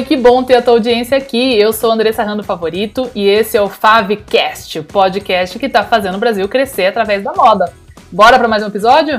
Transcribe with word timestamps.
Oi, 0.00 0.06
que 0.06 0.16
bom 0.16 0.42
ter 0.42 0.54
a 0.54 0.62
tua 0.62 0.72
audiência 0.72 1.18
aqui. 1.18 1.58
Eu 1.58 1.74
sou 1.74 1.92
Andressa 1.92 2.22
Rando 2.22 2.42
Favorito 2.42 3.10
e 3.14 3.28
esse 3.28 3.58
é 3.58 3.60
o 3.60 3.68
Favcast, 3.68 4.78
o 4.78 4.84
podcast 4.84 5.58
que 5.58 5.66
está 5.66 5.84
fazendo 5.84 6.14
o 6.14 6.18
Brasil 6.18 6.48
crescer 6.48 6.86
através 6.86 7.22
da 7.22 7.34
moda. 7.34 7.70
Bora 8.10 8.38
para 8.38 8.48
mais 8.48 8.62
um 8.62 8.68
episódio? 8.68 9.18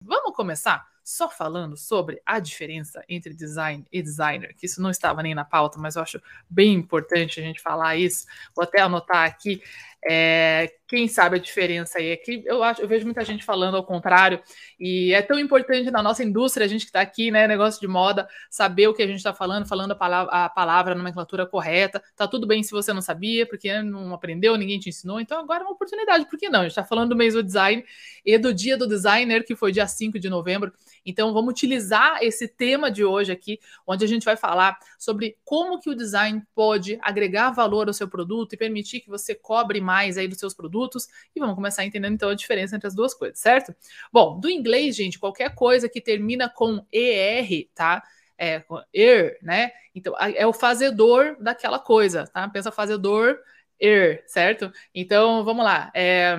Vamos 0.00 0.34
começar 0.34 0.88
só 1.04 1.30
falando 1.30 1.76
sobre 1.76 2.20
a 2.26 2.40
diferença 2.40 3.04
entre 3.08 3.32
design 3.32 3.86
e 3.92 4.02
designer, 4.02 4.52
que 4.56 4.66
isso 4.66 4.82
não 4.82 4.90
estava 4.90 5.22
nem 5.22 5.36
na 5.36 5.44
pauta, 5.44 5.78
mas 5.78 5.94
eu 5.94 6.02
acho 6.02 6.20
bem 6.50 6.74
importante 6.74 7.38
a 7.38 7.42
gente 7.44 7.62
falar 7.62 7.96
isso. 7.96 8.26
Vou 8.56 8.64
até 8.64 8.80
anotar 8.80 9.24
aqui. 9.24 9.62
É, 10.06 10.70
quem 10.86 11.06
sabe 11.06 11.36
a 11.36 11.38
diferença 11.40 11.98
aí 11.98 12.08
é 12.10 12.16
que 12.16 12.42
eu 12.46 12.62
acho, 12.62 12.80
eu 12.80 12.88
vejo 12.88 13.04
muita 13.04 13.24
gente 13.24 13.44
falando 13.44 13.76
ao 13.76 13.84
contrário, 13.84 14.40
e 14.78 15.12
é 15.12 15.20
tão 15.20 15.38
importante 15.38 15.90
na 15.90 16.02
nossa 16.02 16.24
indústria, 16.24 16.64
a 16.64 16.68
gente 16.68 16.82
que 16.82 16.88
está 16.88 17.00
aqui, 17.00 17.30
né, 17.30 17.46
negócio 17.46 17.80
de 17.80 17.86
moda, 17.86 18.26
saber 18.48 18.88
o 18.88 18.94
que 18.94 19.02
a 19.02 19.06
gente 19.06 19.18
está 19.18 19.34
falando, 19.34 19.66
falando 19.66 19.92
a 19.92 19.94
palavra, 19.94 20.32
a 20.32 20.48
palavra, 20.48 20.94
a 20.94 20.96
nomenclatura 20.96 21.46
correta. 21.46 22.02
Tá 22.16 22.26
tudo 22.26 22.46
bem 22.46 22.62
se 22.62 22.70
você 22.70 22.92
não 22.92 23.02
sabia, 23.02 23.46
porque 23.46 23.82
não 23.82 24.14
aprendeu, 24.14 24.56
ninguém 24.56 24.78
te 24.78 24.88
ensinou, 24.88 25.20
então 25.20 25.38
agora 25.38 25.62
é 25.62 25.66
uma 25.66 25.72
oportunidade, 25.72 26.26
por 26.26 26.38
que 26.38 26.48
não? 26.48 26.60
A 26.60 26.62
gente 26.62 26.70
está 26.70 26.84
falando 26.84 27.10
do 27.10 27.16
mês 27.16 27.34
do 27.34 27.42
design 27.42 27.84
e 28.24 28.38
do 28.38 28.54
dia 28.54 28.76
do 28.76 28.86
designer, 28.86 29.44
que 29.44 29.56
foi 29.56 29.72
dia 29.72 29.86
5 29.86 30.18
de 30.18 30.30
novembro. 30.30 30.72
Então 31.04 31.32
vamos 31.32 31.50
utilizar 31.50 32.18
esse 32.22 32.48
tema 32.48 32.90
de 32.90 33.04
hoje 33.04 33.32
aqui, 33.32 33.58
onde 33.86 34.04
a 34.04 34.08
gente 34.08 34.24
vai 34.24 34.36
falar 34.36 34.78
sobre 34.98 35.36
como 35.44 35.80
que 35.80 35.90
o 35.90 35.94
design 35.94 36.42
pode 36.54 36.98
agregar 37.02 37.50
valor 37.50 37.88
ao 37.88 37.94
seu 37.94 38.08
produto 38.08 38.52
e 38.52 38.56
permitir 38.56 39.00
que 39.00 39.08
você 39.08 39.34
cobre 39.34 39.80
mais 39.88 40.18
aí 40.18 40.28
dos 40.28 40.38
seus 40.38 40.52
produtos. 40.52 41.08
E 41.34 41.40
vamos 41.40 41.54
começar 41.54 41.82
entendendo 41.86 42.12
então 42.12 42.28
a 42.28 42.34
diferença 42.34 42.76
entre 42.76 42.86
as 42.86 42.94
duas 42.94 43.14
coisas, 43.14 43.38
certo? 43.38 43.74
Bom, 44.12 44.38
do 44.38 44.50
inglês, 44.50 44.94
gente, 44.94 45.18
qualquer 45.18 45.54
coisa 45.54 45.88
que 45.88 45.98
termina 45.98 46.46
com 46.46 46.84
ER, 46.92 47.66
tá? 47.74 48.02
É, 48.36 48.62
er, 48.92 49.38
né? 49.42 49.72
Então, 49.94 50.14
é 50.18 50.46
o 50.46 50.52
fazedor 50.52 51.36
daquela 51.40 51.78
coisa, 51.78 52.26
tá? 52.26 52.46
Pensa 52.50 52.70
fazedor, 52.70 53.38
er, 53.80 54.22
certo? 54.26 54.70
Então, 54.94 55.42
vamos 55.42 55.64
lá. 55.64 55.90
É, 55.94 56.36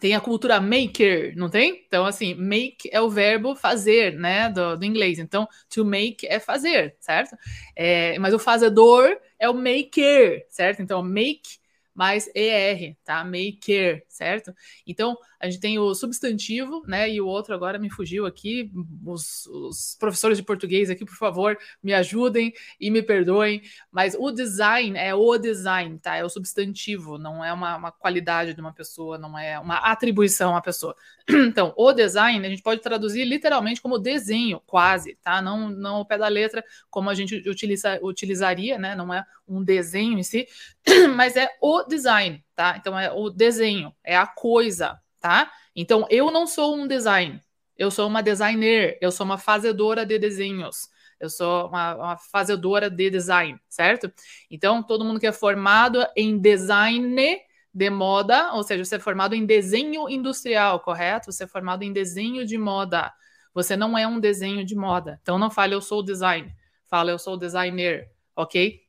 tem 0.00 0.14
a 0.14 0.20
cultura 0.20 0.60
maker, 0.60 1.34
não 1.36 1.48
tem? 1.48 1.84
Então, 1.86 2.04
assim, 2.04 2.34
make 2.34 2.88
é 2.92 3.00
o 3.00 3.08
verbo 3.08 3.54
fazer, 3.54 4.14
né, 4.14 4.50
do, 4.50 4.76
do 4.76 4.84
inglês. 4.84 5.18
Então, 5.18 5.46
to 5.68 5.84
make 5.84 6.26
é 6.26 6.40
fazer, 6.40 6.96
certo? 7.00 7.36
É, 7.76 8.18
mas 8.18 8.34
o 8.34 8.38
fazedor 8.38 9.16
é 9.38 9.48
o 9.48 9.54
maker, 9.54 10.44
certo? 10.48 10.82
Então, 10.82 11.02
make 11.02 11.58
mais 11.94 12.28
ER, 12.34 12.96
tá? 13.04 13.24
Maker, 13.24 14.04
certo? 14.08 14.52
Então, 14.86 15.16
a 15.38 15.50
gente 15.50 15.60
tem 15.60 15.78
o 15.78 15.94
substantivo, 15.94 16.82
né? 16.86 17.10
E 17.10 17.20
o 17.20 17.26
outro 17.26 17.54
agora 17.54 17.78
me 17.78 17.90
fugiu 17.90 18.26
aqui. 18.26 18.72
Os, 19.04 19.46
os, 19.46 19.94
professores 20.00 20.38
de 20.38 20.42
português 20.42 20.88
aqui, 20.90 21.04
por 21.04 21.16
favor, 21.16 21.56
me 21.82 21.92
ajudem 21.92 22.52
e 22.80 22.90
me 22.90 23.02
perdoem. 23.02 23.62
Mas 23.92 24.16
o 24.18 24.30
design 24.30 24.98
é 24.98 25.14
o 25.14 25.36
design, 25.38 25.98
tá? 25.98 26.16
É 26.16 26.24
o 26.24 26.28
substantivo, 26.28 27.18
não 27.18 27.44
é 27.44 27.52
uma, 27.52 27.76
uma 27.76 27.92
qualidade 27.92 28.54
de 28.54 28.60
uma 28.60 28.72
pessoa, 28.72 29.18
não 29.18 29.38
é 29.38 29.58
uma 29.58 29.76
atribuição 29.76 30.56
à 30.56 30.60
pessoa. 30.60 30.96
Então, 31.54 31.72
o 31.76 31.92
design 31.92 32.44
a 32.44 32.50
gente 32.50 32.62
pode 32.62 32.80
traduzir 32.80 33.24
literalmente 33.24 33.80
como 33.80 33.98
desenho, 33.98 34.60
quase, 34.66 35.16
tá? 35.22 35.40
Não, 35.40 35.68
não 35.68 36.00
o 36.00 36.04
pé 36.04 36.18
da 36.18 36.28
letra, 36.28 36.64
como 36.90 37.08
a 37.10 37.14
gente 37.14 37.48
utiliza, 37.48 37.98
utilizaria, 38.02 38.78
né? 38.78 38.94
Não 38.94 39.12
é 39.12 39.24
um 39.46 39.62
desenho 39.62 40.18
em 40.18 40.22
si, 40.22 40.46
mas 41.16 41.36
é 41.36 41.48
o 41.60 41.83
design, 41.88 42.44
tá? 42.54 42.76
Então 42.78 42.98
é 42.98 43.12
o 43.12 43.30
desenho, 43.30 43.94
é 44.02 44.16
a 44.16 44.26
coisa, 44.26 45.00
tá? 45.20 45.50
Então 45.74 46.06
eu 46.10 46.30
não 46.30 46.46
sou 46.46 46.76
um 46.76 46.86
design, 46.86 47.40
eu 47.76 47.90
sou 47.90 48.06
uma 48.08 48.22
designer, 48.22 48.98
eu 49.00 49.10
sou 49.10 49.26
uma 49.26 49.38
fazedora 49.38 50.06
de 50.06 50.18
desenhos. 50.18 50.88
Eu 51.18 51.30
sou 51.30 51.68
uma, 51.68 51.94
uma 51.94 52.16
fazedora 52.16 52.90
de 52.90 53.08
design, 53.10 53.58
certo? 53.68 54.12
Então, 54.50 54.82
todo 54.82 55.04
mundo 55.04 55.20
que 55.20 55.26
é 55.26 55.32
formado 55.32 56.04
em 56.16 56.38
design 56.38 57.40
de 57.72 57.90
moda, 57.90 58.52
ou 58.52 58.62
seja, 58.62 58.84
você 58.84 58.96
é 58.96 58.98
formado 58.98 59.34
em 59.34 59.46
desenho 59.46 60.08
industrial, 60.08 60.80
correto? 60.80 61.32
Você 61.32 61.44
é 61.44 61.46
formado 61.46 61.82
em 61.82 61.92
desenho 61.92 62.44
de 62.44 62.58
moda. 62.58 63.12
Você 63.54 63.76
não 63.76 63.96
é 63.96 64.06
um 64.06 64.20
desenho 64.20 64.64
de 64.64 64.74
moda. 64.74 65.18
Então, 65.22 65.38
não 65.38 65.50
fale 65.50 65.74
eu 65.74 65.80
sou 65.80 66.02
design. 66.02 66.52
Fala 66.84 67.10
eu 67.10 67.18
sou 67.18 67.36
designer, 67.36 68.10
ok? 68.36 68.83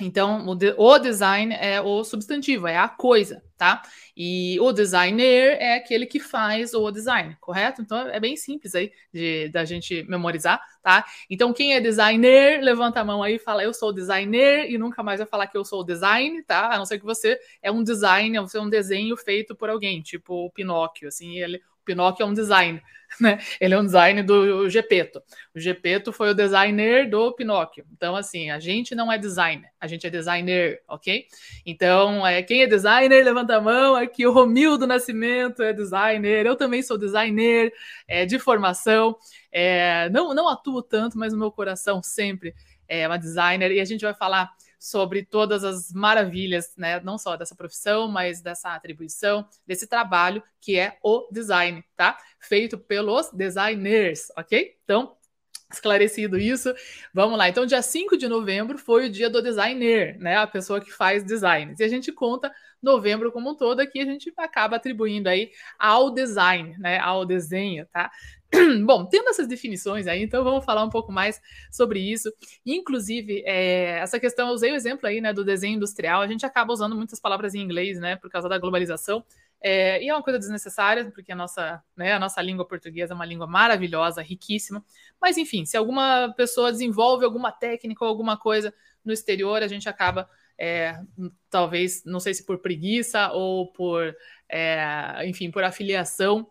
Então, 0.00 0.46
o, 0.48 0.54
de, 0.54 0.74
o, 0.76 0.98
design 0.98 1.54
é 1.54 1.80
o 1.80 2.02
substantivo, 2.04 2.66
é 2.66 2.76
a 2.76 2.88
coisa, 2.88 3.42
tá? 3.56 3.82
E 4.16 4.58
o 4.60 4.72
designer 4.72 5.56
é 5.60 5.74
aquele 5.74 6.06
que 6.06 6.18
faz 6.18 6.74
o 6.74 6.90
design, 6.90 7.36
correto? 7.40 7.82
Então, 7.82 8.08
é 8.08 8.18
bem 8.18 8.36
simples 8.36 8.74
aí 8.74 8.92
de, 9.12 9.48
da 9.48 9.64
gente 9.64 10.02
memorizar, 10.04 10.60
tá? 10.82 11.04
Então, 11.28 11.52
quem 11.52 11.74
é 11.74 11.80
designer, 11.80 12.60
levanta 12.62 13.00
a 13.00 13.04
mão 13.04 13.22
aí 13.22 13.36
e 13.36 13.38
fala, 13.38 13.62
eu 13.62 13.72
sou 13.72 13.92
designer, 13.92 14.70
e 14.70 14.78
nunca 14.78 15.02
mais 15.02 15.18
vai 15.20 15.26
falar 15.26 15.46
que 15.46 15.56
eu 15.56 15.64
sou 15.64 15.84
design, 15.84 16.42
tá? 16.42 16.72
A 16.72 16.78
não 16.78 16.86
ser 16.86 16.98
que 16.98 17.04
você 17.04 17.38
é 17.62 17.70
um 17.70 17.82
design, 17.84 18.38
você 18.40 18.58
é 18.58 18.60
um 18.60 18.70
desenho 18.70 19.16
feito 19.16 19.54
por 19.54 19.70
alguém, 19.70 20.02
tipo 20.02 20.46
o 20.46 20.50
Pinóquio, 20.50 21.08
assim, 21.08 21.38
ele, 21.38 21.60
Pinóquio 21.90 22.22
é 22.22 22.26
um 22.26 22.32
design, 22.32 22.80
né? 23.20 23.38
Ele 23.60 23.74
é 23.74 23.78
um 23.78 23.84
design 23.84 24.22
do 24.22 24.68
Gepeto. 24.68 25.20
O 25.52 25.58
Gepeto 25.58 26.12
foi 26.12 26.30
o 26.30 26.34
designer 26.34 27.10
do 27.10 27.32
Pinóquio. 27.32 27.84
Então, 27.92 28.14
assim, 28.14 28.50
a 28.50 28.60
gente 28.60 28.94
não 28.94 29.10
é 29.10 29.18
designer, 29.18 29.68
a 29.80 29.88
gente 29.88 30.06
é 30.06 30.10
designer, 30.10 30.80
ok? 30.86 31.26
Então, 31.66 32.24
é, 32.24 32.42
quem 32.42 32.62
é 32.62 32.66
designer, 32.68 33.24
levanta 33.24 33.56
a 33.56 33.60
mão. 33.60 33.96
Aqui 33.96 34.24
o 34.24 34.32
Romildo 34.32 34.86
Nascimento 34.86 35.62
é 35.62 35.72
designer, 35.72 36.46
eu 36.46 36.54
também 36.54 36.80
sou 36.82 36.96
designer 36.96 37.72
é, 38.06 38.24
de 38.24 38.38
formação. 38.38 39.16
É, 39.50 40.08
não, 40.10 40.32
não 40.32 40.48
atuo 40.48 40.80
tanto, 40.80 41.18
mas 41.18 41.32
o 41.32 41.38
meu 41.38 41.50
coração 41.50 42.00
sempre 42.02 42.54
é 42.86 43.06
uma 43.06 43.18
designer. 43.18 43.72
E 43.72 43.80
a 43.80 43.84
gente 43.84 44.02
vai 44.02 44.14
falar 44.14 44.48
sobre 44.80 45.22
todas 45.22 45.62
as 45.62 45.92
maravilhas, 45.92 46.72
né, 46.74 46.98
não 47.00 47.18
só 47.18 47.36
dessa 47.36 47.54
profissão, 47.54 48.08
mas 48.08 48.40
dessa 48.40 48.74
atribuição, 48.74 49.46
desse 49.66 49.86
trabalho 49.86 50.42
que 50.58 50.78
é 50.78 50.96
o 51.02 51.28
design, 51.30 51.84
tá? 51.94 52.16
Feito 52.40 52.78
pelos 52.78 53.30
designers, 53.30 54.28
ok? 54.36 54.78
Então, 54.82 55.14
esclarecido 55.70 56.38
isso, 56.38 56.74
vamos 57.12 57.38
lá. 57.38 57.48
Então, 57.48 57.66
dia 57.66 57.82
5 57.82 58.16
de 58.16 58.26
novembro 58.26 58.78
foi 58.78 59.06
o 59.06 59.10
dia 59.10 59.28
do 59.28 59.42
designer, 59.42 60.18
né? 60.18 60.36
A 60.38 60.46
pessoa 60.46 60.80
que 60.80 60.90
faz 60.90 61.22
design. 61.22 61.74
E 61.78 61.84
a 61.84 61.88
gente 61.88 62.10
conta 62.10 62.50
novembro 62.82 63.30
como 63.30 63.50
um 63.50 63.54
todo, 63.54 63.80
aqui 63.80 64.00
a 64.00 64.04
gente 64.06 64.32
acaba 64.38 64.76
atribuindo 64.76 65.28
aí 65.28 65.50
ao 65.78 66.10
design, 66.10 66.76
né? 66.78 66.98
Ao 66.98 67.26
desenho, 67.26 67.86
tá? 67.92 68.10
Bom, 68.84 69.06
tendo 69.06 69.28
essas 69.28 69.46
definições 69.46 70.06
aí, 70.06 70.22
então 70.22 70.42
vamos 70.42 70.64
falar 70.64 70.84
um 70.84 70.90
pouco 70.90 71.12
mais 71.12 71.40
sobre 71.70 72.00
isso. 72.00 72.32
Inclusive, 72.66 73.42
é, 73.46 73.98
essa 73.98 74.18
questão, 74.18 74.48
eu 74.48 74.54
usei 74.54 74.72
o 74.72 74.74
exemplo 74.74 75.06
aí, 75.06 75.20
né, 75.20 75.32
do 75.32 75.44
desenho 75.44 75.76
industrial, 75.76 76.20
a 76.20 76.26
gente 76.26 76.44
acaba 76.44 76.72
usando 76.72 76.96
muitas 76.96 77.20
palavras 77.20 77.54
em 77.54 77.60
inglês, 77.60 78.00
né, 78.00 78.16
por 78.16 78.28
causa 78.28 78.48
da 78.48 78.58
globalização, 78.58 79.24
é, 79.62 80.02
e 80.02 80.08
é 80.08 80.14
uma 80.14 80.22
coisa 80.22 80.38
desnecessária, 80.38 81.10
porque 81.12 81.30
a 81.30 81.36
nossa, 81.36 81.82
né, 81.96 82.12
a 82.14 82.18
nossa 82.18 82.40
língua 82.42 82.66
portuguesa 82.66 83.12
é 83.12 83.16
uma 83.16 83.26
língua 83.26 83.46
maravilhosa, 83.46 84.22
riquíssima, 84.22 84.84
mas 85.20 85.36
enfim, 85.36 85.64
se 85.64 85.76
alguma 85.76 86.32
pessoa 86.36 86.72
desenvolve 86.72 87.24
alguma 87.24 87.52
técnica 87.52 88.04
ou 88.04 88.08
alguma 88.08 88.36
coisa 88.36 88.74
no 89.04 89.12
exterior, 89.12 89.62
a 89.62 89.68
gente 89.68 89.88
acaba, 89.88 90.28
é, 90.58 90.98
talvez, 91.48 92.02
não 92.04 92.18
sei 92.18 92.34
se 92.34 92.44
por 92.44 92.58
preguiça 92.58 93.30
ou 93.32 93.70
por, 93.72 94.16
é, 94.48 95.24
enfim, 95.26 95.50
por 95.50 95.62
afiliação, 95.62 96.50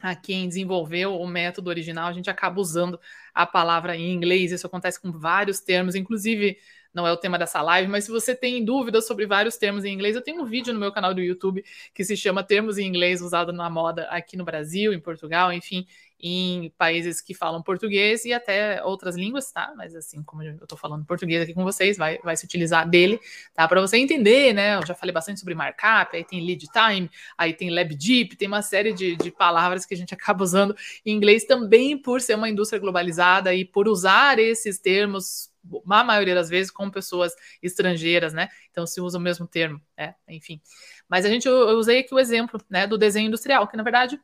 a 0.00 0.14
quem 0.14 0.48
desenvolveu 0.48 1.14
o 1.18 1.26
método 1.26 1.70
original, 1.70 2.08
a 2.08 2.12
gente 2.12 2.30
acaba 2.30 2.60
usando 2.60 3.00
a 3.34 3.46
palavra 3.46 3.96
em 3.96 4.12
inglês. 4.12 4.52
Isso 4.52 4.66
acontece 4.66 5.00
com 5.00 5.10
vários 5.10 5.60
termos, 5.60 5.94
inclusive 5.94 6.58
não 6.96 7.06
é 7.06 7.12
o 7.12 7.16
tema 7.16 7.38
dessa 7.38 7.60
live, 7.60 7.90
mas 7.90 8.04
se 8.04 8.10
você 8.10 8.34
tem 8.34 8.64
dúvidas 8.64 9.06
sobre 9.06 9.26
vários 9.26 9.58
termos 9.58 9.84
em 9.84 9.92
inglês, 9.92 10.16
eu 10.16 10.22
tenho 10.22 10.40
um 10.40 10.46
vídeo 10.46 10.72
no 10.72 10.80
meu 10.80 10.90
canal 10.90 11.12
do 11.12 11.20
YouTube 11.20 11.62
que 11.92 12.02
se 12.02 12.16
chama 12.16 12.42
Termos 12.42 12.78
em 12.78 12.86
Inglês 12.86 13.20
usado 13.20 13.52
na 13.52 13.68
moda 13.68 14.04
aqui 14.04 14.34
no 14.34 14.46
Brasil, 14.46 14.94
em 14.94 14.98
Portugal, 14.98 15.52
enfim, 15.52 15.86
em 16.18 16.72
países 16.78 17.20
que 17.20 17.34
falam 17.34 17.62
português 17.62 18.24
e 18.24 18.32
até 18.32 18.82
outras 18.82 19.14
línguas, 19.14 19.52
tá? 19.52 19.74
Mas 19.76 19.94
assim, 19.94 20.22
como 20.22 20.42
eu 20.42 20.54
estou 20.54 20.78
falando 20.78 21.04
português 21.04 21.42
aqui 21.42 21.52
com 21.52 21.64
vocês, 21.64 21.98
vai, 21.98 22.18
vai 22.20 22.34
se 22.34 22.46
utilizar 22.46 22.88
dele, 22.88 23.20
tá? 23.54 23.68
Para 23.68 23.82
você 23.82 23.98
entender, 23.98 24.54
né? 24.54 24.76
Eu 24.76 24.86
já 24.86 24.94
falei 24.94 25.12
bastante 25.12 25.38
sobre 25.38 25.54
markup, 25.54 26.16
aí 26.16 26.24
tem 26.24 26.40
lead 26.46 26.66
time, 26.72 27.10
aí 27.36 27.52
tem 27.52 27.68
lab 27.68 27.94
deep, 27.94 28.36
tem 28.36 28.48
uma 28.48 28.62
série 28.62 28.94
de, 28.94 29.16
de 29.16 29.30
palavras 29.30 29.84
que 29.84 29.92
a 29.92 29.96
gente 29.98 30.14
acaba 30.16 30.42
usando 30.42 30.74
em 31.04 31.14
inglês 31.14 31.44
também 31.44 31.98
por 31.98 32.22
ser 32.22 32.36
uma 32.36 32.48
indústria 32.48 32.80
globalizada 32.80 33.54
e 33.54 33.66
por 33.66 33.86
usar 33.86 34.38
esses 34.38 34.78
termos 34.78 35.54
a 35.88 36.04
maioria 36.04 36.34
das 36.34 36.48
vezes 36.48 36.70
com 36.70 36.90
pessoas 36.90 37.34
estrangeiras, 37.62 38.32
né? 38.32 38.48
Então 38.70 38.86
se 38.86 39.00
usa 39.00 39.18
o 39.18 39.20
mesmo 39.20 39.46
termo, 39.46 39.80
é, 39.96 40.14
enfim. 40.28 40.60
Mas 41.08 41.24
a 41.24 41.28
gente 41.28 41.46
eu 41.46 41.78
usei 41.78 42.00
aqui 42.00 42.14
o 42.14 42.18
exemplo, 42.18 42.60
né, 42.68 42.86
do 42.86 42.98
desenho 42.98 43.28
industrial, 43.28 43.66
que 43.68 43.76
na 43.76 43.82
verdade 43.82 44.20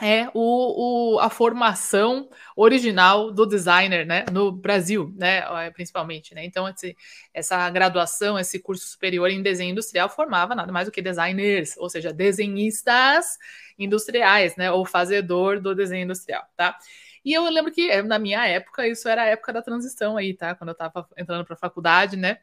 é 0.00 0.28
o, 0.32 1.16
o, 1.16 1.18
a 1.20 1.28
formação 1.28 2.28
original 2.56 3.30
do 3.30 3.44
designer, 3.44 4.06
né, 4.06 4.24
no 4.32 4.50
Brasil, 4.50 5.12
né, 5.16 5.44
é, 5.66 5.70
principalmente, 5.70 6.34
né, 6.34 6.44
então 6.44 6.66
esse, 6.68 6.96
essa 7.34 7.68
graduação, 7.68 8.38
esse 8.38 8.58
curso 8.58 8.86
superior 8.86 9.28
em 9.28 9.42
desenho 9.42 9.72
industrial 9.72 10.08
formava 10.08 10.54
nada 10.54 10.72
mais 10.72 10.86
do 10.86 10.92
que 10.92 11.02
designers, 11.02 11.76
ou 11.76 11.90
seja, 11.90 12.12
desenhistas 12.12 13.36
industriais, 13.78 14.56
né, 14.56 14.70
ou 14.70 14.86
fazedor 14.86 15.60
do 15.60 15.74
desenho 15.74 16.04
industrial, 16.04 16.44
tá? 16.56 16.78
E 17.24 17.32
eu 17.32 17.48
lembro 17.48 17.72
que 17.72 18.02
na 18.02 18.18
minha 18.18 18.46
época, 18.46 18.86
isso 18.88 19.08
era 19.08 19.22
a 19.22 19.26
época 19.26 19.52
da 19.52 19.62
transição 19.62 20.16
aí, 20.16 20.34
tá? 20.34 20.54
Quando 20.54 20.70
eu 20.70 20.72
estava 20.72 21.08
entrando 21.16 21.44
para 21.44 21.54
a 21.54 21.58
faculdade, 21.58 22.16
né? 22.16 22.38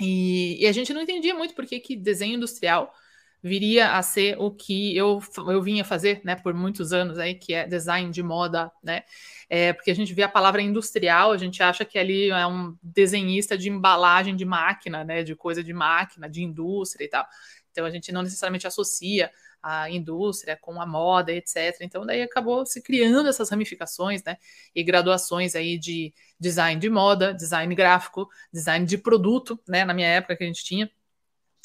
E, 0.00 0.62
e, 0.62 0.66
a 0.66 0.72
gente 0.72 0.92
não 0.94 1.02
entendia 1.02 1.34
muito 1.34 1.54
porque 1.54 1.80
que 1.80 1.96
desenho 1.96 2.36
industrial 2.36 2.94
viria 3.42 3.92
a 3.96 4.02
ser 4.02 4.36
o 4.38 4.50
que 4.50 4.96
eu, 4.96 5.20
eu 5.48 5.62
vinha 5.62 5.84
fazer, 5.84 6.20
né, 6.24 6.34
por 6.34 6.52
muitos 6.54 6.92
anos 6.92 7.18
aí, 7.18 7.34
que 7.34 7.54
é 7.54 7.66
design 7.66 8.10
de 8.10 8.22
moda, 8.22 8.70
né? 8.82 9.02
É, 9.48 9.72
porque 9.72 9.90
a 9.90 9.94
gente 9.94 10.12
vê 10.12 10.22
a 10.24 10.28
palavra 10.28 10.60
industrial, 10.60 11.32
a 11.32 11.36
gente 11.36 11.62
acha 11.62 11.84
que 11.84 11.98
ali 11.98 12.30
é 12.30 12.46
um 12.46 12.76
desenhista 12.82 13.56
de 13.56 13.68
embalagem 13.68 14.34
de 14.36 14.44
máquina, 14.44 15.04
né, 15.04 15.22
de 15.22 15.34
coisa 15.36 15.62
de 15.62 15.72
máquina, 15.72 16.28
de 16.28 16.42
indústria 16.42 17.04
e 17.04 17.08
tal. 17.08 17.26
Então 17.70 17.86
a 17.86 17.90
gente 17.90 18.10
não 18.10 18.22
necessariamente 18.22 18.66
associa 18.66 19.30
a 19.62 19.90
indústria 19.90 20.56
com 20.60 20.80
a 20.80 20.86
moda, 20.86 21.32
etc. 21.32 21.78
Então 21.82 22.06
daí 22.06 22.22
acabou 22.22 22.64
se 22.66 22.82
criando 22.82 23.28
essas 23.28 23.50
ramificações, 23.50 24.22
né, 24.24 24.36
e 24.74 24.82
graduações 24.82 25.54
aí 25.54 25.78
de 25.78 26.12
design 26.38 26.80
de 26.80 26.90
moda, 26.90 27.34
design 27.34 27.74
gráfico, 27.74 28.28
design 28.52 28.86
de 28.86 28.98
produto, 28.98 29.58
né, 29.68 29.84
na 29.84 29.94
minha 29.94 30.08
época 30.08 30.36
que 30.36 30.44
a 30.44 30.46
gente 30.46 30.64
tinha 30.64 30.90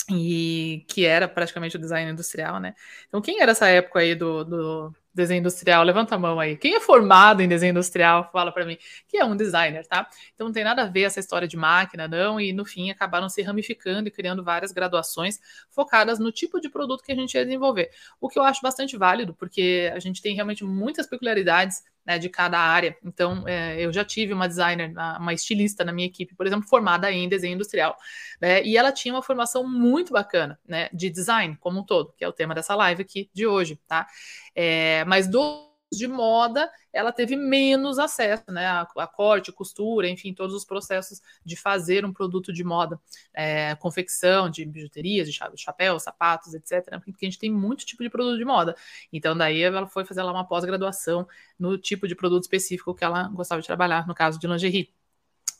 e 0.09 0.85
que 0.87 1.05
era 1.05 1.27
praticamente 1.27 1.77
o 1.77 1.79
design 1.79 2.11
industrial, 2.11 2.59
né? 2.59 2.75
Então, 3.07 3.21
quem 3.21 3.41
era 3.41 3.51
essa 3.51 3.67
época 3.69 3.99
aí 3.99 4.15
do, 4.15 4.43
do 4.43 4.95
desenho 5.13 5.39
industrial? 5.39 5.83
Levanta 5.83 6.15
a 6.15 6.17
mão 6.19 6.39
aí. 6.39 6.57
Quem 6.57 6.75
é 6.75 6.79
formado 6.79 7.41
em 7.41 7.47
desenho 7.47 7.71
industrial, 7.71 8.29
fala 8.31 8.51
para 8.51 8.65
mim, 8.65 8.77
que 9.07 9.17
é 9.17 9.25
um 9.25 9.35
designer, 9.35 9.85
tá? 9.85 10.07
Então, 10.33 10.47
não 10.47 10.53
tem 10.53 10.63
nada 10.63 10.83
a 10.83 10.85
ver 10.85 11.03
essa 11.03 11.19
história 11.19 11.47
de 11.47 11.55
máquina, 11.55 12.07
não, 12.07 12.39
e 12.39 12.53
no 12.53 12.65
fim 12.65 12.89
acabaram 12.89 13.29
se 13.29 13.41
ramificando 13.41 14.07
e 14.07 14.11
criando 14.11 14.43
várias 14.43 14.71
graduações 14.71 15.39
focadas 15.69 16.19
no 16.19 16.31
tipo 16.31 16.59
de 16.59 16.69
produto 16.69 17.03
que 17.03 17.11
a 17.11 17.15
gente 17.15 17.35
ia 17.35 17.45
desenvolver. 17.45 17.89
O 18.19 18.29
que 18.29 18.39
eu 18.39 18.43
acho 18.43 18.61
bastante 18.61 18.97
válido, 18.97 19.33
porque 19.33 19.91
a 19.93 19.99
gente 19.99 20.21
tem 20.21 20.35
realmente 20.35 20.63
muitas 20.63 21.07
peculiaridades 21.07 21.83
né, 22.05 22.19
de 22.19 22.29
cada 22.29 22.59
área. 22.59 22.95
Então, 23.03 23.47
é, 23.47 23.79
eu 23.79 23.91
já 23.91 24.03
tive 24.03 24.33
uma 24.33 24.47
designer, 24.47 24.93
uma 25.19 25.33
estilista 25.33 25.83
na 25.83 25.91
minha 25.91 26.07
equipe, 26.07 26.35
por 26.35 26.45
exemplo, 26.45 26.67
formada 26.67 27.11
em 27.11 27.27
desenho 27.29 27.55
industrial, 27.55 27.97
né, 28.41 28.63
e 28.63 28.77
ela 28.77 28.91
tinha 28.91 29.13
uma 29.13 29.23
formação 29.23 29.67
muito 29.67 30.13
bacana, 30.13 30.59
né, 30.67 30.89
de 30.93 31.09
design 31.09 31.57
como 31.59 31.79
um 31.79 31.83
todo, 31.83 32.13
que 32.17 32.23
é 32.23 32.27
o 32.27 32.33
tema 32.33 32.53
dessa 32.53 32.75
live 32.75 33.01
aqui 33.01 33.29
de 33.33 33.47
hoje, 33.47 33.79
tá? 33.87 34.07
É, 34.55 35.03
mas 35.05 35.27
do 35.27 35.72
de 35.97 36.07
moda, 36.07 36.69
ela 36.91 37.11
teve 37.11 37.35
menos 37.35 37.99
acesso, 37.99 38.43
né? 38.49 38.65
A, 38.65 38.81
a, 38.81 39.07
corte, 39.07 39.51
costura, 39.51 40.09
enfim, 40.09 40.33
todos 40.33 40.55
os 40.55 40.65
processos 40.65 41.21
de 41.45 41.55
fazer 41.55 42.05
um 42.05 42.13
produto 42.13 42.51
de 42.53 42.63
moda, 42.63 42.99
é, 43.33 43.75
confecção 43.75 44.49
de 44.49 44.65
bijuterias, 44.65 45.27
de 45.27 45.37
chapéus, 45.57 46.03
sapatos, 46.03 46.53
etc. 46.53 46.99
Porque 47.03 47.25
a 47.25 47.29
gente 47.29 47.39
tem 47.39 47.51
muito 47.51 47.85
tipo 47.85 48.03
de 48.03 48.09
produto 48.09 48.37
de 48.37 48.45
moda. 48.45 48.75
Então, 49.11 49.35
daí 49.37 49.61
ela 49.61 49.87
foi 49.87 50.05
fazer 50.05 50.23
lá 50.23 50.31
uma 50.31 50.47
pós-graduação 50.47 51.27
no 51.59 51.77
tipo 51.77 52.07
de 52.07 52.15
produto 52.15 52.43
específico 52.43 52.93
que 52.93 53.03
ela 53.03 53.27
gostava 53.29 53.61
de 53.61 53.67
trabalhar, 53.67 54.07
no 54.07 54.15
caso 54.15 54.39
de 54.39 54.47
lingerie. 54.47 55.02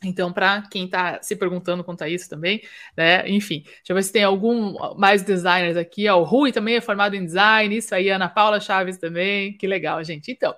Então, 0.04 0.32
para 0.32 0.62
quem 0.62 0.84
está 0.84 1.22
se 1.22 1.36
perguntando 1.36 1.84
quanto 1.84 2.02
a 2.02 2.08
isso 2.08 2.28
também, 2.28 2.62
né? 2.96 3.28
Enfim, 3.28 3.62
deixa 3.62 3.82
eu 3.90 3.96
ver 3.96 4.02
se 4.02 4.12
tem 4.12 4.24
algum 4.24 4.94
mais 4.96 5.22
designers 5.22 5.76
aqui. 5.76 6.08
Ó, 6.08 6.20
o 6.20 6.24
Rui 6.24 6.52
também 6.52 6.76
é 6.76 6.80
formado 6.80 7.14
em 7.16 7.24
design, 7.24 7.76
isso 7.76 7.94
aí, 7.94 8.08
Ana 8.08 8.28
Paula 8.28 8.60
Chaves 8.60 8.98
também. 8.98 9.56
Que 9.56 9.66
legal, 9.66 10.02
gente. 10.04 10.30
Então. 10.30 10.54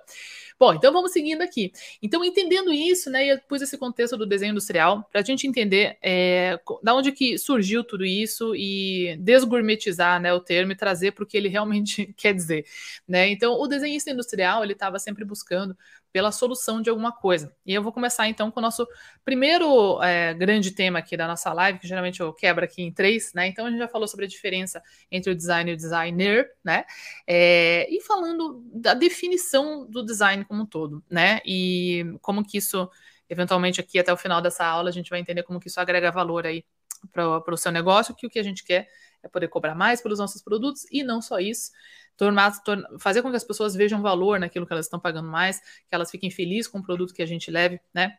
Bom, 0.59 0.73
então 0.73 0.91
vamos 0.91 1.11
seguindo 1.11 1.43
aqui. 1.43 1.71
Então, 2.01 2.25
entendendo 2.25 2.73
isso, 2.73 3.11
né, 3.11 3.27
eu 3.27 3.39
pus 3.47 3.61
esse 3.61 3.77
contexto 3.77 4.17
do 4.17 4.25
desenho 4.25 4.51
industrial 4.51 5.07
para 5.11 5.21
a 5.21 5.23
gente 5.23 5.45
entender 5.45 5.97
é, 6.01 6.59
da 6.81 6.95
onde 6.95 7.11
que 7.11 7.37
surgiu 7.37 7.83
tudo 7.83 8.03
isso 8.03 8.55
e 8.55 9.15
desgourmetizar 9.19 10.19
né, 10.19 10.33
o 10.33 10.39
termo 10.39 10.71
e 10.71 10.75
trazer 10.75 11.11
para 11.11 11.23
o 11.23 11.27
que 11.27 11.37
ele 11.37 11.47
realmente 11.47 12.11
quer 12.17 12.33
dizer. 12.33 12.65
Né? 13.07 13.29
Então, 13.29 13.53
o 13.53 13.67
desenhista 13.67 14.09
industrial 14.09 14.63
ele 14.63 14.73
estava 14.73 14.97
sempre 14.97 15.23
buscando 15.23 15.77
pela 16.17 16.31
solução 16.31 16.81
de 16.81 16.89
alguma 16.89 17.11
coisa. 17.11 17.55
E 17.63 17.75
eu 17.75 17.83
vou 17.83 17.91
começar 17.91 18.27
então 18.27 18.49
com 18.49 18.59
o 18.59 18.63
nosso 18.63 18.87
primeiro 19.23 20.01
é, 20.01 20.33
grande 20.33 20.71
tema 20.71 20.97
aqui 20.97 21.15
da 21.15 21.27
nossa 21.27 21.53
live, 21.53 21.77
que 21.77 21.87
geralmente 21.87 22.21
eu 22.21 22.33
quebro 22.33 22.65
aqui 22.65 22.81
em 22.81 22.91
três, 22.91 23.31
né? 23.35 23.45
Então 23.45 23.67
a 23.67 23.69
gente 23.69 23.77
já 23.77 23.87
falou 23.87 24.07
sobre 24.07 24.25
a 24.25 24.27
diferença 24.27 24.81
entre 25.11 25.31
o 25.31 25.35
design 25.35 25.69
e 25.69 25.75
o 25.75 25.77
designer, 25.77 26.49
né? 26.63 26.85
É, 27.27 27.87
e 27.87 28.01
falando 28.01 28.63
da 28.73 28.95
definição 28.95 29.85
do 29.87 30.03
design 30.03 30.43
como 30.43 30.63
um 30.63 30.65
todo, 30.65 31.03
né? 31.07 31.39
E 31.45 32.17
como 32.19 32.43
que 32.43 32.57
isso, 32.57 32.89
eventualmente, 33.29 33.79
aqui 33.79 33.99
até 33.99 34.11
o 34.11 34.17
final 34.17 34.41
dessa 34.41 34.65
aula, 34.65 34.89
a 34.89 34.93
gente 34.93 35.11
vai 35.11 35.19
entender 35.19 35.43
como 35.43 35.59
que 35.59 35.67
isso 35.67 35.79
agrega 35.79 36.11
valor 36.11 36.47
aí 36.47 36.65
para 37.13 37.53
o 37.53 37.57
seu 37.57 37.71
negócio, 37.71 38.15
que 38.15 38.25
o 38.25 38.29
que 38.29 38.39
a 38.39 38.43
gente 38.43 38.63
quer 38.63 38.87
é 39.21 39.27
poder 39.27 39.49
cobrar 39.49 39.75
mais 39.75 40.01
pelos 40.01 40.17
nossos 40.17 40.41
produtos 40.41 40.83
e 40.91 41.03
não 41.03 41.21
só 41.21 41.37
isso, 41.37 41.69
tornar, 42.17 42.51
fazer 42.99 43.21
com 43.21 43.29
que 43.29 43.37
as 43.37 43.43
pessoas 43.43 43.75
vejam 43.75 44.01
valor 44.01 44.39
naquilo 44.39 44.65
que 44.65 44.73
elas 44.73 44.85
estão 44.85 44.99
pagando 44.99 45.29
mais, 45.29 45.59
que 45.59 45.93
elas 45.93 46.09
fiquem 46.09 46.31
felizes 46.31 46.67
com 46.67 46.79
o 46.79 46.83
produto 46.83 47.13
que 47.13 47.21
a 47.21 47.25
gente 47.25 47.51
leve, 47.51 47.79
né? 47.93 48.17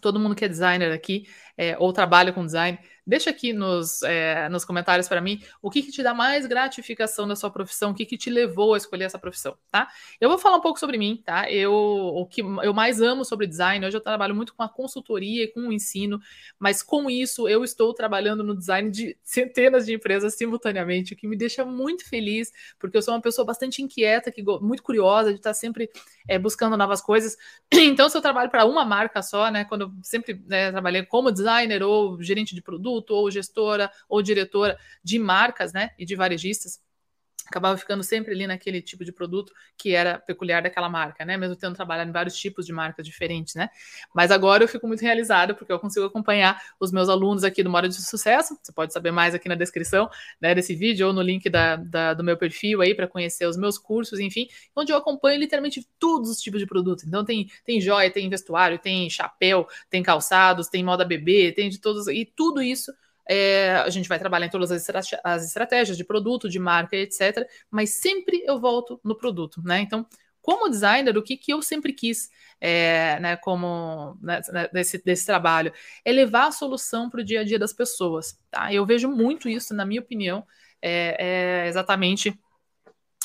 Todo 0.00 0.20
mundo 0.20 0.34
que 0.34 0.44
é 0.44 0.48
designer 0.48 0.92
aqui 0.92 1.26
é, 1.56 1.76
ou 1.78 1.92
trabalha 1.92 2.32
com 2.32 2.44
design 2.44 2.78
Deixa 3.10 3.28
aqui 3.28 3.52
nos, 3.52 4.04
é, 4.04 4.48
nos 4.48 4.64
comentários 4.64 5.08
para 5.08 5.20
mim 5.20 5.42
o 5.60 5.68
que, 5.68 5.82
que, 5.82 5.90
te 5.90 6.00
dá 6.00 6.14
mais 6.14 6.46
gratificação 6.46 7.26
da 7.26 7.34
sua 7.34 7.50
profissão, 7.50 7.90
o 7.90 7.94
que, 7.94 8.06
que 8.06 8.16
te 8.16 8.30
levou 8.30 8.72
a 8.72 8.76
escolher 8.76 9.02
essa 9.02 9.18
profissão, 9.18 9.58
tá? 9.68 9.88
Eu 10.20 10.28
vou 10.28 10.38
falar 10.38 10.58
um 10.58 10.60
pouco 10.60 10.78
sobre 10.78 10.96
mim, 10.96 11.20
tá? 11.26 11.50
Eu, 11.50 11.74
o 11.74 12.24
que 12.24 12.40
eu 12.40 12.72
mais 12.72 13.00
amo 13.00 13.24
sobre 13.24 13.48
design, 13.48 13.84
hoje 13.84 13.96
eu 13.96 14.00
trabalho 14.00 14.32
muito 14.32 14.54
com 14.54 14.62
a 14.62 14.68
consultoria 14.68 15.42
e 15.42 15.48
com 15.48 15.62
o 15.62 15.72
ensino, 15.72 16.20
mas 16.56 16.84
com 16.84 17.10
isso 17.10 17.48
eu 17.48 17.64
estou 17.64 17.92
trabalhando 17.92 18.44
no 18.44 18.56
design 18.56 18.88
de 18.88 19.18
centenas 19.24 19.86
de 19.86 19.92
empresas 19.92 20.36
simultaneamente, 20.36 21.14
o 21.14 21.16
que 21.16 21.26
me 21.26 21.36
deixa 21.36 21.64
muito 21.64 22.08
feliz, 22.08 22.52
porque 22.78 22.96
eu 22.96 23.02
sou 23.02 23.12
uma 23.12 23.20
pessoa 23.20 23.44
bastante 23.44 23.82
inquieta, 23.82 24.30
que, 24.30 24.40
muito 24.60 24.84
curiosa, 24.84 25.30
de 25.32 25.40
estar 25.40 25.52
sempre 25.52 25.90
é, 26.28 26.38
buscando 26.38 26.76
novas 26.76 27.00
coisas. 27.00 27.36
Então, 27.90 28.08
se 28.08 28.16
eu 28.16 28.22
trabalho 28.22 28.50
para 28.50 28.64
uma 28.66 28.84
marca 28.84 29.20
só, 29.20 29.50
né? 29.50 29.64
Quando 29.64 29.82
eu 29.82 29.92
sempre 30.02 30.40
né, 30.46 30.70
trabalhei 30.70 31.02
como 31.04 31.32
designer 31.32 31.82
ou 31.82 32.22
gerente 32.22 32.54
de 32.54 32.62
produto, 32.62 32.99
produto, 33.00 33.10
ou 33.14 33.30
gestora, 33.30 33.90
ou 34.08 34.22
diretora 34.22 34.78
de 35.02 35.18
marcas, 35.18 35.72
né, 35.72 35.90
e 35.98 36.04
de 36.04 36.14
varejistas, 36.14 36.80
acabava 37.50 37.76
ficando 37.76 38.02
sempre 38.02 38.32
ali 38.32 38.46
naquele 38.46 38.80
tipo 38.80 39.04
de 39.04 39.12
produto 39.12 39.52
que 39.76 39.94
era 39.94 40.18
peculiar 40.18 40.62
daquela 40.62 40.88
marca, 40.88 41.24
né? 41.24 41.36
Mesmo 41.36 41.56
tendo 41.56 41.74
trabalhado 41.74 42.08
em 42.08 42.12
vários 42.12 42.36
tipos 42.36 42.64
de 42.64 42.72
marcas 42.72 43.04
diferentes, 43.04 43.54
né? 43.56 43.68
Mas 44.14 44.30
agora 44.30 44.62
eu 44.62 44.68
fico 44.68 44.86
muito 44.86 45.00
realizada 45.00 45.52
porque 45.54 45.72
eu 45.72 45.78
consigo 45.78 46.06
acompanhar 46.06 46.62
os 46.78 46.92
meus 46.92 47.08
alunos 47.08 47.42
aqui 47.42 47.62
do 47.62 47.68
Mora 47.68 47.88
de 47.88 47.94
Sucesso. 47.94 48.56
Você 48.62 48.72
pode 48.72 48.92
saber 48.92 49.10
mais 49.10 49.34
aqui 49.34 49.48
na 49.48 49.56
descrição 49.56 50.08
né, 50.40 50.54
desse 50.54 50.74
vídeo 50.74 51.08
ou 51.08 51.12
no 51.12 51.20
link 51.20 51.50
da, 51.50 51.76
da 51.76 52.14
do 52.14 52.22
meu 52.22 52.36
perfil 52.36 52.80
aí 52.80 52.94
para 52.94 53.08
conhecer 53.08 53.46
os 53.46 53.56
meus 53.56 53.76
cursos, 53.76 54.20
enfim, 54.20 54.46
onde 54.74 54.92
eu 54.92 54.96
acompanho 54.96 55.40
literalmente 55.40 55.86
todos 55.98 56.30
os 56.30 56.40
tipos 56.40 56.60
de 56.60 56.66
produtos. 56.66 57.04
Então 57.04 57.24
tem, 57.24 57.50
tem 57.64 57.80
joia, 57.80 58.10
tem 58.10 58.28
vestuário, 58.28 58.78
tem 58.78 59.10
chapéu, 59.10 59.66
tem 59.88 60.02
calçados, 60.02 60.68
tem 60.68 60.84
moda 60.84 61.04
bebê, 61.04 61.52
tem 61.52 61.68
de 61.68 61.80
todos, 61.80 62.06
e 62.06 62.24
tudo 62.24 62.62
isso 62.62 62.92
é, 63.32 63.76
a 63.76 63.88
gente 63.90 64.08
vai 64.08 64.18
trabalhar 64.18 64.46
em 64.46 64.50
todas 64.50 64.72
as, 64.72 64.80
estratégias, 64.80 65.20
as 65.22 65.44
estratégias 65.44 65.96
de 65.96 66.02
produto, 66.02 66.48
de 66.48 66.58
marca, 66.58 66.96
etc. 66.96 67.48
Mas 67.70 67.90
sempre 68.00 68.42
eu 68.44 68.58
volto 68.58 69.00
no 69.04 69.16
produto, 69.16 69.62
né? 69.64 69.80
Então, 69.80 70.04
como 70.42 70.68
designer, 70.68 71.16
o 71.16 71.22
que, 71.22 71.36
que 71.36 71.52
eu 71.52 71.62
sempre 71.62 71.92
quis, 71.92 72.28
é, 72.60 73.20
né, 73.20 73.36
como 73.36 74.18
né, 74.20 74.40
né 74.52 74.68
desse, 74.72 74.98
desse 75.04 75.24
trabalho, 75.24 75.72
é 76.04 76.10
levar 76.10 76.48
a 76.48 76.52
solução 76.52 77.08
para 77.08 77.20
o 77.20 77.24
dia 77.24 77.42
a 77.42 77.44
dia 77.44 77.58
das 77.58 77.72
pessoas. 77.72 78.36
Tá? 78.50 78.74
Eu 78.74 78.84
vejo 78.84 79.08
muito 79.08 79.48
isso, 79.48 79.72
na 79.74 79.86
minha 79.86 80.00
opinião, 80.00 80.44
é, 80.82 81.62
é 81.64 81.68
exatamente 81.68 82.36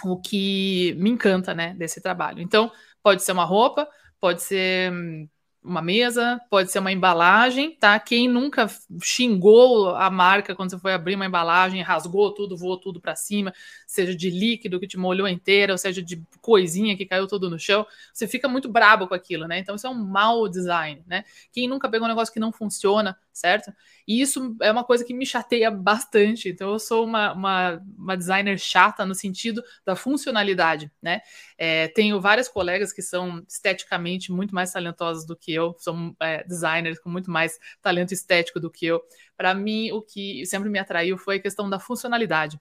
o 0.03 0.21
que 0.21 0.93
me 0.99 1.09
encanta 1.09 1.55
né, 1.55 1.73
desse 1.73 1.99
trabalho. 1.99 2.41
Então, 2.41 2.71
pode 3.01 3.23
ser 3.23 3.31
uma 3.31 3.45
roupa, 3.45 3.89
pode 4.19 4.43
ser 4.43 4.91
hum, 4.91 5.27
uma 5.65 5.81
mesa, 5.81 6.39
pode 6.49 6.71
ser 6.71 6.79
uma 6.79 6.91
embalagem, 6.91 7.75
tá? 7.75 7.99
Quem 7.99 8.27
nunca 8.27 8.67
xingou 9.01 9.95
a 9.95 10.09
marca 10.09 10.55
quando 10.55 10.69
você 10.69 10.79
foi 10.79 10.93
abrir 10.93 11.15
uma 11.15 11.25
embalagem, 11.25 11.81
rasgou 11.81 12.33
tudo, 12.33 12.55
voou 12.55 12.79
tudo 12.79 13.01
para 13.01 13.15
cima, 13.15 13.53
seja 13.87 14.15
de 14.15 14.29
líquido 14.29 14.79
que 14.79 14.87
te 14.87 14.97
molhou 14.97 15.27
inteira, 15.27 15.73
ou 15.73 15.77
seja 15.77 16.01
de 16.01 16.21
coisinha 16.41 16.95
que 16.95 17.05
caiu 17.05 17.27
tudo 17.27 17.49
no 17.49 17.57
chão, 17.57 17.85
você 18.13 18.27
fica 18.27 18.47
muito 18.47 18.69
brabo 18.69 19.07
com 19.07 19.15
aquilo, 19.15 19.47
né? 19.47 19.57
Então 19.59 19.75
isso 19.75 19.87
é 19.87 19.89
um 19.89 20.05
mau 20.05 20.47
design, 20.47 21.03
né? 21.07 21.23
Quem 21.51 21.67
nunca 21.67 21.89
pegou 21.89 22.05
um 22.05 22.09
negócio 22.09 22.33
que 22.33 22.39
não 22.39 22.51
funciona, 22.51 23.17
certo? 23.33 23.73
E 24.07 24.21
isso 24.21 24.55
é 24.61 24.71
uma 24.71 24.83
coisa 24.83 25.03
que 25.03 25.13
me 25.13 25.25
chateia 25.25 25.71
bastante. 25.71 26.49
Então, 26.49 26.71
eu 26.71 26.79
sou 26.79 27.03
uma, 27.03 27.33
uma, 27.33 27.83
uma 27.97 28.15
designer 28.15 28.57
chata 28.57 29.05
no 29.05 29.15
sentido 29.15 29.63
da 29.83 29.95
funcionalidade, 29.95 30.91
né? 31.01 31.21
É, 31.57 31.87
tenho 31.89 32.21
várias 32.21 32.47
colegas 32.47 32.93
que 32.93 33.01
são 33.01 33.43
esteticamente 33.47 34.31
muito 34.31 34.53
mais 34.53 34.71
talentosas 34.71 35.25
do 35.25 35.35
que 35.35 35.54
eu, 35.55 35.75
são 35.79 36.15
é, 36.21 36.43
designers 36.43 36.99
com 36.99 37.09
muito 37.09 37.31
mais 37.31 37.57
talento 37.81 38.13
estético 38.13 38.59
do 38.59 38.69
que 38.69 38.85
eu 38.85 39.01
para 39.37 39.53
mim, 39.53 39.91
o 39.91 40.01
que 40.01 40.45
sempre 40.45 40.69
me 40.69 40.79
atraiu 40.79 41.17
foi 41.17 41.37
a 41.37 41.41
questão 41.41 41.69
da 41.69 41.79
funcionalidade. 41.79 42.59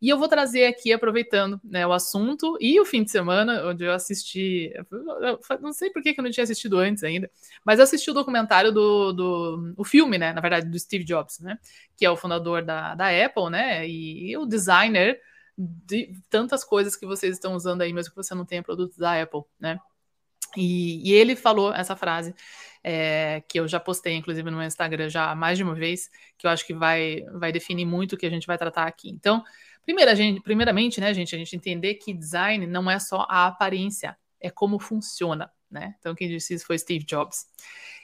E 0.00 0.08
eu 0.08 0.18
vou 0.18 0.28
trazer 0.28 0.66
aqui, 0.66 0.92
aproveitando 0.92 1.60
né, 1.64 1.86
o 1.86 1.92
assunto 1.92 2.56
e 2.60 2.80
o 2.80 2.84
fim 2.84 3.02
de 3.02 3.10
semana, 3.10 3.66
onde 3.66 3.84
eu 3.84 3.92
assisti. 3.92 4.72
Eu 4.74 5.40
não 5.60 5.72
sei 5.72 5.90
por 5.90 6.02
que 6.02 6.14
eu 6.16 6.22
não 6.22 6.30
tinha 6.30 6.44
assistido 6.44 6.78
antes 6.78 7.02
ainda, 7.02 7.30
mas 7.64 7.78
eu 7.78 7.84
assisti 7.84 8.10
o 8.10 8.14
documentário 8.14 8.72
do, 8.72 9.12
do 9.12 9.74
o 9.76 9.84
filme, 9.84 10.18
né? 10.18 10.32
Na 10.32 10.40
verdade, 10.40 10.68
do 10.68 10.78
Steve 10.78 11.04
Jobs, 11.04 11.40
né? 11.40 11.58
Que 11.96 12.06
é 12.06 12.10
o 12.10 12.16
fundador 12.16 12.62
da, 12.62 12.94
da 12.94 13.08
Apple, 13.08 13.50
né? 13.50 13.86
E, 13.88 14.30
e 14.30 14.36
o 14.36 14.46
designer 14.46 15.20
de 15.56 16.14
tantas 16.30 16.64
coisas 16.64 16.96
que 16.96 17.06
vocês 17.06 17.34
estão 17.34 17.54
usando 17.54 17.82
aí, 17.82 17.92
mesmo 17.92 18.10
que 18.10 18.16
você 18.16 18.34
não 18.34 18.44
tenha 18.44 18.62
produtos 18.62 18.96
da 18.96 19.20
Apple, 19.20 19.42
né? 19.60 19.78
E, 20.56 21.08
e 21.08 21.14
ele 21.14 21.34
falou 21.36 21.72
essa 21.72 21.96
frase 21.96 22.34
é, 22.84 23.42
que 23.48 23.60
eu 23.60 23.68
já 23.68 23.78
postei, 23.78 24.14
inclusive, 24.14 24.50
no 24.50 24.56
meu 24.56 24.66
Instagram 24.66 25.08
já 25.08 25.34
mais 25.34 25.56
de 25.56 25.64
uma 25.64 25.74
vez, 25.74 26.10
que 26.36 26.46
eu 26.46 26.50
acho 26.50 26.66
que 26.66 26.74
vai, 26.74 27.22
vai 27.34 27.52
definir 27.52 27.84
muito 27.84 28.14
o 28.14 28.18
que 28.18 28.26
a 28.26 28.30
gente 28.30 28.46
vai 28.46 28.58
tratar 28.58 28.86
aqui. 28.86 29.08
Então, 29.10 29.42
primeira, 29.84 30.14
gente, 30.16 30.40
primeiramente, 30.42 31.00
né, 31.00 31.14
gente, 31.14 31.34
a 31.34 31.38
gente 31.38 31.54
entender 31.54 31.94
que 31.94 32.12
design 32.12 32.66
não 32.66 32.90
é 32.90 32.98
só 32.98 33.26
a 33.28 33.46
aparência, 33.46 34.16
é 34.40 34.50
como 34.50 34.78
funciona, 34.78 35.50
né? 35.70 35.94
Então, 35.98 36.14
quem 36.14 36.28
disse 36.28 36.54
isso 36.54 36.66
foi 36.66 36.78
Steve 36.78 37.04
Jobs. 37.04 37.46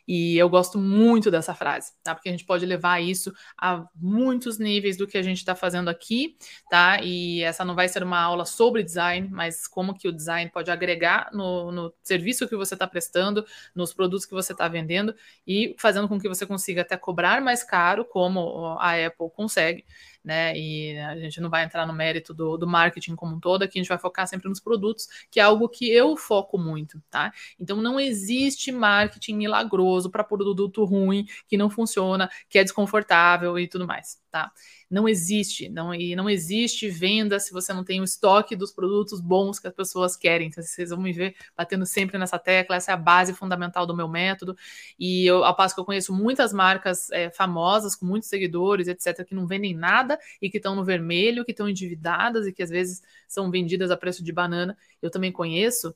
E 0.08 0.38
eu 0.38 0.48
gosto 0.48 0.78
muito 0.78 1.30
dessa 1.30 1.54
frase, 1.54 1.92
tá? 2.02 2.14
Porque 2.14 2.30
a 2.30 2.32
gente 2.32 2.46
pode 2.46 2.64
levar 2.64 2.98
isso 2.98 3.30
a 3.60 3.84
muitos 3.94 4.58
níveis 4.58 4.96
do 4.96 5.06
que 5.06 5.18
a 5.18 5.22
gente 5.22 5.36
está 5.36 5.54
fazendo 5.54 5.90
aqui, 5.90 6.34
tá? 6.70 7.02
E 7.02 7.42
essa 7.42 7.62
não 7.62 7.74
vai 7.74 7.88
ser 7.88 8.02
uma 8.02 8.18
aula 8.18 8.46
sobre 8.46 8.82
design, 8.82 9.28
mas 9.30 9.66
como 9.66 9.92
que 9.92 10.08
o 10.08 10.12
design 10.12 10.50
pode 10.50 10.70
agregar 10.70 11.28
no, 11.34 11.70
no 11.70 11.94
serviço 12.02 12.48
que 12.48 12.56
você 12.56 12.72
está 12.72 12.86
prestando, 12.86 13.44
nos 13.74 13.92
produtos 13.92 14.24
que 14.24 14.32
você 14.32 14.52
está 14.52 14.66
vendendo 14.66 15.14
e 15.46 15.76
fazendo 15.78 16.08
com 16.08 16.18
que 16.18 16.26
você 16.26 16.46
consiga 16.46 16.80
até 16.80 16.96
cobrar 16.96 17.42
mais 17.42 17.62
caro, 17.62 18.02
como 18.02 18.78
a 18.80 18.94
Apple 18.94 19.28
consegue, 19.36 19.84
né? 20.28 20.54
E 20.54 20.98
a 20.98 21.16
gente 21.16 21.40
não 21.40 21.48
vai 21.48 21.64
entrar 21.64 21.86
no 21.86 21.92
mérito 21.94 22.34
do, 22.34 22.58
do 22.58 22.66
marketing 22.66 23.16
como 23.16 23.34
um 23.34 23.40
todo, 23.40 23.62
aqui 23.62 23.78
a 23.78 23.82
gente 23.82 23.88
vai 23.88 23.96
focar 23.96 24.28
sempre 24.28 24.46
nos 24.46 24.60
produtos, 24.60 25.08
que 25.30 25.40
é 25.40 25.42
algo 25.42 25.66
que 25.70 25.90
eu 25.90 26.18
foco 26.18 26.58
muito, 26.58 27.02
tá? 27.08 27.32
Então 27.58 27.78
não 27.78 27.98
existe 27.98 28.70
marketing 28.70 29.36
milagroso 29.36 30.10
para 30.10 30.22
produto 30.22 30.84
ruim, 30.84 31.26
que 31.46 31.56
não 31.56 31.70
funciona, 31.70 32.28
que 32.46 32.58
é 32.58 32.62
desconfortável 32.62 33.58
e 33.58 33.66
tudo 33.66 33.86
mais, 33.86 34.20
tá? 34.30 34.52
Não 34.90 35.08
existe, 35.08 35.68
não, 35.68 35.94
e 35.94 36.14
não 36.16 36.28
existe 36.28 36.88
venda 36.88 37.38
se 37.38 37.52
você 37.52 37.72
não 37.72 37.84
tem 37.84 38.00
o 38.00 38.04
estoque 38.04 38.56
dos 38.56 38.72
produtos 38.72 39.20
bons 39.20 39.58
que 39.58 39.66
as 39.66 39.74
pessoas 39.74 40.16
querem. 40.16 40.48
Então, 40.48 40.62
vocês 40.62 40.90
vão 40.90 41.00
me 41.00 41.12
ver 41.12 41.34
batendo 41.56 41.84
sempre 41.86 42.18
nessa 42.18 42.38
tecla, 42.38 42.76
essa 42.76 42.90
é 42.92 42.94
a 42.94 42.96
base 42.96 43.34
fundamental 43.34 43.86
do 43.86 43.96
meu 43.96 44.08
método. 44.08 44.56
E 44.98 45.26
eu, 45.26 45.44
ao 45.44 45.54
passo 45.54 45.74
que 45.74 45.80
eu 45.80 45.84
conheço 45.84 46.12
muitas 46.14 46.52
marcas 46.52 47.10
é, 47.10 47.30
famosas, 47.30 47.94
com 47.94 48.06
muitos 48.06 48.28
seguidores, 48.28 48.88
etc., 48.88 49.24
que 49.24 49.34
não 49.34 49.46
vendem 49.46 49.74
nada 49.74 50.18
e 50.40 50.50
que 50.50 50.58
estão 50.58 50.74
no 50.74 50.84
vermelho, 50.84 51.44
que 51.44 51.52
estão 51.52 51.68
endividadas 51.68 52.46
e 52.46 52.52
que 52.52 52.62
às 52.62 52.70
vezes 52.70 53.02
são 53.26 53.50
vendidas 53.50 53.90
a 53.90 53.96
preço 53.96 54.22
de 54.22 54.32
banana. 54.32 54.76
Eu 55.02 55.10
também 55.10 55.32
conheço 55.32 55.94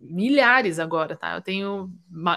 milhares 0.00 0.78
agora, 0.78 1.16
tá? 1.16 1.34
Eu 1.34 1.40
tenho 1.40 1.90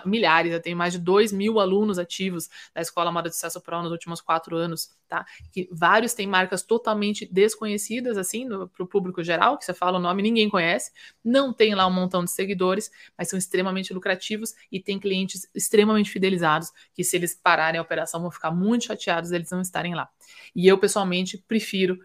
milhares, 0.05 0.51
eu 0.51 0.61
tenho 0.61 0.77
mais 0.77 0.93
de 0.93 0.99
2 0.99 1.31
mil 1.31 1.59
alunos 1.59 1.99
ativos 1.99 2.49
da 2.73 2.81
Escola 2.81 3.11
Moda 3.11 3.29
de 3.29 3.35
Sucesso 3.35 3.61
Pro 3.61 3.81
nos 3.81 3.91
últimos 3.91 4.21
quatro 4.21 4.55
anos, 4.55 4.95
tá? 5.07 5.25
Que 5.51 5.67
vários 5.71 6.13
têm 6.13 6.27
marcas 6.27 6.63
totalmente 6.63 7.25
desconhecidas, 7.31 8.17
assim, 8.17 8.47
para 8.47 8.83
o 8.83 8.87
público 8.87 9.23
geral, 9.23 9.57
que 9.57 9.65
você 9.65 9.73
fala 9.73 9.97
o 9.97 10.01
nome, 10.01 10.21
ninguém 10.23 10.49
conhece, 10.49 10.91
não 11.23 11.53
tem 11.53 11.75
lá 11.75 11.87
um 11.87 11.93
montão 11.93 12.23
de 12.23 12.31
seguidores, 12.31 12.91
mas 13.17 13.29
são 13.29 13.37
extremamente 13.37 13.93
lucrativos 13.93 14.53
e 14.71 14.79
tem 14.79 14.99
clientes 14.99 15.49
extremamente 15.53 16.09
fidelizados, 16.09 16.71
que 16.93 17.03
se 17.03 17.15
eles 17.15 17.35
pararem 17.35 17.79
a 17.79 17.81
operação 17.81 18.21
vão 18.21 18.31
ficar 18.31 18.51
muito 18.51 18.85
chateados 18.85 19.31
eles 19.31 19.51
não 19.51 19.61
estarem 19.61 19.95
lá. 19.95 20.09
E 20.55 20.67
eu, 20.67 20.77
pessoalmente, 20.77 21.37
prefiro 21.47 21.99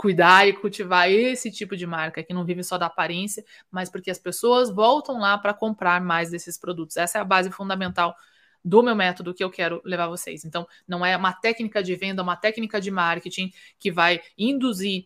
cuidar 0.00 0.48
e 0.48 0.54
cultivar 0.54 1.10
esse 1.10 1.50
tipo 1.50 1.76
de 1.76 1.86
marca 1.86 2.22
que 2.22 2.32
não 2.32 2.42
vive 2.42 2.64
só 2.64 2.78
da 2.78 2.86
aparência, 2.86 3.44
mas 3.70 3.90
porque 3.90 4.10
as 4.10 4.18
pessoas 4.18 4.70
voltam 4.70 5.20
lá 5.20 5.36
para 5.36 5.52
comprar 5.52 6.00
mais 6.00 6.30
desses 6.30 6.56
produtos. 6.56 6.96
Essa 6.96 7.18
é 7.18 7.20
a 7.20 7.24
base 7.24 7.50
fundamental 7.50 8.16
do 8.64 8.82
meu 8.82 8.96
método 8.96 9.34
que 9.34 9.44
eu 9.44 9.50
quero 9.50 9.82
levar 9.84 10.08
vocês. 10.08 10.42
Então, 10.42 10.66
não 10.88 11.04
é 11.04 11.14
uma 11.14 11.34
técnica 11.34 11.82
de 11.82 11.94
venda, 11.96 12.22
uma 12.22 12.34
técnica 12.34 12.80
de 12.80 12.90
marketing 12.90 13.52
que 13.78 13.92
vai 13.92 14.22
induzir 14.38 15.04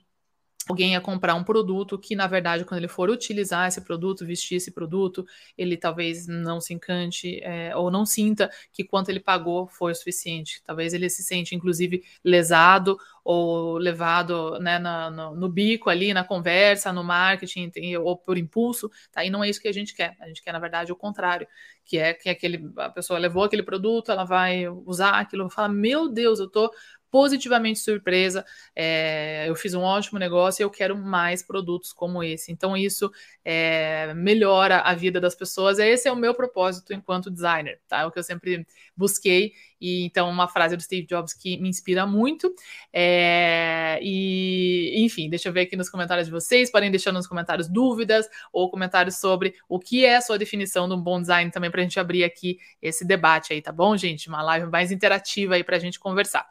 alguém 0.68 0.96
a 0.96 1.00
comprar 1.00 1.34
um 1.34 1.44
produto 1.44 1.98
que, 1.98 2.16
na 2.16 2.26
verdade, 2.26 2.64
quando 2.64 2.78
ele 2.78 2.88
for 2.88 3.10
utilizar 3.10 3.68
esse 3.68 3.80
produto, 3.80 4.26
vestir 4.26 4.56
esse 4.56 4.70
produto, 4.70 5.26
ele 5.56 5.76
talvez 5.76 6.26
não 6.26 6.60
se 6.60 6.72
encante 6.72 7.40
é, 7.42 7.76
ou 7.76 7.90
não 7.90 8.06
sinta 8.06 8.50
que 8.72 8.82
quanto 8.82 9.10
ele 9.10 9.20
pagou 9.20 9.66
foi 9.66 9.92
o 9.92 9.94
suficiente. 9.94 10.62
Talvez 10.64 10.94
ele 10.94 11.08
se 11.10 11.22
sente, 11.22 11.54
inclusive, 11.54 12.02
lesado 12.24 12.98
ou 13.22 13.78
levado 13.78 14.58
né, 14.58 14.78
na, 14.78 15.10
no, 15.10 15.34
no, 15.34 15.48
bico 15.48 15.88
ali, 15.88 16.12
na 16.12 16.24
conversa, 16.24 16.92
no 16.92 17.02
marketing, 17.02 17.70
ou 17.96 18.16
por 18.16 18.36
impulso, 18.36 18.90
tá? 19.10 19.24
E 19.24 19.30
não 19.30 19.42
é 19.42 19.48
isso 19.48 19.60
que 19.60 19.68
a 19.68 19.72
gente 19.72 19.94
quer. 19.94 20.14
A 20.20 20.26
gente 20.28 20.42
quer, 20.42 20.52
na 20.52 20.58
verdade, 20.58 20.92
o 20.92 20.96
contrário, 20.96 21.46
que 21.84 21.98
é 21.98 22.12
que 22.12 22.28
aquele, 22.28 22.70
a 22.76 22.90
pessoa 22.90 23.18
levou 23.18 23.44
aquele 23.44 23.62
produto, 23.62 24.10
ela 24.10 24.24
vai 24.24 24.68
usar 24.68 25.20
aquilo, 25.20 25.48
fala, 25.48 25.68
meu 25.68 26.08
Deus, 26.08 26.38
eu 26.38 26.48
tô 26.48 26.70
positivamente 27.14 27.78
surpresa. 27.78 28.44
É, 28.74 29.44
eu 29.46 29.54
fiz 29.54 29.72
um 29.72 29.82
ótimo 29.82 30.18
negócio 30.18 30.60
e 30.60 30.64
eu 30.64 30.70
quero 30.70 30.98
mais 30.98 31.44
produtos 31.44 31.92
como 31.92 32.24
esse. 32.24 32.50
Então, 32.50 32.76
isso 32.76 33.08
é, 33.44 34.12
melhora 34.14 34.80
a 34.80 34.94
vida 34.94 35.20
das 35.20 35.32
pessoas. 35.36 35.78
Esse 35.78 36.08
é 36.08 36.12
o 36.12 36.16
meu 36.16 36.34
propósito 36.34 36.92
enquanto 36.92 37.30
designer, 37.30 37.78
tá? 37.86 38.00
É 38.00 38.04
o 38.04 38.10
que 38.10 38.18
eu 38.18 38.22
sempre 38.24 38.66
busquei. 38.96 39.52
E 39.80 40.04
então, 40.04 40.28
uma 40.28 40.48
frase 40.48 40.76
do 40.76 40.82
Steve 40.82 41.06
Jobs 41.06 41.32
que 41.34 41.56
me 41.58 41.68
inspira 41.68 42.04
muito. 42.04 42.52
É, 42.92 44.00
e, 44.02 45.04
enfim, 45.04 45.30
deixa 45.30 45.48
eu 45.48 45.52
ver 45.52 45.60
aqui 45.60 45.76
nos 45.76 45.88
comentários 45.88 46.26
de 46.26 46.32
vocês. 46.32 46.68
Podem 46.68 46.90
deixar 46.90 47.12
nos 47.12 47.28
comentários 47.28 47.68
dúvidas 47.68 48.26
ou 48.52 48.68
comentários 48.68 49.18
sobre 49.20 49.54
o 49.68 49.78
que 49.78 50.04
é 50.04 50.16
a 50.16 50.20
sua 50.20 50.36
definição 50.36 50.88
de 50.88 50.94
um 50.96 51.00
bom 51.00 51.20
design 51.20 51.48
também 51.52 51.70
para 51.70 51.80
a 51.80 51.84
gente 51.84 52.00
abrir 52.00 52.24
aqui 52.24 52.58
esse 52.82 53.06
debate 53.06 53.52
aí, 53.52 53.62
tá 53.62 53.70
bom, 53.70 53.96
gente? 53.96 54.28
Uma 54.28 54.42
live 54.42 54.66
mais 54.66 54.90
interativa 54.90 55.54
aí 55.54 55.62
para 55.62 55.76
a 55.76 55.78
gente 55.78 56.00
conversar. 56.00 56.44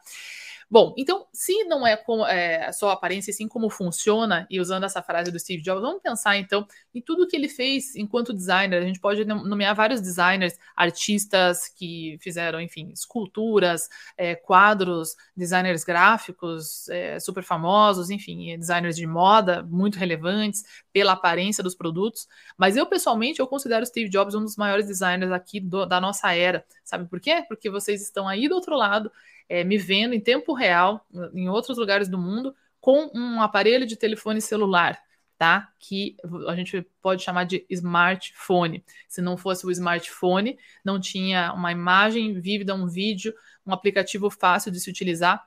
Bom, 0.74 0.92
então, 0.98 1.24
se 1.32 1.62
não 1.66 1.86
é, 1.86 1.96
como, 1.96 2.26
é 2.26 2.72
só 2.72 2.90
aparência, 2.90 3.32
sim 3.32 3.46
como 3.46 3.70
funciona, 3.70 4.44
e 4.50 4.58
usando 4.58 4.82
essa 4.82 5.00
frase 5.00 5.30
do 5.30 5.38
Steve 5.38 5.62
Jobs, 5.62 5.80
vamos 5.80 6.02
pensar 6.02 6.36
então 6.36 6.66
em 6.92 7.00
tudo 7.00 7.28
que 7.28 7.36
ele 7.36 7.48
fez 7.48 7.94
enquanto 7.94 8.34
designer. 8.34 8.82
A 8.82 8.84
gente 8.84 8.98
pode 8.98 9.24
nomear 9.24 9.72
vários 9.76 10.00
designers, 10.00 10.58
artistas 10.74 11.68
que 11.68 12.18
fizeram, 12.20 12.60
enfim, 12.60 12.90
esculturas, 12.92 13.88
é, 14.18 14.34
quadros, 14.34 15.14
designers 15.36 15.84
gráficos 15.84 16.88
é, 16.88 17.20
super 17.20 17.44
famosos, 17.44 18.10
enfim, 18.10 18.58
designers 18.58 18.96
de 18.96 19.06
moda 19.06 19.62
muito 19.62 19.96
relevantes 19.96 20.64
pela 20.92 21.12
aparência 21.12 21.62
dos 21.62 21.76
produtos. 21.76 22.26
Mas 22.58 22.76
eu, 22.76 22.84
pessoalmente, 22.84 23.38
eu 23.38 23.46
considero 23.46 23.86
Steve 23.86 24.10
Jobs 24.10 24.34
um 24.34 24.42
dos 24.42 24.56
maiores 24.56 24.88
designers 24.88 25.30
aqui 25.30 25.60
do, 25.60 25.86
da 25.86 26.00
nossa 26.00 26.34
era. 26.34 26.64
Sabe 26.82 27.08
por 27.08 27.20
quê? 27.20 27.44
Porque 27.46 27.70
vocês 27.70 28.02
estão 28.02 28.26
aí 28.26 28.48
do 28.48 28.56
outro 28.56 28.76
lado 28.76 29.08
é, 29.48 29.64
me 29.64 29.78
vendo 29.78 30.14
em 30.14 30.20
tempo 30.20 30.52
real, 30.52 31.06
em 31.32 31.48
outros 31.48 31.78
lugares 31.78 32.08
do 32.08 32.18
mundo, 32.18 32.54
com 32.80 33.10
um 33.14 33.40
aparelho 33.40 33.86
de 33.86 33.96
telefone 33.96 34.40
celular, 34.40 34.98
tá? 35.38 35.72
Que 35.78 36.16
a 36.48 36.54
gente 36.54 36.86
pode 37.00 37.22
chamar 37.22 37.44
de 37.44 37.64
smartphone. 37.70 38.84
Se 39.08 39.22
não 39.22 39.36
fosse 39.36 39.66
o 39.66 39.70
smartphone, 39.70 40.58
não 40.84 41.00
tinha 41.00 41.52
uma 41.52 41.72
imagem 41.72 42.40
vívida, 42.40 42.74
um 42.74 42.86
vídeo, 42.86 43.34
um 43.66 43.72
aplicativo 43.72 44.30
fácil 44.30 44.70
de 44.70 44.80
se 44.80 44.90
utilizar 44.90 45.46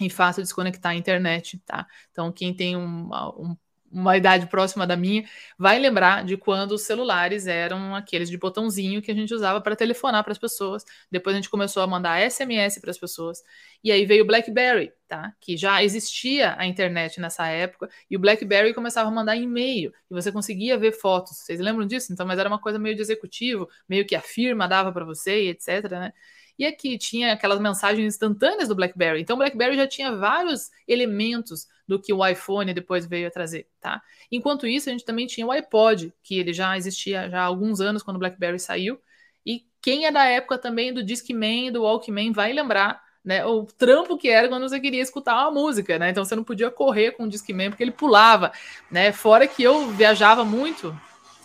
e 0.00 0.10
fácil 0.10 0.42
de 0.42 0.48
se 0.48 0.54
conectar 0.54 0.90
à 0.90 0.94
internet, 0.94 1.58
tá? 1.64 1.86
Então, 2.10 2.32
quem 2.32 2.52
tem 2.52 2.76
um, 2.76 3.08
um 3.38 3.56
uma 3.94 4.16
idade 4.16 4.46
próxima 4.46 4.86
da 4.86 4.96
minha, 4.96 5.24
vai 5.56 5.78
lembrar 5.78 6.24
de 6.24 6.36
quando 6.36 6.72
os 6.72 6.82
celulares 6.82 7.46
eram 7.46 7.94
aqueles 7.94 8.28
de 8.28 8.36
botãozinho 8.36 9.00
que 9.00 9.10
a 9.10 9.14
gente 9.14 9.32
usava 9.32 9.60
para 9.60 9.76
telefonar 9.76 10.24
para 10.24 10.32
as 10.32 10.38
pessoas. 10.38 10.84
Depois 11.10 11.34
a 11.34 11.38
gente 11.38 11.48
começou 11.48 11.82
a 11.82 11.86
mandar 11.86 12.20
SMS 12.20 12.80
para 12.80 12.90
as 12.90 12.98
pessoas. 12.98 13.42
E 13.82 13.92
aí 13.92 14.04
veio 14.04 14.24
o 14.24 14.26
BlackBerry, 14.26 14.92
tá? 15.06 15.32
Que 15.40 15.56
já 15.56 15.82
existia 15.82 16.56
a 16.58 16.66
internet 16.66 17.20
nessa 17.20 17.46
época, 17.46 17.88
e 18.10 18.16
o 18.16 18.18
BlackBerry 18.18 18.74
começava 18.74 19.08
a 19.08 19.12
mandar 19.12 19.36
e-mail, 19.36 19.92
e 20.10 20.14
você 20.14 20.32
conseguia 20.32 20.76
ver 20.76 20.92
fotos. 20.92 21.36
Vocês 21.38 21.60
lembram 21.60 21.86
disso? 21.86 22.12
Então, 22.12 22.26
mas 22.26 22.38
era 22.38 22.48
uma 22.48 22.58
coisa 22.58 22.78
meio 22.78 22.96
de 22.96 23.02
executivo, 23.02 23.68
meio 23.88 24.06
que 24.06 24.16
a 24.16 24.20
firma 24.20 24.66
dava 24.66 24.90
para 24.92 25.04
você, 25.04 25.44
e 25.44 25.48
etc, 25.50 25.90
né? 25.90 26.12
E 26.58 26.64
aqui 26.64 26.96
tinha 26.96 27.32
aquelas 27.32 27.58
mensagens 27.58 28.06
instantâneas 28.06 28.68
do 28.68 28.74
BlackBerry. 28.74 29.20
Então, 29.20 29.34
o 29.34 29.38
BlackBerry 29.38 29.76
já 29.76 29.86
tinha 29.86 30.14
vários 30.14 30.70
elementos 30.86 31.66
do 31.86 32.00
que 32.00 32.12
o 32.12 32.26
iPhone 32.26 32.72
depois 32.72 33.06
veio 33.06 33.26
a 33.26 33.30
trazer, 33.30 33.68
tá? 33.80 34.00
Enquanto 34.30 34.66
isso, 34.66 34.88
a 34.88 34.92
gente 34.92 35.04
também 35.04 35.26
tinha 35.26 35.46
o 35.46 35.50
iPod, 35.50 36.14
que 36.22 36.38
ele 36.38 36.52
já 36.52 36.76
existia 36.76 37.28
já 37.28 37.42
há 37.42 37.44
alguns 37.44 37.80
anos 37.80 38.02
quando 38.02 38.16
o 38.16 38.20
BlackBerry 38.20 38.58
saiu. 38.58 38.98
E 39.44 39.66
quem 39.82 40.06
é 40.06 40.12
da 40.12 40.24
época 40.24 40.56
também 40.56 40.92
do 40.92 41.02
Discman, 41.02 41.70
do 41.70 41.82
Walkman, 41.82 42.32
vai 42.32 42.52
lembrar 42.52 43.02
né, 43.24 43.44
o 43.44 43.64
trampo 43.64 44.18
que 44.18 44.28
era 44.28 44.48
quando 44.48 44.68
você 44.68 44.78
queria 44.78 45.02
escutar 45.02 45.34
uma 45.34 45.50
música, 45.50 45.98
né? 45.98 46.10
Então 46.10 46.24
você 46.24 46.36
não 46.36 46.44
podia 46.44 46.70
correr 46.70 47.12
com 47.12 47.24
o 47.24 47.28
Discman 47.28 47.70
porque 47.70 47.82
ele 47.82 47.90
pulava, 47.90 48.52
né? 48.90 49.12
Fora 49.12 49.46
que 49.46 49.62
eu 49.62 49.88
viajava 49.88 50.44
muito, 50.44 50.98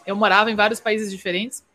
eu 0.06 0.16
morava 0.16 0.52
em 0.52 0.56
vários 0.56 0.80
países 0.80 1.10
diferentes. 1.12 1.66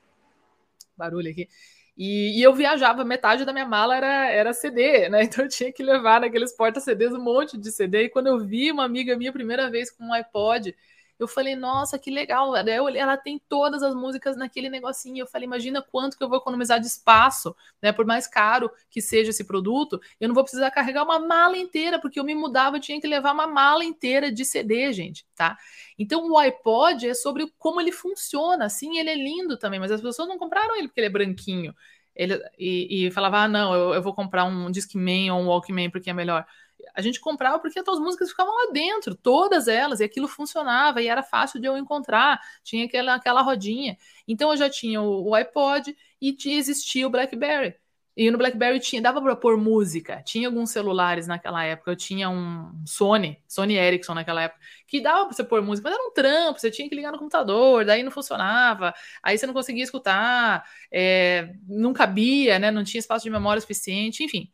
Barulho 0.97 1.31
aqui. 1.31 1.49
E, 1.97 2.41
e, 2.41 2.43
eu 2.43 2.53
viajava, 2.53 3.05
metade 3.05 3.45
da 3.45 3.53
minha 3.53 3.67
mala 3.67 3.97
era, 3.97 4.27
era 4.31 4.53
CD, 4.53 5.09
né? 5.09 5.23
Então 5.25 5.45
eu 5.45 5.49
tinha 5.49 5.73
que 5.73 5.83
levar 5.83 6.21
naqueles 6.21 6.53
porta-CDs 6.57 7.13
um 7.15 7.23
monte 7.23 7.57
de 7.57 7.71
CD. 7.71 8.05
E 8.05 8.09
quando 8.09 8.27
eu 8.29 8.39
vi 8.45 8.73
uma 8.73 8.85
amiga 8.85 9.17
minha 9.17 9.33
primeira 9.33 9.71
vez 9.71 9.91
com 9.91 10.05
um 10.05 10.13
iPod, 10.13 10.75
Eu 11.19 11.29
falei, 11.29 11.55
nossa, 11.55 11.99
que 11.99 12.11
legal. 12.11 12.55
Ela 12.57 13.17
tem 13.17 13.41
todas 13.49 13.83
as 13.83 13.95
músicas 13.95 14.37
naquele 14.37 14.69
negocinho. 14.69 15.23
Eu 15.23 15.27
falei, 15.27 15.47
imagina 15.47 15.81
quanto 15.83 16.17
que 16.17 16.25
eu 16.25 16.29
vou 16.29 16.39
economizar 16.39 16.81
de 16.81 16.87
espaço, 16.87 17.55
né? 17.81 17.93
Por 17.93 18.05
mais 18.05 18.27
caro 18.27 18.71
que 18.91 19.01
seja 19.01 19.31
esse 19.31 19.45
produto, 19.45 20.01
eu 20.21 20.29
não 20.29 20.35
vou 20.35 20.45
precisar 20.45 20.71
carregar 20.71 21.05
uma 21.05 21.19
mala 21.19 21.57
inteira, 21.57 22.01
porque 22.01 22.19
eu 22.19 22.25
me 22.25 22.35
mudava, 22.35 22.77
eu 22.77 22.81
tinha 22.81 23.01
que 23.01 23.07
levar 23.07 23.33
uma 23.33 23.47
mala 23.47 23.85
inteira 23.85 24.33
de 24.33 24.45
CD, 24.45 24.93
gente, 24.93 25.27
tá? 25.35 25.57
Então 25.99 26.29
o 26.31 26.39
iPod 26.39 27.09
é 27.09 27.15
sobre 27.15 27.53
como 27.59 27.81
ele 27.81 27.93
funciona. 27.93 28.69
Sim, 28.69 28.99
ele 28.99 29.11
é 29.11 29.15
lindo 29.15 29.57
também, 29.57 29.79
mas 29.79 29.93
as 29.93 30.01
pessoas 30.01 30.29
não 30.29 30.39
compraram 30.39 30.77
ele 30.77 30.89
porque 30.89 31.01
ele 31.01 31.07
é 31.07 31.11
branquinho. 31.11 31.75
Ele, 32.15 32.41
e, 32.59 33.07
e 33.07 33.11
falava, 33.11 33.39
ah, 33.39 33.49
não, 33.49 33.75
eu, 33.75 33.95
eu 33.95 34.03
vou 34.03 34.15
comprar 34.15 34.45
um 34.45 34.71
Discman 34.71 35.33
ou 35.33 35.41
um 35.41 35.49
Walkman 35.49 35.91
porque 35.91 36.11
é 36.11 36.13
melhor 36.13 36.47
a 36.95 37.03
gente 37.03 37.21
comprava 37.21 37.59
porque 37.59 37.79
as 37.79 37.99
músicas 37.99 38.31
ficavam 38.31 38.55
lá 38.55 38.73
dentro, 38.73 39.15
todas 39.15 39.69
elas, 39.69 40.01
e 40.01 40.05
aquilo 40.05 40.29
funcionava 40.29 41.03
e 41.03 41.09
era 41.09 41.23
fácil 41.23 41.61
de 41.61 41.67
eu 41.67 41.77
encontrar, 41.77 42.41
tinha 42.63 42.85
aquela, 42.87 43.15
aquela 43.15 43.43
rodinha. 43.43 43.99
Então 44.27 44.51
eu 44.51 44.57
já 44.57 44.71
tinha 44.71 45.03
o, 45.03 45.29
o 45.31 45.35
iPod 45.35 45.97
e 46.21 46.37
existia 46.47 47.07
o 47.07 47.11
BlackBerry. 47.11 47.75
E 48.17 48.31
no 48.31 48.39
BlackBerry 48.39 48.79
tinha, 48.79 49.03
dava 49.03 49.21
para 49.21 49.35
pôr 49.35 49.57
música. 49.57 50.23
Tinha 50.25 50.47
alguns 50.47 50.71
celulares 50.71 51.27
naquela 51.27 51.65
época. 51.65 51.91
Eu 51.91 51.97
tinha 51.97 52.31
um 52.31 52.71
Sony, 52.87 53.43
Sony 53.49 53.75
Ericsson 53.77 54.15
naquela 54.15 54.43
época, 54.43 54.61
que 54.87 55.01
dava 55.01 55.27
para 55.27 55.35
você 55.35 55.43
pôr 55.43 55.61
música, 55.61 55.89
mas 55.89 55.99
era 55.99 56.09
um 56.09 56.13
trampo. 56.13 56.61
Você 56.61 56.71
tinha 56.71 56.89
que 56.89 56.95
ligar 56.95 57.11
no 57.11 57.19
computador, 57.19 57.85
daí 57.85 58.05
não 58.05 58.13
funcionava. 58.13 58.95
Aí 59.21 59.37
você 59.37 59.47
não 59.47 59.55
conseguia 59.55 59.83
escutar, 59.83 60.65
é, 60.93 61.55
não 61.67 61.93
cabia, 61.93 62.59
né? 62.61 62.71
Não 62.71 62.85
tinha 62.85 63.01
espaço 63.01 63.25
de 63.25 63.31
memória 63.31 63.61
suficiente, 63.61 64.23
enfim. 64.23 64.53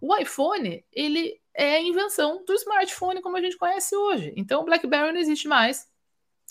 O 0.00 0.16
iPhone, 0.16 0.84
ele 0.92 1.39
é 1.54 1.76
a 1.76 1.82
invenção 1.82 2.44
do 2.44 2.52
smartphone 2.54 3.20
como 3.20 3.36
a 3.36 3.40
gente 3.40 3.56
conhece 3.56 3.94
hoje. 3.94 4.32
Então, 4.36 4.62
o 4.62 4.64
BlackBerry 4.64 5.12
não 5.12 5.20
existe 5.20 5.48
mais. 5.48 5.88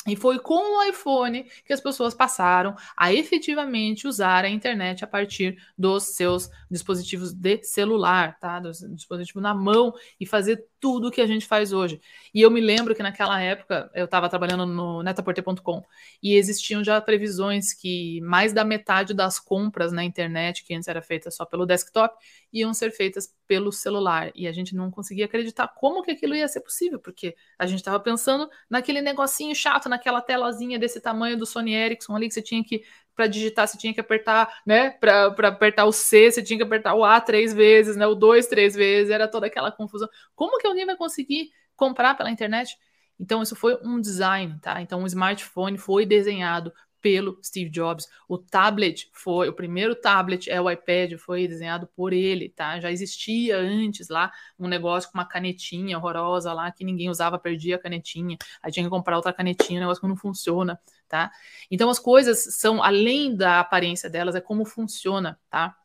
E 0.08 0.16
foi 0.16 0.40
com 0.40 0.78
o 0.78 0.84
iPhone 0.84 1.44
que 1.66 1.74
as 1.74 1.82
pessoas 1.82 2.14
passaram 2.14 2.74
a 2.96 3.14
efetivamente 3.14 4.08
usar 4.08 4.46
a 4.46 4.50
internet 4.50 5.04
a 5.04 5.08
partir 5.08 5.62
dos 5.78 6.16
seus 6.16 6.50
dispositivos 6.72 7.34
de 7.34 7.62
celular, 7.64 8.40
tá? 8.40 8.60
Dos 8.62 8.80
dispositivos 8.80 9.44
na 9.44 9.54
mão 9.54 9.94
e 10.18 10.26
fazer 10.26 10.66
tudo 10.80 11.12
que 11.12 11.22
a 11.22 11.28
gente 11.28 11.46
faz 11.46 11.74
hoje. 11.74 12.02
E 12.34 12.42
eu 12.42 12.50
me 12.50 12.62
lembro 12.62 12.96
que 12.96 13.04
naquela 13.04 13.40
época 13.42 13.90
eu 13.94 14.06
estava 14.06 14.30
trabalhando 14.30 14.66
no 14.66 15.04
netaporter.com 15.04 15.84
e 16.24 16.36
existiam 16.36 16.84
já 16.84 17.00
previsões 17.02 17.74
que 17.74 18.22
mais 18.22 18.54
da 18.54 18.64
metade 18.64 19.14
das 19.14 19.40
compras 19.40 19.92
na 19.92 20.04
internet, 20.04 20.64
que 20.64 20.74
antes 20.74 20.88
era 20.88 21.02
feita 21.02 21.30
só 21.30 21.46
pelo 21.46 21.66
desktop, 21.66 22.16
iam 22.52 22.74
ser 22.74 22.92
feitas 22.92 23.34
pelo 23.48 23.72
celular. 23.72 24.32
E 24.36 24.48
a 24.48 24.52
gente 24.52 24.76
não 24.76 24.90
conseguia 24.90 25.26
acreditar 25.26 25.68
como 25.68 26.02
que 26.02 26.12
aquilo 26.12 26.36
ia 26.36 26.48
ser 26.48 26.62
possível, 26.62 27.00
porque 27.00 27.36
a 27.58 27.66
gente 27.66 27.80
estava 27.80 28.00
pensando 28.00 28.50
naquele 28.70 29.02
negocinho 29.02 29.56
chato, 29.56 29.90
naquela 29.90 30.22
telazinha 30.22 30.80
desse 30.80 31.02
tamanho 31.02 31.38
do 31.38 31.46
Sony 31.46 31.74
Ericsson 31.74 32.16
ali 32.16 32.28
que 32.28 32.34
você 32.34 32.42
tinha 32.42 32.64
que 32.64 32.84
para 33.16 33.28
digitar, 33.28 33.68
você 33.68 33.78
tinha 33.78 33.94
que 33.94 34.00
apertar, 34.00 34.62
né? 34.66 34.92
Para 34.92 35.28
apertar 35.48 35.86
o 35.86 35.92
C, 35.92 36.32
você 36.32 36.42
tinha 36.42 36.58
que 36.58 36.64
apertar 36.64 36.94
o 36.96 37.04
A 37.04 37.20
três 37.20 37.54
vezes, 37.54 37.96
né? 37.96 38.08
O 38.08 38.16
2 38.16 38.48
três 38.48 38.76
vezes, 38.76 39.12
era 39.12 39.28
toda 39.28 39.48
aquela 39.48 39.72
confusão. 39.72 40.08
Como 40.36 40.58
que 40.58 40.68
alguém 40.68 40.86
vai 40.86 40.96
conseguir 40.96 41.50
comprar 41.76 42.16
pela 42.16 42.32
internet? 42.32 42.78
Então, 43.20 43.42
isso 43.44 43.56
foi 43.56 43.78
um 43.84 44.00
design, 44.00 44.58
tá? 44.62 44.82
Então, 44.82 45.04
o 45.04 45.08
smartphone 45.08 45.78
foi 45.78 46.06
desenhado 46.06 46.74
pelo 47.02 47.40
Steve 47.44 47.70
Jobs. 47.70 48.08
O 48.28 48.38
tablet 48.38 49.10
foi, 49.14 49.50
o 49.50 49.54
primeiro 49.54 49.96
tablet 49.96 50.50
é 50.50 50.60
o 50.62 50.70
iPad, 50.70 51.14
foi 51.18 51.48
desenhado 51.48 51.88
por 51.96 52.14
ele, 52.14 52.50
tá? 52.50 52.80
Já 52.80 52.92
existia 52.92 53.58
antes 53.58 54.10
lá 54.10 54.32
um 54.58 54.68
negócio 54.68 55.12
com 55.12 55.18
uma 55.18 55.26
canetinha 55.26 55.98
horrorosa 55.98 56.54
lá 56.54 56.72
que 56.72 56.84
ninguém 56.84 57.10
usava, 57.10 57.40
perdia 57.40 57.76
a 57.76 57.80
canetinha. 57.80 58.38
Aí 58.62 58.72
tinha 58.72 58.84
que 58.84 58.90
comprar 58.90 59.16
outra 59.16 59.34
canetinha, 59.34 59.80
um 59.80 59.84
negócio 59.84 60.02
que 60.02 60.08
não 60.08 60.18
funciona, 60.18 60.80
tá? 61.08 61.32
Então 61.70 61.90
as 61.90 62.00
coisas 62.00 62.56
são 62.56 62.84
além 62.84 63.36
da 63.36 63.60
aparência 63.60 64.10
delas, 64.10 64.36
é 64.36 64.42
como 64.42 64.66
funciona, 64.66 65.40
tá? 65.50 65.76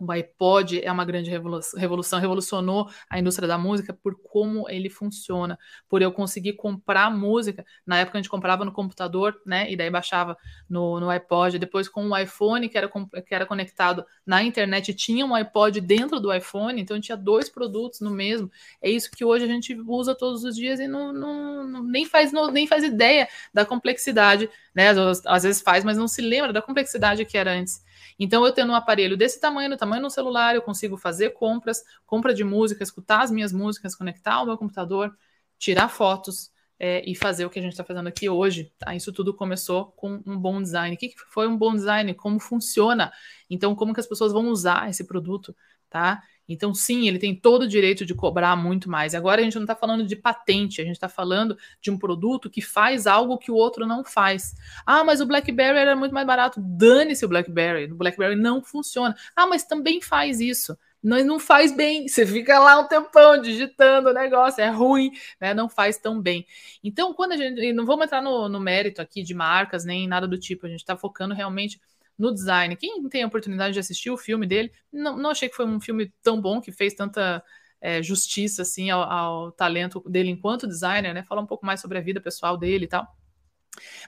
O 0.00 0.12
iPod 0.12 0.80
é 0.82 0.90
uma 0.90 1.04
grande 1.04 1.30
revolução, 1.30 2.18
revolucionou 2.20 2.88
a 3.08 3.18
indústria 3.18 3.48
da 3.48 3.58
música 3.58 3.92
por 3.92 4.16
como 4.22 4.68
ele 4.68 4.88
funciona, 4.88 5.58
por 5.88 6.02
eu 6.02 6.12
conseguir 6.12 6.54
comprar 6.54 7.10
música. 7.10 7.64
Na 7.86 7.98
época 7.98 8.18
a 8.18 8.20
gente 8.20 8.30
comprava 8.30 8.64
no 8.64 8.72
computador, 8.72 9.40
né? 9.44 9.70
E 9.70 9.76
daí 9.76 9.90
baixava 9.90 10.36
no, 10.68 11.00
no 11.00 11.10
iPod. 11.10 11.58
Depois 11.58 11.88
com 11.88 12.08
o 12.08 12.16
iPhone, 12.16 12.68
que 12.68 12.78
era, 12.78 12.88
que 12.88 13.34
era 13.34 13.46
conectado 13.46 14.04
na 14.24 14.42
internet, 14.42 14.94
tinha 14.94 15.24
um 15.26 15.34
iPod 15.34 15.80
dentro 15.80 16.20
do 16.20 16.32
iPhone, 16.32 16.80
então 16.80 17.00
tinha 17.00 17.16
dois 17.16 17.48
produtos 17.48 18.00
no 18.00 18.10
mesmo. 18.10 18.50
É 18.80 18.90
isso 18.90 19.10
que 19.10 19.24
hoje 19.24 19.44
a 19.44 19.48
gente 19.48 19.74
usa 19.86 20.14
todos 20.14 20.44
os 20.44 20.54
dias 20.54 20.80
e 20.80 20.86
não, 20.86 21.12
não, 21.12 21.82
nem, 21.82 22.04
faz, 22.04 22.32
não, 22.32 22.50
nem 22.50 22.66
faz 22.66 22.84
ideia 22.84 23.28
da 23.52 23.64
complexidade, 23.64 24.48
né? 24.78 24.90
Às, 24.90 25.26
às 25.26 25.42
vezes 25.42 25.60
faz, 25.60 25.82
mas 25.82 25.98
não 25.98 26.06
se 26.06 26.22
lembra 26.22 26.52
da 26.52 26.62
complexidade 26.62 27.24
que 27.24 27.36
era 27.36 27.52
antes. 27.52 27.82
Então, 28.16 28.46
eu 28.46 28.52
tendo 28.52 28.70
um 28.70 28.76
aparelho 28.76 29.16
desse 29.16 29.40
tamanho, 29.40 29.68
no 29.68 29.76
tamanho 29.76 30.02
do 30.04 30.08
celular, 30.08 30.54
eu 30.54 30.62
consigo 30.62 30.96
fazer 30.96 31.30
compras, 31.30 31.82
compra 32.06 32.32
de 32.32 32.44
música, 32.44 32.84
escutar 32.84 33.22
as 33.22 33.30
minhas 33.32 33.52
músicas, 33.52 33.96
conectar 33.96 34.40
o 34.40 34.46
meu 34.46 34.56
computador, 34.56 35.12
tirar 35.58 35.88
fotos 35.88 36.52
é, 36.78 37.02
e 37.04 37.16
fazer 37.16 37.44
o 37.44 37.50
que 37.50 37.58
a 37.58 37.62
gente 37.62 37.72
está 37.72 37.82
fazendo 37.82 38.06
aqui 38.06 38.28
hoje. 38.28 38.72
Tá? 38.78 38.94
Isso 38.94 39.12
tudo 39.12 39.34
começou 39.34 39.86
com 39.96 40.22
um 40.24 40.38
bom 40.38 40.62
design. 40.62 40.94
O 40.94 40.98
que, 40.98 41.08
que 41.08 41.18
foi 41.28 41.48
um 41.48 41.58
bom 41.58 41.74
design? 41.74 42.14
Como 42.14 42.38
funciona? 42.38 43.12
Então, 43.50 43.74
como 43.74 43.92
que 43.92 43.98
as 43.98 44.06
pessoas 44.06 44.32
vão 44.32 44.46
usar 44.46 44.88
esse 44.88 45.02
produto? 45.02 45.56
Tá? 45.90 46.22
Então, 46.48 46.72
sim, 46.72 47.06
ele 47.06 47.18
tem 47.18 47.34
todo 47.34 47.62
o 47.62 47.68
direito 47.68 48.06
de 48.06 48.14
cobrar 48.14 48.56
muito 48.56 48.88
mais. 48.88 49.14
Agora 49.14 49.40
a 49.40 49.44
gente 49.44 49.56
não 49.56 49.64
está 49.64 49.76
falando 49.76 50.06
de 50.06 50.16
patente, 50.16 50.80
a 50.80 50.84
gente 50.84 50.94
está 50.94 51.08
falando 51.08 51.56
de 51.80 51.90
um 51.90 51.98
produto 51.98 52.48
que 52.48 52.62
faz 52.62 53.06
algo 53.06 53.36
que 53.36 53.50
o 53.50 53.54
outro 53.54 53.86
não 53.86 54.02
faz. 54.02 54.54
Ah, 54.86 55.04
mas 55.04 55.20
o 55.20 55.26
BlackBerry 55.26 55.78
era 55.78 55.94
muito 55.94 56.14
mais 56.14 56.26
barato. 56.26 56.60
Dane-se 56.60 57.24
o 57.24 57.28
BlackBerry. 57.28 57.92
O 57.92 57.96
BlackBerry 57.96 58.36
não 58.36 58.62
funciona. 58.62 59.14
Ah, 59.36 59.46
mas 59.46 59.64
também 59.64 60.00
faz 60.00 60.40
isso. 60.40 60.76
Mas 61.02 61.24
não 61.24 61.38
faz 61.38 61.74
bem. 61.76 62.08
Você 62.08 62.26
fica 62.26 62.58
lá 62.58 62.80
um 62.80 62.88
tempão 62.88 63.40
digitando 63.40 64.08
o 64.08 64.12
negócio, 64.12 64.62
é 64.62 64.68
ruim, 64.68 65.12
né? 65.40 65.54
Não 65.54 65.68
faz 65.68 65.96
tão 65.96 66.20
bem. 66.20 66.44
Então, 66.82 67.14
quando 67.14 67.32
a 67.32 67.36
gente. 67.36 67.72
Não 67.72 67.86
vamos 67.86 68.06
entrar 68.06 68.20
no, 68.20 68.48
no 68.48 68.58
mérito 68.58 69.00
aqui 69.00 69.22
de 69.22 69.32
marcas, 69.34 69.84
nem 69.84 70.08
nada 70.08 70.26
do 70.26 70.38
tipo, 70.38 70.66
a 70.66 70.68
gente 70.68 70.80
está 70.80 70.96
focando 70.96 71.34
realmente 71.34 71.80
no 72.18 72.32
design. 72.32 72.74
Quem 72.76 73.08
tem 73.08 73.22
a 73.22 73.26
oportunidade 73.26 73.74
de 73.74 73.80
assistir 73.80 74.10
o 74.10 74.16
filme 74.16 74.46
dele, 74.46 74.72
não, 74.92 75.16
não 75.16 75.30
achei 75.30 75.48
que 75.48 75.56
foi 75.56 75.66
um 75.66 75.80
filme 75.80 76.12
tão 76.22 76.40
bom 76.40 76.60
que 76.60 76.72
fez 76.72 76.94
tanta 76.94 77.42
é, 77.80 78.02
justiça 78.02 78.62
assim 78.62 78.90
ao, 78.90 79.02
ao, 79.02 79.52
talento 79.52 80.02
dele 80.08 80.30
enquanto 80.30 80.66
designer, 80.66 81.14
né? 81.14 81.22
Fala 81.22 81.40
um 81.40 81.46
pouco 81.46 81.64
mais 81.64 81.80
sobre 81.80 81.98
a 81.98 82.00
vida 82.00 82.20
pessoal 82.20 82.56
dele 82.56 82.86
e 82.86 82.88
tal. 82.88 83.06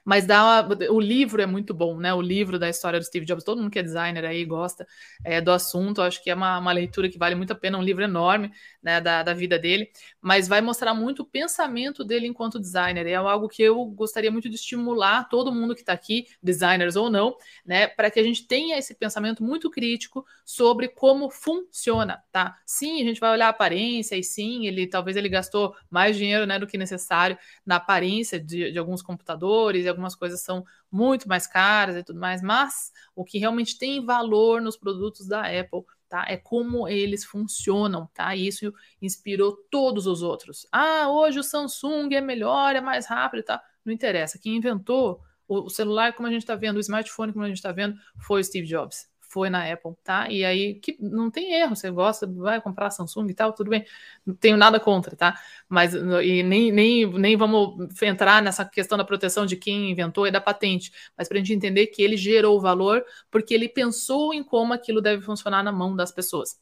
Mas 0.04 0.26
dá 0.26 0.62
uma, 0.62 0.90
o 0.90 1.00
livro 1.00 1.40
é 1.40 1.46
muito 1.46 1.72
bom, 1.72 1.96
né? 1.96 2.12
O 2.12 2.20
livro 2.20 2.58
da 2.58 2.68
história 2.68 2.98
do 2.98 3.04
Steve 3.04 3.24
Jobs, 3.24 3.44
todo 3.44 3.60
mundo 3.60 3.70
que 3.70 3.78
é 3.78 3.82
designer 3.82 4.24
aí 4.24 4.44
gosta 4.44 4.86
é, 5.24 5.40
do 5.40 5.52
assunto, 5.52 6.02
acho 6.02 6.22
que 6.22 6.30
é 6.30 6.34
uma, 6.34 6.58
uma, 6.58 6.72
leitura 6.72 7.08
que 7.08 7.18
vale 7.18 7.34
muito 7.34 7.52
a 7.52 7.56
pena, 7.56 7.78
um 7.78 7.82
livro 7.82 8.02
enorme 8.02 8.50
né, 8.82 9.00
da, 9.00 9.22
da 9.22 9.34
vida 9.34 9.58
dele, 9.58 9.90
mas 10.20 10.48
vai 10.48 10.60
mostrar 10.60 10.94
muito 10.94 11.22
o 11.22 11.24
pensamento 11.24 12.04
dele 12.04 12.26
enquanto 12.26 12.58
designer. 12.58 13.06
É 13.06 13.14
algo 13.14 13.48
que 13.48 13.62
eu 13.62 13.84
gostaria 13.86 14.30
muito 14.30 14.48
de 14.48 14.54
estimular 14.56 15.28
todo 15.28 15.52
mundo 15.52 15.74
que 15.74 15.80
está 15.80 15.92
aqui, 15.92 16.26
designers 16.42 16.96
ou 16.96 17.10
não, 17.10 17.36
né? 17.64 17.86
Para 17.86 18.10
que 18.10 18.18
a 18.18 18.22
gente 18.22 18.46
tenha 18.46 18.78
esse 18.78 18.94
pensamento 18.94 19.42
muito 19.42 19.70
crítico 19.70 20.24
sobre 20.44 20.88
como 20.88 21.30
funciona, 21.30 22.22
tá? 22.32 22.56
Sim, 22.64 23.00
a 23.02 23.04
gente 23.04 23.20
vai 23.20 23.30
olhar 23.32 23.46
a 23.46 23.50
aparência, 23.50 24.16
e 24.16 24.22
sim, 24.22 24.66
ele 24.66 24.86
talvez 24.86 25.16
ele 25.16 25.28
gastou 25.28 25.74
mais 25.90 26.16
dinheiro 26.16 26.46
né, 26.46 26.58
do 26.58 26.66
que 26.66 26.78
necessário 26.78 27.36
na 27.64 27.76
aparência 27.76 28.40
de, 28.40 28.72
de 28.72 28.78
alguns 28.78 29.02
computadores 29.02 29.84
e 29.84 29.88
algumas 29.88 30.14
coisas 30.14 30.40
são 30.40 30.64
muito 30.90 31.28
mais 31.28 31.46
caras 31.46 31.96
e 31.96 32.02
tudo 32.02 32.18
mais, 32.18 32.42
mas 32.42 32.92
o 33.14 33.24
que 33.24 33.38
realmente 33.38 33.78
tem 33.78 34.04
valor 34.04 34.60
nos 34.60 34.76
produtos 34.76 35.26
da 35.26 35.42
Apple 35.42 35.84
tá? 36.10 36.26
É 36.28 36.36
como 36.36 36.86
eles 36.86 37.24
funcionam, 37.24 38.10
tá? 38.12 38.36
Isso 38.36 38.74
inspirou 39.00 39.56
todos 39.70 40.06
os 40.06 40.20
outros. 40.20 40.66
Ah, 40.70 41.08
hoje 41.08 41.38
o 41.38 41.42
Samsung 41.42 42.12
é 42.14 42.20
melhor, 42.20 42.76
é 42.76 42.80
mais 42.80 43.06
rápido, 43.06 43.44
tá? 43.44 43.62
Não 43.84 43.94
interessa. 43.94 44.38
Quem 44.38 44.56
inventou 44.56 45.22
o 45.48 45.70
celular, 45.70 46.12
como 46.12 46.28
a 46.28 46.30
gente 46.30 46.42
está 46.42 46.54
vendo, 46.54 46.76
o 46.76 46.80
smartphone, 46.80 47.32
como 47.32 47.44
a 47.44 47.48
gente 47.48 47.56
está 47.56 47.72
vendo, 47.72 47.96
foi 48.18 48.40
o 48.40 48.44
Steve 48.44 48.66
Jobs 48.66 49.09
foi 49.30 49.48
na 49.48 49.72
Apple, 49.72 49.92
tá? 50.02 50.28
E 50.28 50.44
aí 50.44 50.74
que 50.74 50.96
não 51.00 51.30
tem 51.30 51.54
erro, 51.54 51.76
você 51.76 51.90
gosta, 51.90 52.26
vai 52.26 52.60
comprar 52.60 52.90
Samsung 52.90 53.28
e 53.30 53.34
tal, 53.34 53.52
tudo 53.52 53.70
bem, 53.70 53.84
não 54.26 54.34
tenho 54.34 54.56
nada 54.56 54.80
contra, 54.80 55.16
tá? 55.16 55.40
Mas 55.68 55.94
e 55.94 56.42
nem, 56.42 56.72
nem, 56.72 57.06
nem 57.06 57.36
vamos 57.36 57.88
entrar 58.02 58.42
nessa 58.42 58.64
questão 58.64 58.98
da 58.98 59.04
proteção 59.04 59.46
de 59.46 59.56
quem 59.56 59.90
inventou 59.90 60.26
e 60.26 60.30
da 60.30 60.40
patente, 60.40 60.92
mas 61.16 61.28
para 61.28 61.36
a 61.36 61.40
gente 61.40 61.52
entender 61.54 61.86
que 61.86 62.02
ele 62.02 62.16
gerou 62.16 62.60
valor 62.60 63.04
porque 63.30 63.54
ele 63.54 63.68
pensou 63.68 64.34
em 64.34 64.42
como 64.42 64.72
aquilo 64.72 65.00
deve 65.00 65.22
funcionar 65.22 65.62
na 65.62 65.72
mão 65.72 65.94
das 65.94 66.10
pessoas. 66.10 66.60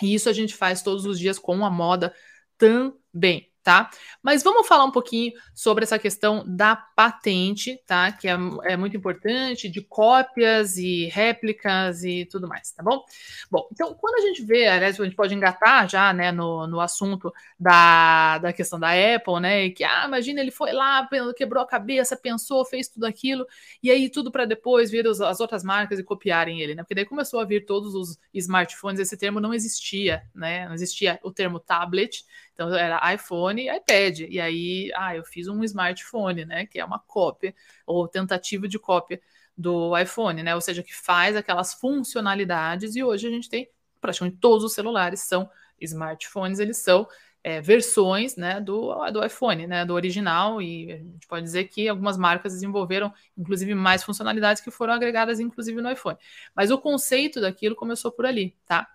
E 0.00 0.14
isso 0.14 0.28
a 0.28 0.32
gente 0.32 0.54
faz 0.54 0.82
todos 0.82 1.06
os 1.06 1.18
dias 1.18 1.38
com 1.38 1.64
a 1.64 1.70
moda 1.70 2.14
também 2.58 3.50
tá? 3.66 3.90
Mas 4.22 4.44
vamos 4.44 4.64
falar 4.68 4.84
um 4.84 4.92
pouquinho 4.92 5.32
sobre 5.52 5.82
essa 5.82 5.98
questão 5.98 6.44
da 6.46 6.76
patente, 6.76 7.82
tá? 7.84 8.12
Que 8.12 8.28
é, 8.28 8.36
é, 8.62 8.76
muito 8.76 8.96
importante, 8.96 9.68
de 9.68 9.80
cópias 9.80 10.76
e 10.76 11.06
réplicas 11.06 12.04
e 12.04 12.26
tudo 12.26 12.46
mais, 12.46 12.70
tá 12.70 12.80
bom? 12.80 13.04
Bom, 13.50 13.66
então, 13.72 13.92
quando 13.94 14.22
a 14.22 14.28
gente 14.28 14.40
vê, 14.44 14.68
aliás, 14.68 15.00
a 15.00 15.04
gente 15.04 15.16
pode 15.16 15.34
engatar 15.34 15.88
já, 15.88 16.12
né, 16.12 16.30
no, 16.30 16.68
no 16.68 16.78
assunto 16.80 17.32
da, 17.58 18.38
da 18.38 18.52
questão 18.52 18.78
da 18.78 18.90
Apple, 18.90 19.40
né? 19.40 19.64
E 19.64 19.72
que, 19.72 19.82
ah, 19.82 20.04
imagina, 20.06 20.40
ele 20.40 20.52
foi 20.52 20.70
lá, 20.70 21.08
quebrou 21.36 21.60
a 21.60 21.66
cabeça, 21.66 22.16
pensou, 22.16 22.64
fez 22.64 22.86
tudo 22.86 23.04
aquilo, 23.04 23.44
e 23.82 23.90
aí 23.90 24.08
tudo 24.08 24.30
para 24.30 24.44
depois 24.44 24.92
vir 24.92 25.08
as, 25.08 25.20
as 25.20 25.40
outras 25.40 25.64
marcas 25.64 25.98
e 25.98 26.04
copiarem 26.04 26.60
ele, 26.60 26.76
né? 26.76 26.84
Porque 26.84 26.94
daí 26.94 27.04
começou 27.04 27.40
a 27.40 27.44
vir 27.44 27.66
todos 27.66 27.96
os 27.96 28.16
smartphones, 28.32 29.00
esse 29.00 29.16
termo 29.16 29.40
não 29.40 29.52
existia, 29.52 30.22
né? 30.32 30.68
Não 30.68 30.74
existia 30.74 31.18
o 31.24 31.32
termo 31.32 31.58
tablet, 31.58 32.24
então 32.56 32.74
era 32.74 33.12
iPhone 33.12 33.62
e 33.62 33.76
iPad. 33.76 34.20
E 34.20 34.40
aí, 34.40 34.90
ah, 34.94 35.14
eu 35.14 35.22
fiz 35.22 35.46
um 35.46 35.62
smartphone, 35.62 36.46
né? 36.46 36.66
Que 36.66 36.80
é 36.80 36.84
uma 36.84 36.98
cópia, 36.98 37.54
ou 37.86 38.08
tentativa 38.08 38.66
de 38.66 38.78
cópia 38.78 39.20
do 39.56 39.96
iPhone, 39.96 40.42
né? 40.42 40.54
Ou 40.54 40.60
seja, 40.60 40.82
que 40.82 40.94
faz 40.94 41.36
aquelas 41.36 41.74
funcionalidades, 41.74 42.96
e 42.96 43.04
hoje 43.04 43.26
a 43.28 43.30
gente 43.30 43.48
tem 43.48 43.68
praticamente 44.00 44.38
todos 44.38 44.64
os 44.64 44.72
celulares 44.72 45.20
são 45.20 45.48
smartphones, 45.80 46.58
eles 46.58 46.78
são 46.78 47.06
é, 47.44 47.60
versões 47.60 48.36
né, 48.36 48.60
do, 48.60 48.94
do 49.10 49.24
iPhone, 49.24 49.66
né, 49.66 49.84
do 49.84 49.94
original, 49.94 50.60
e 50.62 50.92
a 50.92 50.96
gente 50.96 51.26
pode 51.28 51.44
dizer 51.44 51.64
que 51.64 51.88
algumas 51.88 52.16
marcas 52.16 52.54
desenvolveram, 52.54 53.12
inclusive, 53.36 53.74
mais 53.74 54.02
funcionalidades 54.02 54.62
que 54.62 54.70
foram 54.70 54.94
agregadas, 54.94 55.38
inclusive, 55.38 55.80
no 55.80 55.90
iPhone. 55.90 56.16
Mas 56.54 56.70
o 56.70 56.78
conceito 56.78 57.40
daquilo 57.40 57.76
começou 57.76 58.10
por 58.10 58.24
ali, 58.24 58.56
tá? 58.64 58.88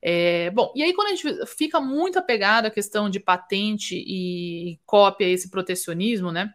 É, 0.00 0.50
bom, 0.50 0.72
e 0.76 0.82
aí 0.82 0.94
quando 0.94 1.08
a 1.08 1.14
gente 1.14 1.46
fica 1.46 1.80
muito 1.80 2.18
apegado 2.18 2.66
à 2.66 2.70
questão 2.70 3.10
de 3.10 3.18
patente 3.18 3.96
e 3.96 4.78
cópia, 4.86 5.26
esse 5.26 5.50
protecionismo, 5.50 6.30
né? 6.30 6.52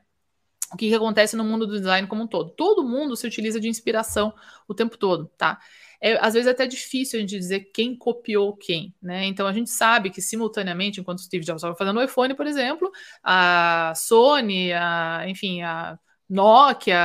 O 0.74 0.78
que, 0.78 0.90
que 0.90 0.96
acontece 0.96 1.36
no 1.36 1.44
mundo 1.44 1.68
do 1.68 1.78
design 1.78 2.08
como 2.08 2.24
um 2.24 2.28
todo? 2.28 2.50
Todo 2.52 2.84
mundo 2.84 3.16
se 3.16 3.28
utiliza 3.28 3.60
de 3.60 3.68
inspiração 3.68 4.34
o 4.68 4.74
tempo 4.74 4.98
todo, 4.98 5.30
tá? 5.38 5.60
É, 6.02 6.18
às 6.20 6.34
vezes 6.34 6.48
é 6.48 6.52
até 6.52 6.66
difícil 6.66 7.18
a 7.18 7.22
gente 7.22 7.38
dizer 7.38 7.72
quem 7.74 7.96
copiou 7.96 8.56
quem, 8.58 8.94
né? 9.02 9.26
Então 9.26 9.46
a 9.46 9.54
gente 9.54 9.70
sabe 9.70 10.10
que 10.10 10.22
simultaneamente, 10.22 11.00
enquanto 11.00 11.20
o 11.20 11.22
Steve 11.22 11.46
Jobs 11.46 11.62
estava 11.62 11.76
fazendo 11.76 12.00
o 12.00 12.04
iPhone, 12.04 12.34
por 12.36 12.48
exemplo, 12.48 12.92
a 13.24 13.94
Sony, 13.96 14.74
a, 14.74 15.26
enfim, 15.28 15.62
a 15.62 16.00
Nokia, 16.28 16.98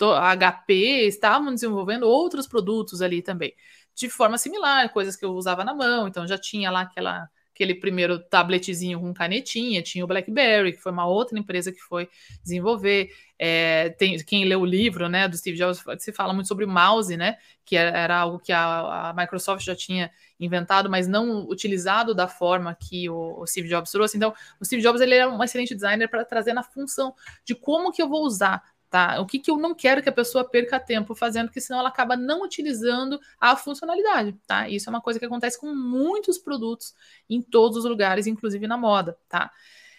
a 0.00 0.36
HP 0.36 1.06
estavam 1.06 1.52
desenvolvendo 1.52 2.04
outros 2.04 2.46
produtos 2.46 3.02
ali 3.02 3.22
também 3.22 3.52
de 3.98 4.08
forma 4.08 4.38
similar, 4.38 4.92
coisas 4.92 5.16
que 5.16 5.24
eu 5.24 5.32
usava 5.32 5.64
na 5.64 5.74
mão, 5.74 6.06
então 6.06 6.26
já 6.26 6.38
tinha 6.38 6.70
lá 6.70 6.82
aquela 6.82 7.28
aquele 7.58 7.74
primeiro 7.74 8.20
tabletzinho 8.20 9.00
com 9.00 9.12
canetinha, 9.12 9.82
tinha 9.82 10.04
o 10.04 10.06
BlackBerry, 10.06 10.74
que 10.74 10.78
foi 10.78 10.92
uma 10.92 11.06
outra 11.06 11.36
empresa 11.36 11.72
que 11.72 11.80
foi 11.80 12.08
desenvolver. 12.40 13.10
É, 13.36 13.88
tem, 13.90 14.16
quem 14.18 14.44
lê 14.44 14.54
o 14.54 14.64
livro 14.64 15.08
né, 15.08 15.26
do 15.26 15.36
Steve 15.36 15.58
Jobs 15.58 15.82
se 15.98 16.12
fala 16.12 16.32
muito 16.32 16.46
sobre 16.46 16.64
o 16.64 16.68
mouse, 16.68 17.16
né? 17.16 17.36
Que 17.64 17.76
era, 17.76 17.98
era 17.98 18.16
algo 18.16 18.38
que 18.38 18.52
a, 18.52 19.08
a, 19.10 19.12
Microsoft 19.12 19.64
já 19.64 19.74
tinha 19.74 20.08
inventado, 20.38 20.88
mas 20.88 21.08
não 21.08 21.48
utilizado 21.48 22.14
da 22.14 22.28
forma 22.28 22.76
que 22.76 23.10
o, 23.10 23.40
o 23.40 23.46
Steve 23.46 23.68
Jobs 23.68 23.90
trouxe. 23.90 24.16
Então, 24.16 24.32
o 24.60 24.64
Steve 24.64 24.80
Jobs 24.80 25.00
ele 25.00 25.16
é 25.16 25.26
um 25.26 25.42
excelente 25.42 25.74
designer 25.74 26.08
para 26.08 26.24
trazer 26.24 26.52
na 26.52 26.62
função 26.62 27.12
de 27.44 27.56
como 27.56 27.90
que 27.90 28.00
eu 28.00 28.08
vou 28.08 28.24
usar 28.24 28.62
Tá? 28.90 29.20
O 29.20 29.26
que, 29.26 29.38
que 29.38 29.50
eu 29.50 29.58
não 29.58 29.74
quero 29.74 30.02
que 30.02 30.08
a 30.08 30.12
pessoa 30.12 30.48
perca 30.48 30.80
tempo 30.80 31.14
fazendo, 31.14 31.48
porque 31.48 31.60
senão 31.60 31.80
ela 31.80 31.90
acaba 31.90 32.16
não 32.16 32.42
utilizando 32.42 33.20
a 33.38 33.54
funcionalidade, 33.54 34.34
tá? 34.46 34.66
Isso 34.66 34.88
é 34.88 34.90
uma 34.90 35.02
coisa 35.02 35.18
que 35.18 35.26
acontece 35.26 35.60
com 35.60 35.74
muitos 35.74 36.38
produtos 36.38 36.94
em 37.28 37.42
todos 37.42 37.76
os 37.76 37.84
lugares, 37.84 38.26
inclusive 38.26 38.66
na 38.66 38.78
moda, 38.78 39.18
tá? 39.28 39.50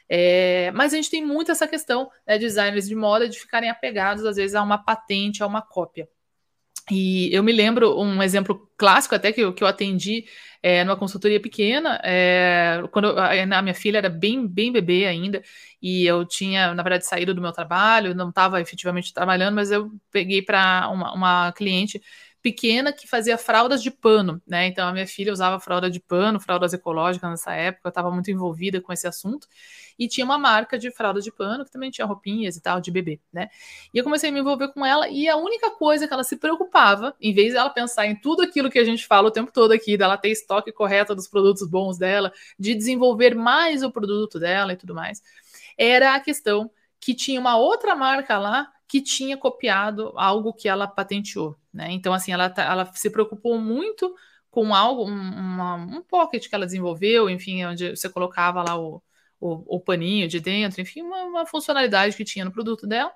É, 0.10 0.72
mas 0.72 0.92
a 0.92 0.96
gente 0.96 1.12
tem 1.12 1.24
muito 1.24 1.52
essa 1.52 1.68
questão, 1.68 2.10
né, 2.26 2.40
designers 2.40 2.88
de 2.88 2.96
moda, 2.96 3.30
de 3.30 3.40
ficarem 3.40 3.70
apegados, 3.70 4.26
às 4.26 4.38
vezes, 4.38 4.56
a 4.56 4.64
uma 4.64 4.80
patente, 4.80 5.44
a 5.44 5.48
uma 5.48 5.62
cópia. 5.62 6.10
E 6.92 7.34
eu 7.34 7.44
me 7.44 7.52
lembro 7.52 8.00
um 8.00 8.22
exemplo 8.24 8.70
clássico 8.78 9.16
até 9.16 9.32
que 9.32 9.42
eu, 9.42 9.54
que 9.54 9.64
eu 9.64 9.68
atendi 9.68 10.26
é, 10.62 10.84
numa 10.84 10.98
consultoria 10.98 11.40
pequena, 11.40 12.00
é, 12.04 12.84
quando 12.92 13.18
a, 13.18 13.62
minha 13.62 13.74
filha 13.74 13.98
era 14.00 14.10
bem, 14.10 14.46
bem 14.48 14.72
bebê 14.72 15.06
ainda, 15.06 15.42
e 15.82 16.06
eu 16.06 16.26
tinha, 16.26 16.74
na 16.74 16.84
verdade, 16.84 17.06
saído 17.06 17.34
do 17.34 17.42
meu 17.42 17.52
trabalho, 17.52 18.14
não 18.16 18.30
estava 18.30 18.60
efetivamente 18.60 19.14
trabalhando, 19.14 19.56
mas 19.56 19.72
eu 19.72 19.90
peguei 20.12 20.42
para 20.42 20.90
uma, 20.90 21.14
uma 21.14 21.52
cliente 21.54 22.02
pequena 22.42 22.94
que 22.94 23.08
fazia 23.08 23.38
fraldas 23.38 23.84
de 23.84 23.92
pano, 23.92 24.42
né? 24.48 24.68
Então 24.68 24.88
a 24.88 24.94
minha 24.94 25.08
filha 25.08 25.32
usava 25.34 25.60
fralda 25.60 25.90
de 25.90 26.00
pano, 26.00 26.40
fraldas 26.40 26.74
ecológicas 26.74 27.30
nessa 27.30 27.54
época, 27.54 27.88
eu 27.88 27.90
estava 27.90 28.10
muito 28.12 28.32
envolvida 28.32 28.80
com 28.80 28.94
esse 28.94 29.08
assunto. 29.08 29.48
E 29.98 30.08
tinha 30.08 30.24
uma 30.26 30.38
marca 30.38 30.78
de 30.80 30.90
fraldas 30.92 31.26
de 31.26 31.32
pano 31.32 31.66
que 31.66 31.72
também 31.72 31.92
tinha 31.92 32.08
roupinhas 32.08 32.56
e 32.56 32.62
tal 32.62 32.80
de 32.80 32.90
bebê, 32.90 33.20
né? 33.34 33.50
E 33.94 33.98
eu 33.98 34.04
comecei 34.04 34.30
a 34.30 34.32
me 34.32 34.40
envolver 34.40 34.70
com 34.70 34.86
ela 34.86 35.10
e 35.10 35.28
a 35.28 35.36
única 35.36 35.72
coisa 35.72 36.08
que 36.08 36.14
ela 36.14 36.24
se 36.24 36.38
preocupava, 36.38 37.14
em 37.20 37.34
vez 37.34 37.54
dela 37.54 37.70
pensar 37.70 38.08
em 38.08 38.16
tudo 38.16 38.42
aquilo 38.42 38.70
que 38.70 38.80
a 38.80 38.86
gente 38.86 39.06
fala 39.06 39.28
o 39.28 39.32
tempo 39.32 39.52
todo 39.52 39.74
aqui, 39.74 39.98
dela 39.98 40.18
ter 40.18 40.30
estoque 40.30 40.72
correto 40.72 41.14
dos 41.14 41.28
produtos 41.28 41.68
bons 41.68 41.98
dela, 41.98 42.32
de 42.58 42.74
desenvolver 42.74 43.36
mais 43.36 43.84
o 43.84 43.92
produto 43.92 44.40
dela 44.40 44.74
e 44.74 44.78
tudo 44.78 44.96
mais, 44.96 45.22
era 45.78 46.16
a 46.16 46.20
questão 46.20 46.72
que 47.00 47.14
tinha 47.14 47.40
uma 47.40 47.58
outra 47.58 47.96
marca 47.96 48.38
lá 48.38 48.72
que 48.90 49.02
tinha 49.02 49.38
copiado 49.38 50.12
algo 50.16 50.52
que 50.52 50.68
ela 50.68 50.88
patenteou, 50.88 51.56
né? 51.74 51.92
Então, 51.92 52.14
assim, 52.14 52.32
ela, 52.32 52.50
tá, 52.50 52.64
ela 52.64 52.92
se 52.94 53.10
preocupou 53.10 53.60
muito 53.60 54.16
com 54.50 54.74
algo, 54.74 55.06
um, 55.06 55.14
uma, 55.14 55.76
um 55.76 56.02
pocket 56.02 56.48
que 56.48 56.56
ela 56.56 56.66
desenvolveu, 56.66 57.30
enfim, 57.30 57.66
onde 57.66 57.96
você 57.96 58.10
colocava 58.10 58.64
lá 58.64 58.78
o, 58.80 59.02
o, 59.40 59.78
o 59.78 59.80
paninho 59.80 60.28
de 60.28 60.40
dentro, 60.40 60.82
enfim, 60.82 61.02
uma, 61.02 61.24
uma, 61.24 61.46
funcionalidade 61.46 62.16
que 62.16 62.26
tinha 62.26 62.46
no 62.46 62.52
produto 62.52 62.88
dela. 62.88 63.12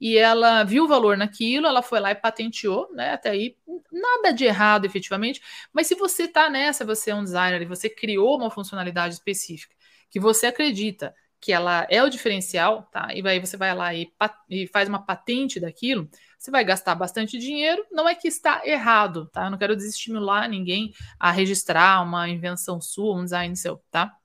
E 0.00 0.16
ela 0.16 0.64
viu 0.64 0.84
o 0.84 0.88
valor 0.88 1.16
naquilo, 1.16 1.66
ela 1.66 1.82
foi 1.82 2.00
lá 2.00 2.10
e 2.10 2.14
patenteou, 2.14 2.88
né? 2.94 3.12
Até 3.12 3.30
aí, 3.30 3.56
nada 3.92 4.32
de 4.32 4.44
errado 4.46 4.86
efetivamente. 4.86 5.42
Mas 5.72 5.86
se 5.88 5.94
você 5.94 6.26
tá 6.26 6.48
nessa, 6.48 6.84
você 6.86 7.10
é 7.10 7.14
um 7.14 7.22
designer 7.22 7.60
e 7.62 7.66
você 7.66 7.90
criou 7.90 8.36
uma 8.38 8.50
funcionalidade 8.50 9.14
específica 9.14 9.74
que 10.10 10.20
você 10.20 10.46
acredita 10.46 11.14
que 11.40 11.52
ela 11.52 11.86
é 11.88 12.02
o 12.02 12.10
diferencial, 12.10 12.82
tá? 12.92 13.08
E 13.14 13.26
aí 13.26 13.40
você 13.40 13.56
vai 13.56 13.74
lá 13.74 13.94
e, 13.94 14.12
e, 14.50 14.66
faz 14.66 14.88
uma 14.88 14.98
patente 15.04 15.58
daquilo, 15.58 16.08
você 16.40 16.50
vai 16.50 16.64
gastar 16.64 16.94
bastante 16.94 17.38
dinheiro, 17.38 17.86
não 17.92 18.08
é 18.08 18.14
que 18.14 18.26
está 18.26 18.66
errado, 18.66 19.26
tá? 19.26 19.44
Eu 19.44 19.50
não 19.50 19.58
quero 19.58 19.76
desestimular 19.76 20.48
ninguém 20.48 20.94
a 21.18 21.30
registrar 21.30 22.02
uma 22.02 22.26
invenção 22.30 22.80
sua, 22.80 23.14
um 23.14 23.24
design 23.24 23.54
seu, 23.54 23.76
tá? 23.90 24.16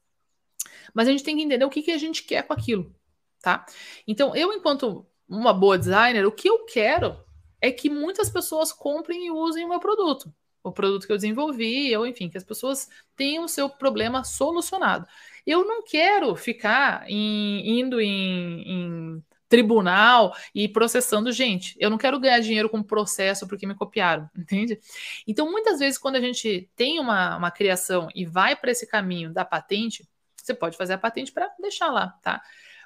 Mas 0.93 1.09
a 1.09 1.11
gente 1.11 1.25
tem 1.25 1.35
que 1.35 1.43
entender 1.43 1.65
o 1.65 1.69
que, 1.69 1.81
que 1.81 1.91
a 1.91 1.97
gente 1.97 2.23
quer 2.23 2.43
com 2.43 2.53
aquilo, 2.53 2.95
tá? 3.41 3.65
Então, 4.07 4.33
eu, 4.33 4.53
enquanto 4.53 5.05
uma 5.27 5.53
boa 5.53 5.77
designer, 5.77 6.25
o 6.25 6.31
que 6.31 6.49
eu 6.49 6.63
quero 6.63 7.19
é 7.59 7.69
que 7.69 7.89
muitas 7.89 8.29
pessoas 8.29 8.71
comprem 8.71 9.27
e 9.27 9.31
usem 9.31 9.65
o 9.65 9.69
meu 9.69 9.81
produto, 9.81 10.33
o 10.63 10.71
produto 10.71 11.05
que 11.05 11.11
eu 11.11 11.17
desenvolvi, 11.17 11.95
ou 11.97 12.07
enfim, 12.07 12.29
que 12.29 12.37
as 12.37 12.45
pessoas 12.45 12.87
tenham 13.17 13.43
o 13.43 13.49
seu 13.49 13.69
problema 13.69 14.23
solucionado. 14.23 15.05
Eu 15.45 15.65
não 15.65 15.83
quero 15.83 16.33
ficar 16.37 17.03
em, 17.09 17.81
indo 17.81 17.99
em, 17.99 18.61
em 18.61 19.23
tribunal 19.55 20.35
e 20.53 20.67
processando 20.67 21.31
gente. 21.31 21.75
Eu 21.79 21.89
não 21.89 21.97
quero 21.97 22.19
ganhar 22.19 22.39
dinheiro 22.41 22.69
com 22.69 22.83
processo 22.83 23.47
porque 23.47 23.65
me 23.65 23.73
copiaram, 23.73 24.29
entende? 24.37 24.77
Então, 25.25 25.49
muitas 25.49 25.79
vezes, 25.79 25.97
quando 25.97 26.17
a 26.17 26.21
gente 26.21 26.69
tem 26.75 26.99
uma, 26.99 27.37
uma 27.37 27.51
criação 27.51 28.09
e 28.13 28.25
vai 28.25 28.53
para 28.53 28.71
esse 28.71 28.85
caminho 28.85 29.31
da 29.33 29.45
patente, 29.45 30.05
você 30.35 30.53
pode 30.53 30.75
fazer 30.75 30.93
a 30.93 30.97
patente 30.97 31.31
para 31.31 31.49
deixar 31.59 31.87
lá, 31.87 32.09
tá? 32.21 32.41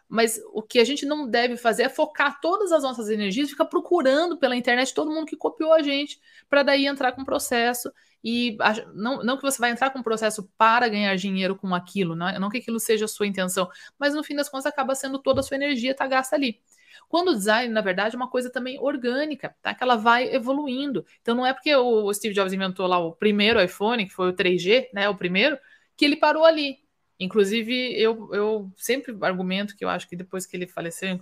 Mas 0.08 0.40
o 0.54 0.62
que 0.62 0.80
a 0.80 0.84
gente 0.84 1.06
não 1.06 1.28
deve 1.28 1.58
fazer 1.58 1.84
é 1.84 1.90
focar 1.90 2.40
todas 2.40 2.72
as 2.72 2.84
nossas 2.84 3.10
energias, 3.10 3.50
ficar 3.50 3.66
procurando 3.66 4.38
pela 4.38 4.56
internet 4.56 4.94
todo 4.94 5.12
mundo 5.12 5.26
que 5.26 5.36
copiou 5.36 5.74
a 5.74 5.82
gente, 5.82 6.20
para 6.48 6.64
daí 6.64 6.86
entrar 6.86 7.12
com 7.12 7.24
processo 7.24 7.92
e 8.24 8.58
não, 8.94 9.24
não 9.24 9.38
que 9.38 9.44
você 9.44 9.60
vai 9.60 9.72
entrar 9.72 9.90
com 9.90 10.00
um 10.00 10.04
processo 10.04 10.50
para 10.58 10.88
ganhar 10.88 11.16
dinheiro 11.16 11.56
com 11.56 11.74
aquilo, 11.74 12.16
não, 12.16 12.28
é, 12.28 12.40
não 12.40 12.50
que 12.50 12.58
aquilo 12.58 12.80
seja 12.80 13.06
a 13.06 13.08
sua 13.08 13.28
intenção, 13.28 13.70
mas 13.98 14.14
no 14.14 14.24
fim 14.24 14.36
das 14.36 14.50
contas 14.50 14.66
acaba 14.66 14.94
sendo 14.96 15.20
toda 15.20 15.40
a 15.40 15.44
sua 15.44 15.56
energia 15.56 15.96
tá 15.96 16.06
gasta 16.08 16.36
ali. 16.36 16.60
Quando 17.08 17.30
o 17.30 17.36
design, 17.36 17.74
na 17.74 17.82
verdade, 17.82 18.16
é 18.16 18.18
uma 18.18 18.30
coisa 18.30 18.52
também 18.52 18.80
orgânica, 18.80 19.56
tá? 19.64 19.74
Que 19.74 19.84
ela 19.84 19.96
vai 19.96 20.34
evoluindo. 20.34 21.04
Então 21.22 21.34
não 21.34 21.46
é 21.46 21.54
porque 21.54 21.76
o 21.76 22.14
Steve 22.14 22.36
Jobs 22.36 22.54
inventou 22.54 22.86
lá 22.86 23.00
o 23.00 23.14
primeiro 23.14 23.62
iPhone, 23.62 24.06
que 24.06 24.14
foi 24.14 24.30
o 24.30 24.34
3G, 24.34 24.90
né, 24.94 25.10
o 25.10 25.16
primeiro, 25.16 25.58
que 25.98 26.06
ele 26.06 26.16
parou 26.16 26.46
ali. 26.46 26.78
Inclusive, 27.20 28.00
eu, 28.00 28.34
eu 28.34 28.72
sempre 28.78 29.16
argumento 29.22 29.76
que 29.76 29.84
eu 29.84 29.90
acho 29.90 30.08
que 30.08 30.16
depois 30.16 30.46
que 30.46 30.56
ele 30.56 30.68
faleceu, 30.68 31.20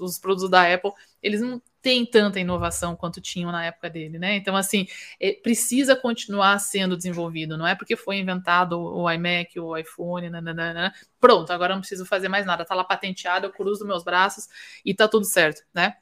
os 0.00 0.18
produtos 0.18 0.48
da 0.48 0.72
Apple, 0.72 0.92
eles 1.22 1.42
não 1.42 1.60
têm 1.86 2.04
tanta 2.04 2.40
inovação 2.40 2.96
quanto 2.96 3.20
tinham 3.20 3.52
na 3.52 3.64
época 3.64 3.88
dele, 3.88 4.18
né? 4.18 4.34
Então, 4.34 4.56
assim, 4.56 4.88
é, 5.20 5.34
precisa 5.34 5.94
continuar 5.94 6.58
sendo 6.58 6.96
desenvolvido, 6.96 7.56
não 7.56 7.64
é 7.64 7.76
porque 7.76 7.94
foi 7.94 8.16
inventado 8.18 8.76
o 8.76 9.08
iMac, 9.08 9.60
o 9.60 9.76
iPhone, 9.76 10.28
nananana, 10.28 10.92
pronto, 11.20 11.52
agora 11.52 11.74
não 11.74 11.80
preciso 11.80 12.04
fazer 12.04 12.28
mais 12.28 12.44
nada, 12.44 12.64
tá 12.64 12.74
lá 12.74 12.82
patenteado, 12.82 13.46
eu 13.46 13.52
cruzo 13.52 13.86
meus 13.86 14.02
braços 14.02 14.48
e 14.84 14.92
tá 14.92 15.06
tudo 15.06 15.24
certo, 15.26 15.62
né? 15.72 15.94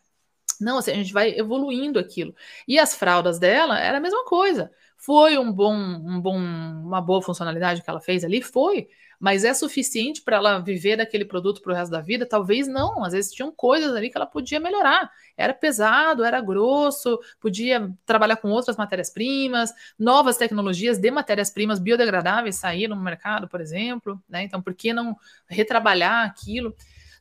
Não, 0.61 0.79
assim, 0.79 0.93
a 0.93 0.95
gente 0.95 1.13
vai 1.13 1.31
evoluindo 1.31 1.99
aquilo. 1.99 2.35
E 2.67 2.79
as 2.79 2.95
fraldas 2.95 3.39
dela 3.39 3.79
era 3.79 3.99
a 3.99 4.01
mesma 4.01 4.25
coisa. 4.25 4.71
Foi 4.97 5.37
um 5.37 5.53
bom, 5.53 5.75
um 5.75 6.21
bom, 6.21 6.37
uma 6.39 7.01
boa 7.01 7.21
funcionalidade 7.21 7.83
que 7.83 7.91
ela 7.91 8.01
fez 8.01 8.25
ali? 8.25 8.41
Foi. 8.41 8.89
Mas 9.21 9.45
é 9.45 9.55
suficiente 9.55 10.23
para 10.23 10.37
ela 10.37 10.59
viver 10.59 10.97
daquele 10.97 11.25
produto 11.25 11.61
para 11.61 11.73
o 11.73 11.75
resto 11.75 11.91
da 11.91 12.01
vida? 12.01 12.27
Talvez 12.27 12.67
não. 12.67 13.05
Às 13.05 13.13
vezes 13.13 13.33
tinham 13.33 13.53
coisas 13.53 13.95
ali 13.95 14.11
que 14.11 14.17
ela 14.17 14.27
podia 14.27 14.61
melhorar. 14.61 15.11
Era 15.37 15.53
pesado, 15.53 16.25
era 16.25 16.41
grosso, 16.41 17.19
podia 17.41 17.91
trabalhar 18.07 18.37
com 18.37 18.51
outras 18.51 18.77
matérias-primas, 18.77 19.73
novas 19.99 20.37
tecnologias 20.37 20.99
de 20.99 21.11
matérias-primas 21.11 21.79
biodegradáveis 21.79 22.57
saíram 22.57 22.97
no 22.97 23.03
mercado, 23.03 23.49
por 23.49 23.61
exemplo. 23.61 24.23
Né? 24.29 24.43
Então, 24.43 24.63
por 24.63 24.75
que 24.75 24.93
não 24.93 25.17
retrabalhar 25.49 26.27
aquilo? 26.27 26.75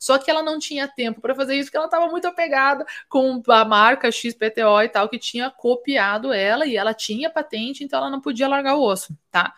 Só 0.04 0.18
que 0.18 0.30
ela 0.30 0.44
não 0.44 0.60
tinha 0.60 0.86
tempo 0.86 1.22
para 1.22 1.34
fazer 1.34 1.56
isso, 1.56 1.68
porque 1.68 1.78
ela 1.78 1.86
estava 1.86 2.10
muito 2.10 2.28
apegada 2.28 2.86
com 3.08 3.42
a 3.48 3.64
marca 3.64 4.12
XPTO 4.12 4.82
e 4.84 4.90
tal, 4.90 5.08
que 5.08 5.18
tinha 5.18 5.50
copiado 5.50 6.34
ela 6.34 6.66
e 6.66 6.76
ela 6.76 6.94
tinha 6.94 7.30
patente, 7.30 7.86
então 7.86 8.00
ela 8.00 8.10
não 8.10 8.20
podia 8.20 8.50
largar 8.50 8.76
o 8.76 8.84
osso, 8.84 9.18
tá? 9.32 9.54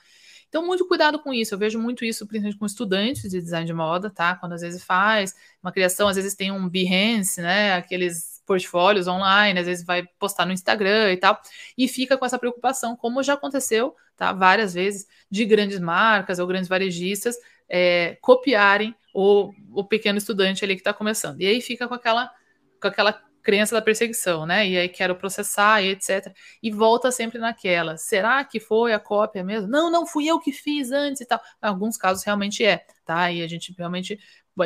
Então, 0.47 0.63
muito 0.63 0.87
cuidado 0.87 1.17
com 1.17 1.33
isso. 1.33 1.55
Eu 1.55 1.57
vejo 1.57 1.79
muito 1.79 2.05
isso, 2.05 2.27
principalmente 2.27 2.59
com 2.59 2.65
estudantes 2.67 3.31
de 3.31 3.41
design 3.41 3.65
de 3.65 3.73
moda, 3.73 4.07
tá? 4.11 4.35
Quando 4.35 4.53
às 4.53 4.61
vezes 4.61 4.83
faz 4.83 5.33
uma 5.63 5.71
criação, 5.71 6.07
às 6.07 6.15
vezes 6.15 6.35
tem 6.35 6.51
um 6.51 6.69
Behance, 6.69 7.41
né? 7.41 7.73
Aqueles 7.73 8.39
portfólios 8.45 9.07
online, 9.07 9.59
às 9.59 9.65
vezes 9.65 9.83
vai 9.83 10.05
postar 10.19 10.45
no 10.45 10.53
Instagram 10.53 11.11
e 11.11 11.17
tal, 11.17 11.41
e 11.75 11.87
fica 11.87 12.19
com 12.19 12.23
essa 12.23 12.37
preocupação, 12.37 12.95
como 12.95 13.23
já 13.23 13.33
aconteceu, 13.33 13.95
tá? 14.15 14.31
Várias 14.31 14.75
vezes, 14.75 15.07
de 15.27 15.43
grandes 15.43 15.79
marcas 15.79 16.37
ou 16.37 16.45
grandes 16.45 16.69
varejistas 16.69 17.35
é, 17.69 18.17
copiarem 18.21 18.95
o, 19.13 19.51
o 19.73 19.83
pequeno 19.83 20.17
estudante 20.17 20.63
ali 20.63 20.75
que 20.75 20.81
está 20.81 20.93
começando. 20.93 21.39
E 21.41 21.47
aí 21.47 21.61
fica 21.61 21.87
com 21.87 21.93
aquela, 21.93 22.31
com 22.81 22.87
aquela 22.87 23.13
crença 23.45 23.75
da 23.75 23.81
perseguição, 23.81 24.45
né? 24.45 24.67
E 24.67 24.77
aí 24.77 24.89
quero 24.89 25.15
processar 25.15 25.81
e 25.81 25.89
etc. 25.89 26.33
E 26.61 26.71
volta 26.71 27.11
sempre 27.11 27.37
naquela. 27.37 27.95
Será 27.95 28.43
que 28.43 28.59
foi 28.59 28.91
a 28.91 28.99
cópia 28.99 29.43
mesmo? 29.43 29.69
Não, 29.69 29.91
não 29.91 30.05
fui 30.05 30.27
eu 30.27 30.39
que 30.39 30.51
fiz 30.51 30.91
antes 30.91 31.21
e 31.21 31.25
tal. 31.25 31.39
Em 31.63 31.67
alguns 31.67 31.95
casos 31.95 32.23
realmente 32.23 32.65
é, 32.65 32.83
tá? 33.05 33.31
E 33.31 33.43
a 33.43 33.47
gente 33.47 33.73
realmente 33.77 34.19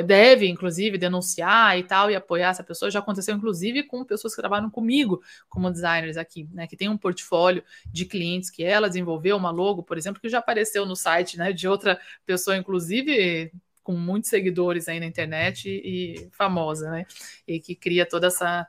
deve, 0.06 0.48
inclusive, 0.48 0.98
denunciar 0.98 1.78
e 1.78 1.84
tal, 1.84 2.12
e 2.12 2.16
apoiar 2.16 2.50
essa 2.50 2.64
pessoa. 2.64 2.92
Já 2.92 3.00
aconteceu, 3.00 3.36
inclusive, 3.36 3.84
com 3.84 4.06
pessoas 4.06 4.36
que 4.36 4.42
trabalham 4.42 4.70
comigo 4.70 5.22
como 5.48 5.72
designers 5.72 6.18
aqui, 6.18 6.48
né? 6.54 6.68
Que 6.68 6.78
tem 6.78 6.90
um 6.90 6.98
portfólio 6.98 7.64
de 7.92 8.06
clientes 8.06 8.50
que 8.50 8.64
ela 8.64 8.88
desenvolveu, 8.88 9.36
uma 9.38 9.50
logo, 9.50 9.82
por 9.82 9.98
exemplo, 9.98 10.22
que 10.22 10.30
já 10.30 10.40
apareceu 10.40 10.86
no 10.86 10.96
site 10.96 11.38
né, 11.38 11.52
de 11.52 11.68
outra 11.68 12.00
pessoa, 12.26 12.56
inclusive 12.56 13.52
com 13.84 13.94
muitos 13.94 14.30
seguidores 14.30 14.88
aí 14.88 15.00
na 15.00 15.08
internet 15.08 15.68
e, 15.68 16.28
e 16.28 16.30
famosa, 16.32 16.92
né? 16.92 17.06
E 17.48 17.60
que 17.60 17.74
cria 17.74 18.06
toda 18.06 18.28
essa, 18.28 18.68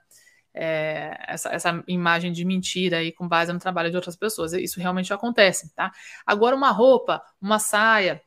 é, 0.54 1.14
essa, 1.28 1.50
essa, 1.50 1.84
imagem 1.86 2.32
de 2.32 2.44
mentira 2.44 2.98
aí 2.98 3.12
com 3.12 3.28
base 3.28 3.52
no 3.52 3.58
trabalho 3.58 3.90
de 3.90 3.96
outras 3.96 4.16
pessoas. 4.16 4.54
Isso 4.54 4.80
realmente 4.80 5.12
acontece, 5.12 5.74
tá? 5.74 5.92
Agora, 6.24 6.56
uma 6.56 6.70
roupa, 6.70 7.22
uma 7.40 7.58
saia, 7.58 8.22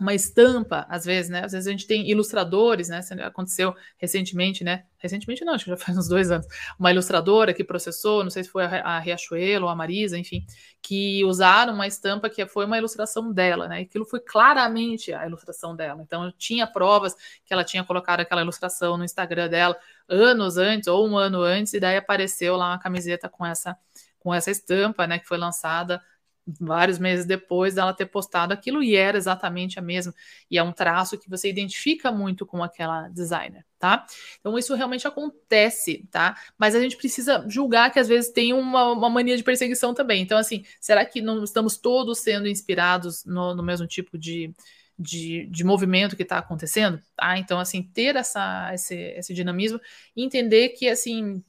uma 0.00 0.14
estampa, 0.14 0.86
às 0.88 1.04
vezes, 1.04 1.30
né? 1.30 1.44
Às 1.44 1.52
vezes 1.52 1.66
a 1.66 1.70
gente 1.70 1.86
tem 1.86 2.08
ilustradores, 2.08 2.88
né? 2.88 3.00
Aconteceu 3.22 3.74
recentemente, 3.96 4.62
né? 4.62 4.84
Recentemente 4.98 5.44
não, 5.44 5.54
acho 5.54 5.64
que 5.64 5.70
já 5.70 5.76
faz 5.76 5.96
uns 5.98 6.08
dois 6.08 6.30
anos. 6.30 6.46
Uma 6.78 6.90
ilustradora 6.90 7.52
que 7.52 7.64
processou, 7.64 8.22
não 8.22 8.30
sei 8.30 8.44
se 8.44 8.50
foi 8.50 8.64
a 8.64 8.98
Riachuelo 8.98 9.66
ou 9.66 9.70
a 9.70 9.74
Marisa, 9.76 10.18
enfim, 10.18 10.44
que 10.80 11.24
usaram 11.24 11.74
uma 11.74 11.86
estampa 11.86 12.30
que 12.30 12.46
foi 12.46 12.64
uma 12.64 12.78
ilustração 12.78 13.32
dela, 13.32 13.68
né? 13.68 13.80
Aquilo 13.80 14.04
foi 14.04 14.20
claramente 14.20 15.12
a 15.12 15.26
ilustração 15.26 15.74
dela. 15.74 16.02
Então 16.02 16.32
tinha 16.38 16.66
provas 16.66 17.14
que 17.44 17.52
ela 17.52 17.64
tinha 17.64 17.84
colocado 17.84 18.20
aquela 18.20 18.42
ilustração 18.42 18.96
no 18.96 19.04
Instagram 19.04 19.48
dela 19.48 19.76
anos 20.08 20.56
antes 20.56 20.88
ou 20.88 21.08
um 21.08 21.16
ano 21.16 21.42
antes, 21.42 21.72
e 21.74 21.80
daí 21.80 21.96
apareceu 21.96 22.56
lá 22.56 22.70
uma 22.70 22.78
camiseta 22.78 23.28
com 23.28 23.44
essa 23.44 23.76
com 24.18 24.34
essa 24.34 24.50
estampa, 24.50 25.06
né? 25.06 25.18
Que 25.18 25.26
foi 25.26 25.38
lançada 25.38 26.02
vários 26.58 26.98
meses 26.98 27.26
depois 27.26 27.74
dela 27.74 27.92
ter 27.92 28.06
postado 28.06 28.52
aquilo 28.52 28.82
e 28.82 28.96
era 28.96 29.18
exatamente 29.18 29.78
a 29.78 29.82
mesma. 29.82 30.14
E 30.50 30.56
é 30.56 30.62
um 30.62 30.72
traço 30.72 31.18
que 31.18 31.28
você 31.28 31.48
identifica 31.48 32.10
muito 32.10 32.46
com 32.46 32.62
aquela 32.62 33.08
designer, 33.08 33.64
tá? 33.78 34.06
Então 34.40 34.58
isso 34.58 34.74
realmente 34.74 35.06
acontece, 35.06 36.06
tá? 36.10 36.36
Mas 36.56 36.74
a 36.74 36.80
gente 36.80 36.96
precisa 36.96 37.44
julgar 37.48 37.92
que 37.92 37.98
às 37.98 38.08
vezes 38.08 38.30
tem 38.30 38.52
uma, 38.52 38.92
uma 38.92 39.10
mania 39.10 39.36
de 39.36 39.42
perseguição 39.42 39.92
também. 39.92 40.22
Então, 40.22 40.38
assim, 40.38 40.64
será 40.80 41.04
que 41.04 41.20
não 41.20 41.44
estamos 41.44 41.76
todos 41.76 42.20
sendo 42.20 42.48
inspirados 42.48 43.24
no, 43.24 43.54
no 43.54 43.62
mesmo 43.62 43.86
tipo 43.86 44.16
de, 44.16 44.54
de, 44.98 45.46
de, 45.46 45.64
movimento 45.64 46.16
que 46.16 46.22
está 46.22 46.38
acontecendo, 46.38 47.00
tá? 47.16 47.38
Então, 47.38 47.60
assim, 47.60 47.82
ter 47.82 48.16
essa, 48.16 48.70
esse, 48.74 48.94
esse 48.94 49.34
dinamismo 49.34 49.80
entender 50.16 50.70
que, 50.70 50.88
assim, 50.88 51.42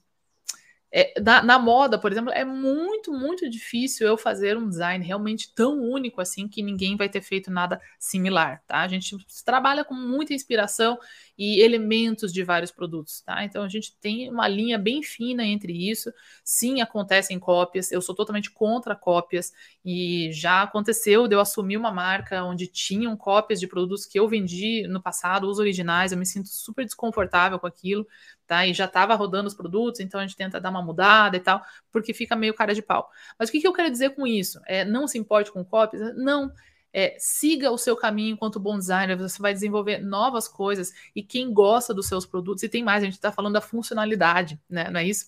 é, 0.92 1.20
na, 1.22 1.44
na, 1.44 1.60
moda, 1.60 2.00
por 2.00 2.12
exemplo, 2.12 2.32
é 2.32 2.44
muito, 2.44 3.14
muito 3.14 3.48
difícil 3.48 4.08
eu 4.08 4.18
fazer 4.18 4.58
um 4.58 4.68
design 4.68 5.06
realmente 5.06 5.54
tão 5.54 5.80
único 5.80 6.20
assim 6.20 6.48
que 6.48 6.64
ninguém 6.64 6.98
vai 6.98 7.08
ter 7.08 7.22
feito 7.22 7.52
nada 7.52 7.80
similar, 8.00 8.64
tá? 8.66 8.80
A 8.80 8.88
gente 8.88 9.16
trabalha 9.46 9.86
com 9.86 9.94
muita 9.94 10.34
inspiração 10.34 10.98
e 11.38 11.62
elementos 11.62 12.34
de 12.34 12.44
vários 12.44 12.72
produtos, 12.72 13.22
tá? 13.22 13.44
Então 13.44 13.64
a 13.64 13.70
gente 13.70 13.96
tem 14.02 14.32
uma 14.32 14.48
linha 14.48 14.80
bem 14.80 15.04
fina 15.04 15.46
entre 15.46 15.74
isso. 15.90 16.12
Sim, 16.44 16.82
acontecem 16.82 17.38
cópias, 17.40 17.92
eu 17.92 18.02
sou 18.02 18.16
totalmente 18.16 18.50
contra 18.50 18.96
cópias 18.96 19.54
e 19.86 20.32
já 20.34 20.64
aconteceu 20.64 21.28
de 21.28 21.36
eu 21.36 21.40
assumir 21.40 21.78
uma 21.78 21.92
marca 21.92 22.44
onde 22.44 22.66
tinham 22.66 23.16
cópias 23.16 23.60
de 23.60 23.68
produtos 23.68 24.08
que 24.08 24.20
eu 24.20 24.28
vendi 24.28 24.88
no 24.88 25.02
passado, 25.02 25.48
os 25.48 25.60
originais, 25.60 26.12
eu 26.12 26.18
me 26.18 26.26
sinto 26.26 26.50
super 26.50 26.84
desconfortável 26.84 27.60
com 27.60 27.68
aquilo, 27.68 28.08
tá? 28.50 28.66
E 28.66 28.74
já 28.74 28.86
estava 28.86 29.14
rodando 29.14 29.48
os 29.48 29.54
produtos, 29.54 30.00
então 30.00 30.20
a 30.20 30.26
gente 30.26 30.36
tenta 30.36 30.60
dar 30.60 30.72
uma 30.72 30.82
mudada 30.82 31.38
e 31.38 31.40
tal, 31.40 31.62
porque 31.92 32.16
fica 32.16 32.36
meio 32.36 32.52
cara 32.56 32.74
de 32.74 32.82
pau. 32.82 33.08
Mas 33.38 33.48
o 33.48 33.52
que, 33.52 33.62
que 33.62 33.68
eu 33.68 33.74
quero 33.74 33.92
dizer 33.92 34.16
com 34.16 34.26
isso? 34.26 34.60
É, 34.66 34.84
não 34.84 35.08
se 35.08 35.20
importe 35.20 35.52
com 35.52 35.64
cópias? 35.64 36.16
Não 36.18 36.52
é, 36.92 37.16
siga 37.20 37.70
o 37.70 37.78
seu 37.78 37.96
caminho 37.96 38.34
enquanto 38.34 38.60
bom 38.60 38.76
designer, 38.80 39.16
você 39.16 39.40
vai 39.40 39.54
desenvolver 39.54 40.00
novas 40.00 40.48
coisas 40.48 40.92
e 41.16 41.22
quem 41.22 41.54
gosta 41.54 41.94
dos 41.94 42.08
seus 42.08 42.26
produtos, 42.26 42.64
e 42.64 42.70
tem 42.70 42.84
mais, 42.84 43.04
a 43.04 43.06
gente 43.06 43.14
está 43.14 43.32
falando 43.32 43.54
da 43.54 43.62
funcionalidade, 43.62 44.60
né? 44.68 44.90
Não 44.90 45.00
é 45.00 45.06
isso? 45.06 45.28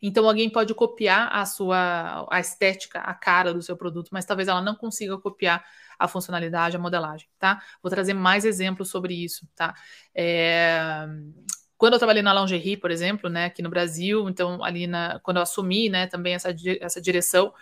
Então 0.00 0.26
alguém 0.26 0.48
pode 0.48 0.72
copiar 0.74 1.28
a 1.30 1.44
sua 1.44 2.26
a 2.30 2.40
estética, 2.40 3.00
a 3.00 3.12
cara 3.12 3.52
do 3.52 3.60
seu 3.60 3.76
produto, 3.76 4.08
mas 4.12 4.24
talvez 4.24 4.48
ela 4.48 4.62
não 4.62 4.74
consiga 4.74 5.18
copiar 5.18 5.62
a 5.98 6.08
funcionalidade, 6.08 6.74
a 6.74 6.80
modelagem, 6.80 7.28
tá? 7.38 7.62
Vou 7.82 7.90
trazer 7.90 8.14
mais 8.14 8.46
exemplos 8.46 8.88
sobre 8.88 9.14
isso, 9.14 9.46
tá? 9.54 9.74
É... 10.14 11.06
Quando 11.76 11.94
eu 11.94 11.98
trabalhei 11.98 12.22
na 12.22 12.32
lingerie, 12.32 12.76
por 12.76 12.90
exemplo, 12.90 13.28
né, 13.28 13.46
aqui 13.46 13.62
no 13.62 13.70
Brasil, 13.70 14.28
então 14.28 14.62
ali 14.62 14.86
na, 14.86 15.18
quando 15.20 15.38
eu 15.38 15.42
assumi, 15.42 15.88
né, 15.88 16.06
também 16.06 16.34
essa, 16.34 16.54
essa 16.80 17.00
direção, 17.00 17.52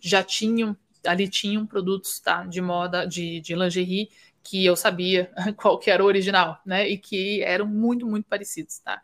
já 0.00 0.22
tinham 0.22 0.76
ali 1.06 1.28
tinham 1.28 1.66
produtos 1.66 2.20
tá, 2.20 2.44
de 2.44 2.60
moda, 2.60 3.06
de, 3.06 3.40
de 3.40 3.54
lingerie, 3.54 4.08
que 4.42 4.64
eu 4.64 4.74
sabia 4.74 5.30
qual 5.56 5.78
que 5.78 5.90
era 5.90 6.02
o 6.02 6.06
original, 6.06 6.60
né? 6.66 6.88
E 6.88 6.98
que 6.98 7.42
eram 7.42 7.66
muito, 7.66 8.06
muito 8.06 8.26
parecidos, 8.26 8.78
tá? 8.78 9.00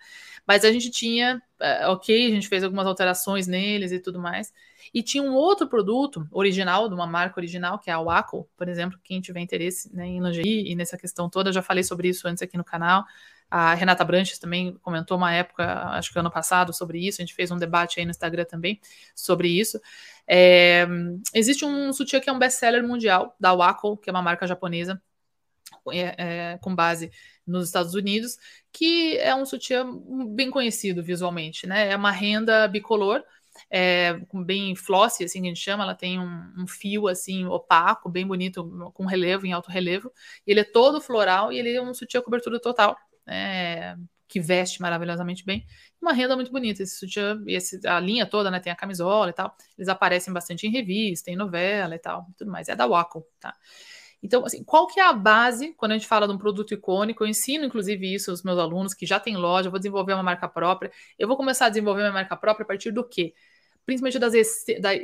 Mas 0.47 0.65
a 0.65 0.73
gente 0.73 0.91
tinha, 0.91 1.41
uh, 1.61 1.91
ok, 1.91 2.27
a 2.27 2.31
gente 2.31 2.49
fez 2.49 2.65
algumas 2.65 2.87
alterações 2.87 3.47
neles 3.47 3.93
e 3.93 4.01
tudo 4.01 4.19
mais. 4.19 4.53
E 4.93 5.03
tinha 5.03 5.23
um 5.23 5.35
outro 5.35 5.69
produto 5.69 6.27
original, 6.33 6.89
de 6.89 6.95
uma 6.95 7.07
marca 7.07 7.39
original, 7.39 7.79
que 7.79 7.91
é 7.91 7.93
a 7.93 8.01
Waco, 8.01 8.49
por 8.57 8.69
exemplo, 8.69 8.99
quem 9.05 9.21
tiver 9.21 9.41
interesse 9.41 9.95
né, 9.95 10.07
em 10.07 10.21
lingerie 10.21 10.71
e 10.71 10.75
nessa 10.75 10.97
questão 10.97 11.29
toda, 11.29 11.53
já 11.53 11.63
falei 11.63 11.85
sobre 11.85 12.09
isso 12.09 12.27
antes 12.27 12.43
aqui 12.43 12.57
no 12.57 12.65
canal. 12.65 13.05
A 13.51 13.75
Renata 13.75 14.05
Branches 14.05 14.39
também 14.39 14.75
comentou 14.83 15.17
uma 15.17 15.33
época, 15.33 15.65
acho 15.91 16.13
que 16.13 16.19
ano 16.19 16.31
passado, 16.31 16.73
sobre 16.73 16.99
isso. 16.99 17.21
A 17.21 17.25
gente 17.25 17.35
fez 17.35 17.51
um 17.51 17.57
debate 17.57 17.99
aí 17.99 18.05
no 18.05 18.11
Instagram 18.11 18.45
também 18.45 18.81
sobre 19.15 19.49
isso. 19.49 19.81
É, 20.27 20.87
existe 21.35 21.65
um 21.65 21.93
sutiã 21.93 22.21
que 22.21 22.29
é 22.29 22.33
um 22.33 22.39
best-seller 22.39 22.87
mundial, 22.87 23.35
da 23.41 23.55
Wacol, 23.55 23.97
que 23.97 24.11
é 24.11 24.13
uma 24.13 24.23
marca 24.23 24.47
japonesa, 24.47 25.01
é, 25.91 26.53
é, 26.53 26.59
com 26.59 26.75
base 26.75 27.11
nos 27.47 27.67
Estados 27.67 27.95
Unidos, 27.95 28.37
que 28.71 29.17
é 29.19 29.35
um 29.35 29.47
sutiã 29.47 29.87
bem 30.29 30.51
conhecido 30.51 31.03
visualmente, 31.03 31.67
né? 31.67 31.91
É 31.91 31.97
uma 31.97 32.11
renda 32.11 32.69
bicolor, 32.69 33.25
é, 33.71 34.21
bem 34.45 34.77
flossy, 34.77 35.25
assim 35.25 35.41
que 35.41 35.47
a 35.47 35.51
gente 35.51 35.61
chama, 35.61 35.83
ela 35.83 35.95
tem 35.95 36.21
um, 36.21 36.53
um, 36.59 36.67
fio 36.67 37.09
assim 37.09 37.47
opaco, 37.47 38.09
bem 38.11 38.27
bonito, 38.27 38.93
com 38.95 39.07
relevo, 39.07 39.47
em 39.47 39.53
alto 39.53 39.71
relevo. 39.71 40.13
Ele 40.47 40.61
é 40.61 40.65
todo 40.65 41.01
floral 41.01 41.51
e 41.51 41.59
ele 41.59 41.75
é 41.75 41.83
um 41.83 41.95
sutiã 41.95 42.21
cobertura 42.21 42.61
total 42.61 42.97
né, 43.29 43.97
que 44.27 44.41
veste 44.41 44.81
maravilhosamente 44.81 45.45
bem. 45.45 45.67
Uma 46.01 46.12
renda 46.12 46.35
muito 46.37 46.51
bonita. 46.51 46.83
Esse 46.83 46.99
sutiã, 46.99 47.43
esse, 47.47 47.87
a 47.87 48.01
linha 48.01 48.27
toda, 48.27 48.51
né? 48.51 48.61
Tem 48.61 48.73
a 48.73 48.77
camisola 48.77 49.31
e 49.31 49.33
tal. 49.33 49.55
Eles 49.77 49.88
aparecem 49.88 50.33
bastante 50.33 50.67
em 50.67 50.71
revista, 50.71 51.31
em 51.31 51.37
novela 51.37 51.95
e 51.95 51.99
tal, 51.99 52.27
tudo 52.37 52.51
mais. 52.51 52.69
É 52.69 52.77
da 52.77 52.87
Waco, 52.87 53.27
tá? 53.41 53.55
Então, 54.23 54.45
assim, 54.45 54.64
qual 54.64 54.87
que 54.87 54.99
é 54.99 55.05
a 55.05 55.12
base 55.12 55.75
quando 55.75 55.93
a 55.93 55.95
gente 55.95 56.07
fala 56.07 56.27
de 56.27 56.35
um 56.35 56.38
produto 56.38 56.75
icônico? 56.75 57.23
Eu 57.23 57.29
ensino, 57.29 57.64
inclusive, 57.64 58.14
isso 58.14 58.31
aos 58.31 58.43
meus 58.43 58.59
alunos 58.59 58.93
que 58.93 59.07
já 59.07 59.21
têm 59.21 59.37
loja, 59.37 59.71
vou 59.71 59.79
desenvolver 59.79 60.14
uma 60.14 60.23
marca 60.23 60.49
própria. 60.49 60.91
Eu 61.19 61.29
vou 61.29 61.37
começar 61.37 61.67
a 61.67 61.69
desenvolver 61.69 62.01
minha 62.01 62.12
marca 62.12 62.37
própria 62.37 62.64
a 62.64 62.67
partir 62.67 62.91
do 62.91 63.05
quê? 63.05 63.33
Principalmente 63.87 64.19
das, 64.19 64.33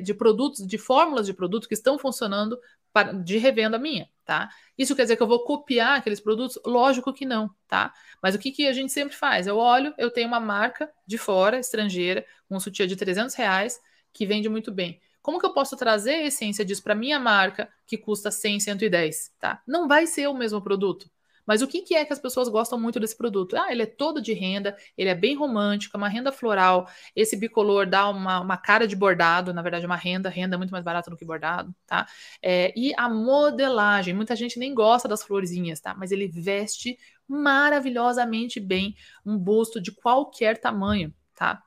de 0.03 0.15
produtos, 0.15 0.67
de 0.67 0.79
fórmulas 0.79 1.27
de 1.27 1.33
produto 1.33 1.69
que 1.69 1.75
estão 1.75 1.99
funcionando 1.99 2.59
para, 2.93 3.13
de 3.13 3.39
revenda 3.39 3.79
minha. 3.79 4.09
Tá? 4.25 4.49
Isso 4.77 4.97
quer 4.97 5.03
dizer 5.03 5.17
que 5.17 5.23
eu 5.23 5.27
vou 5.27 5.45
copiar 5.45 5.99
aqueles 5.99 6.21
produtos? 6.21 6.59
Lógico 6.65 7.13
que 7.13 7.25
não, 7.25 7.51
tá? 7.69 7.93
Mas 8.23 8.35
o 8.35 8.39
que, 8.39 8.51
que 8.51 8.67
a 8.67 8.73
gente 8.73 8.93
sempre 8.93 9.15
faz? 9.15 9.47
Eu 9.47 9.57
olho, 9.57 9.95
eu 9.99 10.11
tenho 10.11 10.29
uma 10.29 10.41
marca 10.41 10.91
de 11.07 11.19
fora, 11.19 11.59
estrangeira, 11.59 12.25
com 12.49 12.57
um 12.57 12.61
sutiã 12.61 12.87
de 12.87 12.97
300 12.97 13.35
reais, 13.35 13.79
que 14.13 14.27
vende 14.27 14.49
muito 14.49 14.73
bem. 14.73 15.01
Como 15.21 15.39
que 15.39 15.47
eu 15.47 15.53
posso 15.53 15.77
trazer 15.77 16.15
a 16.15 16.27
essência 16.27 16.65
disso 16.65 16.83
para 16.83 16.95
minha 16.95 17.19
marca, 17.19 17.69
que 17.87 17.97
custa 17.97 18.31
100, 18.31 18.61
110, 18.61 19.33
tá? 19.39 19.63
Não 19.67 19.89
vai 19.89 20.07
ser 20.07 20.29
o 20.29 20.35
mesmo 20.35 20.61
produto. 20.61 21.11
Mas 21.47 21.63
o 21.63 21.69
que, 21.69 21.83
que, 21.83 21.95
é 21.95 22.05
que 22.05 22.13
as 22.13 22.19
pessoas 22.19 22.49
gostam 22.49 22.79
muito 22.79 22.99
desse 23.01 23.17
produto? 23.17 23.57
Ah, 23.57 23.71
ele 23.71 23.83
é 23.83 23.87
todo 23.87 24.21
de 24.21 24.33
renda, 24.33 24.77
ele 24.97 25.11
é 25.11 25.15
bem 25.15 25.37
romântico, 25.37 25.97
é 25.97 25.99
uma 25.99 26.09
renda 26.09 26.33
floral. 26.33 26.89
Esse 27.15 27.37
bicolor 27.37 27.87
dá 27.87 28.09
uma, 28.09 28.41
uma 28.41 28.57
cara 28.57 28.87
de 28.87 28.97
bordado, 28.97 29.53
na 29.53 29.63
verdade, 29.63 29.87
uma 29.87 29.97
renda, 29.97 30.29
renda 30.29 30.57
é 30.57 30.59
muito 30.59 30.71
mais 30.71 30.85
barata 30.85 31.11
do 31.11 31.17
que 31.17 31.25
bordado, 31.25 31.75
tá? 31.87 32.07
É, 32.43 32.73
e 32.77 32.93
a 32.97 33.09
modelagem, 33.09 34.15
muita 34.15 34.37
gente 34.37 34.59
nem 34.59 34.75
gosta 34.75 35.09
das 35.09 35.23
florzinhas, 35.23 35.81
tá? 35.81 35.95
Mas 35.95 36.13
ele 36.13 36.29
veste 36.29 36.99
maravilhosamente 37.29 38.61
bem 38.61 38.95
um 39.25 39.39
busto 39.39 39.81
de 39.81 39.93
qualquer 39.93 40.59
tamanho, 40.59 41.13
tá? 41.35 41.63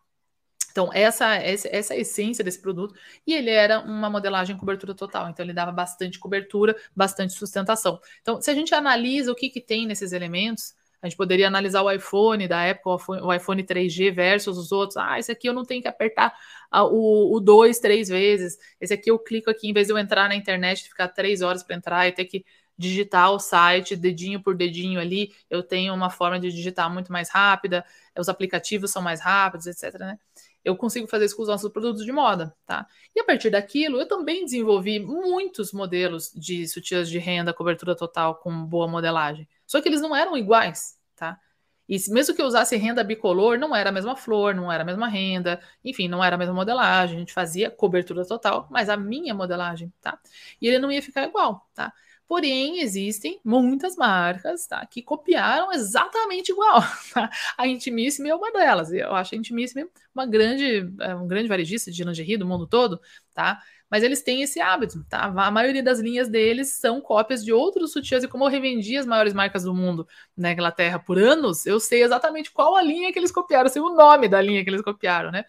Então, 0.77 0.91
essa, 0.93 1.33
essa, 1.37 1.67
essa 1.71 1.93
é 1.95 1.97
a 1.97 1.99
essência 2.01 2.43
desse 2.43 2.61
produto. 2.61 2.93
E 3.25 3.33
ele 3.33 3.49
era 3.49 3.79
uma 3.79 4.11
modelagem 4.11 4.55
cobertura 4.55 4.93
total. 4.93 5.27
Então, 5.27 5.43
ele 5.43 5.51
dava 5.51 5.71
bastante 5.71 6.19
cobertura, 6.19 6.75
bastante 6.95 7.33
sustentação. 7.33 7.99
Então, 8.21 8.39
se 8.39 8.51
a 8.51 8.53
gente 8.53 8.75
analisa 8.75 9.31
o 9.31 9.35
que, 9.35 9.49
que 9.49 9.59
tem 9.59 9.87
nesses 9.87 10.11
elementos, 10.11 10.75
a 11.01 11.07
gente 11.07 11.17
poderia 11.17 11.47
analisar 11.47 11.81
o 11.81 11.89
iPhone 11.89 12.47
da 12.47 12.61
época, 12.61 13.11
o 13.11 13.33
iPhone 13.33 13.63
3G 13.63 14.11
versus 14.11 14.55
os 14.55 14.71
outros. 14.71 14.97
Ah, 14.97 15.17
esse 15.17 15.31
aqui 15.31 15.49
eu 15.49 15.53
não 15.53 15.65
tenho 15.65 15.81
que 15.81 15.87
apertar 15.87 16.31
o 16.71 17.39
2 17.39 17.79
três 17.79 18.07
vezes. 18.07 18.59
Esse 18.79 18.93
aqui 18.93 19.09
eu 19.09 19.17
clico 19.17 19.49
aqui, 19.49 19.67
em 19.67 19.73
vez 19.73 19.87
de 19.87 19.93
eu 19.93 19.97
entrar 19.97 20.29
na 20.29 20.35
internet, 20.35 20.83
ficar 20.83 21.07
três 21.07 21.41
horas 21.41 21.63
para 21.63 21.75
entrar 21.75 22.07
e 22.07 22.11
ter 22.11 22.25
que 22.25 22.45
digitar 22.77 23.31
o 23.31 23.39
site 23.39 23.95
dedinho 23.95 24.41
por 24.41 24.55
dedinho 24.55 24.99
ali, 24.99 25.33
eu 25.49 25.63
tenho 25.63 25.93
uma 25.93 26.11
forma 26.11 26.39
de 26.39 26.51
digitar 26.51 26.93
muito 26.93 27.11
mais 27.11 27.29
rápida, 27.29 27.83
os 28.15 28.29
aplicativos 28.29 28.91
são 28.91 29.01
mais 29.01 29.19
rápidos, 29.19 29.65
etc. 29.65 29.99
Né? 29.99 30.19
Eu 30.67 30.75
consigo 30.75 31.07
fazer 31.07 31.25
isso 31.25 31.35
com 31.35 31.43
os 31.43 31.47
nossos 31.47 31.71
produtos 31.71 32.03
de 32.03 32.11
moda, 32.11 32.53
tá? 32.65 32.85
E 33.15 33.19
a 33.21 33.23
partir 33.23 33.49
daquilo, 33.49 33.99
eu 34.01 34.07
também 34.07 34.43
desenvolvi 34.43 34.99
muitos 34.99 35.71
modelos 35.71 36.31
de 36.35 36.67
sutiãs 36.67 37.09
de 37.09 37.17
renda, 37.17 37.53
cobertura 37.53 37.95
total 37.95 38.35
com 38.35 38.65
boa 38.65 38.87
modelagem. 38.87 39.47
Só 39.65 39.81
que 39.81 39.87
eles 39.87 40.01
não 40.01 40.13
eram 40.13 40.37
iguais, 40.37 40.97
tá? 41.15 41.39
E 41.87 41.97
mesmo 42.09 42.35
que 42.35 42.41
eu 42.41 42.45
usasse 42.45 42.75
renda 42.75 43.01
bicolor, 43.01 43.57
não 43.57 43.73
era 43.73 43.89
a 43.89 43.93
mesma 43.93 44.13
flor, 44.17 44.53
não 44.53 44.69
era 44.69 44.83
a 44.83 44.85
mesma 44.85 45.07
renda, 45.07 45.61
enfim, 45.85 46.09
não 46.09 46.21
era 46.21 46.35
a 46.35 46.37
mesma 46.37 46.53
modelagem. 46.53 47.15
A 47.15 47.19
gente 47.19 47.33
fazia 47.33 47.71
cobertura 47.71 48.25
total, 48.25 48.67
mas 48.69 48.89
a 48.89 48.97
minha 48.97 49.33
modelagem, 49.33 49.93
tá? 50.01 50.19
E 50.61 50.67
ele 50.67 50.79
não 50.79 50.91
ia 50.91 51.01
ficar 51.01 51.23
igual, 51.23 51.65
tá? 51.73 51.93
Porém, 52.27 52.81
existem 52.81 53.39
muitas 53.43 53.95
marcas 53.95 54.67
tá, 54.67 54.85
que 54.85 55.01
copiaram 55.01 55.71
exatamente 55.71 56.51
igual. 56.51 56.81
Tá? 57.13 57.29
A 57.57 57.65
Intimissime 57.67 58.29
é 58.29 58.35
uma 58.35 58.51
delas. 58.51 58.91
Eu 58.91 59.15
acho 59.15 59.33
a 59.33 59.37
Intimissime 59.37 59.87
uma 60.13 60.25
grande, 60.25 60.93
é, 60.99 61.15
um 61.15 61.27
grande 61.27 61.47
varejista 61.47 61.89
de 61.89 62.03
lingerie 62.03 62.37
do 62.37 62.45
mundo 62.45 62.67
todo, 62.67 62.99
tá? 63.33 63.61
Mas 63.89 64.03
eles 64.03 64.21
têm 64.21 64.41
esse 64.41 64.59
hábito, 64.59 65.05
tá? 65.09 65.23
A 65.23 65.49
maioria 65.51 65.81
das 65.81 65.99
linhas 65.99 66.27
deles 66.27 66.73
são 66.73 66.99
cópias 66.99 67.43
de 67.45 67.53
outros 67.53 67.93
sutiãs. 67.93 68.23
E 68.23 68.27
como 68.27 68.43
eu 68.43 68.49
revendi 68.49 68.97
as 68.97 69.05
maiores 69.05 69.33
marcas 69.33 69.63
do 69.63 69.73
mundo 69.73 70.05
na 70.35 70.51
Inglaterra 70.51 70.99
por 70.99 71.17
anos, 71.17 71.65
eu 71.65 71.79
sei 71.79 72.03
exatamente 72.03 72.51
qual 72.51 72.75
a 72.75 72.81
linha 72.81 73.13
que 73.13 73.19
eles 73.19 73.31
copiaram, 73.31 73.69
sei 73.69 73.81
o 73.81 73.95
nome 73.95 74.27
da 74.27 74.41
linha 74.41 74.63
que 74.63 74.69
eles 74.69 74.81
copiaram, 74.81 75.31
né? 75.31 75.45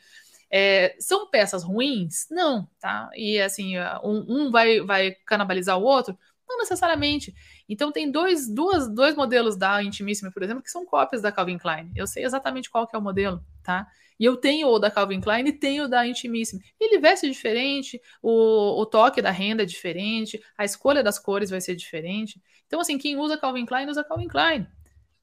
É, 0.51 0.97
são 1.01 1.29
peças 1.29 1.65
ruins? 1.65 2.27
Não, 2.31 2.69
tá? 2.81 3.11
E 3.15 3.41
assim, 3.41 3.77
um, 4.05 4.25
um 4.29 4.51
vai, 4.51 4.81
vai 4.81 5.13
canibalizar 5.27 5.77
o 5.79 5.83
outro? 5.83 6.17
Não 6.49 6.59
necessariamente. 6.59 7.35
Então 7.69 7.93
tem 7.93 8.11
dois, 8.11 8.49
duas, 8.49 8.89
dois 8.89 9.15
modelos 9.15 9.57
da 9.57 9.83
Intimissima, 9.83 10.31
por 10.31 10.43
exemplo, 10.43 10.63
que 10.63 10.71
são 10.71 10.87
cópias 10.87 11.21
da 11.21 11.31
Calvin 11.31 11.59
Klein. 11.59 11.93
Eu 11.95 12.07
sei 12.07 12.25
exatamente 12.25 12.71
qual 12.71 12.87
que 12.87 12.97
é 12.97 12.99
o 12.99 13.03
modelo, 13.03 13.45
tá? 13.63 13.87
E 14.19 14.25
eu 14.25 14.37
tenho 14.37 14.69
o 14.69 14.79
da 14.79 14.91
Calvin 14.91 15.21
Klein 15.21 15.47
e 15.47 15.53
tenho 15.53 15.85
o 15.85 15.89
da 15.89 16.07
Intimissima. 16.07 16.61
Ele 16.81 16.99
veste 16.99 17.29
diferente, 17.29 18.01
o, 18.23 18.81
o 18.81 18.87
toque 18.87 19.23
da 19.23 19.31
renda 19.31 19.63
é 19.63 19.67
diferente, 19.67 20.43
a 20.57 20.65
escolha 20.65 21.03
das 21.03 21.19
cores 21.19 21.51
vai 21.51 21.61
ser 21.61 21.77
diferente. 21.77 22.43
Então, 22.67 22.81
assim, 22.81 22.99
quem 22.99 23.17
usa 23.17 23.37
Calvin 23.37 23.65
Klein, 23.65 23.89
usa 23.89 24.03
Calvin 24.03 24.29
Klein. 24.29 24.67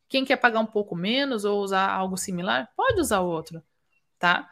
Quem 0.08 0.24
quer 0.24 0.38
pagar 0.38 0.60
um 0.60 0.66
pouco 0.66 0.96
menos 0.96 1.44
ou 1.44 1.62
usar 1.62 1.90
algo 1.90 2.16
similar, 2.16 2.72
pode 2.78 3.02
usar 3.02 3.22
outro, 3.22 3.62
tá? 4.18 4.50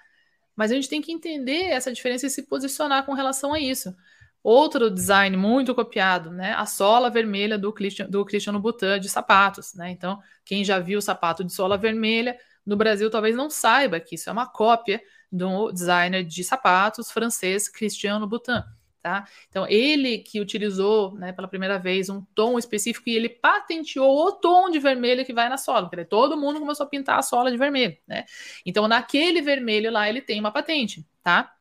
Mas 0.56 0.72
a 0.72 0.76
gente 0.76 0.90
tem 0.90 1.02
que 1.02 1.12
entender 1.12 1.66
essa 1.66 1.94
diferença 1.94 2.28
e 2.28 2.30
se 2.30 2.44
posicionar 2.44 3.06
com 3.06 3.14
relação 3.14 3.54
a 3.54 3.60
isso. 3.60 3.96
Outro 4.43 4.91
design 4.91 5.38
muito 5.38 5.73
copiado, 5.73 6.29
né? 6.29 6.53
A 6.53 6.65
sola 6.65 7.10
vermelha 7.10 7.58
do 7.58 7.71
Christian, 7.71 8.10
do 8.10 8.25
Christian 8.25 8.60
Butan 8.60 8.99
de 8.99 9.08
sapatos, 9.08 9.73
né? 9.73 9.89
Então, 9.89 10.19
quem 10.43 10.65
já 10.65 10.79
viu 10.79 10.99
o 10.99 11.01
sapato 11.01 11.43
de 11.43 11.53
sola 11.53 11.77
vermelha 11.77 12.38
no 12.65 12.75
Brasil 12.75 13.10
talvez 13.10 13.36
não 13.36 13.49
saiba 13.49 13.99
que 13.99 14.15
isso 14.15 14.29
é 14.29 14.34
uma 14.34 14.45
cópia 14.45 15.01
do 15.32 15.71
designer 15.71 16.23
de 16.23 16.43
sapatos 16.43 17.12
francês 17.12 17.67
Christian 17.69 18.27
Butan. 18.27 18.63
Tá? 19.01 19.27
Então, 19.49 19.67
ele 19.67 20.19
que 20.19 20.39
utilizou 20.39 21.13
né, 21.15 21.34
pela 21.34 21.47
primeira 21.47 21.77
vez 21.77 22.08
um 22.08 22.21
tom 22.34 22.58
específico 22.58 23.10
e 23.10 23.15
ele 23.15 23.27
patenteou 23.27 24.27
o 24.27 24.32
tom 24.32 24.69
de 24.69 24.79
vermelho 24.79 25.25
que 25.25 25.34
vai 25.34 25.49
na 25.49 25.58
sola, 25.58 25.89
porque 25.89 26.06
todo 26.06 26.38
mundo 26.38 26.58
começou 26.58 26.86
a 26.86 26.89
pintar 26.89 27.19
a 27.19 27.21
sola 27.21 27.51
de 27.51 27.58
vermelho. 27.58 27.97
Né? 28.08 28.23
Então, 28.65 28.88
naquele 28.88 29.41
vermelho 29.41 29.91
lá, 29.91 30.08
ele 30.08 30.21
tem 30.21 30.39
uma 30.39 30.51
patente. 30.51 31.06
Tá? 31.21 31.53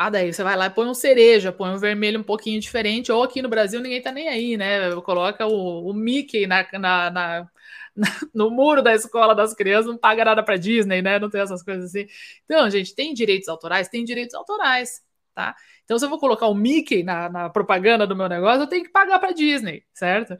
Ah, 0.00 0.10
daí 0.10 0.32
você 0.32 0.44
vai 0.44 0.56
lá 0.56 0.66
e 0.66 0.70
põe 0.70 0.86
um 0.86 0.94
cereja, 0.94 1.50
põe 1.52 1.70
um 1.70 1.78
vermelho 1.78 2.20
um 2.20 2.22
pouquinho 2.22 2.60
diferente, 2.60 3.10
ou 3.10 3.24
aqui 3.24 3.42
no 3.42 3.48
Brasil 3.48 3.80
ninguém 3.80 4.00
tá 4.00 4.12
nem 4.12 4.28
aí, 4.28 4.56
né? 4.56 4.94
Coloca 5.02 5.44
o, 5.44 5.90
o 5.90 5.92
Mickey 5.92 6.46
na, 6.46 6.64
na, 6.74 7.10
na, 7.10 7.50
no 8.32 8.48
muro 8.48 8.80
da 8.80 8.94
escola 8.94 9.34
das 9.34 9.54
crianças, 9.54 9.86
não 9.86 9.98
paga 9.98 10.24
nada 10.24 10.40
para 10.44 10.56
Disney, 10.56 11.02
né? 11.02 11.18
Não 11.18 11.28
tem 11.28 11.40
essas 11.40 11.64
coisas 11.64 11.86
assim. 11.86 12.06
Então, 12.44 12.70
gente, 12.70 12.94
tem 12.94 13.12
direitos 13.12 13.48
autorais? 13.48 13.88
Tem 13.88 14.04
direitos 14.04 14.34
autorais, 14.36 15.02
tá? 15.34 15.56
Então, 15.84 15.98
se 15.98 16.04
eu 16.04 16.08
vou 16.10 16.20
colocar 16.20 16.46
o 16.46 16.54
Mickey 16.54 17.02
na, 17.02 17.28
na 17.28 17.50
propaganda 17.50 18.06
do 18.06 18.14
meu 18.14 18.28
negócio, 18.28 18.62
eu 18.62 18.68
tenho 18.68 18.84
que 18.84 18.90
pagar 18.92 19.18
para 19.18 19.32
Disney, 19.32 19.82
certo? 19.92 20.36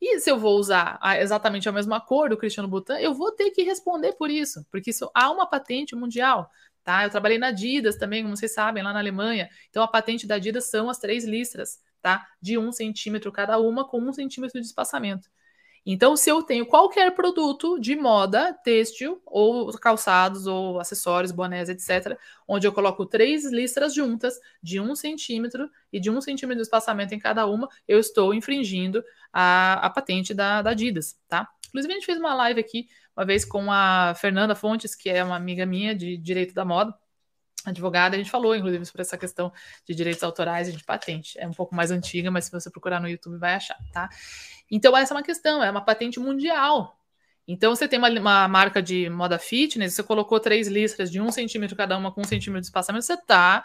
E 0.00 0.20
se 0.20 0.30
eu 0.30 0.38
vou 0.38 0.58
usar 0.58 1.00
exatamente 1.20 1.68
a 1.68 1.72
mesma 1.72 2.00
cor 2.00 2.28
do 2.28 2.36
Cristiano 2.36 2.68
Butan, 2.68 2.98
eu 3.00 3.14
vou 3.14 3.32
ter 3.32 3.50
que 3.50 3.62
responder 3.62 4.12
por 4.14 4.30
isso, 4.30 4.64
porque 4.70 4.90
isso 4.90 5.10
há 5.14 5.30
uma 5.30 5.46
patente 5.46 5.96
mundial. 5.96 6.50
Tá? 6.84 7.04
Eu 7.04 7.10
trabalhei 7.10 7.38
na 7.38 7.48
Adidas 7.48 7.96
também, 7.96 8.22
como 8.22 8.36
vocês 8.36 8.52
sabem, 8.52 8.82
lá 8.82 8.92
na 8.92 8.98
Alemanha. 8.98 9.48
Então 9.70 9.82
a 9.82 9.88
patente 9.88 10.26
da 10.26 10.34
Adidas 10.36 10.68
são 10.68 10.90
as 10.90 10.98
três 10.98 11.24
listras, 11.24 11.80
tá? 12.00 12.26
De 12.40 12.58
um 12.58 12.72
centímetro 12.72 13.30
cada 13.30 13.58
uma, 13.58 13.86
com 13.86 14.00
um 14.00 14.12
centímetro 14.12 14.60
de 14.60 14.66
espaçamento. 14.66 15.30
Então, 15.84 16.16
se 16.16 16.30
eu 16.30 16.42
tenho 16.44 16.64
qualquer 16.64 17.12
produto 17.12 17.78
de 17.78 17.96
moda, 17.96 18.54
têxtil, 18.62 19.20
ou 19.26 19.72
calçados, 19.78 20.46
ou 20.46 20.78
acessórios, 20.78 21.32
bonés, 21.32 21.68
etc., 21.68 22.16
onde 22.46 22.66
eu 22.68 22.72
coloco 22.72 23.04
três 23.04 23.44
listras 23.50 23.92
juntas, 23.92 24.38
de 24.62 24.80
um 24.80 24.94
centímetro 24.94 25.68
e 25.92 25.98
de 25.98 26.08
um 26.08 26.20
centímetro 26.20 26.58
de 26.58 26.62
espaçamento 26.62 27.14
em 27.14 27.18
cada 27.18 27.46
uma, 27.46 27.68
eu 27.88 27.98
estou 27.98 28.32
infringindo 28.32 29.02
a, 29.32 29.84
a 29.84 29.90
patente 29.90 30.32
da, 30.32 30.62
da 30.62 30.70
Adidas, 30.70 31.18
tá? 31.28 31.48
Inclusive, 31.68 31.92
a 31.92 31.96
gente 31.96 32.06
fez 32.06 32.18
uma 32.18 32.34
live 32.34 32.60
aqui 32.60 32.86
uma 33.16 33.24
vez 33.24 33.44
com 33.44 33.70
a 33.70 34.14
Fernanda 34.14 34.54
Fontes, 34.54 34.94
que 34.94 35.10
é 35.10 35.22
uma 35.22 35.36
amiga 35.36 35.66
minha 35.66 35.94
de 35.94 36.16
direito 36.16 36.54
da 36.54 36.64
moda, 36.64 36.94
advogada, 37.64 38.16
a 38.16 38.18
gente 38.18 38.30
falou, 38.30 38.54
inclusive, 38.54 38.84
sobre 38.84 39.02
essa 39.02 39.16
questão 39.16 39.52
de 39.86 39.94
direitos 39.94 40.22
autorais 40.22 40.68
e 40.68 40.72
de 40.72 40.82
patente. 40.82 41.38
É 41.38 41.46
um 41.46 41.52
pouco 41.52 41.74
mais 41.74 41.90
antiga, 41.90 42.30
mas 42.30 42.46
se 42.46 42.52
você 42.52 42.70
procurar 42.70 43.00
no 43.00 43.08
YouTube 43.08 43.38
vai 43.38 43.54
achar, 43.54 43.78
tá? 43.92 44.08
Então, 44.70 44.96
essa 44.96 45.14
é 45.14 45.16
uma 45.16 45.22
questão, 45.22 45.62
é 45.62 45.70
uma 45.70 45.80
patente 45.80 46.18
mundial. 46.18 46.98
Então, 47.46 47.74
você 47.74 47.86
tem 47.86 47.98
uma, 47.98 48.08
uma 48.08 48.48
marca 48.48 48.82
de 48.82 49.08
moda 49.10 49.38
fitness, 49.38 49.94
você 49.94 50.02
colocou 50.02 50.40
três 50.40 50.68
listras 50.68 51.10
de 51.10 51.20
um 51.20 51.30
centímetro 51.30 51.76
cada 51.76 51.96
uma 51.96 52.12
com 52.12 52.20
um 52.22 52.24
centímetro 52.24 52.60
de 52.60 52.66
espaçamento, 52.66 53.04
você 53.04 53.14
está 53.14 53.64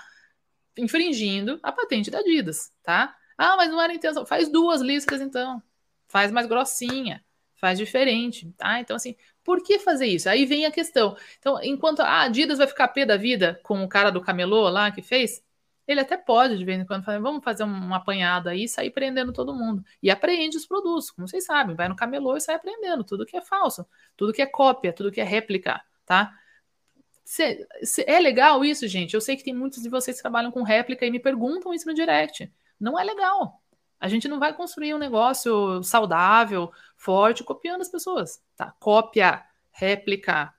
infringindo 0.77 1.59
a 1.63 1.71
patente 1.71 2.11
da 2.11 2.19
Adidas, 2.19 2.71
tá? 2.83 3.15
Ah, 3.37 3.55
mas 3.55 3.69
não 3.69 3.81
era 3.81 3.93
intenção. 3.93 4.25
Faz 4.25 4.49
duas 4.51 4.81
listras, 4.81 5.21
então. 5.21 5.61
Faz 6.07 6.31
mais 6.31 6.47
grossinha, 6.47 7.23
faz 7.55 7.77
diferente, 7.77 8.51
tá? 8.57 8.79
Então, 8.79 8.95
assim, 8.95 9.15
por 9.47 9.63
que 9.63 9.79
fazer 9.79 10.07
isso? 10.07 10.27
Aí 10.27 10.45
vem 10.45 10.65
a 10.65 10.71
questão. 10.71 11.15
Então, 11.39 11.57
enquanto 11.63 12.01
a 12.01 12.23
Adidas 12.23 12.57
vai 12.57 12.67
ficar 12.67 12.89
pé 12.89 13.05
da 13.05 13.15
vida 13.15 13.57
com 13.63 13.81
o 13.81 13.87
cara 13.87 14.09
do 14.09 14.19
camelô 14.19 14.67
lá 14.67 14.91
que 14.91 15.01
fez, 15.01 15.41
ele 15.87 16.01
até 16.01 16.17
pode, 16.17 16.57
de 16.57 16.65
vez 16.65 16.77
em 16.77 16.85
quando, 16.85 17.05
falar, 17.05 17.19
vamos 17.19 17.41
fazer 17.41 17.63
um 17.63 17.93
apanhado 17.93 18.49
aí 18.49 18.65
e 18.65 18.67
sair 18.67 18.89
prendendo 18.89 19.31
todo 19.31 19.55
mundo. 19.55 19.85
E 20.03 20.11
apreende 20.11 20.57
os 20.57 20.65
produtos, 20.65 21.11
como 21.11 21.29
vocês 21.29 21.45
sabem, 21.45 21.77
vai 21.77 21.87
no 21.87 21.95
camelô 21.95 22.35
e 22.35 22.41
sai 22.41 22.55
aprendendo 22.55 23.05
tudo 23.05 23.25
que 23.25 23.37
é 23.37 23.41
falso, 23.41 23.87
tudo 24.17 24.33
que 24.33 24.41
é 24.41 24.45
cópia, 24.45 24.91
tudo 24.91 25.13
que 25.13 25.21
é 25.21 25.23
réplica, 25.23 25.81
tá? 26.05 26.33
Cê, 27.23 27.65
cê, 27.83 28.03
é 28.05 28.19
legal 28.19 28.65
isso, 28.65 28.85
gente? 28.85 29.13
Eu 29.13 29.21
sei 29.21 29.37
que 29.37 29.45
tem 29.45 29.53
muitos 29.53 29.81
de 29.81 29.87
vocês 29.87 30.17
que 30.17 30.23
trabalham 30.23 30.51
com 30.51 30.61
réplica 30.61 31.05
e 31.05 31.11
me 31.11 31.21
perguntam 31.21 31.73
isso 31.73 31.87
no 31.87 31.93
direct. 31.93 32.51
Não 32.77 32.99
é 32.99 33.03
legal. 33.05 33.61
A 33.99 34.07
gente 34.07 34.27
não 34.27 34.39
vai 34.39 34.53
construir 34.53 34.93
um 34.93 34.99
negócio 34.99 35.81
saudável, 35.83 36.71
forte, 36.95 37.43
copiando 37.43 37.81
as 37.81 37.89
pessoas. 37.89 38.41
Tá? 38.55 38.73
Cópia, 38.79 39.43
réplica, 39.71 40.53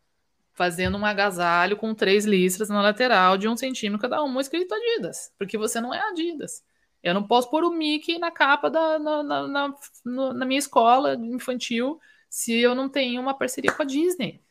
fazendo 0.55 0.99
um 0.99 1.07
agasalho 1.07 1.77
com 1.77 1.95
três 1.95 2.25
listras 2.25 2.69
na 2.69 2.83
lateral 2.83 3.39
de 3.39 3.49
um 3.49 3.57
centímetro 3.57 4.03
cada 4.03 4.23
uma, 4.23 4.41
escrito 4.41 4.75
Adidas, 4.75 5.33
porque 5.39 5.57
você 5.57 5.81
não 5.81 5.95
é 5.95 6.01
Adidas. 6.11 6.65
Eu 7.01 7.15
não 7.15 7.23
posso 7.23 7.49
pôr 7.49 7.63
o 7.63 7.71
Mickey 7.71 8.19
na 8.19 8.33
capa 8.33 8.69
da, 8.69 8.99
na, 8.99 9.23
na, 9.23 9.49
na, 9.49 10.35
na 10.35 10.45
minha 10.45 10.59
escola 10.59 11.15
infantil 11.15 12.01
se 12.29 12.59
eu 12.59 12.75
não 12.75 12.89
tenho 12.89 13.21
uma 13.21 13.39
parceria 13.39 13.73
com 13.73 13.83
a 13.83 13.87
Disney, 13.87 14.43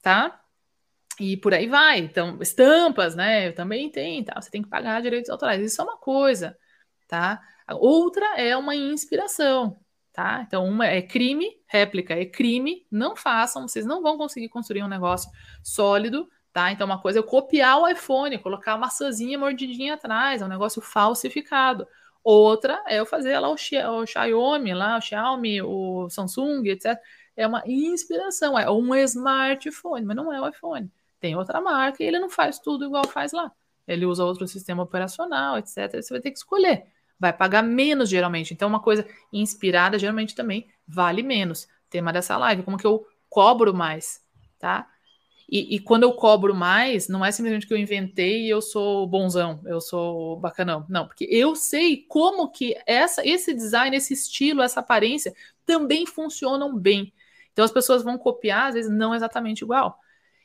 tá? 0.00 0.40
E 1.20 1.36
por 1.36 1.52
aí 1.52 1.66
vai. 1.66 1.98
Então, 1.98 2.38
estampas, 2.40 3.14
né? 3.14 3.52
Também 3.52 3.90
tem, 3.90 4.24
tá? 4.24 4.40
Você 4.40 4.50
tem 4.50 4.62
que 4.62 4.70
pagar 4.70 5.02
direitos 5.02 5.30
autorais. 5.30 5.60
Isso 5.60 5.80
é 5.82 5.84
uma 5.84 5.98
coisa, 5.98 6.56
tá? 7.06 7.42
Outra 7.74 8.38
é 8.40 8.56
uma 8.56 8.74
inspiração, 8.74 9.78
tá? 10.12 10.42
Então, 10.46 10.64
uma 10.66 10.86
é 10.86 11.02
crime, 11.02 11.58
réplica 11.66 12.14
é 12.14 12.24
crime, 12.24 12.86
não 12.90 13.14
façam, 13.14 13.66
vocês 13.66 13.86
não 13.86 14.02
vão 14.02 14.16
conseguir 14.16 14.48
construir 14.48 14.82
um 14.82 14.88
negócio 14.88 15.30
sólido, 15.62 16.28
tá? 16.52 16.72
Então, 16.72 16.86
uma 16.86 17.00
coisa 17.00 17.20
é 17.20 17.22
copiar 17.22 17.78
o 17.78 17.88
iPhone, 17.88 18.38
colocar 18.38 18.72
uma 18.72 18.86
maçãzinha 18.86 19.38
mordidinha 19.38 19.94
atrás, 19.94 20.42
é 20.42 20.44
um 20.44 20.48
negócio 20.48 20.82
falsificado. 20.82 21.86
Outra 22.22 22.82
é 22.86 22.98
eu 22.98 23.06
fazer 23.06 23.38
lá 23.38 23.48
o, 23.48 23.54
o 23.54 24.06
Xiaomi, 24.06 24.74
lá, 24.74 24.98
o 24.98 25.00
Xiaomi, 25.00 25.62
o 25.62 26.08
Samsung, 26.10 26.68
etc. 26.68 26.98
É 27.36 27.46
uma 27.46 27.62
inspiração, 27.66 28.58
é 28.58 28.70
um 28.70 28.94
smartphone, 28.96 30.04
mas 30.04 30.16
não 30.16 30.32
é 30.32 30.40
o 30.40 30.48
iPhone. 30.48 30.90
Tem 31.18 31.36
outra 31.36 31.60
marca 31.60 32.02
e 32.02 32.06
ele 32.06 32.18
não 32.18 32.28
faz 32.28 32.58
tudo 32.58 32.84
igual 32.84 33.06
faz 33.06 33.32
lá. 33.32 33.50
Ele 33.86 34.04
usa 34.06 34.24
outro 34.24 34.46
sistema 34.46 34.82
operacional, 34.82 35.58
etc. 35.58 36.02
Você 36.02 36.12
vai 36.12 36.20
ter 36.20 36.30
que 36.30 36.38
escolher 36.38 36.86
vai 37.20 37.32
pagar 37.32 37.62
menos 37.62 38.08
geralmente. 38.08 38.54
Então, 38.54 38.68
uma 38.68 38.80
coisa 38.80 39.06
inspirada 39.30 39.98
geralmente 39.98 40.34
também 40.34 40.66
vale 40.88 41.22
menos. 41.22 41.68
Tema 41.90 42.12
dessa 42.12 42.36
live, 42.38 42.62
como 42.62 42.78
que 42.78 42.86
eu 42.86 43.06
cobro 43.28 43.74
mais, 43.74 44.24
tá? 44.58 44.88
E, 45.52 45.74
e, 45.74 45.78
quando 45.80 46.04
eu 46.04 46.12
cobro 46.12 46.54
mais, 46.54 47.08
não 47.08 47.24
é 47.24 47.32
simplesmente 47.32 47.66
que 47.66 47.74
eu 47.74 47.78
inventei 47.78 48.46
e 48.46 48.48
eu 48.48 48.62
sou 48.62 49.04
bonzão, 49.04 49.60
eu 49.66 49.80
sou 49.80 50.38
bacanão. 50.38 50.86
Não, 50.88 51.08
porque 51.08 51.26
eu 51.28 51.56
sei 51.56 52.04
como 52.08 52.52
que 52.52 52.76
essa, 52.86 53.26
esse 53.26 53.52
design, 53.52 53.96
esse 53.96 54.14
estilo, 54.14 54.62
essa 54.62 54.78
aparência 54.78 55.34
também 55.66 56.06
funcionam 56.06 56.76
bem. 56.76 57.12
Então 57.52 57.64
as 57.64 57.72
pessoas 57.72 58.04
vão 58.04 58.16
copiar, 58.16 58.68
às 58.68 58.74
vezes 58.74 58.90
não 58.90 59.12
exatamente 59.12 59.62
igual. 59.62 59.98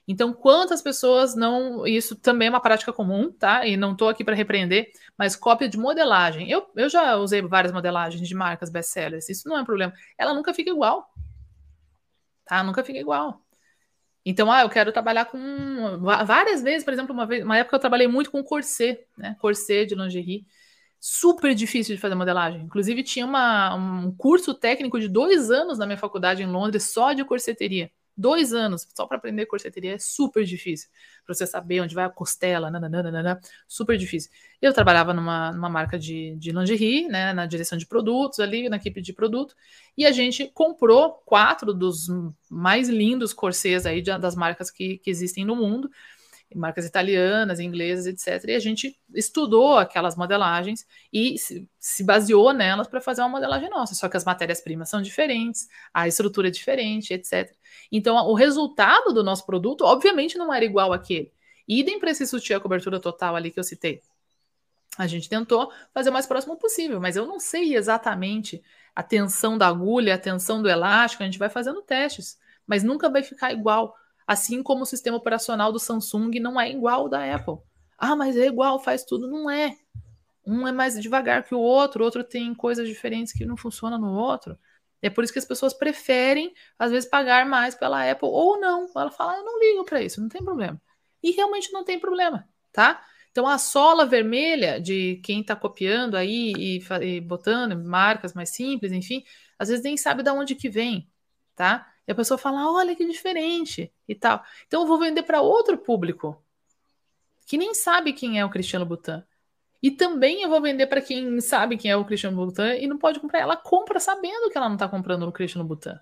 Então, 0.08 0.34
quantas 0.34 0.82
pessoas 0.82 1.36
não. 1.36 1.86
Isso 1.88 2.16
também 2.16 2.47
é 2.47 2.51
uma 2.51 2.62
prática 2.62 2.93
comum, 2.93 3.32
tá? 3.32 3.66
E 3.66 3.76
não 3.76 3.93
estou 3.93 4.08
aqui 4.08 4.24
para 4.24 4.36
repreender, 4.36 4.91
mas 5.18 5.36
cópia 5.36 5.68
de 5.68 5.78
modelagem. 5.78 6.49
Eu, 6.49 6.70
eu 6.76 6.89
já 6.89 7.16
usei 7.16 7.41
várias 7.41 7.74
modelagens 7.74 8.28
de 8.28 8.36
marcas 8.36 8.70
best-sellers, 8.70 9.30
isso 9.30 9.49
não 9.49 9.58
é 9.58 9.62
um 9.62 9.66
problema. 9.66 9.93
Ela 10.18 10.34
nunca 10.34 10.53
fica 10.53 10.70
igual. 10.70 11.10
Tá? 12.45 12.64
Nunca 12.64 12.84
fica 12.84 12.99
igual. 12.99 13.41
Então, 14.24 14.51
ah, 14.51 14.62
eu 14.62 14.70
quero 14.70 14.91
trabalhar 14.91 15.26
com. 15.26 15.38
Várias 16.26 16.62
vezes, 16.62 16.84
por 16.84 16.93
exemplo, 16.93 17.14
uma, 17.14 17.26
vez, 17.26 17.43
uma 17.43 17.58
época 17.58 17.76
eu 17.76 17.80
trabalhei 17.80 18.08
muito 18.08 18.32
com 18.32 18.43
corset, 18.43 19.06
né? 19.18 19.36
Corset 19.39 19.88
de 19.88 19.95
lingerie. 19.95 20.45
Super 20.99 21.53
difícil 21.53 21.95
de 21.95 22.01
fazer 22.01 22.16
modelagem. 22.16 22.62
Inclusive, 22.62 23.03
tinha 23.03 23.26
uma, 23.26 23.76
um 23.76 24.12
curso 24.16 24.53
técnico 24.53 24.99
de 24.99 25.08
dois 25.08 25.51
anos 25.51 25.78
na 25.78 25.86
minha 25.86 25.97
faculdade 25.97 26.41
em 26.41 26.47
Londres 26.47 26.91
só 26.91 27.14
de 27.14 27.24
corseteria. 27.24 27.91
Dois 28.18 28.53
anos 28.53 28.88
só 28.95 29.05
para 29.05 29.18
aprender 29.18 29.45
corseteria 29.45 29.95
é 29.95 29.99
super 29.99 30.45
difícil. 30.45 30.89
Para 31.26 31.36
você 31.36 31.45
saber 31.45 31.82
onde 31.82 31.93
vai 31.93 32.05
a 32.05 32.09
costela, 32.09 32.72
nananana, 32.72 33.39
super 33.68 33.97
difícil. 33.97 34.32
Eu 34.61 34.74
trabalhava 34.74 35.13
numa, 35.13 35.51
numa 35.51 35.70
marca 35.70 35.99
de, 35.99 36.36
de 36.38 36.51
lingerie, 36.51 37.07
né, 37.07 37.34
na 37.34 37.45
direção 37.45 37.78
de 37.78 37.86
produtos 37.86 38.39
ali, 38.39 38.70
na 38.70 38.78
equipe 38.78 39.01
de 39.01 39.11
produto, 39.11 39.55
e 39.97 40.05
a 40.05 40.11
gente 40.11 40.47
comprou 40.53 41.13
quatro 41.26 41.74
dos 41.74 42.07
mais 42.49 42.88
lindos 42.88 43.34
corsês 43.34 43.86
aí 43.86 44.01
de, 44.01 44.18
das 44.18 44.36
marcas 44.36 44.72
que, 44.72 44.97
que 44.99 45.09
existem 45.09 45.43
no 45.43 45.55
mundo 45.55 45.89
marcas 46.53 46.86
italianas, 46.86 47.59
inglesas, 47.59 48.05
etc. 48.05 48.49
E 48.49 48.55
a 48.55 48.59
gente 48.59 48.97
estudou 49.13 49.78
aquelas 49.78 50.16
modelagens 50.16 50.86
e 51.11 51.38
se, 51.38 51.68
se 51.80 52.03
baseou 52.03 52.53
nelas 52.53 52.88
para 52.88 53.01
fazer 53.01 53.22
uma 53.22 53.30
modelagem 53.30 53.70
nossa. 53.70 53.95
Só 53.95 54.07
que 54.07 54.18
as 54.18 54.24
matérias-primas 54.24 54.89
são 54.89 55.01
diferentes, 55.01 55.68
a 55.93 56.07
estrutura 56.07 56.49
é 56.49 56.51
diferente, 56.51 57.13
etc. 57.13 57.51
Então, 57.91 58.15
o 58.28 58.34
resultado 58.34 59.13
do 59.13 59.23
nosso 59.23 59.45
produto, 59.45 59.84
obviamente, 59.84 60.38
não 60.38 60.53
era 60.53 60.65
igual 60.65 60.93
àquele. 60.93 61.32
Idem 61.67 61.99
para 61.99 62.11
esse 62.11 62.26
sutiã 62.28 62.59
cobertura 62.59 62.99
total 62.99 63.36
ali 63.36 63.51
que 63.51 63.59
eu 63.59 63.63
citei. 63.63 64.01
A 64.97 65.07
gente 65.07 65.28
tentou 65.28 65.71
fazer 65.93 66.09
o 66.09 66.13
mais 66.13 66.26
próximo 66.26 66.57
possível, 66.57 67.01
mas 67.01 67.15
eu 67.15 67.26
não 67.26 67.39
sei 67.39 67.76
exatamente 67.76 68.63
a 68.95 69.03
tensão 69.03 69.57
da 69.57 69.67
agulha, 69.67 70.15
a 70.15 70.17
tensão 70.17 70.61
do 70.61 70.69
elástico, 70.69 71.23
a 71.23 71.26
gente 71.26 71.39
vai 71.39 71.49
fazendo 71.49 71.82
testes, 71.82 72.38
mas 72.65 72.84
nunca 72.84 73.09
vai 73.09 73.23
ficar 73.23 73.51
igual 73.51 73.93
Assim 74.28 74.63
como 74.63 74.84
o 74.84 74.86
sistema 74.86 75.17
operacional 75.17 75.71
do 75.71 75.80
Samsung 75.80 76.39
não 76.39 76.59
é 76.59 76.71
igual 76.71 77.01
ao 77.01 77.09
da 77.09 77.36
Apple. 77.36 77.57
Ah, 77.97 78.15
mas 78.15 78.36
é 78.36 78.47
igual, 78.47 78.80
faz 78.80 79.03
tudo. 79.03 79.28
Não 79.28 79.49
é. 79.49 79.78
Um 80.45 80.67
é 80.67 80.71
mais 80.71 80.99
devagar 80.99 81.43
que 81.43 81.53
o 81.53 81.59
outro, 81.59 82.01
o 82.01 82.05
outro 82.05 82.23
tem 82.23 82.53
coisas 82.53 82.88
diferentes 82.88 83.34
que 83.34 83.45
não 83.45 83.55
funcionam 83.55 83.99
no 83.99 84.13
outro. 84.13 84.57
É 85.02 85.10
por 85.10 85.24
isso 85.24 85.34
que 85.34 85.39
as 85.39 85.46
pessoas 85.46 85.74
preferem, 85.74 86.54
às 86.80 86.91
vezes, 86.91 87.10
pagar 87.10 87.46
mais 87.46 87.76
pela 87.76 88.10
Apple 88.10 88.30
ou 88.30 88.60
não. 88.60 88.88
Ela 88.96 89.12
fala, 89.12 89.34
ah, 89.34 89.38
eu 89.38 89.43
não 89.43 89.60
ligo 89.60 89.86
para 89.86 90.02
isso, 90.02 90.22
não 90.22 90.30
tem 90.30 90.43
problema. 90.43 90.82
E 91.22 91.32
realmente 91.32 91.72
não 91.72 91.84
tem 91.84 92.00
problema, 92.00 92.48
tá? 92.72 93.04
Então, 93.32 93.48
a 93.48 93.58
sola 93.58 94.06
vermelha 94.06 94.80
de 94.80 95.20
quem 95.24 95.41
está 95.41 95.56
copiando 95.56 96.16
aí 96.16 96.54
e, 96.56 96.80
e, 97.02 97.22
botando 97.22 97.78
marcas 97.78 98.34
mais 98.34 98.50
simples, 98.50 98.91
enfim, 98.91 99.24
às 99.60 99.70
vezes 99.70 99.84
nem 99.84 99.98
sabe 99.98 100.24
de 100.24 100.30
onde 100.32 100.56
que 100.56 100.70
vem, 100.70 101.10
tá? 101.56 101.91
E 102.08 102.12
a 102.12 102.16
pessoa 102.16 102.38
fala: 102.38 102.72
olha 102.72 102.96
que 102.96 103.06
diferente 103.06 103.91
e 104.08 104.16
tal. 104.16 104.43
Então 104.68 104.82
eu 104.82 104.88
vou 104.88 104.98
vender 105.00 105.24
para 105.24 105.41
outro 105.41 105.78
público 105.78 106.41
que 107.46 107.58
nem 107.58 107.74
sabe 107.74 108.14
quem 108.14 108.39
é 108.39 108.46
o 108.46 108.50
Cristiano 108.50 108.86
Butan. 108.86 109.26
E 109.86 109.91
também 109.91 110.41
eu 110.41 110.49
vou 110.49 110.59
vender 110.59 110.88
para 110.88 110.99
quem 110.99 111.39
sabe 111.39 111.77
quem 111.77 111.91
é 111.91 111.95
o 111.95 112.03
Cristiano 112.03 112.36
Butan 112.36 112.73
e 112.73 112.88
não 112.88 112.97
pode 112.97 113.19
comprar. 113.19 113.38
Ela 113.38 113.55
compra 113.55 113.99
sabendo 113.99 114.49
que 114.49 114.57
ela 114.57 114.67
não 114.67 114.73
está 114.73 114.89
comprando 114.89 115.27
no 115.27 115.31
Cristiano 115.31 115.63
Butan. 115.63 115.99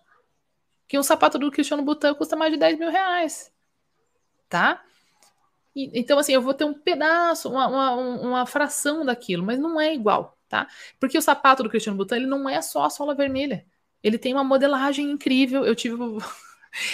Que 0.88 0.98
um 0.98 1.04
sapato 1.04 1.38
do 1.38 1.52
Cristiano 1.52 1.84
Butan 1.84 2.14
custa 2.14 2.34
mais 2.38 2.54
de 2.54 2.58
10 2.58 2.80
mil 2.80 2.90
reais. 2.90 3.52
Tá? 4.48 4.82
E, 5.76 6.00
então, 6.00 6.18
assim, 6.18 6.32
eu 6.32 6.42
vou 6.42 6.54
ter 6.54 6.64
um 6.64 6.74
pedaço, 6.74 7.50
uma, 7.50 7.68
uma, 7.68 7.92
uma, 7.92 8.46
fração 8.46 9.04
daquilo, 9.04 9.44
mas 9.44 9.60
não 9.60 9.82
é 9.82 9.94
igual, 9.94 10.38
tá? 10.48 10.66
Porque 10.98 11.18
o 11.18 11.22
sapato 11.22 11.62
do 11.62 11.70
Cristiano 11.70 11.98
Butan, 11.98 12.16
ele 12.16 12.26
não 12.26 12.48
é 12.48 12.62
só 12.62 12.86
a 12.86 12.90
sola 12.90 13.14
vermelha. 13.14 13.66
Ele 14.02 14.18
tem 14.18 14.32
uma 14.34 14.46
modelagem 14.46 15.12
incrível. 15.12 15.66
Eu 15.66 15.76
tive 15.76 15.98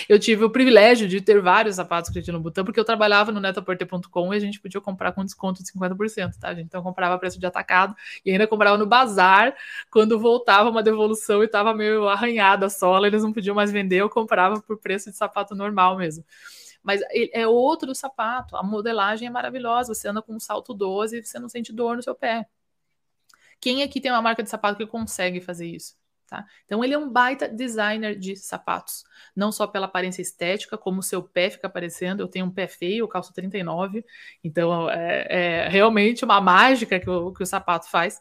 eu 0.08 0.20
tive 0.20 0.44
o 0.44 0.50
privilégio 0.50 1.08
de 1.08 1.22
ter 1.22 1.42
vários 1.42 1.76
sapatos 1.76 2.10
Cristiano 2.10 2.40
Butan, 2.40 2.64
porque 2.64 2.80
eu 2.80 2.86
trabalhava 2.86 3.32
no 3.32 3.40
netaporter.com 3.40 4.34
e 4.34 4.38
a 4.38 4.40
gente 4.40 4.60
podia 4.60 4.82
comprar 4.82 5.12
com 5.12 5.24
desconto 5.24 5.64
de 5.64 5.72
50%, 5.72 6.38
tá, 6.40 6.54
gente? 6.54 6.66
Então 6.66 6.80
eu 6.80 6.84
comprava 6.84 7.18
preço 7.18 7.40
de 7.40 7.46
atacado 7.46 7.96
e 8.26 8.32
ainda 8.32 8.48
comprava 8.48 8.78
no 8.78 8.86
bazar 8.86 9.56
quando 9.90 10.20
voltava 10.20 10.70
uma 10.70 10.84
devolução 10.84 11.42
e 11.42 11.46
estava 11.46 11.74
meio 11.74 12.08
arranhada 12.08 12.68
a 12.68 12.70
sola, 12.70 13.08
eles 13.08 13.24
não 13.24 13.34
podiam 13.34 13.56
mais 13.56 13.72
vender, 13.72 13.98
eu 13.98 14.10
comprava 14.10 14.62
por 14.62 14.78
preço 14.78 15.10
de 15.12 15.18
sapato 15.18 15.56
normal 15.56 15.98
mesmo. 15.98 16.24
Mas 16.82 17.02
é 17.34 17.48
outro 17.48 17.94
sapato, 17.94 18.56
a 18.56 18.64
modelagem 18.64 19.28
é 19.28 19.32
maravilhosa, 19.32 19.94
você 19.94 20.08
anda 20.08 20.22
com 20.22 20.34
um 20.36 20.40
salto 20.40 20.74
12 20.74 21.18
e 21.18 21.26
você 21.26 21.38
não 21.38 21.50
sente 21.50 21.74
dor 21.74 21.98
no 21.98 22.04
seu 22.04 22.16
pé. 22.16 22.48
Quem 23.60 23.84
aqui 23.84 24.00
tem 24.00 24.12
uma 24.12 24.22
marca 24.22 24.42
de 24.42 24.50
sapato 24.50 24.78
que 24.78 24.88
consegue 24.88 25.42
fazer 25.42 25.68
isso? 25.68 25.99
Tá? 26.30 26.46
Então 26.66 26.84
ele 26.84 26.94
é 26.94 26.98
um 26.98 27.10
baita 27.10 27.48
designer 27.48 28.16
de 28.18 28.36
sapatos, 28.36 29.04
não 29.36 29.52
só 29.52 29.66
pela 29.66 29.88
aparência 29.88 30.22
estética, 30.22 30.78
como 30.78 31.00
o 31.00 31.04
seu 31.04 31.24
pé 31.24 31.50
fica 31.50 31.68
aparecendo. 31.68 32.22
Eu 32.22 32.28
tenho 32.28 32.46
um 32.46 32.52
pé 32.52 32.68
feio, 32.68 33.04
eu 33.04 33.08
calço 33.08 33.34
39, 33.34 34.06
então 34.44 34.90
é, 34.90 35.66
é 35.66 35.70
realmente 35.70 36.24
uma 36.24 36.40
mágica 36.40 37.00
que 37.00 37.10
o, 37.10 37.34
que 37.34 37.44
o 37.44 37.46
sapato 37.46 37.90
faz. 37.90 38.20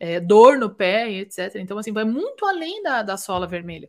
É, 0.00 0.18
dor 0.20 0.58
no 0.58 0.74
pé, 0.74 1.10
etc. 1.10 1.54
Então, 1.56 1.78
assim, 1.78 1.92
vai 1.92 2.04
muito 2.04 2.44
além 2.44 2.82
da, 2.82 3.02
da 3.02 3.16
sola 3.16 3.46
vermelha. 3.46 3.88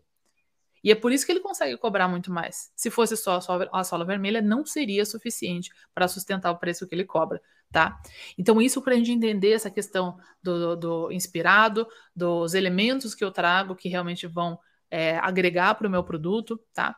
E 0.86 0.92
é 0.92 0.96
por 0.96 1.12
isso 1.12 1.26
que 1.26 1.32
ele 1.32 1.40
consegue 1.40 1.76
cobrar 1.78 2.08
muito 2.08 2.32
mais. 2.32 2.72
Se 2.76 2.92
fosse 2.92 3.18
só 3.18 3.38
a 3.38 3.42
sola, 3.42 3.68
a 3.74 3.84
sola 3.84 4.06
vermelha, 4.06 4.40
não 4.40 4.64
seria 4.64 5.04
suficiente 5.04 5.72
para 5.94 6.08
sustentar 6.08 6.52
o 6.52 6.58
preço 6.58 6.88
que 6.88 6.94
ele 6.94 7.04
cobra 7.04 7.42
tá? 7.72 8.00
Então, 8.38 8.62
isso 8.62 8.82
para 8.82 8.94
a 8.94 8.96
gente 8.96 9.12
entender 9.12 9.52
essa 9.52 9.70
questão 9.70 10.18
do, 10.42 10.78
do, 10.78 11.12
inspirado, 11.12 11.86
dos 12.16 12.54
elementos 12.54 13.14
que 13.14 13.22
eu 13.22 13.32
trago 13.32 13.76
que 13.76 13.90
realmente 13.90 14.26
vão 14.28 14.58
é, 14.90 15.18
agregar 15.18 15.76
para 15.76 15.86
o 15.86 15.92
meu 15.92 16.02
produto, 16.02 16.58
tá? 16.74 16.96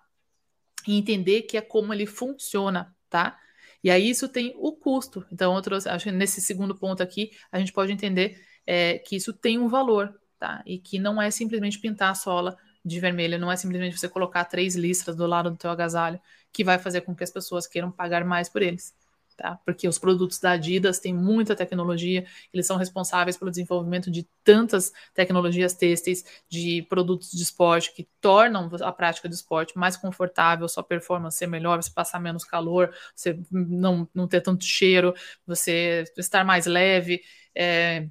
E 0.87 0.95
entender 0.95 1.43
que 1.43 1.57
é 1.57 1.61
como 1.61 1.91
ele 1.93 2.05
funciona, 2.05 2.95
tá? 3.09 3.39
E 3.83 3.89
aí 3.89 4.07
isso 4.07 4.29
tem 4.29 4.53
o 4.57 4.71
custo. 4.71 5.25
Então, 5.31 5.55
eu 5.55 5.61
trouxe, 5.63 5.89
acho 5.89 6.05
que 6.05 6.11
nesse 6.11 6.41
segundo 6.41 6.75
ponto 6.75 7.01
aqui, 7.01 7.31
a 7.51 7.57
gente 7.57 7.73
pode 7.73 7.91
entender 7.91 8.39
é, 8.63 8.99
que 8.99 9.15
isso 9.15 9.33
tem 9.33 9.57
um 9.57 9.67
valor, 9.67 10.13
tá? 10.37 10.61
E 10.63 10.77
que 10.77 10.99
não 10.99 11.19
é 11.19 11.31
simplesmente 11.31 11.79
pintar 11.79 12.11
a 12.11 12.15
sola 12.15 12.55
de 12.87 12.99
vermelho, 12.99 13.39
não 13.39 13.51
é 13.51 13.55
simplesmente 13.55 13.97
você 13.97 14.09
colocar 14.09 14.45
três 14.45 14.75
listras 14.75 15.15
do 15.15 15.27
lado 15.27 15.51
do 15.51 15.57
teu 15.57 15.69
agasalho 15.69 16.19
que 16.51 16.63
vai 16.63 16.79
fazer 16.79 17.01
com 17.01 17.15
que 17.15 17.23
as 17.23 17.31
pessoas 17.31 17.67
queiram 17.67 17.91
pagar 17.91 18.23
mais 18.25 18.49
por 18.49 18.61
eles 18.61 18.95
tá? 19.37 19.57
Porque 19.63 19.87
os 19.87 19.99
produtos 19.99 20.39
da 20.39 20.51
Adidas 20.51 20.99
têm 20.99 21.13
muita 21.13 21.55
tecnologia, 21.55 22.25
eles 22.51 22.65
são 22.65 22.75
responsáveis 22.75 23.37
pelo 23.37 23.51
desenvolvimento 23.51 24.09
de 24.09 24.27
tantas 24.43 24.91
tecnologias 25.13 25.73
têxteis, 25.73 26.25
de 26.49 26.81
produtos 26.89 27.31
de 27.31 27.43
esporte 27.43 27.93
que 27.93 28.07
tornam 28.19 28.69
a 28.81 28.91
prática 28.91 29.29
do 29.29 29.35
esporte 29.35 29.77
mais 29.77 29.95
confortável, 29.95 30.67
sua 30.67 30.83
performance 30.83 31.37
ser 31.37 31.47
melhor, 31.47 31.81
você 31.81 31.91
passar 31.91 32.19
menos 32.19 32.43
calor, 32.43 32.93
você 33.15 33.39
não, 33.51 34.09
não 34.13 34.27
ter 34.27 34.41
tanto 34.41 34.65
cheiro, 34.65 35.13
você 35.45 36.03
estar 36.17 36.43
mais 36.43 36.65
leve. 36.65 37.21
É, 37.53 38.07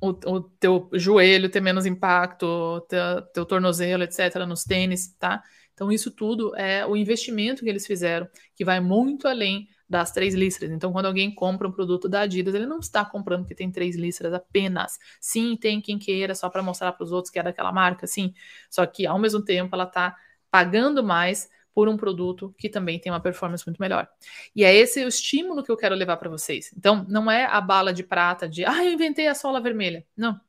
o, 0.00 0.10
o 0.10 0.40
teu 0.42 0.88
joelho 0.92 1.50
ter 1.50 1.60
menos 1.60 1.86
impacto, 1.86 2.80
teu, 2.88 3.22
teu 3.32 3.46
tornozelo, 3.46 4.02
etc., 4.02 4.46
nos 4.46 4.64
tênis, 4.64 5.14
tá? 5.18 5.42
Então, 5.72 5.92
isso 5.92 6.10
tudo 6.10 6.56
é 6.56 6.84
o 6.84 6.96
investimento 6.96 7.62
que 7.62 7.68
eles 7.68 7.86
fizeram, 7.86 8.28
que 8.56 8.64
vai 8.64 8.80
muito 8.80 9.28
além 9.28 9.68
das 9.88 10.10
três 10.10 10.34
listras. 10.34 10.70
Então, 10.70 10.92
quando 10.92 11.06
alguém 11.06 11.32
compra 11.32 11.68
um 11.68 11.72
produto 11.72 12.08
da 12.08 12.22
Adidas, 12.22 12.54
ele 12.54 12.66
não 12.66 12.80
está 12.80 13.04
comprando 13.04 13.42
porque 13.42 13.54
tem 13.54 13.70
três 13.70 13.96
listras 13.96 14.34
apenas. 14.34 14.98
Sim, 15.20 15.56
tem 15.56 15.80
quem 15.80 15.98
queira 15.98 16.34
só 16.34 16.50
para 16.50 16.62
mostrar 16.62 16.92
para 16.92 17.04
os 17.04 17.12
outros 17.12 17.30
que 17.30 17.38
é 17.38 17.42
daquela 17.42 17.72
marca, 17.72 18.06
sim. 18.06 18.34
Só 18.68 18.84
que, 18.86 19.06
ao 19.06 19.18
mesmo 19.18 19.42
tempo, 19.42 19.74
ela 19.74 19.84
está 19.84 20.16
pagando 20.50 21.02
mais 21.02 21.48
por 21.78 21.88
um 21.88 21.96
produto 21.96 22.52
que 22.58 22.68
também 22.68 22.98
tem 22.98 23.12
uma 23.12 23.20
performance 23.20 23.64
muito 23.64 23.78
melhor. 23.78 24.08
E 24.52 24.64
é 24.64 24.74
esse 24.74 25.04
o 25.04 25.06
estímulo 25.06 25.62
que 25.62 25.70
eu 25.70 25.76
quero 25.76 25.94
levar 25.94 26.16
para 26.16 26.28
vocês. 26.28 26.74
Então, 26.76 27.06
não 27.08 27.30
é 27.30 27.44
a 27.44 27.60
bala 27.60 27.92
de 27.92 28.02
prata 28.02 28.48
de, 28.48 28.64
ah, 28.64 28.84
eu 28.84 28.90
inventei 28.90 29.28
a 29.28 29.34
sola 29.34 29.60
vermelha. 29.60 30.04
Não. 30.16 30.40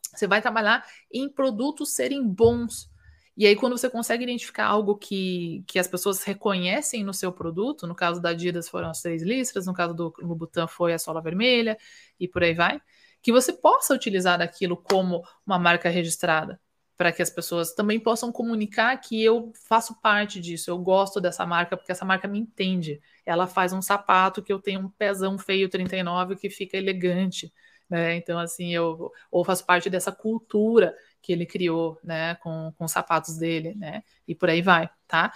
Você 0.00 0.26
vai 0.26 0.40
trabalhar 0.40 0.82
em 1.12 1.28
produtos 1.28 1.94
serem 1.94 2.26
bons. 2.26 2.90
E 3.36 3.46
aí, 3.46 3.54
quando 3.54 3.76
você 3.76 3.90
consegue 3.90 4.22
identificar 4.22 4.64
algo 4.64 4.96
que, 4.96 5.62
que 5.66 5.78
as 5.78 5.86
pessoas 5.86 6.22
reconhecem 6.22 7.04
no 7.04 7.12
seu 7.12 7.30
produto, 7.30 7.86
no 7.86 7.94
caso 7.94 8.18
da 8.18 8.30
Adidas 8.30 8.66
foram 8.66 8.88
as 8.88 9.02
três 9.02 9.22
listras, 9.22 9.66
no 9.66 9.74
caso 9.74 9.92
do 9.92 10.14
Louboutin 10.18 10.66
foi 10.66 10.94
a 10.94 10.98
sola 10.98 11.20
vermelha, 11.20 11.76
e 12.18 12.26
por 12.26 12.42
aí 12.42 12.54
vai, 12.54 12.80
que 13.20 13.30
você 13.30 13.52
possa 13.52 13.92
utilizar 13.92 14.38
daquilo 14.38 14.78
como 14.78 15.22
uma 15.44 15.58
marca 15.58 15.90
registrada 15.90 16.58
para 17.00 17.12
que 17.12 17.22
as 17.22 17.30
pessoas 17.30 17.72
também 17.72 17.98
possam 17.98 18.30
comunicar 18.30 18.94
que 18.98 19.24
eu 19.24 19.54
faço 19.66 19.98
parte 20.02 20.38
disso, 20.38 20.70
eu 20.70 20.76
gosto 20.76 21.18
dessa 21.18 21.46
marca, 21.46 21.74
porque 21.74 21.90
essa 21.90 22.04
marca 22.04 22.28
me 22.28 22.38
entende. 22.38 23.00
Ela 23.24 23.46
faz 23.46 23.72
um 23.72 23.80
sapato 23.80 24.42
que 24.42 24.52
eu 24.52 24.58
tenho 24.60 24.80
um 24.80 24.88
pezão 24.90 25.38
feio 25.38 25.70
39 25.70 26.36
que 26.36 26.50
fica 26.50 26.76
elegante, 26.76 27.50
né? 27.88 28.16
Então, 28.16 28.38
assim, 28.38 28.74
eu 28.74 29.10
ou 29.30 29.42
faço 29.46 29.64
parte 29.64 29.88
dessa 29.88 30.12
cultura 30.12 30.94
que 31.22 31.32
ele 31.32 31.44
criou, 31.44 31.98
né, 32.02 32.34
com, 32.36 32.72
com 32.76 32.84
os 32.84 32.92
sapatos 32.92 33.36
dele, 33.36 33.74
né? 33.74 34.02
E 34.26 34.34
por 34.34 34.48
aí 34.48 34.62
vai, 34.62 34.88
tá? 35.06 35.32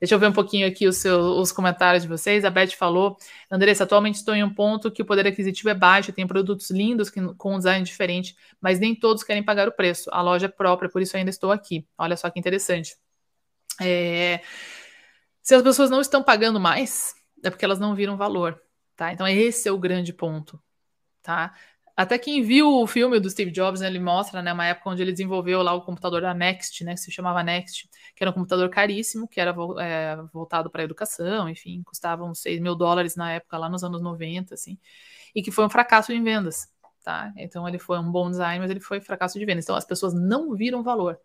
Deixa 0.00 0.14
eu 0.14 0.18
ver 0.18 0.28
um 0.28 0.32
pouquinho 0.32 0.66
aqui 0.66 0.86
os, 0.86 0.96
seus, 0.98 1.24
os 1.38 1.52
comentários 1.52 2.02
de 2.02 2.08
vocês. 2.08 2.44
A 2.44 2.50
Beth 2.50 2.70
falou: 2.70 3.16
Andressa, 3.50 3.84
atualmente 3.84 4.16
estou 4.16 4.34
em 4.34 4.44
um 4.44 4.52
ponto 4.52 4.90
que 4.90 5.02
o 5.02 5.04
poder 5.04 5.26
aquisitivo 5.26 5.68
é 5.68 5.74
baixo, 5.74 6.12
tem 6.12 6.26
produtos 6.26 6.70
lindos 6.70 7.10
que, 7.10 7.20
com 7.34 7.54
um 7.54 7.58
design 7.58 7.84
diferente, 7.84 8.36
mas 8.60 8.78
nem 8.78 8.94
todos 8.94 9.22
querem 9.22 9.42
pagar 9.42 9.68
o 9.68 9.72
preço. 9.72 10.08
A 10.12 10.20
loja 10.20 10.46
é 10.46 10.48
própria, 10.48 10.88
por 10.88 11.02
isso 11.02 11.16
ainda 11.16 11.30
estou 11.30 11.50
aqui. 11.50 11.86
Olha 11.96 12.16
só 12.16 12.30
que 12.30 12.38
interessante. 12.38 12.96
É... 13.80 14.40
Se 15.42 15.54
as 15.54 15.62
pessoas 15.62 15.90
não 15.90 16.00
estão 16.00 16.22
pagando 16.22 16.60
mais, 16.60 17.14
é 17.42 17.50
porque 17.50 17.64
elas 17.64 17.78
não 17.78 17.94
viram 17.94 18.16
valor, 18.16 18.60
tá? 18.96 19.12
Então, 19.12 19.26
esse 19.26 19.68
é 19.68 19.72
o 19.72 19.78
grande 19.78 20.12
ponto, 20.12 20.60
tá? 21.22 21.54
Até 21.98 22.16
quem 22.16 22.42
viu 22.44 22.72
o 22.72 22.86
filme 22.86 23.18
do 23.18 23.28
Steve 23.28 23.50
Jobs, 23.50 23.80
né, 23.80 23.88
ele 23.88 23.98
mostra, 23.98 24.40
né, 24.40 24.52
uma 24.52 24.64
época 24.66 24.88
onde 24.88 25.02
ele 25.02 25.10
desenvolveu 25.10 25.62
lá 25.62 25.74
o 25.74 25.82
computador 25.82 26.20
da 26.20 26.32
Next, 26.32 26.84
né, 26.84 26.94
que 26.94 27.00
se 27.00 27.10
chamava 27.10 27.42
Next, 27.42 27.90
que 28.14 28.22
era 28.22 28.30
um 28.30 28.32
computador 28.32 28.70
caríssimo, 28.70 29.26
que 29.26 29.40
era 29.40 29.52
é, 29.80 30.14
voltado 30.32 30.70
para 30.70 30.80
a 30.80 30.84
educação, 30.84 31.48
enfim, 31.48 31.82
custava 31.82 32.22
uns 32.22 32.38
6 32.38 32.60
mil 32.60 32.76
dólares 32.76 33.16
na 33.16 33.32
época, 33.32 33.58
lá 33.58 33.68
nos 33.68 33.82
anos 33.82 34.00
90, 34.00 34.54
assim, 34.54 34.78
e 35.34 35.42
que 35.42 35.50
foi 35.50 35.64
um 35.66 35.68
fracasso 35.68 36.12
em 36.12 36.22
vendas, 36.22 36.68
tá? 37.02 37.32
Então 37.36 37.66
ele 37.66 37.80
foi 37.80 37.98
um 37.98 38.12
bom 38.12 38.30
design, 38.30 38.60
mas 38.60 38.70
ele 38.70 38.78
foi 38.78 39.00
fracasso 39.00 39.36
de 39.36 39.44
vendas. 39.44 39.64
Então 39.64 39.74
as 39.74 39.84
pessoas 39.84 40.14
não 40.14 40.54
viram 40.54 40.84
valor. 40.84 41.18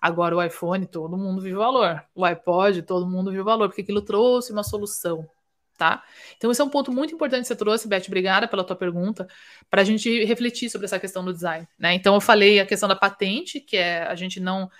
Agora 0.00 0.34
o 0.34 0.42
iPhone, 0.42 0.86
todo 0.86 1.18
mundo 1.18 1.42
viu 1.42 1.58
valor. 1.58 2.02
O 2.14 2.24
iPod, 2.24 2.80
todo 2.84 3.06
mundo 3.06 3.30
viu 3.30 3.44
valor, 3.44 3.68
porque 3.68 3.82
aquilo 3.82 4.00
trouxe 4.00 4.52
uma 4.52 4.62
solução 4.64 5.28
tá? 5.76 6.02
Então, 6.36 6.50
esse 6.50 6.60
é 6.60 6.64
um 6.64 6.68
ponto 6.68 6.92
muito 6.92 7.14
importante 7.14 7.42
que 7.42 7.48
você 7.48 7.56
trouxe, 7.56 7.88
Beth, 7.88 8.04
obrigada 8.06 8.46
pela 8.48 8.64
tua 8.64 8.76
pergunta, 8.76 9.26
para 9.68 9.82
a 9.82 9.84
gente 9.84 10.24
refletir 10.24 10.70
sobre 10.70 10.86
essa 10.86 10.98
questão 10.98 11.24
do 11.24 11.32
design, 11.32 11.66
né? 11.78 11.94
Então, 11.94 12.14
eu 12.14 12.20
falei 12.20 12.60
a 12.60 12.66
questão 12.66 12.88
da 12.88 12.96
patente, 12.96 13.60
que 13.60 13.76
é 13.76 14.02
a 14.04 14.14
gente 14.14 14.40
não 14.40 14.70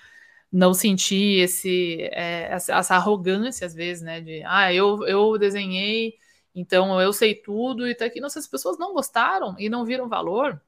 não 0.55 0.72
sentir 0.72 1.40
esse, 1.40 2.01
é, 2.12 2.49
essa, 2.53 2.95
arrogância, 2.95 3.66
às 3.66 3.74
vezes, 3.74 4.05
né? 4.05 4.20
De, 4.20 4.40
ah, 4.47 4.72
eu, 4.72 5.05
eu 5.05 5.36
desenhei, 5.36 6.14
então 6.55 7.01
eu 7.01 7.12
sei 7.12 7.34
tudo 7.34 7.88
e 7.88 7.95
tá 7.95 8.05
aqui. 8.05 8.20
Não, 8.20 8.28
se 8.28 8.38
as 8.38 8.47
pessoas 8.47 8.78
não 8.78 8.95
gostaram 8.95 9.57
e 9.59 9.68
não 9.68 9.84
viram 9.84 10.09
valor, 10.09 10.62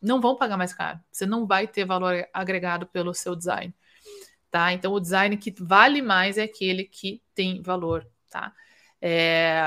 não 0.00 0.20
vão 0.20 0.36
pagar 0.36 0.56
mais 0.56 0.72
caro. 0.72 1.00
Você 1.10 1.26
não 1.26 1.44
vai 1.44 1.66
ter 1.66 1.84
valor 1.84 2.24
agregado 2.32 2.86
pelo 2.86 3.12
seu 3.12 3.34
design, 3.34 3.74
tá? 4.48 4.72
Então, 4.72 4.92
o 4.92 5.00
design 5.00 5.36
que 5.36 5.52
vale 5.58 6.00
mais 6.02 6.38
é 6.38 6.44
aquele 6.44 6.84
que 6.84 7.20
tem 7.34 7.60
valor, 7.62 8.06
tá? 8.30 8.54
É, 9.04 9.60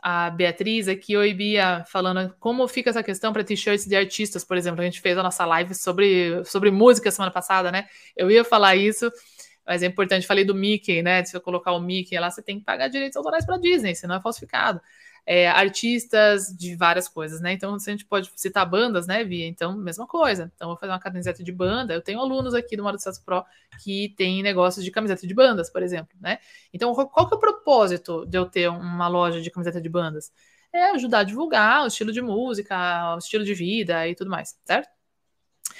a 0.00 0.30
Beatriz 0.30 0.86
aqui, 0.86 1.16
oi 1.16 1.34
Bia, 1.34 1.84
falando 1.88 2.32
como 2.38 2.68
fica 2.68 2.90
essa 2.90 3.02
questão 3.02 3.32
para 3.32 3.42
t-shirts 3.42 3.84
de 3.84 3.96
artistas, 3.96 4.44
por 4.44 4.56
exemplo. 4.56 4.80
A 4.80 4.84
gente 4.84 5.00
fez 5.00 5.18
a 5.18 5.22
nossa 5.24 5.44
live 5.44 5.74
sobre, 5.74 6.44
sobre 6.44 6.70
música 6.70 7.10
semana 7.10 7.32
passada, 7.32 7.72
né? 7.72 7.86
Eu 8.16 8.30
ia 8.30 8.44
falar 8.44 8.76
isso, 8.76 9.10
mas 9.66 9.82
é 9.82 9.86
importante, 9.86 10.24
falei 10.24 10.44
do 10.44 10.54
Mickey, 10.54 11.02
né? 11.02 11.24
Se 11.24 11.36
eu 11.36 11.40
colocar 11.40 11.72
o 11.72 11.80
Mickey 11.80 12.16
lá, 12.16 12.30
você 12.30 12.40
tem 12.40 12.60
que 12.60 12.64
pagar 12.64 12.86
direitos 12.86 13.16
autorais 13.16 13.44
para 13.44 13.58
Disney, 13.58 13.96
senão 13.96 14.14
é 14.14 14.20
falsificado 14.20 14.80
é, 15.26 15.48
artistas 15.48 16.56
de 16.56 16.76
várias 16.76 17.08
coisas, 17.08 17.40
né? 17.40 17.52
Então, 17.52 17.74
a 17.74 17.78
gente 17.78 18.04
pode 18.04 18.30
citar 18.36 18.64
bandas, 18.64 19.08
né, 19.08 19.24
Via? 19.24 19.46
Então, 19.46 19.76
mesma 19.76 20.06
coisa. 20.06 20.52
Então, 20.54 20.68
vou 20.68 20.76
fazer 20.76 20.92
uma 20.92 21.00
camiseta 21.00 21.42
de 21.42 21.50
banda. 21.50 21.92
Eu 21.92 22.00
tenho 22.00 22.20
alunos 22.20 22.54
aqui 22.54 22.76
do 22.76 22.84
Modo 22.84 22.96
Sucesso 22.96 23.24
Pro 23.24 23.44
que 23.82 24.14
tem 24.16 24.40
negócios 24.40 24.84
de 24.84 24.90
camiseta 24.92 25.26
de 25.26 25.34
bandas, 25.34 25.68
por 25.68 25.82
exemplo, 25.82 26.16
né? 26.20 26.38
Então, 26.72 26.94
qual 26.94 27.26
que 27.28 27.34
é 27.34 27.36
o 27.36 27.40
propósito 27.40 28.24
de 28.24 28.38
eu 28.38 28.46
ter 28.46 28.68
uma 28.68 29.08
loja 29.08 29.42
de 29.42 29.50
camiseta 29.50 29.80
de 29.80 29.88
bandas? 29.88 30.32
É 30.72 30.90
ajudar 30.92 31.20
a 31.20 31.24
divulgar 31.24 31.82
o 31.82 31.88
estilo 31.88 32.12
de 32.12 32.22
música, 32.22 33.14
o 33.16 33.18
estilo 33.18 33.44
de 33.44 33.54
vida 33.54 34.06
e 34.06 34.14
tudo 34.14 34.30
mais, 34.30 34.56
certo? 34.64 34.88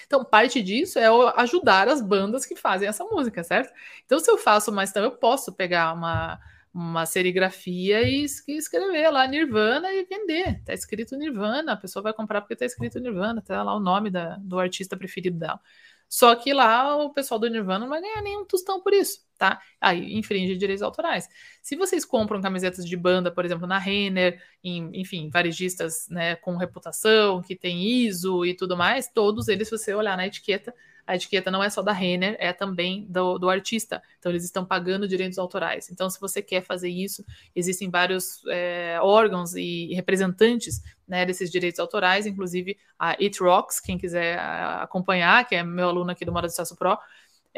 Então, 0.06 0.24
parte 0.24 0.60
disso 0.60 0.98
é 0.98 1.06
ajudar 1.36 1.88
as 1.88 2.00
bandas 2.00 2.44
que 2.44 2.56
fazem 2.56 2.88
essa 2.88 3.04
música, 3.04 3.44
certo? 3.44 3.72
Então, 4.04 4.18
se 4.18 4.28
eu 4.30 4.36
faço 4.38 4.72
mais, 4.72 4.90
então 4.90 5.04
eu 5.04 5.12
posso 5.12 5.52
pegar 5.52 5.92
uma 5.92 6.40
uma 6.76 7.06
serigrafia 7.06 8.02
e 8.02 8.26
escrever 8.48 9.08
lá 9.08 9.26
Nirvana 9.26 9.90
e 9.94 10.04
vender. 10.04 10.62
Tá 10.62 10.74
escrito 10.74 11.16
Nirvana, 11.16 11.72
a 11.72 11.76
pessoa 11.76 12.02
vai 12.02 12.12
comprar 12.12 12.42
porque 12.42 12.54
tá 12.54 12.66
escrito 12.66 13.00
Nirvana, 13.00 13.40
tá 13.40 13.62
lá 13.62 13.74
o 13.74 13.80
nome 13.80 14.10
da, 14.10 14.36
do 14.36 14.58
artista 14.58 14.94
preferido 14.94 15.38
dela. 15.38 15.58
Só 16.06 16.34
que 16.36 16.52
lá 16.52 16.96
o 16.98 17.14
pessoal 17.14 17.40
do 17.40 17.48
Nirvana 17.48 17.80
não 17.80 17.88
vai 17.88 18.02
ganhar 18.02 18.20
nenhum 18.20 18.44
tostão 18.44 18.82
por 18.82 18.92
isso, 18.92 19.26
tá? 19.38 19.58
Aí 19.80 20.18
infringe 20.18 20.54
direitos 20.54 20.82
autorais. 20.82 21.26
Se 21.62 21.76
vocês 21.76 22.04
compram 22.04 22.42
camisetas 22.42 22.84
de 22.84 22.96
banda, 22.96 23.32
por 23.32 23.46
exemplo, 23.46 23.66
na 23.66 23.78
Renner, 23.78 24.38
em, 24.62 24.90
enfim, 25.00 25.30
varejistas 25.30 26.06
né, 26.10 26.36
com 26.36 26.58
reputação, 26.58 27.40
que 27.40 27.56
tem 27.56 27.82
ISO 28.04 28.44
e 28.44 28.54
tudo 28.54 28.76
mais, 28.76 29.08
todos 29.08 29.48
eles, 29.48 29.68
se 29.68 29.78
você 29.78 29.94
olhar 29.94 30.14
na 30.14 30.26
etiqueta, 30.26 30.74
a 31.06 31.14
etiqueta 31.14 31.50
não 31.50 31.62
é 31.62 31.70
só 31.70 31.82
da 31.82 31.92
Renner, 31.92 32.36
é 32.38 32.52
também 32.52 33.06
do, 33.08 33.38
do 33.38 33.48
artista. 33.48 34.02
Então, 34.18 34.32
eles 34.32 34.44
estão 34.44 34.64
pagando 34.64 35.06
direitos 35.06 35.38
autorais. 35.38 35.90
Então, 35.90 36.10
se 36.10 36.20
você 36.20 36.42
quer 36.42 36.62
fazer 36.62 36.88
isso, 36.88 37.24
existem 37.54 37.88
vários 37.88 38.42
é, 38.48 38.98
órgãos 39.00 39.54
e 39.54 39.94
representantes 39.94 40.82
né, 41.06 41.24
desses 41.24 41.50
direitos 41.50 41.78
autorais, 41.78 42.26
inclusive 42.26 42.76
a 42.98 43.10
It 43.10 43.40
Rocks, 43.40 43.78
quem 43.78 43.96
quiser 43.96 44.38
acompanhar, 44.38 45.46
que 45.46 45.54
é 45.54 45.62
meu 45.62 45.88
aluno 45.88 46.10
aqui 46.10 46.24
do 46.24 46.32
Moda 46.32 46.48
de 46.48 46.52
Sucesso 46.52 46.76
Pro, 46.76 46.98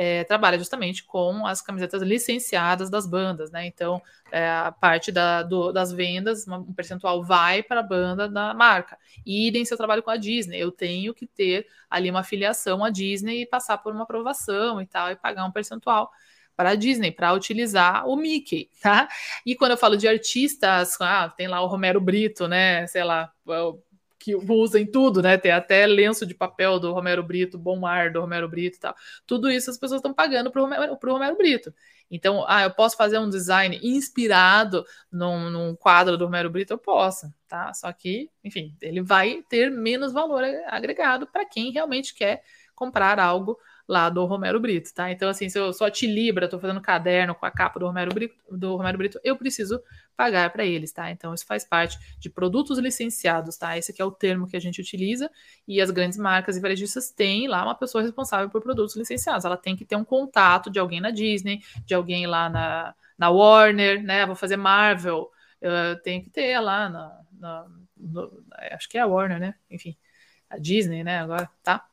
é, 0.00 0.22
trabalha 0.22 0.56
justamente 0.56 1.02
com 1.02 1.44
as 1.44 1.60
camisetas 1.60 2.02
licenciadas 2.02 2.88
das 2.88 3.04
bandas, 3.04 3.50
né? 3.50 3.66
Então, 3.66 4.00
é, 4.30 4.48
a 4.48 4.70
parte 4.70 5.10
da, 5.10 5.42
do, 5.42 5.72
das 5.72 5.90
vendas, 5.90 6.46
um 6.46 6.72
percentual 6.72 7.20
vai 7.24 7.64
para 7.64 7.80
a 7.80 7.82
banda 7.82 8.28
da 8.28 8.54
marca. 8.54 8.96
E 9.26 9.48
idem 9.48 9.64
se 9.64 9.74
eu 9.74 9.76
trabalho 9.76 10.00
com 10.00 10.10
a 10.10 10.16
Disney, 10.16 10.56
eu 10.56 10.70
tenho 10.70 11.12
que 11.12 11.26
ter 11.26 11.66
ali 11.90 12.08
uma 12.08 12.22
filiação 12.22 12.84
à 12.84 12.90
Disney 12.90 13.42
e 13.42 13.46
passar 13.46 13.78
por 13.78 13.92
uma 13.92 14.04
aprovação 14.04 14.80
e 14.80 14.86
tal, 14.86 15.10
e 15.10 15.16
pagar 15.16 15.44
um 15.44 15.50
percentual 15.50 16.12
para 16.56 16.70
a 16.70 16.74
Disney, 16.76 17.10
para 17.10 17.32
utilizar 17.32 18.06
o 18.06 18.14
Mickey, 18.14 18.70
tá? 18.80 19.08
E 19.44 19.56
quando 19.56 19.72
eu 19.72 19.76
falo 19.76 19.96
de 19.96 20.06
artistas, 20.06 20.96
ah, 21.00 21.28
tem 21.28 21.48
lá 21.48 21.60
o 21.60 21.66
Romero 21.66 22.00
Brito, 22.00 22.46
né? 22.46 22.86
Sei 22.86 23.02
lá, 23.02 23.32
que 24.28 24.52
usa 24.52 24.78
em 24.78 24.84
tudo, 24.84 25.22
né? 25.22 25.38
Tem 25.38 25.50
até 25.50 25.86
lenço 25.86 26.26
de 26.26 26.34
papel 26.34 26.78
do 26.78 26.92
Romero 26.92 27.22
Brito, 27.22 27.56
Bom 27.56 27.86
Ar 27.86 28.12
do 28.12 28.20
Romero 28.20 28.46
Brito 28.46 28.76
e 28.76 28.80
tal. 28.80 28.94
Tudo 29.26 29.50
isso 29.50 29.70
as 29.70 29.78
pessoas 29.78 30.00
estão 30.00 30.12
pagando 30.12 30.50
para 30.50 30.60
o 30.60 30.64
Romero, 30.64 30.98
Romero, 31.02 31.36
Brito. 31.36 31.72
Então, 32.10 32.44
ah, 32.46 32.64
eu 32.64 32.70
posso 32.70 32.94
fazer 32.94 33.18
um 33.18 33.30
design 33.30 33.80
inspirado 33.82 34.84
num, 35.10 35.48
num, 35.48 35.74
quadro 35.74 36.18
do 36.18 36.26
Romero 36.26 36.50
Brito? 36.50 36.74
Eu 36.74 36.78
posso, 36.78 37.32
tá? 37.46 37.72
Só 37.72 37.90
que, 37.90 38.30
enfim, 38.44 38.76
ele 38.82 39.00
vai 39.00 39.42
ter 39.48 39.70
menos 39.70 40.12
valor 40.12 40.44
agregado 40.66 41.26
para 41.26 41.46
quem 41.46 41.72
realmente 41.72 42.14
quer 42.14 42.42
comprar 42.74 43.18
algo 43.18 43.58
lá 43.88 44.10
do 44.10 44.22
Romero 44.26 44.60
Brito, 44.60 44.92
tá? 44.92 45.10
Então, 45.10 45.30
assim, 45.30 45.48
se 45.48 45.58
eu 45.58 45.72
sou 45.72 45.86
a 45.86 45.90
Tilibra, 45.90 46.44
estou 46.44 46.60
fazendo 46.60 46.78
caderno 46.78 47.34
com 47.34 47.46
a 47.46 47.50
capa 47.50 47.80
do 47.80 47.86
Romero 47.86 48.12
Brito, 48.12 48.34
do 48.50 48.76
Romero 48.76 48.98
Brito 48.98 49.18
eu 49.24 49.34
preciso 49.34 49.82
pagar 50.14 50.50
para 50.50 50.62
eles, 50.62 50.92
tá? 50.92 51.10
Então, 51.10 51.32
isso 51.32 51.46
faz 51.46 51.64
parte 51.64 51.98
de 52.18 52.28
produtos 52.28 52.78
licenciados, 52.78 53.56
tá? 53.56 53.78
Esse 53.78 53.90
aqui 53.90 54.02
é 54.02 54.04
o 54.04 54.10
termo 54.10 54.46
que 54.46 54.56
a 54.56 54.60
gente 54.60 54.78
utiliza 54.78 55.30
e 55.66 55.80
as 55.80 55.90
grandes 55.90 56.18
marcas 56.18 56.58
e 56.58 56.60
varejistas 56.60 57.10
têm 57.10 57.48
lá 57.48 57.64
uma 57.64 57.74
pessoa 57.74 58.02
responsável 58.02 58.50
por 58.50 58.62
produtos 58.62 58.94
licenciados. 58.94 59.46
Ela 59.46 59.56
tem 59.56 59.74
que 59.74 59.86
ter 59.86 59.96
um 59.96 60.04
contato 60.04 60.70
de 60.70 60.78
alguém 60.78 61.00
na 61.00 61.10
Disney, 61.10 61.62
de 61.86 61.94
alguém 61.94 62.26
lá 62.26 62.50
na, 62.50 62.94
na 63.16 63.30
Warner, 63.30 64.02
né? 64.02 64.26
Vou 64.26 64.36
fazer 64.36 64.58
Marvel, 64.58 65.30
eu 65.62 65.98
tenho 66.02 66.22
que 66.22 66.28
ter 66.28 66.60
lá 66.60 66.90
na, 66.90 67.20
na 67.32 67.66
no, 67.96 68.44
acho 68.72 68.88
que 68.88 68.98
é 68.98 69.00
a 69.00 69.06
Warner, 69.06 69.40
né? 69.40 69.54
Enfim, 69.70 69.96
a 70.48 70.58
Disney, 70.58 71.02
né? 71.02 71.20
Agora, 71.20 71.48
tá? 71.62 71.87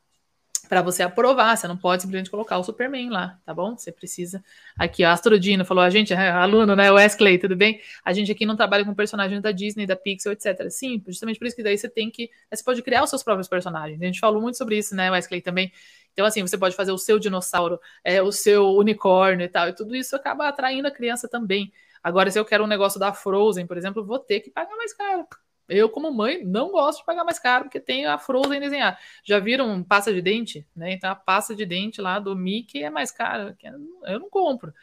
Para 0.68 0.82
você 0.82 1.03
aprovar. 1.03 1.55
Você 1.55 1.68
não 1.68 1.78
pode 1.78 2.01
simplesmente 2.01 2.30
colocar 2.30 2.57
o 2.57 2.63
Superman 2.63 3.09
lá, 3.09 3.39
tá 3.45 3.53
bom? 3.53 3.78
Você 3.78 3.91
precisa. 3.91 4.43
Aqui, 4.78 5.03
a 5.03 5.11
Astrodino 5.11 5.66
falou: 5.66 5.84
a 5.84 5.89
gente, 5.89 6.13
é 6.13 6.30
aluno, 6.32 6.76
né? 6.76 6.91
Wesley, 6.91 7.38
tudo 7.38 7.55
bem? 7.55 7.80
A 8.03 8.13
gente 8.13 8.32
aqui 8.32 8.45
não 8.45 8.55
trabalha 8.55 8.86
com 8.86 8.93
personagens 8.93 9.41
da 9.41 9.51
Disney, 9.51 9.86
da 9.86 9.95
Pixel, 9.95 10.32
etc. 10.32 10.70
Sim, 10.70 11.01
justamente 11.07 11.39
por 11.39 11.47
isso 11.47 11.55
que 11.55 11.63
daí 11.63 11.78
você 11.78 11.89
tem 11.89 12.09
que. 12.09 12.30
Você 12.51 12.63
pode 12.63 12.82
criar 12.82 13.03
os 13.03 13.09
seus 13.09 13.24
próprios 13.24 13.47
personagens. 13.47 14.01
A 14.01 14.05
gente 14.05 14.20
falou 14.20 14.41
muito 14.41 14.57
sobre 14.57 14.78
isso, 14.78 14.95
né, 14.95 15.09
Wesley, 15.11 15.41
também. 15.41 15.72
Então, 16.13 16.26
assim, 16.26 16.41
você 16.41 16.57
pode 16.57 16.76
fazer 16.76 16.91
o 16.91 16.97
seu 16.97 17.20
dinossauro, 17.20 17.80
é, 18.03 18.22
o 18.22 18.32
seu 18.32 18.70
unicórnio 18.76 19.45
e 19.45 19.49
tal, 19.49 19.68
e 19.68 19.74
tudo 19.74 19.95
isso 19.95 20.16
acaba 20.16 20.47
atraindo 20.47 20.88
a 20.88 20.91
criança 20.91 21.28
também. 21.28 21.72
Agora, 22.01 22.32
se 22.32 22.39
eu 22.39 22.45
quero 22.45 22.63
um 22.63 22.68
negócio 22.68 22.99
da 22.99 23.11
Frozen, 23.11 23.68
por 23.68 23.78
exemplo, 23.78 24.05
vou 24.05 24.20
ter 24.20 24.39
que 24.39 24.49
pagar 24.49 24.76
mais 24.78 24.93
caro. 24.93 25.28
Eu, 25.68 25.89
como 25.89 26.11
mãe, 26.11 26.43
não 26.43 26.72
gosto 26.72 26.99
de 26.99 27.05
pagar 27.05 27.24
mais 27.24 27.39
caro 27.39 27.66
porque 27.66 27.80
tem 27.80 28.05
a 28.05 28.18
Frozen 28.18 28.59
desenhar. 28.59 28.99
Já 29.24 29.39
viram 29.39 29.84
pasta 29.84 30.13
de 30.13 30.22
dente? 30.22 30.68
Né? 30.76 30.93
Então 30.93 31.09
a 31.09 31.16
pasta 31.16 31.55
de 31.55 31.66
dente 31.66 32.01
lá 32.01 32.20
do 32.20 32.36
Mickey 32.36 32.84
é 32.84 32.89
mais 32.89 33.11
cara. 33.11 33.57
Eu 34.03 34.20
não 34.20 34.30
compro. 34.30 34.74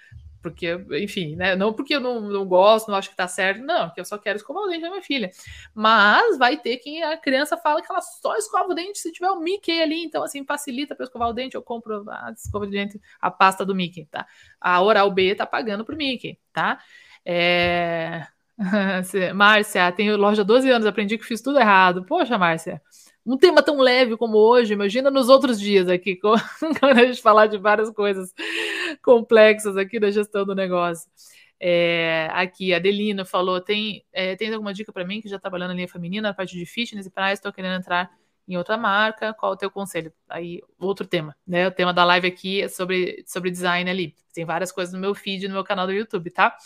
Porque, 0.43 0.75
enfim, 1.01 1.37
né? 1.37 1.55
Não 1.55 1.73
porque 1.73 1.95
eu 1.95 2.01
não, 2.01 2.21
não 2.21 2.45
gosto, 2.45 2.91
não 2.91 2.99
acho 2.99 3.09
que 3.09 3.17
tá 3.17 3.29
certo, 3.29 3.63
não, 3.63 3.87
porque 3.87 4.01
eu 4.01 4.05
só 4.05 4.19
quero 4.19 4.37
escovar 4.37 4.65
o 4.65 4.69
dente 4.69 4.83
da 4.83 4.91
minha 4.91 5.03
filha. 5.03 5.31
Mas 5.73 6.37
vai 6.37 6.57
ter 6.57 6.79
quem 6.79 7.01
a 7.03 7.17
criança 7.17 7.57
fala 7.57 7.81
que 7.81 7.91
ela 7.91 8.01
só 8.01 8.37
escova 8.37 8.73
o 8.73 8.75
dente 8.75 8.99
se 8.99 9.13
tiver 9.13 9.31
o 9.31 9.39
Mickey 9.39 9.81
ali, 9.81 10.05
então 10.05 10.25
assim, 10.25 10.45
facilita 10.45 10.97
para 10.97 11.05
escovar 11.05 11.29
o 11.29 11.33
dente, 11.33 11.55
eu 11.55 11.63
compro 11.63 12.05
a 12.11 12.33
escova 12.37 12.67
de 12.67 12.73
dente, 12.73 13.01
a 13.21 13.31
pasta 13.31 13.65
do 13.65 13.75
Mickey, 13.75 14.07
tá? 14.07 14.27
A 14.61 14.83
Oral 14.83 15.11
B 15.13 15.33
tá 15.37 15.47
pagando 15.47 15.85
pro 15.85 15.97
Mickey, 15.97 16.37
tá? 16.53 16.83
É... 17.25 18.27
Márcia, 19.35 19.91
tenho 19.93 20.17
loja 20.17 20.43
há 20.43 20.45
12 20.45 20.71
anos, 20.71 20.87
aprendi 20.87 21.19
que 21.19 21.25
fiz 21.25 21.41
tudo 21.41 21.59
errado. 21.59 22.05
Poxa, 22.05 22.39
Márcia, 22.39 22.81
um 23.25 23.37
tema 23.37 23.63
tão 23.63 23.79
leve 23.79 24.17
como 24.17 24.37
hoje, 24.39 24.73
imagina 24.73 25.11
nos 25.11 25.29
outros 25.29 25.61
dias 25.61 25.89
aqui, 25.89 26.17
quando 26.17 26.99
a 26.99 27.07
gente 27.07 27.23
falar 27.23 27.47
de 27.47 27.59
várias 27.59 27.91
coisas 27.91 28.33
complexas 29.03 29.77
aqui 29.77 29.99
da 29.99 30.11
gestão 30.11 30.45
do 30.45 30.55
negócio. 30.55 31.11
É, 31.61 32.29
aqui, 32.33 32.75
a 32.75 32.79
Adelina 32.79 33.25
falou: 33.25 33.61
tem, 33.61 34.05
é, 34.13 34.35
tem 34.35 34.53
alguma 34.53 34.75
dica 34.75 34.93
para 34.93 35.05
mim 35.05 35.21
que 35.21 35.29
já 35.29 35.39
trabalhando 35.39 35.69
na 35.69 35.75
linha 35.75 35.89
feminina, 35.89 36.29
na 36.29 36.35
parte 36.35 36.57
de 36.57 36.67
fitness 36.67 37.07
e 37.07 37.11
praia, 37.11 37.33
estou 37.33 37.53
querendo 37.53 37.79
entrar 37.79 38.11
em 38.49 38.57
outra 38.57 38.77
marca, 38.77 39.33
qual 39.33 39.53
o 39.53 39.57
teu 39.57 39.71
conselho? 39.71 40.13
Aí, 40.29 40.61
outro 40.79 41.07
tema, 41.07 41.37
né? 41.47 41.69
O 41.69 41.71
tema 41.71 41.93
da 41.93 42.05
live 42.05 42.27
aqui 42.27 42.63
é 42.63 42.69
sobre, 42.69 43.23
sobre 43.27 43.51
design 43.51 43.89
ali. 43.89 44.17
Tem 44.35 44.45
várias 44.45 44.73
coisas 44.73 44.93
no 44.93 44.99
meu 44.99 45.15
feed, 45.15 45.47
no 45.47 45.55
meu 45.55 45.63
canal 45.63 45.87
do 45.87 45.93
YouTube, 45.93 46.31
tá? 46.31 46.57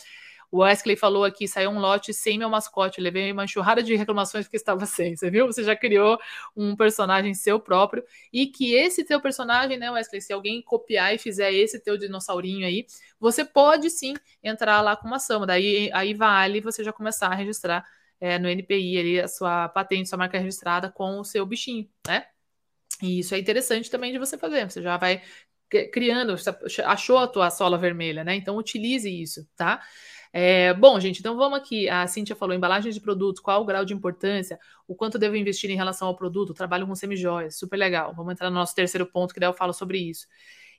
O 0.51 0.59
Wesley 0.59 0.97
falou 0.97 1.25
aqui, 1.25 1.49
saiu 1.49 1.71
um 1.71 1.79
lote 1.79 2.13
sem 2.15 2.39
meu 2.39 2.49
mascote, 2.49 3.01
levei 3.01 3.31
uma 3.33 3.45
enxurrada 3.45 3.83
de 3.83 3.95
reclamações 3.95 4.47
porque 4.47 4.57
estava 4.57 4.85
sem, 4.87 5.17
você 5.17 5.31
viu? 5.31 5.47
Você 5.47 5.63
já 5.65 5.75
criou 5.77 6.19
um 6.57 6.77
personagem 6.77 7.35
seu 7.35 7.59
próprio 7.61 8.05
e 8.33 8.47
que 8.47 8.75
esse 8.75 9.05
teu 9.05 9.21
personagem, 9.21 9.79
né, 9.79 9.91
Wesley, 9.91 10.21
se 10.21 10.33
alguém 10.33 10.63
copiar 10.63 11.15
e 11.15 11.19
fizer 11.19 11.53
esse 11.53 11.81
teu 11.81 11.97
dinossaurinho 11.97 12.67
aí, 12.67 12.87
você 13.19 13.45
pode 13.45 13.91
sim 13.91 14.15
entrar 14.43 14.81
lá 14.81 14.97
com 14.97 15.07
uma 15.07 15.17
ação, 15.17 15.47
daí 15.47 15.91
aí 15.93 16.15
vale 16.15 16.61
você 16.61 16.85
já 16.85 16.93
começar 16.93 17.29
a 17.29 17.35
registrar 17.35 17.85
é, 18.21 18.39
no 18.39 18.49
NPI 18.49 18.99
ali 18.99 19.21
a 19.21 19.29
sua 19.29 19.69
patente, 19.69 20.09
sua 20.09 20.19
marca 20.19 20.39
registrada 20.39 20.91
com 20.91 21.21
o 21.21 21.25
seu 21.25 21.45
bichinho, 21.45 21.89
né? 22.07 22.27
E 23.03 23.19
isso 23.19 23.35
é 23.35 23.39
interessante 23.39 23.91
também 23.91 24.13
de 24.13 24.19
você 24.19 24.39
fazer, 24.39 24.71
você 24.71 24.81
já 24.81 24.97
vai 24.97 25.23
criando, 25.93 26.37
achou 26.85 27.19
a 27.19 27.27
tua 27.27 27.51
sola 27.51 27.77
vermelha, 27.77 28.25
né? 28.25 28.35
Então 28.37 28.57
utilize 28.57 29.09
isso, 29.11 29.47
tá? 29.57 29.83
É, 30.39 30.74
bom, 30.74 31.01
gente, 31.01 31.20
então 31.20 31.34
vamos 31.34 31.59
aqui. 31.59 31.89
A 31.89 32.07
Cintia 32.07 32.37
falou: 32.37 32.55
embalagens 32.55 32.95
de 32.95 33.01
produtos, 33.01 33.41
qual 33.41 33.62
o 33.62 33.64
grau 33.64 33.87
de 33.87 33.95
importância, 33.95 34.61
o 34.87 34.95
quanto 34.95 35.18
devo 35.18 35.34
investir 35.34 35.70
em 35.70 35.76
relação 35.76 36.07
ao 36.09 36.14
produto, 36.14 36.53
trabalho 36.53 36.87
com 36.87 36.95
semijóias, 36.95 37.59
super 37.59 37.78
legal. 37.78 38.12
Vamos 38.14 38.34
entrar 38.34 38.51
no 38.51 38.57
nosso 38.57 38.74
terceiro 38.74 39.07
ponto, 39.07 39.32
que 39.32 39.41
daí 39.41 39.49
eu 39.49 39.55
falo 39.55 39.72
sobre 39.72 39.97
isso. 39.97 40.26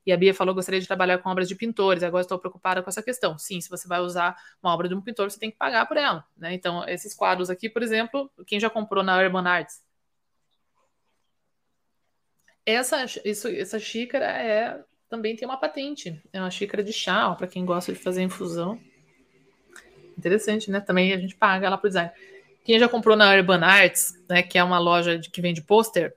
E 0.05 0.11
a 0.11 0.17
Bia 0.17 0.31
falou: 0.31 0.53
gostaria 0.53 0.79
de 0.79 0.85
trabalhar 0.85 1.17
com 1.17 1.27
obras 1.31 1.47
de 1.47 1.55
pintores, 1.55 2.03
agora 2.03 2.21
estou 2.21 2.37
preocupada 2.37 2.83
com 2.83 2.89
essa 2.91 3.01
questão. 3.01 3.35
Sim, 3.39 3.59
se 3.59 3.67
você 3.67 3.87
vai 3.87 3.99
usar 3.99 4.35
uma 4.61 4.71
obra 4.71 4.87
de 4.87 4.93
um 4.93 5.01
pintor, 5.01 5.31
você 5.31 5.39
tem 5.39 5.49
que 5.49 5.57
pagar 5.57 5.87
por 5.87 5.97
ela. 5.97 6.23
Né? 6.37 6.53
Então, 6.53 6.87
esses 6.87 7.15
quadros 7.15 7.49
aqui, 7.49 7.67
por 7.67 7.81
exemplo, 7.81 8.29
quem 8.45 8.59
já 8.59 8.69
comprou 8.69 9.03
na 9.03 9.17
Urban 9.17 9.49
Arts? 9.49 9.81
Essa, 12.63 13.05
isso, 13.25 13.47
essa 13.47 13.79
xícara 13.79 14.25
é 14.25 14.83
também 15.09 15.35
tem 15.35 15.47
uma 15.47 15.57
patente. 15.57 16.21
É 16.31 16.39
uma 16.39 16.51
xícara 16.51 16.83
de 16.83 16.93
chá, 16.93 17.33
para 17.33 17.47
quem 17.47 17.65
gosta 17.65 17.91
de 17.91 17.97
fazer 17.97 18.21
infusão. 18.21 18.79
Interessante, 20.17 20.71
né? 20.71 20.79
Também 20.79 21.13
a 21.13 21.17
gente 21.17 21.35
paga 21.35 21.69
lá 21.69 21.77
pro 21.77 21.89
design. 21.89 22.11
Quem 22.63 22.79
já 22.79 22.89
comprou 22.89 23.15
na 23.15 23.33
Urban 23.33 23.63
Arts, 23.63 24.13
né, 24.27 24.43
que 24.43 24.57
é 24.57 24.63
uma 24.63 24.79
loja 24.79 25.17
de, 25.17 25.29
que 25.29 25.41
vende 25.41 25.61
pôster, 25.61 26.13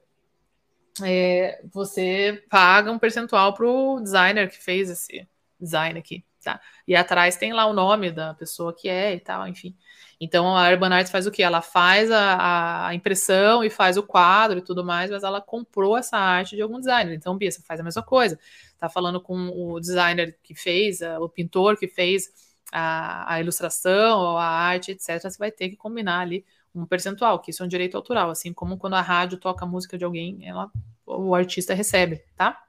é, 1.02 1.60
você 1.72 2.42
paga 2.50 2.90
um 2.90 2.98
percentual 2.98 3.54
pro 3.54 4.00
designer 4.02 4.50
que 4.50 4.58
fez 4.58 4.90
esse 4.90 5.28
design 5.60 5.98
aqui, 5.98 6.24
tá? 6.42 6.60
E 6.88 6.96
atrás 6.96 7.36
tem 7.36 7.52
lá 7.52 7.66
o 7.66 7.72
nome 7.72 8.10
da 8.10 8.34
pessoa 8.34 8.74
que 8.74 8.88
é 8.88 9.14
e 9.14 9.20
tal, 9.20 9.46
enfim. 9.46 9.76
Então 10.20 10.56
a 10.56 10.68
Urban 10.68 10.92
Arts 10.92 11.12
faz 11.12 11.26
o 11.26 11.30
que? 11.30 11.42
Ela 11.42 11.62
faz 11.62 12.10
a, 12.10 12.88
a, 12.88 12.94
impressão 12.94 13.62
e 13.62 13.70
faz 13.70 13.96
o 13.96 14.02
quadro 14.02 14.58
e 14.58 14.62
tudo 14.62 14.84
mais, 14.84 15.10
mas 15.10 15.22
ela 15.22 15.40
comprou 15.40 15.96
essa 15.96 16.16
arte 16.16 16.56
de 16.56 16.62
algum 16.62 16.78
designer. 16.78 17.14
Então, 17.14 17.38
Bia, 17.38 17.50
você 17.50 17.62
faz 17.62 17.80
a 17.80 17.84
mesma 17.84 18.02
coisa. 18.02 18.38
Tá 18.78 18.88
falando 18.88 19.20
com 19.20 19.48
o 19.48 19.80
designer 19.80 20.36
que 20.42 20.54
fez, 20.54 21.00
o 21.20 21.28
pintor 21.28 21.78
que 21.78 21.86
fez 21.86 22.49
a, 22.72 23.34
a 23.34 23.40
ilustração 23.40 24.18
ou 24.18 24.36
a 24.36 24.46
arte, 24.46 24.92
etc., 24.92 25.20
você 25.22 25.38
vai 25.38 25.50
ter 25.50 25.68
que 25.68 25.76
combinar 25.76 26.20
ali 26.20 26.44
um 26.74 26.86
percentual, 26.86 27.40
que 27.40 27.50
isso 27.50 27.62
é 27.62 27.66
um 27.66 27.68
direito 27.68 27.96
autoral, 27.96 28.30
assim 28.30 28.52
como 28.52 28.78
quando 28.78 28.94
a 28.94 29.00
rádio 29.00 29.38
toca 29.38 29.64
a 29.64 29.68
música 29.68 29.98
de 29.98 30.04
alguém, 30.04 30.46
ela, 30.46 30.70
o 31.04 31.34
artista 31.34 31.74
recebe, 31.74 32.22
tá? 32.36 32.64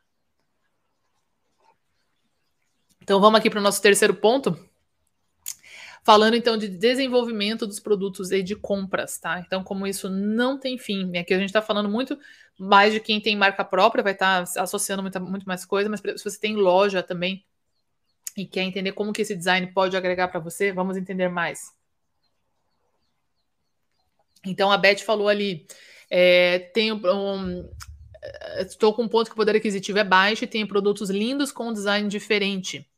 Então 3.02 3.20
vamos 3.20 3.40
aqui 3.40 3.50
para 3.50 3.60
o 3.60 3.64
nosso 3.64 3.82
terceiro 3.82 4.14
ponto. 4.14 4.58
Falando 6.04 6.36
então 6.36 6.58
de 6.58 6.68
desenvolvimento 6.68 7.68
dos 7.68 7.80
produtos 7.80 8.32
e 8.32 8.42
de 8.42 8.56
compras, 8.56 9.20
tá? 9.20 9.40
Então, 9.40 9.64
como 9.64 9.86
isso 9.86 10.10
não 10.10 10.58
tem 10.58 10.76
fim, 10.76 11.16
aqui 11.16 11.32
a 11.32 11.38
gente 11.38 11.50
está 11.50 11.62
falando 11.62 11.88
muito 11.88 12.18
mais 12.60 12.92
de 12.92 13.00
quem 13.00 13.22
tem 13.22 13.36
marca 13.36 13.64
própria, 13.64 14.04
vai 14.04 14.14
estar 14.14 14.44
tá 14.46 14.64
associando 14.64 15.04
muito, 15.04 15.20
muito 15.20 15.46
mais 15.46 15.64
coisa, 15.64 15.90
mas 15.90 16.00
se 16.00 16.24
você 16.24 16.40
tem 16.40 16.56
loja 16.56 17.04
também, 17.04 17.46
e 18.38 18.46
quer 18.46 18.62
entender 18.62 18.92
como 18.94 19.14
que 19.14 19.22
esse 19.22 19.36
design 19.36 19.68
pode 19.68 19.96
agregar 19.96 20.28
para 20.28 20.40
você, 20.40 20.72
vamos 20.72 20.98
entender 20.98 21.28
mais. 21.28 21.74
Então 24.46 24.72
a 24.72 24.78
Beth 24.78 25.00
falou 25.00 25.28
ali, 25.28 25.68
é, 26.10 26.72
um, 27.14 27.70
estou 28.60 28.94
com 28.94 29.04
um 29.04 29.08
ponto 29.08 29.28
que 29.28 29.34
o 29.34 29.36
poder 29.36 29.56
aquisitivo 29.56 30.00
é 30.00 30.04
baixo 30.04 30.44
e 30.44 30.48
tem 30.48 30.66
produtos 30.66 31.10
lindos 31.10 31.52
com 31.52 31.72
design 31.72 32.08
diferente, 32.10 32.90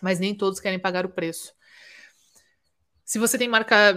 mas 0.00 0.18
nem 0.18 0.34
todos 0.34 0.60
querem 0.60 0.78
pagar 0.78 1.04
o 1.04 1.10
preço. 1.10 1.52
Se 3.06 3.20
você 3.20 3.38
tem 3.38 3.46
marca, 3.46 3.92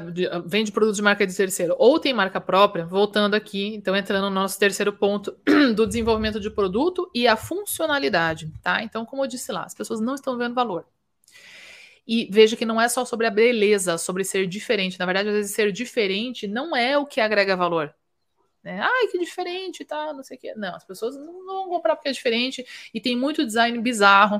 vende 0.45 0.71
produtos 0.71 0.97
de 0.97 1.01
marca 1.01 1.25
de 1.25 1.35
terceiro 1.35 1.75
ou 1.79 1.99
tem 1.99 2.13
marca 2.13 2.39
própria, 2.39 2.85
voltando 2.85 3.33
aqui, 3.33 3.73
então 3.73 3.95
entrando 3.95 4.25
no 4.25 4.29
nosso 4.29 4.59
terceiro 4.59 4.93
ponto 4.93 5.35
do 5.75 5.87
desenvolvimento 5.87 6.39
de 6.39 6.47
produto 6.47 7.09
e 7.11 7.27
a 7.27 7.35
funcionalidade, 7.35 8.53
tá? 8.61 8.83
Então, 8.83 9.07
como 9.07 9.23
eu 9.23 9.27
disse 9.27 9.51
lá, 9.51 9.63
as 9.63 9.73
pessoas 9.73 9.99
não 9.99 10.13
estão 10.13 10.37
vendo 10.37 10.53
valor. 10.53 10.85
E 12.07 12.29
veja 12.31 12.55
que 12.55 12.65
não 12.65 12.79
é 12.79 12.87
só 12.87 13.03
sobre 13.03 13.25
a 13.25 13.31
beleza, 13.31 13.97
sobre 13.97 14.23
ser 14.23 14.45
diferente. 14.45 14.99
Na 14.99 15.07
verdade, 15.07 15.29
às 15.29 15.35
vezes 15.35 15.55
ser 15.55 15.71
diferente 15.71 16.47
não 16.47 16.75
é 16.75 16.95
o 16.95 17.07
que 17.07 17.19
agrega 17.19 17.55
valor. 17.55 17.91
Né? 18.63 18.79
Ai, 18.79 19.07
que 19.07 19.17
diferente, 19.17 19.83
tá? 19.83 20.13
Não 20.13 20.21
sei 20.21 20.37
o 20.37 20.39
quê. 20.39 20.53
Não, 20.55 20.75
as 20.75 20.85
pessoas 20.85 21.17
não 21.17 21.47
vão 21.47 21.67
comprar 21.69 21.95
porque 21.95 22.09
é 22.09 22.11
diferente. 22.11 22.63
E 22.93 23.01
tem 23.01 23.17
muito 23.17 23.43
design 23.43 23.75
bizarro 23.79 24.39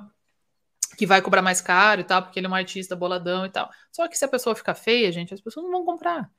que 0.98 1.06
vai 1.06 1.22
cobrar 1.22 1.42
mais 1.42 1.62
caro 1.62 2.02
e 2.02 2.04
tal, 2.04 2.24
porque 2.24 2.40
ele 2.40 2.48
é 2.48 2.50
um 2.50 2.56
artista 2.56 2.96
boladão 2.96 3.46
e 3.46 3.50
tal. 3.50 3.70
Só 3.92 4.08
que 4.08 4.18
se 4.18 4.26
a 4.26 4.28
pessoa 4.28 4.56
ficar 4.56 4.76
feia, 4.76 5.12
gente, 5.12 5.34
as 5.34 5.42
pessoas 5.42 5.66
não 5.66 5.72
vão 5.72 5.86
comprar, 5.86 6.30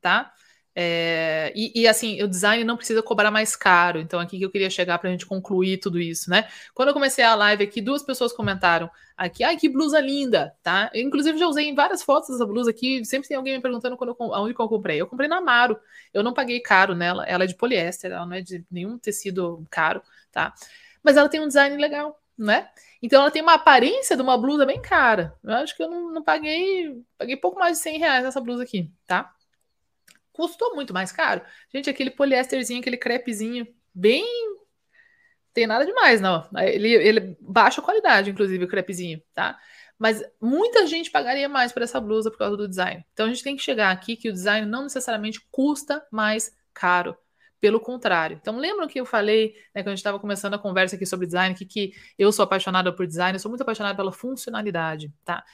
tá? 0.00 0.32
É, 0.74 1.52
e, 1.54 1.82
e, 1.82 1.86
assim, 1.88 2.22
o 2.22 2.28
design 2.28 2.64
não 2.64 2.76
precisa 2.76 3.02
cobrar 3.02 3.30
mais 3.30 3.54
caro. 3.54 4.00
Então, 4.00 4.18
aqui 4.18 4.38
que 4.38 4.44
eu 4.44 4.50
queria 4.50 4.70
chegar 4.70 4.98
para 4.98 5.10
gente 5.10 5.26
concluir 5.26 5.78
tudo 5.78 6.00
isso, 6.00 6.30
né? 6.30 6.48
Quando 6.74 6.88
eu 6.88 6.94
comecei 6.94 7.22
a 7.24 7.34
live 7.34 7.64
aqui, 7.64 7.80
duas 7.82 8.02
pessoas 8.02 8.32
comentaram 8.32 8.90
aqui, 9.16 9.44
ai, 9.44 9.56
que 9.56 9.68
blusa 9.68 10.00
linda, 10.00 10.54
tá? 10.62 10.90
Eu, 10.94 11.02
inclusive, 11.02 11.38
já 11.38 11.46
usei 11.46 11.68
em 11.68 11.74
várias 11.74 12.02
fotos 12.02 12.30
dessa 12.30 12.46
blusa 12.46 12.70
aqui. 12.70 13.04
Sempre 13.04 13.28
tem 13.28 13.36
alguém 13.36 13.56
me 13.56 13.62
perguntando 13.62 13.96
quando 13.96 14.10
eu, 14.10 14.54
que 14.54 14.60
eu 14.60 14.68
comprei. 14.68 15.00
Eu 15.00 15.06
comprei 15.06 15.28
na 15.28 15.38
Amaro. 15.38 15.78
Eu 16.12 16.22
não 16.22 16.32
paguei 16.32 16.60
caro 16.60 16.94
nela. 16.94 17.26
Ela 17.26 17.44
é 17.44 17.46
de 17.46 17.54
poliéster, 17.54 18.10
ela 18.10 18.24
não 18.26 18.34
é 18.34 18.40
de 18.40 18.64
nenhum 18.70 18.98
tecido 18.98 19.66
caro, 19.70 20.02
tá? 20.30 20.54
Mas 21.02 21.16
ela 21.16 21.28
tem 21.28 21.40
um 21.40 21.48
design 21.48 21.76
legal, 21.76 22.21
né? 22.42 22.68
Então 23.00 23.20
ela 23.20 23.30
tem 23.30 23.42
uma 23.42 23.54
aparência 23.54 24.16
de 24.16 24.22
uma 24.22 24.36
blusa 24.36 24.66
bem 24.66 24.80
cara. 24.80 25.34
Eu 25.42 25.54
acho 25.54 25.76
que 25.76 25.82
eu 25.82 25.90
não, 25.90 26.12
não 26.12 26.22
paguei. 26.22 27.02
Paguei 27.18 27.36
pouco 27.36 27.58
mais 27.58 27.78
de 27.78 27.82
100 27.82 27.98
reais 27.98 28.24
nessa 28.24 28.40
blusa 28.40 28.62
aqui, 28.62 28.90
tá? 29.06 29.32
Custou 30.32 30.74
muito 30.74 30.94
mais 30.94 31.12
caro. 31.12 31.42
Gente, 31.72 31.90
aquele 31.90 32.10
poliésterzinho, 32.10 32.80
aquele 32.80 32.96
crepezinho, 32.96 33.66
bem. 33.94 34.24
Tem 35.52 35.66
nada 35.66 35.84
demais, 35.84 36.20
não. 36.20 36.48
Ele, 36.56 36.88
ele 36.94 37.36
baixa 37.40 37.82
qualidade, 37.82 38.30
inclusive, 38.30 38.64
o 38.64 38.68
crepezinho, 38.68 39.22
tá? 39.34 39.58
Mas 39.98 40.22
muita 40.40 40.86
gente 40.86 41.10
pagaria 41.10 41.48
mais 41.48 41.72
por 41.72 41.82
essa 41.82 42.00
blusa 42.00 42.30
por 42.30 42.38
causa 42.38 42.56
do 42.56 42.68
design. 42.68 43.04
Então 43.12 43.26
a 43.26 43.28
gente 43.28 43.44
tem 43.44 43.56
que 43.56 43.62
chegar 43.62 43.90
aqui 43.90 44.16
que 44.16 44.28
o 44.28 44.32
design 44.32 44.66
não 44.66 44.84
necessariamente 44.84 45.40
custa 45.50 46.04
mais 46.10 46.56
caro. 46.72 47.16
Pelo 47.62 47.78
contrário. 47.78 48.36
Então, 48.42 48.58
lembram 48.58 48.88
que 48.88 48.98
eu 48.98 49.06
falei, 49.06 49.54
né, 49.72 49.82
quando 49.82 49.86
a 49.86 49.90
gente 49.92 49.98
estava 49.98 50.18
começando 50.18 50.54
a 50.54 50.58
conversa 50.58 50.96
aqui 50.96 51.06
sobre 51.06 51.26
design, 51.26 51.54
que, 51.54 51.64
que 51.64 51.92
eu 52.18 52.32
sou 52.32 52.42
apaixonada 52.42 52.92
por 52.92 53.06
design, 53.06 53.36
eu 53.36 53.38
sou 53.38 53.48
muito 53.48 53.60
apaixonada 53.60 53.94
pela 53.94 54.10
funcionalidade, 54.10 55.14
tá? 55.24 55.44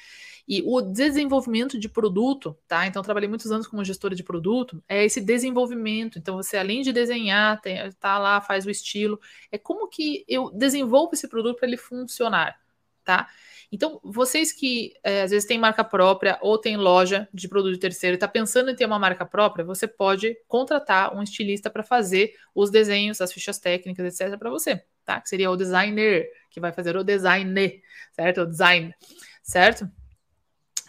E 0.49 0.63
o 0.65 0.81
desenvolvimento 0.81 1.79
de 1.79 1.87
produto, 1.87 2.57
tá? 2.67 2.87
Então, 2.87 3.03
trabalhei 3.03 3.29
muitos 3.29 3.53
anos 3.53 3.67
como 3.67 3.85
gestora 3.85 4.15
de 4.17 4.25
produto, 4.25 4.83
é 4.89 5.05
esse 5.05 5.21
desenvolvimento. 5.21 6.19
Então, 6.19 6.37
você, 6.37 6.57
além 6.57 6.81
de 6.81 6.95
desenhar, 6.95 7.61
tem, 7.61 7.77
tá 8.01 8.19
lá, 8.19 8.41
faz 8.41 8.65
o 8.65 8.71
estilo, 8.71 9.21
é 9.53 9.59
como 9.59 9.87
que 9.87 10.25
eu 10.27 10.51
desenvolvo 10.51 11.11
esse 11.13 11.29
produto 11.29 11.59
para 11.59 11.69
ele 11.69 11.77
funcionar, 11.77 12.59
tá? 13.05 13.29
Então, 13.71 14.01
vocês 14.03 14.51
que 14.51 14.95
é, 15.05 15.23
às 15.23 15.31
vezes 15.31 15.47
têm 15.47 15.59
marca 15.59 15.85
própria 15.85 16.39
ou 16.41 16.57
tem 16.57 16.77
loja 16.77 17.29
de 17.33 17.47
produto 17.49 17.79
terceiro 17.79 18.15
e 18.15 18.17
está 18.17 18.27
pensando 18.27 18.71
em 18.71 18.75
ter 18.75 18.87
uma 18.87 18.99
marca 18.99 19.27
própria, 19.27 19.65
você 19.65 19.87
pode 19.87 20.37
contratar 20.49 21.15
um 21.15 21.23
estilista 21.23 21.69
para 21.69 21.83
fazer 21.83 22.35
os 22.55 22.71
desenhos, 22.71 23.21
as 23.21 23.33
fichas 23.33 23.59
técnicas, 23.59 24.21
etc., 24.21 24.39
para 24.39 24.49
você, 24.49 24.83
tá? 25.05 25.21
Que 25.21 25.29
seria 25.29 25.51
o 25.51 25.57
designer, 25.57 26.27
que 26.51 26.61
vai 26.61 26.73
fazer 26.73 26.97
o 26.97 27.05
design, 27.05 27.83
certo? 28.13 28.41
O 28.43 28.47
design, 28.47 28.95
certo? 29.43 29.87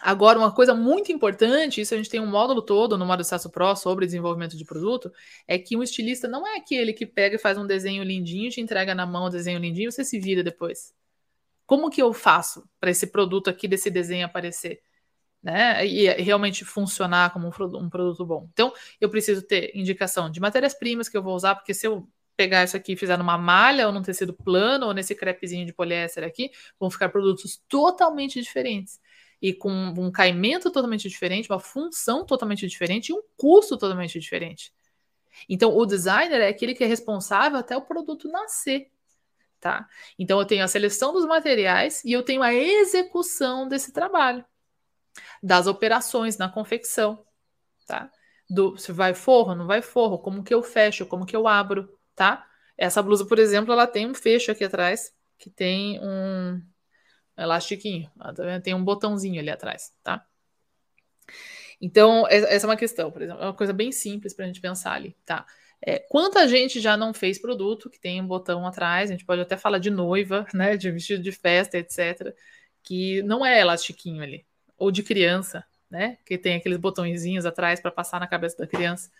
Agora, 0.00 0.38
uma 0.38 0.50
coisa 0.50 0.74
muito 0.74 1.12
importante, 1.12 1.82
isso 1.82 1.92
a 1.92 1.96
gente 1.98 2.08
tem 2.08 2.20
um 2.20 2.26
módulo 2.26 2.62
todo 2.62 2.96
no 2.96 3.04
Modo 3.04 3.22
Sasso 3.22 3.50
Pro 3.50 3.76
sobre 3.76 4.06
desenvolvimento 4.06 4.56
de 4.56 4.64
produto, 4.64 5.12
é 5.46 5.58
que 5.58 5.76
um 5.76 5.82
estilista 5.82 6.26
não 6.26 6.46
é 6.46 6.56
aquele 6.56 6.94
que 6.94 7.04
pega 7.04 7.36
e 7.36 7.38
faz 7.38 7.58
um 7.58 7.66
desenho 7.66 8.02
lindinho, 8.02 8.50
te 8.50 8.62
entrega 8.62 8.94
na 8.94 9.04
mão 9.04 9.26
o 9.26 9.28
desenho 9.28 9.58
lindinho, 9.58 9.92
você 9.92 10.02
se 10.02 10.18
vira 10.18 10.42
depois. 10.42 10.94
Como 11.70 11.88
que 11.88 12.02
eu 12.02 12.12
faço 12.12 12.68
para 12.80 12.90
esse 12.90 13.06
produto 13.06 13.48
aqui, 13.48 13.68
desse 13.68 13.88
desenho 13.88 14.26
aparecer? 14.26 14.82
Né? 15.40 15.86
E 15.86 16.08
realmente 16.20 16.64
funcionar 16.64 17.32
como 17.32 17.46
um, 17.46 17.88
produto 17.88 18.26
bom. 18.26 18.48
Então, 18.52 18.72
eu 19.00 19.08
preciso 19.08 19.40
ter 19.40 19.70
indicação 19.72 20.28
de 20.28 20.40
matérias-primas 20.40 21.08
que 21.08 21.16
eu 21.16 21.22
vou 21.22 21.32
usar, 21.32 21.54
porque 21.54 21.72
se 21.72 21.86
eu 21.86 22.10
pegar 22.36 22.64
isso 22.64 22.76
aqui 22.76 22.94
e 22.94 22.96
fizer 22.96 23.16
numa 23.16 23.38
malha 23.38 23.86
ou 23.86 23.92
num 23.92 24.02
tecido 24.02 24.32
plano 24.34 24.86
ou 24.86 24.92
nesse 24.92 25.14
crepezinho 25.14 25.64
de 25.64 25.72
poliéster 25.72 26.24
aqui, 26.24 26.50
vão 26.76 26.90
ficar 26.90 27.08
produtos 27.08 27.62
totalmente 27.68 28.42
diferentes 28.42 28.98
e 29.40 29.54
com 29.54 29.70
um 29.70 30.10
caimento 30.10 30.72
totalmente 30.72 31.08
diferente, 31.08 31.48
uma 31.48 31.60
função 31.60 32.26
totalmente 32.26 32.66
diferente 32.66 33.10
e 33.10 33.12
um 33.12 33.22
custo 33.36 33.78
totalmente 33.78 34.18
diferente. 34.18 34.72
Então, 35.48 35.72
o 35.76 35.86
designer 35.86 36.40
é 36.40 36.48
aquele 36.48 36.74
que 36.74 36.82
é 36.82 36.86
responsável 36.88 37.60
até 37.60 37.76
o 37.76 37.82
produto 37.82 38.28
nascer 38.28 38.90
tá? 39.60 39.86
Então 40.18 40.40
eu 40.40 40.46
tenho 40.46 40.64
a 40.64 40.68
seleção 40.68 41.12
dos 41.12 41.26
materiais 41.26 42.02
e 42.04 42.12
eu 42.12 42.22
tenho 42.22 42.42
a 42.42 42.52
execução 42.52 43.68
desse 43.68 43.92
trabalho, 43.92 44.44
das 45.42 45.66
operações 45.66 46.38
na 46.38 46.48
confecção, 46.48 47.24
tá? 47.86 48.10
Do 48.48 48.76
se 48.76 48.90
vai 48.90 49.14
forro, 49.14 49.54
não 49.54 49.66
vai 49.66 49.82
forro, 49.82 50.18
como 50.18 50.42
que 50.42 50.52
eu 50.52 50.62
fecho, 50.62 51.06
como 51.06 51.26
que 51.26 51.36
eu 51.36 51.46
abro, 51.46 51.96
tá? 52.14 52.46
Essa 52.76 53.02
blusa, 53.02 53.26
por 53.26 53.38
exemplo, 53.38 53.72
ela 53.72 53.86
tem 53.86 54.08
um 54.08 54.14
fecho 54.14 54.50
aqui 54.50 54.64
atrás 54.64 55.14
que 55.38 55.50
tem 55.50 56.00
um 56.02 56.60
elastiquinho, 57.36 58.10
tá 58.18 58.60
tem 58.60 58.74
um 58.74 58.84
botãozinho 58.84 59.40
ali 59.40 59.50
atrás, 59.50 59.92
tá? 60.02 60.26
Então, 61.80 62.26
essa 62.28 62.66
é 62.66 62.68
uma 62.68 62.76
questão, 62.76 63.10
por 63.10 63.22
exemplo, 63.22 63.42
é 63.42 63.46
uma 63.46 63.54
coisa 63.54 63.72
bem 63.72 63.90
simples 63.90 64.34
para 64.34 64.44
a 64.44 64.48
gente 64.48 64.60
pensar 64.60 64.92
ali, 64.92 65.16
tá? 65.24 65.46
É, 65.82 65.98
quanta 65.98 66.46
gente 66.46 66.78
já 66.80 66.96
não 66.96 67.14
fez 67.14 67.38
produto 67.38 67.88
que 67.88 67.98
tem 67.98 68.20
um 68.20 68.26
botão 68.26 68.66
atrás, 68.66 69.10
a 69.10 69.12
gente 69.14 69.24
pode 69.24 69.40
até 69.40 69.56
falar 69.56 69.78
de 69.78 69.90
noiva, 69.90 70.46
né, 70.52 70.76
de 70.76 70.90
vestido 70.90 71.22
de 71.22 71.32
festa, 71.32 71.78
etc., 71.78 72.34
que 72.82 73.22
não 73.22 73.44
é 73.44 73.60
elastiquinho 73.60 74.22
ali, 74.22 74.46
ou 74.76 74.90
de 74.90 75.02
criança, 75.02 75.64
né, 75.90 76.18
que 76.24 76.36
tem 76.38 76.56
aqueles 76.56 76.78
botõezinhos 76.78 77.46
atrás 77.46 77.80
para 77.80 77.90
passar 77.90 78.20
na 78.20 78.26
cabeça 78.26 78.58
da 78.58 78.66
criança. 78.66 79.10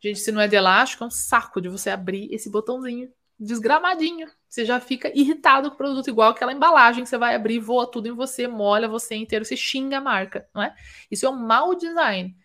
Gente, 0.00 0.18
se 0.18 0.32
não 0.32 0.40
é 0.40 0.48
de 0.48 0.56
elástico, 0.56 1.04
é 1.04 1.06
um 1.06 1.10
saco 1.10 1.60
de 1.60 1.68
você 1.68 1.90
abrir 1.90 2.32
esse 2.32 2.50
botãozinho 2.50 3.12
desgramadinho. 3.38 4.28
Você 4.48 4.64
já 4.64 4.78
fica 4.80 5.10
irritado 5.14 5.70
com 5.70 5.74
o 5.74 5.78
produto, 5.78 6.08
igual 6.08 6.30
aquela 6.30 6.52
embalagem 6.52 7.02
que 7.04 7.08
você 7.08 7.16
vai 7.16 7.34
abrir, 7.34 7.58
voa 7.58 7.90
tudo 7.90 8.08
em 8.08 8.12
você, 8.12 8.46
molha 8.46 8.88
você 8.88 9.14
inteiro, 9.14 9.44
você 9.44 9.56
xinga 9.56 9.98
a 9.98 10.00
marca, 10.00 10.46
não 10.54 10.62
é? 10.62 10.74
Isso 11.10 11.24
é 11.24 11.30
um 11.30 11.38
mau 11.38 11.74
design. 11.74 12.36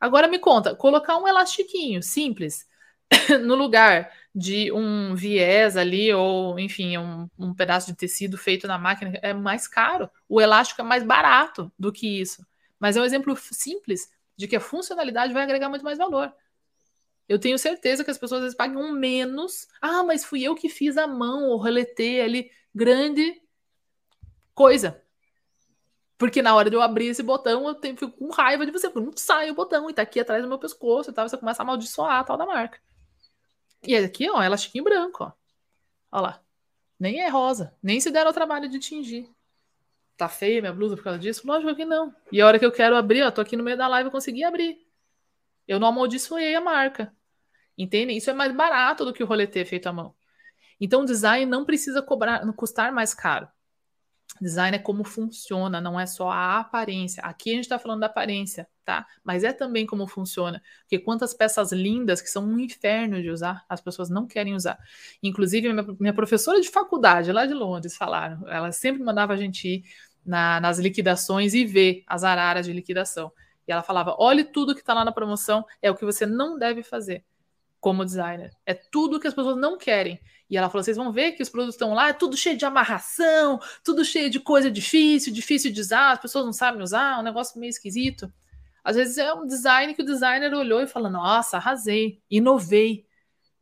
Agora 0.00 0.26
me 0.26 0.38
conta, 0.38 0.74
colocar 0.74 1.16
um 1.16 1.28
elastiquinho 1.28 2.02
simples 2.02 2.66
no 3.44 3.54
lugar 3.54 4.10
de 4.34 4.72
um 4.72 5.14
viés 5.14 5.76
ali, 5.76 6.12
ou 6.12 6.58
enfim, 6.58 6.96
um, 6.96 7.28
um, 7.38 7.54
pedaço 7.54 7.88
de 7.88 7.96
tecido 7.96 8.38
feito 8.38 8.66
na 8.66 8.78
máquina, 8.78 9.18
é 9.22 9.32
mais 9.34 9.68
caro. 9.68 10.10
O 10.28 10.40
elástico 10.40 10.80
é 10.80 10.84
mais 10.84 11.02
barato 11.02 11.70
do 11.78 11.92
que 11.92 12.20
isso. 12.20 12.44
Mas 12.78 12.96
é 12.96 13.00
um 13.00 13.04
exemplo 13.04 13.36
simples 13.36 14.10
de 14.36 14.48
que 14.48 14.56
a 14.56 14.60
funcionalidade 14.60 15.32
vai 15.32 15.42
agregar 15.42 15.68
muito 15.68 15.84
mais 15.84 15.98
valor. 15.98 16.32
Eu 17.28 17.38
tenho 17.38 17.58
certeza 17.58 18.04
que 18.04 18.10
as 18.10 18.18
pessoas 18.18 18.40
às 18.40 18.44
vezes 18.46 18.56
pagam 18.56 18.92
menos. 18.92 19.68
Ah, 19.80 20.02
mas 20.02 20.24
fui 20.24 20.42
eu 20.42 20.54
que 20.54 20.68
fiz 20.68 20.96
a 20.96 21.06
mão, 21.06 21.44
ou 21.48 21.58
reletei 21.58 22.20
ali, 22.20 22.50
grande 22.74 23.40
coisa. 24.54 25.00
Porque 26.18 26.40
na 26.42 26.54
hora 26.54 26.70
de 26.70 26.76
eu 26.76 26.82
abrir 26.82 27.08
esse 27.08 27.22
botão, 27.22 27.68
eu 27.68 27.78
fico 27.96 28.10
com 28.12 28.30
raiva 28.30 28.64
de 28.64 28.72
você, 28.72 28.88
não 28.94 29.12
sai 29.16 29.50
o 29.50 29.54
botão 29.54 29.90
e 29.90 29.94
tá 29.94 30.02
aqui 30.02 30.20
atrás 30.20 30.42
do 30.42 30.48
meu 30.48 30.58
pescoço 30.58 31.10
e 31.10 31.12
tal, 31.12 31.28
você 31.28 31.36
começa 31.36 31.62
a 31.62 31.64
amaldiçoar 31.64 32.20
a 32.20 32.24
tal 32.24 32.36
da 32.36 32.46
marca. 32.46 32.78
E 33.84 33.96
aqui, 33.96 34.30
ó, 34.30 34.42
elastiquinho 34.42 34.84
branco, 34.84 35.24
ó. 35.24 35.32
Olha 36.12 36.22
lá. 36.22 36.42
Nem 36.98 37.20
é 37.20 37.28
rosa. 37.28 37.76
Nem 37.82 38.00
se 38.00 38.10
deram 38.10 38.30
o 38.30 38.34
trabalho 38.34 38.68
de 38.68 38.78
tingir. 38.78 39.28
Tá 40.16 40.28
feia 40.28 40.60
minha 40.60 40.72
blusa 40.72 40.96
por 40.96 41.02
causa 41.02 41.18
disso? 41.18 41.46
Lógico 41.46 41.74
que 41.74 41.84
não. 41.84 42.14
E 42.30 42.40
a 42.40 42.46
hora 42.46 42.58
que 42.58 42.64
eu 42.64 42.70
quero 42.70 42.94
abrir, 42.94 43.22
ó, 43.22 43.30
tô 43.30 43.40
aqui 43.40 43.56
no 43.56 43.64
meio 43.64 43.76
da 43.76 43.88
live, 43.88 44.06
eu 44.06 44.12
consegui 44.12 44.44
abrir. 44.44 44.78
Eu 45.66 45.80
não 45.80 45.88
amaldiçoei 45.88 46.54
a 46.54 46.60
marca. 46.60 47.12
Entende? 47.76 48.16
Isso 48.16 48.30
é 48.30 48.32
mais 48.32 48.54
barato 48.54 49.04
do 49.04 49.12
que 49.12 49.22
o 49.22 49.26
roletê 49.26 49.64
feito 49.64 49.88
à 49.88 49.92
mão. 49.92 50.14
Então, 50.80 51.02
o 51.02 51.04
design 51.04 51.46
não 51.46 51.64
precisa 51.64 52.02
cobrar, 52.02 52.40
custar 52.54 52.92
mais 52.92 53.14
caro. 53.14 53.48
Design 54.40 54.76
é 54.76 54.80
como 54.80 55.04
funciona, 55.04 55.80
não 55.80 56.00
é 56.00 56.06
só 56.06 56.30
a 56.30 56.58
aparência. 56.58 57.22
Aqui 57.22 57.50
a 57.50 57.54
gente 57.54 57.64
está 57.64 57.78
falando 57.78 58.00
da 58.00 58.06
aparência, 58.06 58.66
tá? 58.84 59.06
Mas 59.22 59.44
é 59.44 59.52
também 59.52 59.86
como 59.86 60.06
funciona. 60.06 60.60
Porque 60.80 60.98
quantas 60.98 61.34
peças 61.34 61.70
lindas 61.70 62.20
que 62.20 62.28
são 62.28 62.44
um 62.44 62.58
inferno 62.58 63.20
de 63.20 63.30
usar, 63.30 63.64
as 63.68 63.80
pessoas 63.80 64.10
não 64.10 64.26
querem 64.26 64.54
usar. 64.54 64.78
Inclusive, 65.22 65.68
minha, 65.98 66.14
professora 66.14 66.60
de 66.60 66.68
faculdade 66.68 67.30
lá 67.30 67.46
de 67.46 67.54
Londres 67.54 67.96
falaram, 67.96 68.48
ela 68.48 68.72
sempre 68.72 69.02
mandava 69.02 69.34
a 69.34 69.36
gente 69.36 69.68
ir 69.68 69.84
na, 70.24 70.60
nas 70.60 70.78
liquidações 70.78 71.54
e 71.54 71.64
ver 71.64 72.02
as 72.06 72.24
araras 72.24 72.66
de 72.66 72.72
liquidação. 72.72 73.30
E 73.66 73.72
ela 73.72 73.82
falava: 73.82 74.16
olhe 74.18 74.44
tudo 74.44 74.74
que 74.74 74.80
está 74.80 74.94
lá 74.94 75.04
na 75.04 75.12
promoção, 75.12 75.64
é 75.80 75.90
o 75.90 75.94
que 75.94 76.04
você 76.04 76.26
não 76.26 76.58
deve 76.58 76.82
fazer 76.82 77.24
como 77.82 78.04
designer. 78.04 78.52
É 78.64 78.74
tudo 78.74 79.18
que 79.18 79.26
as 79.26 79.34
pessoas 79.34 79.56
não 79.56 79.76
querem. 79.76 80.20
E 80.52 80.56
ela 80.58 80.68
falou: 80.68 80.84
vocês 80.84 80.98
vão 80.98 81.10
ver 81.10 81.32
que 81.32 81.42
os 81.42 81.48
produtos 81.48 81.76
estão 81.76 81.94
lá, 81.94 82.10
é 82.10 82.12
tudo 82.12 82.36
cheio 82.36 82.58
de 82.58 82.66
amarração, 82.66 83.58
tudo 83.82 84.04
cheio 84.04 84.28
de 84.28 84.38
coisa 84.38 84.70
difícil, 84.70 85.32
difícil 85.32 85.72
de 85.72 85.80
usar, 85.80 86.12
as 86.12 86.20
pessoas 86.20 86.44
não 86.44 86.52
sabem 86.52 86.82
usar, 86.82 87.16
é 87.16 87.20
um 87.20 87.22
negócio 87.22 87.58
meio 87.58 87.70
esquisito. 87.70 88.30
Às 88.84 88.96
vezes 88.96 89.16
é 89.16 89.32
um 89.32 89.46
design 89.46 89.94
que 89.94 90.02
o 90.02 90.04
designer 90.04 90.52
olhou 90.52 90.82
e 90.82 90.86
falou: 90.86 91.08
nossa, 91.10 91.56
arrasei, 91.56 92.20
inovei. 92.30 93.06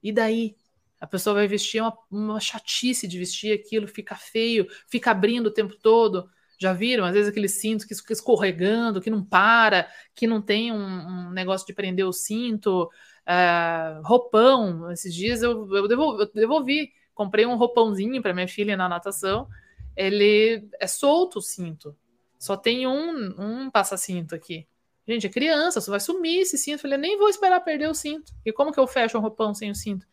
E 0.02 0.10
daí? 0.10 0.56
A 1.00 1.06
pessoa 1.06 1.34
vai 1.34 1.46
vestir 1.46 1.80
uma, 1.80 1.96
uma 2.10 2.40
chatice 2.40 3.06
de 3.06 3.18
vestir 3.20 3.52
aquilo, 3.52 3.86
fica 3.86 4.16
feio, 4.16 4.66
fica 4.88 5.12
abrindo 5.12 5.46
o 5.46 5.52
tempo 5.52 5.76
todo. 5.76 6.28
Já 6.60 6.74
viram? 6.74 7.06
Às 7.06 7.14
vezes 7.14 7.30
aquele 7.30 7.48
cinto 7.48 7.86
que 7.86 7.94
escorregando, 8.12 9.00
que 9.00 9.08
não 9.08 9.24
para, 9.24 9.88
que 10.14 10.26
não 10.26 10.42
tem 10.42 10.70
um, 10.70 10.76
um 10.76 11.30
negócio 11.30 11.66
de 11.66 11.72
prender 11.72 12.06
o 12.06 12.12
cinto 12.12 12.82
uh, 12.84 14.02
roupão. 14.04 14.90
Esses 14.92 15.14
dias 15.14 15.42
eu, 15.42 15.66
eu, 15.74 15.88
devolvi, 15.88 16.22
eu 16.22 16.30
devolvi, 16.34 16.92
comprei 17.14 17.46
um 17.46 17.56
roupãozinho 17.56 18.20
para 18.20 18.34
minha 18.34 18.46
filha 18.46 18.76
na 18.76 18.90
natação. 18.90 19.48
Ele 19.96 20.68
é 20.78 20.86
solto 20.86 21.38
o 21.38 21.42
cinto, 21.42 21.96
só 22.38 22.58
tem 22.58 22.86
um, 22.86 23.34
um 23.38 23.70
passa-cinto 23.70 24.34
aqui. 24.34 24.68
Gente, 25.08 25.26
é 25.26 25.30
criança, 25.30 25.80
só 25.80 25.90
vai 25.90 25.98
sumir 25.98 26.42
esse 26.42 26.58
cinto. 26.58 26.74
Eu 26.74 26.80
falei, 26.80 26.98
nem 26.98 27.18
vou 27.18 27.30
esperar 27.30 27.60
perder 27.60 27.88
o 27.88 27.94
cinto. 27.94 28.32
E 28.44 28.52
como 28.52 28.70
que 28.70 28.78
eu 28.78 28.86
fecho 28.86 29.16
um 29.16 29.20
roupão 29.22 29.54
sem 29.54 29.70
o 29.70 29.74
cinto? 29.74 30.06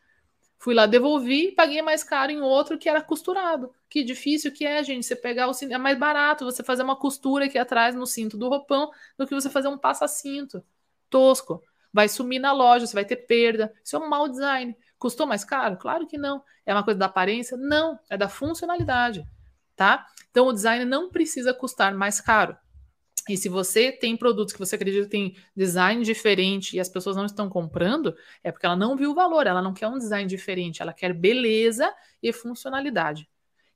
Fui 0.58 0.74
lá, 0.74 0.86
devolvi, 0.86 1.52
paguei 1.52 1.82
mais 1.82 2.06
caro 2.06 2.32
em 2.32 2.41
outro 2.41 2.78
que 2.78 2.88
era 2.88 3.02
costurado. 3.02 3.70
Que 3.90 4.04
difícil 4.04 4.52
que 4.52 4.66
é, 4.66 4.84
gente. 4.84 5.06
Você 5.06 5.16
pegar 5.16 5.48
o 5.48 5.54
cinto. 5.54 5.74
É 5.74 5.78
mais 5.78 5.98
barato 5.98 6.46
você 6.46 6.64
fazer 6.64 6.84
uma 6.84 6.96
costura 6.96 7.46
aqui 7.46 7.58
atrás 7.58 7.96
no 7.96 8.06
cinto 8.06 8.38
do 8.38 8.50
roupão 8.50 8.92
do 9.18 9.26
que 9.26 9.34
você 9.34 9.50
fazer 9.50 9.68
um 9.68 9.78
passa-cinto. 9.78 10.64
Tosco 11.10 11.64
vai 11.94 12.10
sumir 12.10 12.40
na 12.40 12.52
loja, 12.52 12.86
você 12.86 12.94
vai 12.94 13.06
ter 13.06 13.16
perda. 13.16 13.74
Isso 13.84 13.96
é 13.96 14.00
um 14.00 14.10
mau 14.10 14.28
design. 14.28 14.76
Custou 15.00 15.26
mais 15.26 15.44
caro? 15.44 15.78
Claro 15.78 16.06
que 16.06 16.18
não. 16.18 16.44
É 16.66 16.74
uma 16.74 16.84
coisa 16.84 17.00
da 17.00 17.06
aparência? 17.06 17.56
Não, 17.58 18.00
é 18.10 18.18
da 18.18 18.28
funcionalidade, 18.28 19.26
tá? 19.76 20.06
Então 20.30 20.48
o 20.48 20.54
design 20.54 20.86
não 20.86 21.10
precisa 21.10 21.54
custar 21.54 21.96
mais 21.96 22.20
caro. 22.20 22.58
E 23.30 23.36
se 23.36 23.50
você 23.50 23.92
tem 23.92 24.16
produtos 24.16 24.54
que 24.54 24.60
você 24.60 24.76
acredita 24.76 25.04
que 25.04 25.12
tem 25.12 25.36
design 25.56 26.04
diferente 26.04 26.76
e 26.76 26.80
as 26.80 26.88
pessoas 26.88 27.16
não 27.16 27.26
estão 27.26 27.50
comprando, 27.50 28.16
é 28.44 28.52
porque 28.52 28.66
ela 28.66 28.76
não 28.76 28.96
viu 28.96 29.12
o 29.12 29.16
valor, 29.16 29.48
ela 29.48 29.62
não 29.62 29.74
quer 29.74 29.88
um 29.88 29.98
design 29.98 30.28
diferente, 30.28 30.82
ela 30.82 30.94
quer 30.94 31.14
beleza 31.14 31.94
e 32.24 32.32
funcionalidade. 32.32 33.28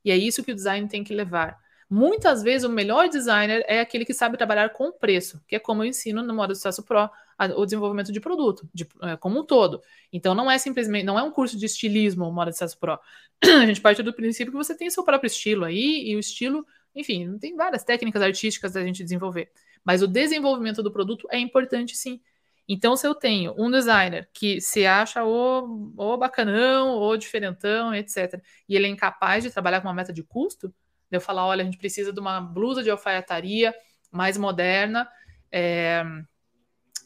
E 0.04 0.10
é 0.10 0.16
isso 0.16 0.42
que 0.42 0.52
o 0.52 0.54
design 0.54 0.88
tem 0.88 1.04
que 1.04 1.14
levar. 1.14 1.58
Muitas 1.88 2.42
vezes 2.42 2.64
o 2.66 2.70
melhor 2.70 3.08
designer 3.08 3.62
é 3.68 3.80
aquele 3.80 4.04
que 4.04 4.14
sabe 4.14 4.38
trabalhar 4.38 4.70
com 4.70 4.90
preço, 4.90 5.42
que 5.46 5.54
é 5.54 5.58
como 5.58 5.82
eu 5.82 5.88
ensino 5.88 6.22
no 6.22 6.34
modo 6.34 6.54
sucesso 6.54 6.82
pro 6.82 7.10
o 7.56 7.64
desenvolvimento 7.64 8.12
de 8.12 8.20
produto, 8.20 8.68
de, 8.72 8.86
é, 9.02 9.16
como 9.16 9.40
um 9.40 9.44
todo. 9.44 9.82
Então, 10.12 10.34
não 10.34 10.50
é 10.50 10.58
simplesmente, 10.58 11.04
não 11.04 11.18
é 11.18 11.22
um 11.22 11.30
curso 11.30 11.58
de 11.58 11.66
estilismo 11.66 12.24
o 12.24 12.32
Moda 12.32 12.50
de 12.50 12.56
Sucesso 12.56 12.78
Pro. 12.78 12.98
a 13.42 13.66
gente 13.66 13.80
parte 13.80 14.02
do 14.02 14.12
princípio 14.12 14.52
que 14.52 14.56
você 14.56 14.76
tem 14.76 14.88
seu 14.90 15.04
próprio 15.04 15.26
estilo 15.26 15.64
aí, 15.64 16.08
e 16.08 16.16
o 16.16 16.18
estilo, 16.18 16.64
enfim, 16.94 17.36
tem 17.38 17.56
várias 17.56 17.82
técnicas 17.82 18.22
artísticas 18.22 18.72
da 18.72 18.82
gente 18.84 19.02
desenvolver. 19.02 19.50
Mas 19.84 20.02
o 20.02 20.06
desenvolvimento 20.06 20.82
do 20.82 20.92
produto 20.92 21.26
é 21.30 21.38
importante 21.38 21.96
sim. 21.96 22.20
Então, 22.68 22.96
se 22.96 23.06
eu 23.06 23.14
tenho 23.14 23.54
um 23.58 23.70
designer 23.70 24.28
que 24.32 24.60
se 24.60 24.86
acha 24.86 25.24
o, 25.24 25.92
o 25.96 26.16
bacanão, 26.16 26.90
ou 26.90 27.16
diferentão, 27.16 27.94
etc., 27.94 28.40
e 28.68 28.76
ele 28.76 28.86
é 28.86 28.90
incapaz 28.90 29.42
de 29.42 29.50
trabalhar 29.50 29.80
com 29.80 29.88
uma 29.88 29.94
meta 29.94 30.12
de 30.12 30.22
custo, 30.22 30.72
eu 31.10 31.20
falar, 31.20 31.46
olha, 31.46 31.62
a 31.62 31.64
gente 31.64 31.76
precisa 31.76 32.12
de 32.12 32.20
uma 32.20 32.40
blusa 32.40 32.82
de 32.82 32.90
alfaiataria 32.90 33.74
mais 34.10 34.38
moderna, 34.38 35.08
é, 35.50 36.02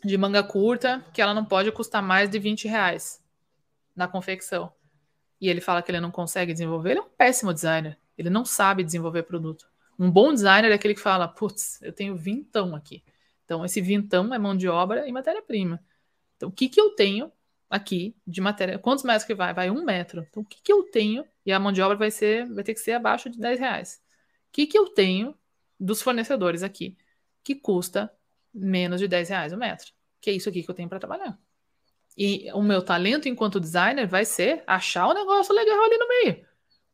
de 0.04 0.16
manga 0.16 0.42
curta, 0.42 1.04
que 1.12 1.20
ela 1.20 1.34
não 1.34 1.44
pode 1.44 1.72
custar 1.72 2.02
mais 2.02 2.30
de 2.30 2.38
20 2.38 2.68
reais 2.68 3.20
na 3.94 4.06
confecção. 4.06 4.72
E 5.40 5.48
ele 5.48 5.60
fala 5.60 5.82
que 5.82 5.90
ele 5.90 6.00
não 6.00 6.10
consegue 6.10 6.52
desenvolver, 6.52 6.92
ele 6.92 7.00
é 7.00 7.02
um 7.02 7.08
péssimo 7.08 7.52
designer. 7.52 7.98
Ele 8.16 8.30
não 8.30 8.44
sabe 8.44 8.82
desenvolver 8.82 9.24
produto. 9.24 9.66
Um 9.98 10.10
bom 10.10 10.32
designer 10.32 10.70
é 10.70 10.74
aquele 10.74 10.94
que 10.94 11.00
fala, 11.00 11.28
putz, 11.28 11.80
eu 11.82 11.92
tenho 11.92 12.16
vintão 12.16 12.74
aqui. 12.74 13.02
Então, 13.46 13.64
esse 13.64 13.80
vintão 13.80 14.34
é 14.34 14.38
mão 14.38 14.56
de 14.56 14.68
obra 14.68 15.08
e 15.08 15.12
matéria-prima. 15.12 15.82
Então, 16.36 16.48
o 16.48 16.52
que, 16.52 16.68
que 16.68 16.80
eu 16.80 16.90
tenho 16.90 17.32
aqui 17.70 18.14
de 18.26 18.40
matéria? 18.40 18.78
Quantos 18.78 19.04
metros 19.04 19.24
que 19.24 19.34
vai? 19.34 19.54
Vai 19.54 19.70
um 19.70 19.84
metro. 19.84 20.26
Então, 20.28 20.42
o 20.42 20.46
que, 20.46 20.60
que 20.60 20.72
eu 20.72 20.82
tenho? 20.82 21.24
E 21.46 21.52
a 21.52 21.58
mão 21.58 21.72
de 21.72 21.80
obra 21.80 21.96
vai 21.96 22.10
ser, 22.10 22.44
vai 22.52 22.64
ter 22.64 22.74
que 22.74 22.80
ser 22.80 22.92
abaixo 22.92 23.30
de 23.30 23.38
10 23.38 23.58
reais. 23.60 24.02
O 24.48 24.52
que, 24.52 24.66
que 24.66 24.76
eu 24.76 24.88
tenho 24.88 25.34
dos 25.78 26.02
fornecedores 26.02 26.62
aqui 26.64 26.98
que 27.44 27.54
custa 27.54 28.12
menos 28.52 29.00
de 29.00 29.06
10 29.06 29.28
reais 29.28 29.52
o 29.52 29.56
metro? 29.56 29.92
Que 30.20 30.30
é 30.30 30.32
isso 30.32 30.48
aqui 30.48 30.62
que 30.62 30.70
eu 30.70 30.74
tenho 30.74 30.88
para 30.88 30.98
trabalhar. 30.98 31.38
E 32.16 32.50
o 32.52 32.62
meu 32.62 32.82
talento 32.82 33.28
enquanto 33.28 33.60
designer 33.60 34.08
vai 34.08 34.24
ser 34.24 34.64
achar 34.66 35.06
o 35.06 35.10
um 35.12 35.14
negócio 35.14 35.54
legal 35.54 35.84
ali 35.84 35.98
no 35.98 36.08
meio. 36.08 36.46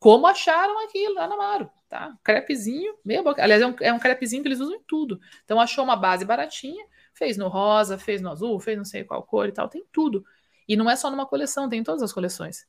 Como 0.03 0.27
acharam 0.27 0.85
aqui 0.85 1.09
lá 1.15 1.29
na 1.29 1.37
Maro 1.37 1.71
tá? 1.93 2.17
Crepezinho, 2.25 2.95
meia 3.05 3.23
boca. 3.23 3.43
Aliás, 3.43 3.61
é 3.61 3.67
um, 3.67 3.77
é 3.83 3.93
um 3.93 3.99
crepezinho 3.99 4.41
que 4.41 4.49
eles 4.49 4.61
usam 4.61 4.77
em 4.77 4.83
tudo. 4.89 5.21
Então, 5.45 5.61
achou 5.61 5.85
uma 5.85 5.95
base 5.95 6.25
baratinha, 6.25 6.83
fez 7.13 7.37
no 7.37 7.49
rosa, 7.49 7.99
fez 7.99 8.23
no 8.23 8.31
azul, 8.31 8.59
fez 8.59 8.79
não 8.79 8.85
sei 8.87 9.05
qual 9.05 9.23
cor 9.23 9.47
e 9.47 9.53
tal, 9.53 9.69
tem 9.69 9.85
tudo. 9.93 10.25
E 10.67 10.75
não 10.75 10.89
é 10.89 10.97
só 10.97 11.11
numa 11.11 11.27
coleção, 11.27 11.69
tem 11.69 11.81
em 11.81 11.83
todas 11.83 12.03
as 12.03 12.11
coleções, 12.11 12.67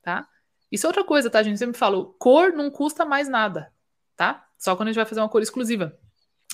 tá? 0.00 0.26
Isso 0.72 0.86
é 0.86 0.88
outra 0.88 1.04
coisa, 1.04 1.28
tá? 1.28 1.40
A 1.40 1.42
gente 1.42 1.58
sempre 1.58 1.78
fala, 1.78 2.02
cor 2.18 2.54
não 2.54 2.70
custa 2.70 3.04
mais 3.04 3.28
nada, 3.28 3.70
tá? 4.16 4.46
Só 4.56 4.74
quando 4.74 4.88
a 4.88 4.92
gente 4.92 4.96
vai 4.96 5.06
fazer 5.06 5.20
uma 5.20 5.28
cor 5.28 5.42
exclusiva. 5.42 5.94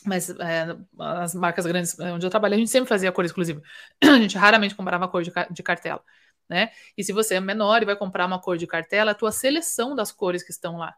Mas 0.04 0.28
é, 0.28 0.76
as 0.98 1.36
marcas 1.36 1.64
grandes 1.64 1.96
onde 2.00 2.26
eu 2.26 2.30
trabalhei, 2.30 2.56
a 2.56 2.58
gente 2.58 2.70
sempre 2.72 2.88
fazia 2.88 3.12
cor 3.12 3.24
exclusiva. 3.24 3.62
A 4.02 4.18
gente 4.18 4.36
raramente 4.36 4.74
comprava 4.74 5.06
cor 5.06 5.22
de, 5.22 5.30
de 5.52 5.62
cartela, 5.62 6.02
né? 6.48 6.70
E 6.96 7.04
se 7.04 7.12
você 7.12 7.36
é 7.36 7.40
menor 7.40 7.82
e 7.82 7.86
vai 7.86 7.96
comprar 7.96 8.26
uma 8.26 8.40
cor 8.40 8.56
de 8.56 8.66
cartela, 8.66 9.12
a 9.12 9.14
tua 9.14 9.32
seleção 9.32 9.94
das 9.94 10.12
cores 10.12 10.42
que 10.42 10.50
estão 10.50 10.76
lá 10.78 10.94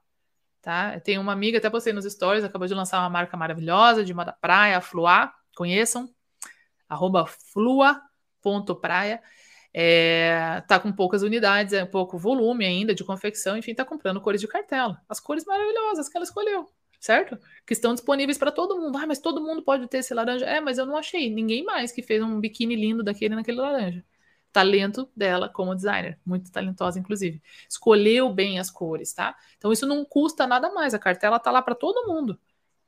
tá? 0.65 0.99
Tem 1.01 1.19
uma 1.19 1.33
amiga, 1.33 1.59
até 1.59 1.69
postei 1.69 1.93
nos 1.93 2.07
stories, 2.07 2.43
acabou 2.43 2.67
de 2.67 2.75
lançar 2.75 2.99
uma 3.01 3.11
marca 3.11 3.37
maravilhosa 3.37 4.03
de 4.03 4.15
moda 4.15 4.33
praia, 4.33 4.79
a 4.79 4.81
Flua, 4.81 5.31
conheçam, 5.55 6.09
arroba 6.89 7.27
flua.praia. 7.27 9.23
É, 9.77 10.63
tá 10.69 10.79
com 10.79 10.91
poucas 10.93 11.23
unidades, 11.23 11.75
é 11.75 11.85
pouco 11.85 12.17
volume 12.17 12.65
ainda 12.65 12.95
de 12.95 13.05
confecção, 13.05 13.57
enfim, 13.59 13.75
tá 13.75 13.85
comprando 13.85 14.21
cores 14.21 14.41
de 14.41 14.49
cartela. 14.49 15.01
As 15.09 15.21
cores 15.21 15.45
maravilhosas 15.45 16.09
que 16.09 16.17
ela 16.17 16.25
escolheu, 16.25 16.67
certo? 16.99 17.39
Que 17.67 17.75
estão 17.75 17.93
disponíveis 17.93 18.39
para 18.39 18.51
todo 18.51 18.79
mundo. 18.79 18.97
Ah, 18.97 19.07
mas 19.07 19.19
todo 19.19 19.43
mundo 19.43 19.63
pode 19.63 19.87
ter 19.89 19.99
esse 19.99 20.15
laranja. 20.15 20.47
É, 20.47 20.61
mas 20.61 20.79
eu 20.79 20.87
não 20.87 20.97
achei 20.97 21.29
ninguém 21.29 21.65
mais 21.65 21.93
que 21.93 22.03
fez 22.03 22.23
um 22.23 22.41
biquíni 22.41 22.77
lindo 22.77 23.03
daquele 23.03 23.35
naquele 23.35 23.59
laranja 23.59 24.05
talento 24.55 25.11
dela 25.17 25.49
como 25.49 25.75
designer, 25.75 26.17
muito 26.25 26.51
talentosa, 26.53 26.97
inclusive. 26.99 27.43
Escolheu 27.69 28.33
bem 28.33 28.61
as 28.61 28.71
cores, 28.71 29.13
tá? 29.13 29.37
Então 29.59 29.73
isso 29.73 29.85
não 29.85 30.05
custa 30.05 30.47
nada 30.47 30.73
mais, 30.73 30.95
a 30.95 30.99
cartela 30.99 31.41
tá 31.41 31.51
lá 31.51 31.61
para 31.61 31.75
todo 31.75 32.07
mundo. 32.07 32.39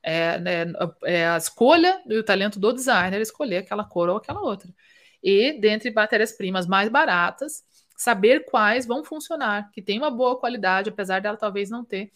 É, 0.01 0.39
né, 0.39 0.73
é, 1.03 1.27
a 1.27 1.37
escolha 1.37 2.01
e 2.07 2.17
o 2.17 2.23
talento 2.23 2.61
do 2.61 2.73
designer 2.73 3.21
escolher 3.21 3.57
aquela 3.57 3.83
cor 3.83 4.09
ou 4.09 4.17
aquela 4.19 4.41
outra. 4.41 4.73
E 5.21 5.61
dentre 5.61 5.91
matérias-primas 5.91 6.69
mais 6.69 6.89
baratas, 6.89 7.65
saber 7.97 8.45
quais 8.45 8.87
vão 8.87 9.03
funcionar, 9.03 9.69
que 9.73 9.83
tem 9.83 9.99
uma 9.99 10.11
boa 10.11 10.39
qualidade, 10.39 10.91
apesar 10.91 11.21
dela 11.21 11.37
talvez 11.37 11.69
não 11.69 11.85
ter 11.85 12.13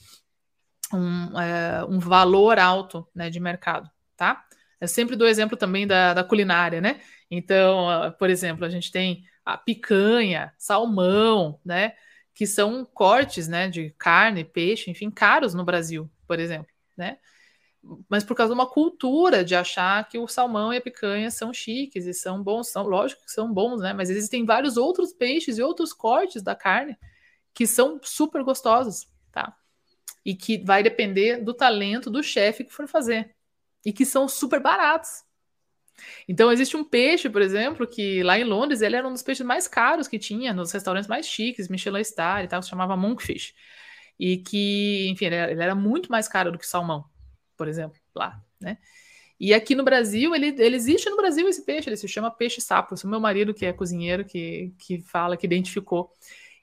um, 0.94 1.40
é, 1.40 1.84
um 1.86 1.98
valor 1.98 2.60
alto 2.60 3.04
né, 3.12 3.28
de 3.28 3.40
mercado, 3.40 3.90
tá? 4.16 4.44
Eu 4.80 4.86
sempre 4.86 5.16
dou 5.16 5.26
exemplo 5.26 5.56
também 5.56 5.86
da, 5.86 6.14
da 6.14 6.24
culinária, 6.24 6.80
né? 6.80 7.00
Então, 7.30 8.14
por 8.18 8.30
exemplo, 8.30 8.64
a 8.64 8.68
gente 8.68 8.90
tem 8.90 9.24
a 9.54 9.58
picanha, 9.58 10.52
salmão, 10.58 11.60
né? 11.64 11.94
Que 12.34 12.46
são 12.46 12.84
cortes, 12.84 13.48
né, 13.48 13.68
de 13.68 13.90
carne, 13.98 14.44
peixe, 14.44 14.90
enfim, 14.90 15.10
caros 15.10 15.54
no 15.54 15.64
Brasil, 15.64 16.10
por 16.26 16.38
exemplo, 16.38 16.72
né? 16.96 17.18
Mas 18.08 18.22
por 18.24 18.34
causa 18.36 18.54
de 18.54 18.60
uma 18.60 18.68
cultura 18.68 19.44
de 19.44 19.54
achar 19.54 20.06
que 20.08 20.18
o 20.18 20.28
salmão 20.28 20.72
e 20.72 20.76
a 20.76 20.80
picanha 20.80 21.30
são 21.30 21.52
chiques 21.52 22.06
e 22.06 22.12
são 22.12 22.42
bons, 22.42 22.68
são 22.68 22.86
lógico 22.86 23.24
que 23.24 23.32
são 23.32 23.52
bons, 23.52 23.80
né? 23.80 23.92
Mas 23.92 24.10
existem 24.10 24.44
vários 24.44 24.76
outros 24.76 25.12
peixes 25.12 25.58
e 25.58 25.62
outros 25.62 25.92
cortes 25.92 26.42
da 26.42 26.54
carne 26.54 26.96
que 27.54 27.66
são 27.66 27.98
super 28.02 28.42
gostosos, 28.44 29.08
tá? 29.32 29.56
E 30.24 30.34
que 30.34 30.58
vai 30.58 30.82
depender 30.82 31.42
do 31.42 31.54
talento 31.54 32.10
do 32.10 32.22
chefe 32.22 32.64
que 32.64 32.72
for 32.72 32.86
fazer 32.86 33.34
e 33.84 33.92
que 33.92 34.04
são 34.04 34.28
super 34.28 34.60
baratos. 34.60 35.24
Então, 36.28 36.50
existe 36.52 36.76
um 36.76 36.84
peixe, 36.84 37.28
por 37.28 37.42
exemplo, 37.42 37.86
que 37.86 38.22
lá 38.22 38.38
em 38.38 38.44
Londres 38.44 38.82
ele 38.82 38.96
era 38.96 39.06
um 39.06 39.12
dos 39.12 39.22
peixes 39.22 39.44
mais 39.44 39.68
caros 39.68 40.08
que 40.08 40.18
tinha 40.18 40.52
nos 40.52 40.72
restaurantes 40.72 41.08
mais 41.08 41.26
chiques, 41.26 41.68
Michelin 41.68 42.04
Star 42.04 42.44
e 42.44 42.48
tal, 42.48 42.62
se 42.62 42.68
chamava 42.68 42.96
monkfish. 42.96 43.54
E 44.18 44.38
que, 44.38 45.08
enfim, 45.10 45.26
ele 45.26 45.34
era, 45.34 45.52
ele 45.52 45.62
era, 45.62 45.74
muito 45.74 46.10
mais 46.10 46.28
caro 46.28 46.52
do 46.52 46.58
que 46.58 46.66
salmão, 46.66 47.04
por 47.56 47.68
exemplo, 47.68 47.98
lá, 48.14 48.42
né? 48.60 48.78
E 49.40 49.54
aqui 49.54 49.74
no 49.74 49.82
Brasil, 49.82 50.34
ele, 50.34 50.48
ele 50.58 50.76
existe 50.76 51.08
no 51.08 51.16
Brasil 51.16 51.48
esse 51.48 51.64
peixe, 51.64 51.88
ele 51.88 51.96
se 51.96 52.06
chama 52.06 52.30
peixe-sapo. 52.30 52.94
O 53.02 53.08
meu 53.08 53.18
marido, 53.18 53.54
que 53.54 53.64
é 53.64 53.72
cozinheiro, 53.72 54.22
que, 54.22 54.74
que 54.78 55.00
fala, 55.00 55.34
que 55.34 55.46
identificou. 55.46 56.12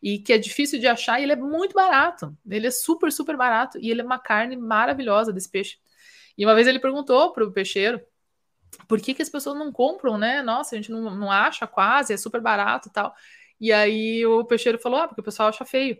E 0.01 0.19
que 0.19 0.31
é 0.31 0.37
difícil 0.37 0.79
de 0.79 0.85
achar 0.85 1.19
e 1.19 1.23
ele 1.23 1.31
é 1.31 1.35
muito 1.35 1.73
barato. 1.73 2.37
Ele 2.47 2.67
é 2.67 2.71
super, 2.71 3.11
super 3.11 3.35
barato. 3.35 3.79
E 3.81 3.89
ele 3.89 4.01
é 4.01 4.03
uma 4.03 4.19
carne 4.19 4.55
maravilhosa 4.55 5.33
desse 5.33 5.49
peixe. 5.49 5.77
E 6.37 6.45
uma 6.45 6.53
vez 6.53 6.67
ele 6.67 6.77
perguntou 6.79 7.33
para 7.33 7.43
o 7.45 7.51
peixeiro 7.51 7.99
por 8.87 8.99
que, 8.99 9.13
que 9.13 9.21
as 9.21 9.29
pessoas 9.29 9.57
não 9.57 9.71
compram, 9.71 10.17
né? 10.17 10.41
Nossa, 10.41 10.75
a 10.75 10.77
gente 10.77 10.91
não, 10.91 11.15
não 11.15 11.31
acha 11.31 11.65
quase, 11.67 12.13
é 12.13 12.17
super 12.17 12.41
barato 12.41 12.89
e 12.89 12.91
tal. 12.91 13.13
E 13.59 13.71
aí 13.71 14.25
o 14.25 14.43
peixeiro 14.45 14.79
falou: 14.79 14.99
ah, 14.99 15.07
porque 15.07 15.21
o 15.21 15.23
pessoal 15.23 15.49
acha 15.49 15.65
feio. 15.65 15.97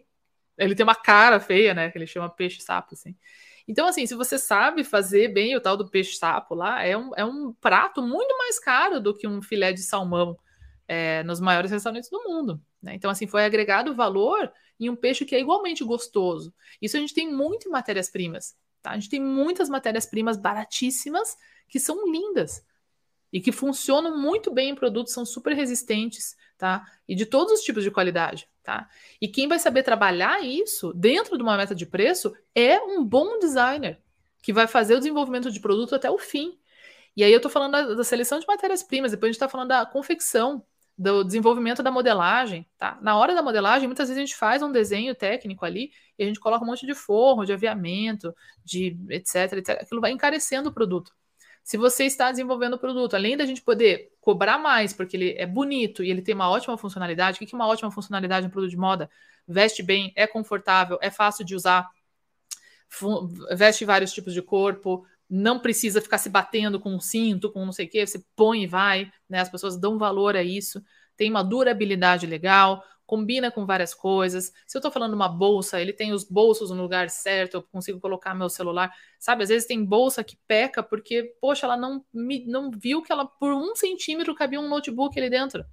Ele 0.58 0.76
tem 0.76 0.84
uma 0.84 0.96
cara 0.96 1.40
feia, 1.40 1.74
né? 1.74 1.92
Que 1.92 1.98
ele 1.98 2.08
chama 2.08 2.30
peixe-sapo, 2.30 2.94
assim. 2.94 3.16
Então, 3.68 3.86
assim, 3.86 4.06
se 4.06 4.16
você 4.16 4.40
sabe 4.40 4.84
fazer 4.84 5.28
bem 5.28 5.56
o 5.56 5.62
tal 5.62 5.76
do 5.76 5.90
peixe-sapo 5.90 6.56
lá, 6.56 6.84
é 6.84 6.98
um, 6.98 7.12
é 7.16 7.26
um 7.26 7.54
prato 7.54 8.02
muito 8.02 8.36
mais 8.38 8.58
caro 8.60 9.00
do 9.02 9.14
que 9.14 9.28
um 9.28 9.42
filé 9.42 9.74
de 9.74 9.82
salmão 9.82 10.38
é, 10.88 11.22
nos 11.24 11.40
maiores 11.42 11.70
restaurantes 11.70 12.10
do 12.10 12.24
mundo. 12.24 12.62
Né? 12.82 12.96
Então, 12.96 13.12
assim, 13.12 13.28
foi 13.28 13.44
agregado 13.44 13.94
valor 13.94 14.52
em 14.80 14.90
um 14.90 14.96
peixe 14.96 15.26
que 15.26 15.36
é 15.36 15.40
igualmente 15.40 15.84
gostoso. 15.84 16.54
Isso 16.82 16.96
a 16.96 17.00
gente 17.00 17.14
tem 17.14 17.32
muito 17.32 17.68
em 17.68 17.72
matérias-primas. 17.72 18.56
Tá? 18.88 18.92
A 18.92 18.96
gente 18.96 19.10
tem 19.10 19.20
muitas 19.20 19.68
matérias-primas 19.68 20.38
baratíssimas 20.38 21.38
que 21.68 21.80
são 21.80 22.10
lindas 22.10 22.66
e 23.34 23.42
que 23.42 23.52
funcionam 23.52 24.18
muito 24.18 24.50
bem 24.50 24.70
em 24.70 24.76
produtos, 24.76 25.14
são 25.14 25.26
super 25.26 25.54
resistentes, 25.54 26.38
tá? 26.58 26.86
E 27.06 27.14
de 27.14 27.26
todos 27.26 27.52
os 27.52 27.62
tipos 27.62 27.84
de 27.84 27.92
qualidade, 27.92 28.48
tá? 28.64 28.90
E 29.20 29.28
quem 29.28 29.48
vai 29.48 29.60
saber 29.60 29.84
trabalhar 29.84 30.42
isso 30.42 30.94
dentro 30.94 31.36
de 31.36 31.44
uma 31.44 31.58
meta 31.58 31.76
de 31.76 31.86
preço 31.86 32.34
é 32.56 32.80
um 32.80 33.04
bom 33.04 33.38
designer 33.40 34.02
que 34.42 34.54
vai 34.54 34.68
fazer 34.68 34.96
o 34.96 35.00
desenvolvimento 35.00 35.52
de 35.52 35.60
produto 35.60 35.94
até 35.94 36.10
o 36.10 36.18
fim. 36.18 36.58
E 37.14 37.24
aí 37.24 37.34
eu 37.34 37.42
tô 37.42 37.50
falando 37.50 37.74
da, 37.74 37.96
da 37.96 38.04
seleção 38.06 38.40
de 38.40 38.48
matérias-primas, 38.48 39.12
depois 39.12 39.30
a 39.30 39.32
gente 39.34 39.40
tá 39.40 39.50
falando 39.50 39.70
da 39.70 39.86
confecção, 39.86 40.66
do 40.98 41.24
desenvolvimento 41.24 41.84
da 41.84 41.92
modelagem, 41.92 42.68
tá? 42.78 42.98
Na 43.02 43.16
hora 43.18 43.36
da 43.36 43.44
modelagem, 43.44 43.88
muitas 43.88 44.10
vezes 44.10 44.18
a 44.22 44.26
gente 44.26 44.36
faz 44.36 44.64
um 44.64 44.72
desenho 44.72 45.14
técnico 45.14 45.64
ali 45.64 45.92
e 46.18 46.24
a 46.24 46.26
gente 46.26 46.40
coloca 46.40 46.64
um 46.64 46.68
monte 46.68 46.86
de 46.86 46.96
forro, 46.96 47.46
de 47.46 47.54
aviamento, 47.54 48.34
de 48.66 48.98
etc, 49.10 49.54
etc. 49.54 49.82
Aquilo 49.82 50.02
vai 50.02 50.12
encarecendo 50.12 50.70
o 50.70 50.74
produto 50.74 51.14
se 51.68 51.76
você 51.76 52.06
está 52.06 52.32
desenvolvendo 52.32 52.76
o 52.76 52.80
produto, 52.80 53.14
além 53.14 53.36
da 53.36 53.46
gente 53.46 53.62
poder 53.62 54.14
cobrar 54.22 54.58
mais, 54.58 54.94
porque 54.94 55.18
ele 55.18 55.36
é 55.38 55.46
bonito 55.46 56.02
e 56.02 56.10
ele 56.10 56.22
tem 56.22 56.34
uma 56.34 56.50
ótima 56.50 56.78
funcionalidade, 56.78 57.36
o 57.36 57.46
que 57.46 57.54
é 57.54 57.58
uma 57.58 57.68
ótima 57.68 57.92
funcionalidade 57.92 58.46
em 58.46 58.48
um 58.48 58.50
produto 58.50 58.70
de 58.70 58.78
moda? 58.78 59.10
Veste 59.46 59.84
bem, 59.84 60.14
é 60.16 60.26
confortável, 60.26 60.98
é 61.02 61.12
fácil 61.12 61.44
de 61.44 61.54
usar, 61.54 61.86
veste 63.54 63.84
vários 63.84 64.14
tipos 64.14 64.34
de 64.34 64.42
corpo, 64.42 65.06
não 65.30 65.60
precisa 65.60 66.02
ficar 66.02 66.18
se 66.18 66.30
batendo 66.30 66.80
com 66.80 66.94
um 66.94 67.00
cinto, 67.00 67.52
com 67.52 67.66
não 67.66 67.74
sei 67.74 67.86
o 67.86 67.90
que, 67.90 68.06
você 68.06 68.24
põe 68.36 68.64
e 68.64 68.68
vai, 68.68 69.12
né? 69.30 69.40
As 69.40 69.50
pessoas 69.50 69.78
dão 69.78 69.98
valor 69.98 70.36
a 70.36 70.44
isso, 70.44 70.82
tem 71.16 71.30
uma 71.30 71.44
durabilidade 71.44 72.26
legal, 72.26 72.84
combina 73.06 73.50
com 73.50 73.66
várias 73.66 73.94
coisas. 73.94 74.54
Se 74.68 74.78
eu 74.78 74.80
estou 74.80 74.92
falando 74.92 75.14
uma 75.14 75.30
bolsa, 75.30 75.82
ele 75.82 75.94
tem 75.94 76.12
os 76.12 76.24
bolsos 76.24 76.70
no 76.70 76.82
lugar 76.82 77.10
certo, 77.10 77.56
eu 77.56 77.64
consigo 77.64 78.00
colocar 78.00 78.36
meu 78.36 78.50
celular. 78.50 78.94
Sabe, 79.18 79.44
às 79.44 79.50
vezes 79.50 79.68
tem 79.68 79.84
bolsa 79.84 80.24
que 80.24 80.38
peca 80.48 80.84
porque, 80.84 81.36
poxa, 81.42 81.66
ela 81.66 81.78
não, 81.78 82.06
me, 82.14 82.46
não 82.46 82.70
viu 82.70 83.02
que 83.02 83.12
ela 83.12 83.26
por 83.26 83.54
um 83.54 83.76
centímetro 83.76 84.36
cabia 84.36 84.60
um 84.60 84.68
notebook 84.68 85.18
ali 85.18 85.30
dentro. 85.30 85.66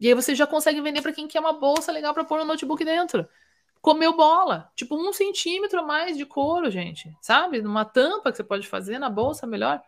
E 0.00 0.08
aí 0.08 0.14
você 0.14 0.34
já 0.34 0.46
consegue 0.46 0.80
vender 0.80 1.02
para 1.02 1.12
quem 1.12 1.28
quer 1.28 1.40
uma 1.40 1.52
bolsa 1.52 1.92
legal 1.92 2.14
para 2.14 2.24
pôr 2.24 2.40
um 2.40 2.44
notebook 2.44 2.84
dentro. 2.84 3.28
Comeu 3.80 4.16
bola, 4.16 4.70
tipo 4.74 4.96
um 4.96 5.12
centímetro 5.12 5.80
a 5.80 5.82
mais 5.82 6.16
de 6.16 6.26
couro, 6.26 6.70
gente, 6.70 7.14
sabe? 7.20 7.62
Numa 7.62 7.84
tampa 7.84 8.30
que 8.30 8.36
você 8.36 8.44
pode 8.44 8.66
fazer 8.66 8.98
na 8.98 9.08
bolsa 9.08 9.46
melhor. 9.46 9.80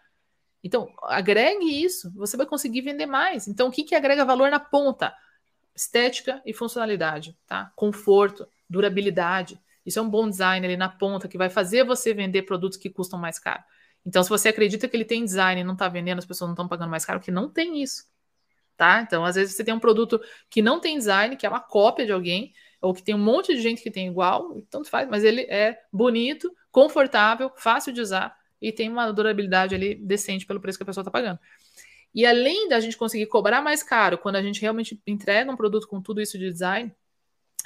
Então, 0.62 0.93
agregue 1.03 1.82
isso, 1.82 2.12
você 2.14 2.36
vai 2.36 2.47
conseguir 2.47 2.82
vender 2.82 3.07
mais. 3.07 3.49
Então, 3.49 3.68
o 3.68 3.70
que, 3.70 3.82
que 3.82 3.95
agrega 3.95 4.24
valor 4.24 4.51
na 4.51 4.61
ponta? 4.61 5.14
Estética 5.74 6.43
e 6.45 6.53
funcionalidade, 6.53 7.36
tá? 7.47 7.72
Conforto, 7.74 8.47
durabilidade. 8.68 9.61
Isso 9.84 9.99
é 9.99 10.03
um 10.03 10.09
bom 10.09 10.28
design 10.28 10.64
ali 10.66 10.76
na 10.76 10.88
ponta 10.88 11.26
que 11.26 11.38
vai 11.38 11.49
fazer 11.49 11.84
você 11.84 12.12
vender 12.12 12.43
produtos 12.43 12.78
que 12.78 12.91
custam 12.91 13.18
mais 13.18 13.38
caro. 13.38 13.62
Então, 14.05 14.22
se 14.22 14.28
você 14.28 14.49
acredita 14.49 14.88
que 14.88 14.97
ele 14.97 15.05
tem 15.05 15.24
design 15.24 15.61
e 15.61 15.64
não 15.64 15.74
está 15.74 15.88
vendendo, 15.88 16.18
as 16.18 16.26
pessoas 16.26 16.49
não 16.49 16.55
estão 16.55 16.68
pagando 16.68 16.91
mais 16.91 17.05
caro, 17.05 17.20
que 17.20 17.30
não 17.30 17.49
tem 17.49 17.82
isso. 17.82 18.05
Tá? 18.76 19.03
Então, 19.03 19.24
às 19.24 19.36
vezes 19.36 19.55
você 19.55 19.64
tem 19.64 19.74
um 19.74 19.80
produto 19.80 20.20
que 20.49 20.62
não 20.62 20.80
tem 20.80 20.97
design, 20.97 21.36
que 21.36 21.45
é 21.45 21.49
uma 21.49 21.61
cópia 21.61 22.07
de 22.07 22.12
alguém, 22.12 22.53
ou 22.81 22.95
que 22.95 23.03
tem 23.03 23.14
um 23.14 23.18
monte 23.18 23.55
de 23.55 23.61
gente 23.61 23.83
que 23.83 23.91
tem 23.91 24.09
igual, 24.09 24.62
tanto 24.70 24.89
faz, 24.89 25.09
mas 25.09 25.22
ele 25.22 25.43
é 25.43 25.78
bonito, 25.93 26.55
confortável, 26.70 27.53
fácil 27.57 27.93
de 27.93 28.01
usar 28.01 28.37
e 28.61 28.72
tem 28.72 28.89
uma 28.89 29.12
durabilidade 29.12 29.74
ali 29.74 29.95
decente 29.95 30.47
pelo 30.47 30.61
preço 30.61 30.78
que 30.78 30.83
a 30.83 30.87
pessoa 30.87 31.03
está 31.03 31.11
pagando. 31.11 31.39
E 32.14 32.26
além 32.26 32.68
da 32.68 32.81
gente 32.81 32.97
conseguir 32.97 33.26
cobrar 33.26 33.62
mais 33.62 33.83
caro 33.83 34.18
quando 34.18 34.37
a 34.37 34.43
gente 34.43 34.61
realmente 34.61 35.01
entrega 35.07 35.51
um 35.51 35.57
produto 35.57 35.87
com 35.87 36.01
tudo 36.01 36.20
isso 36.20 36.39
de 36.39 36.51
design, 36.51 36.93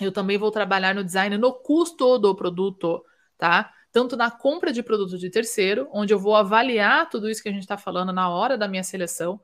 eu 0.00 0.12
também 0.12 0.36
vou 0.36 0.50
trabalhar 0.50 0.94
no 0.94 1.04
design 1.04 1.38
no 1.38 1.52
custo 1.52 2.18
do 2.18 2.34
produto, 2.34 3.02
tá? 3.38 3.72
Tanto 3.92 4.16
na 4.16 4.30
compra 4.30 4.72
de 4.72 4.82
produto 4.82 5.16
de 5.16 5.30
terceiro, 5.30 5.88
onde 5.92 6.12
eu 6.12 6.18
vou 6.18 6.34
avaliar 6.34 7.08
tudo 7.08 7.30
isso 7.30 7.42
que 7.42 7.48
a 7.48 7.52
gente 7.52 7.62
está 7.62 7.78
falando 7.78 8.12
na 8.12 8.28
hora 8.28 8.58
da 8.58 8.68
minha 8.68 8.82
seleção. 8.82 9.40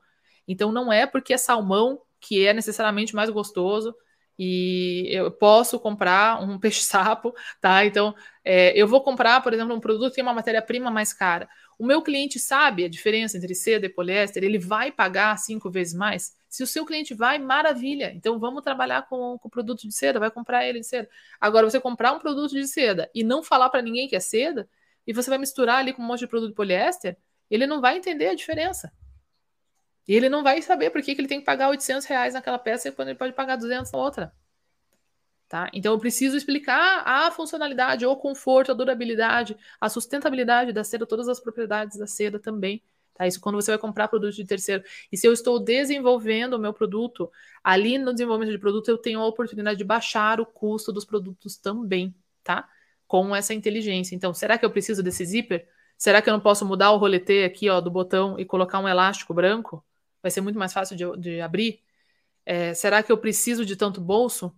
Então 0.47 0.71
não 0.71 0.91
é 0.91 1.07
porque 1.07 1.33
é 1.33 1.37
salmão 1.37 2.01
que 2.19 2.45
é 2.45 2.53
necessariamente 2.53 3.15
mais 3.15 3.29
gostoso, 3.29 3.95
e 4.43 5.07
eu 5.11 5.29
posso 5.29 5.79
comprar 5.79 6.41
um 6.41 6.57
peixe-sapo, 6.59 7.31
tá? 7.61 7.85
Então, 7.85 8.15
é, 8.43 8.73
eu 8.75 8.87
vou 8.87 9.03
comprar, 9.03 9.39
por 9.43 9.53
exemplo, 9.53 9.75
um 9.75 9.79
produto 9.79 10.09
que 10.09 10.15
tem 10.15 10.23
uma 10.23 10.33
matéria-prima 10.33 10.89
mais 10.89 11.13
cara. 11.13 11.47
O 11.77 11.85
meu 11.85 12.01
cliente 12.01 12.39
sabe 12.39 12.83
a 12.83 12.89
diferença 12.89 13.37
entre 13.37 13.53
seda 13.53 13.85
e 13.85 13.89
poliéster, 13.89 14.43
ele 14.43 14.57
vai 14.57 14.91
pagar 14.91 15.37
cinco 15.37 15.69
vezes 15.69 15.93
mais? 15.93 16.35
Se 16.49 16.63
o 16.63 16.67
seu 16.67 16.87
cliente 16.87 17.13
vai, 17.13 17.37
maravilha. 17.37 18.11
Então, 18.15 18.39
vamos 18.39 18.63
trabalhar 18.63 19.07
com, 19.07 19.37
com 19.37 19.47
produto 19.47 19.87
de 19.87 19.93
seda, 19.93 20.19
vai 20.19 20.31
comprar 20.31 20.65
ele 20.67 20.79
de 20.79 20.87
seda. 20.87 21.07
Agora, 21.39 21.69
você 21.69 21.79
comprar 21.79 22.11
um 22.11 22.19
produto 22.19 22.53
de 22.53 22.67
seda 22.67 23.11
e 23.13 23.23
não 23.23 23.43
falar 23.43 23.69
para 23.69 23.83
ninguém 23.83 24.07
que 24.07 24.15
é 24.15 24.19
seda, 24.19 24.67
e 25.05 25.13
você 25.13 25.29
vai 25.29 25.37
misturar 25.37 25.77
ali 25.77 25.93
com 25.93 26.01
um 26.01 26.05
monte 26.05 26.21
de 26.21 26.27
produto 26.27 26.49
de 26.49 26.55
poliéster, 26.55 27.15
ele 27.47 27.67
não 27.67 27.79
vai 27.79 27.95
entender 27.95 28.29
a 28.29 28.33
diferença. 28.33 28.91
E 30.07 30.15
ele 30.15 30.29
não 30.29 30.43
vai 30.43 30.61
saber 30.61 30.89
por 30.89 31.01
que, 31.01 31.13
que 31.15 31.21
ele 31.21 31.27
tem 31.27 31.39
que 31.39 31.45
pagar 31.45 31.69
800 31.69 32.05
reais 32.05 32.33
naquela 32.33 32.59
peça 32.59 32.91
quando 32.91 33.09
ele 33.09 33.17
pode 33.17 33.33
pagar 33.33 33.55
200 33.55 33.91
na 33.91 33.99
outra. 33.99 34.33
Tá? 35.47 35.69
Então 35.73 35.91
eu 35.93 35.99
preciso 35.99 36.37
explicar 36.37 37.03
a 37.05 37.29
funcionalidade, 37.29 38.05
o 38.05 38.15
conforto, 38.15 38.71
a 38.71 38.73
durabilidade, 38.73 39.57
a 39.81 39.89
sustentabilidade 39.89 40.71
da 40.71 40.83
seda, 40.83 41.05
todas 41.05 41.27
as 41.27 41.41
propriedades 41.41 41.97
da 41.97 42.07
seda 42.07 42.39
também. 42.39 42.81
Tá? 43.13 43.27
Isso 43.27 43.41
quando 43.41 43.55
você 43.55 43.71
vai 43.71 43.77
comprar 43.77 44.07
produto 44.07 44.33
de 44.33 44.45
terceiro. 44.45 44.81
E 45.11 45.17
se 45.17 45.27
eu 45.27 45.33
estou 45.33 45.59
desenvolvendo 45.59 46.53
o 46.53 46.59
meu 46.59 46.73
produto, 46.73 47.29
ali 47.61 47.97
no 47.97 48.13
desenvolvimento 48.13 48.53
de 48.53 48.59
produto 48.59 48.87
eu 48.87 48.97
tenho 48.97 49.19
a 49.19 49.27
oportunidade 49.27 49.77
de 49.77 49.83
baixar 49.83 50.39
o 50.39 50.45
custo 50.45 50.91
dos 50.93 51.03
produtos 51.03 51.57
também, 51.57 52.15
tá? 52.43 52.67
Com 53.05 53.35
essa 53.35 53.53
inteligência. 53.53 54.15
Então, 54.15 54.33
será 54.33 54.57
que 54.57 54.65
eu 54.65 54.71
preciso 54.71 55.03
desse 55.03 55.25
zíper? 55.25 55.67
Será 55.97 56.21
que 56.21 56.29
eu 56.29 56.33
não 56.33 56.39
posso 56.39 56.65
mudar 56.65 56.91
o 56.91 56.97
roletê 56.97 57.43
aqui, 57.43 57.69
ó, 57.69 57.81
do 57.81 57.91
botão 57.91 58.39
e 58.39 58.45
colocar 58.45 58.79
um 58.79 58.87
elástico 58.87 59.33
branco? 59.33 59.85
Vai 60.21 60.31
ser 60.31 60.41
muito 60.41 60.59
mais 60.59 60.73
fácil 60.73 60.95
de, 60.95 61.05
de 61.17 61.41
abrir. 61.41 61.81
É, 62.45 62.73
será 62.73 63.03
que 63.03 63.11
eu 63.11 63.17
preciso 63.17 63.65
de 63.65 63.75
tanto 63.75 64.01
bolso? 64.01 64.55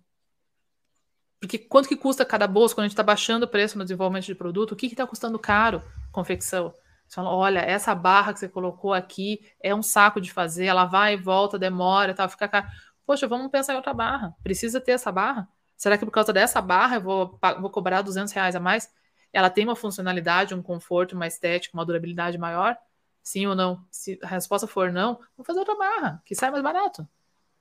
Porque 1.39 1.57
quanto 1.57 1.89
que 1.89 1.97
custa 1.97 2.26
cada 2.26 2.47
bolso 2.47 2.74
quando 2.74 2.86
a 2.86 2.88
gente 2.88 2.93
está 2.93 3.03
baixando 3.03 3.45
o 3.45 3.49
preço 3.49 3.78
no 3.78 3.84
desenvolvimento 3.84 4.26
de 4.26 4.36
produto? 4.36 4.72
O 4.72 4.76
que 4.76 4.88
está 4.88 5.05
custando 5.05 5.38
caro 5.38 5.84
confecção? 6.11 6.74
Você 7.07 7.16
fala, 7.16 7.30
olha, 7.30 7.59
essa 7.59 7.93
barra 7.93 8.34
que 8.34 8.39
você 8.39 8.47
colocou 8.47 8.93
aqui 8.93 9.41
é 9.61 9.76
um 9.76 9.84
saco 9.84 10.22
de 10.22 10.32
fazer, 10.32 10.66
ela 10.66 10.86
vai 10.86 11.14
e 11.14 11.18
volta, 11.18 11.59
demora, 11.59 12.14
tal, 12.14 12.30
fica 12.30 12.47
caro. 12.47 12.68
Poxa, 13.05 13.28
vamos 13.28 13.51
pensar 13.51 13.74
em 13.74 13.76
outra 13.76 13.93
barra. 13.93 14.34
Precisa 14.41 14.80
ter 14.80 14.93
essa 14.93 15.11
barra? 15.11 15.47
Será 15.76 15.97
que 15.97 16.05
por 16.05 16.11
causa 16.11 16.32
dessa 16.32 16.61
barra 16.61 16.95
eu 16.95 17.01
vou, 17.01 17.39
vou 17.59 17.70
cobrar 17.70 18.01
200 18.01 18.32
reais 18.32 18.55
a 18.55 18.59
mais? 18.59 18.89
Ela 19.34 19.49
tem 19.49 19.66
uma 19.66 19.76
funcionalidade, 19.76 20.55
um 20.55 20.61
conforto, 20.61 21.14
uma 21.14 21.28
estética, 21.28 21.76
uma 21.78 21.86
durabilidade 21.86 22.38
maior? 22.38 22.78
Sim 23.24 23.47
ou 23.47 23.55
não? 23.55 23.84
Se 23.89 24.19
a 24.21 24.28
resposta 24.28 24.67
for 24.67 24.91
não, 24.91 25.13
vamos 25.38 25.47
fazer 25.47 25.59
outra 25.59 25.78
barra, 25.78 26.21
que 26.26 26.36
sai 26.36 26.51
mais 26.51 26.61
barato. 26.61 27.07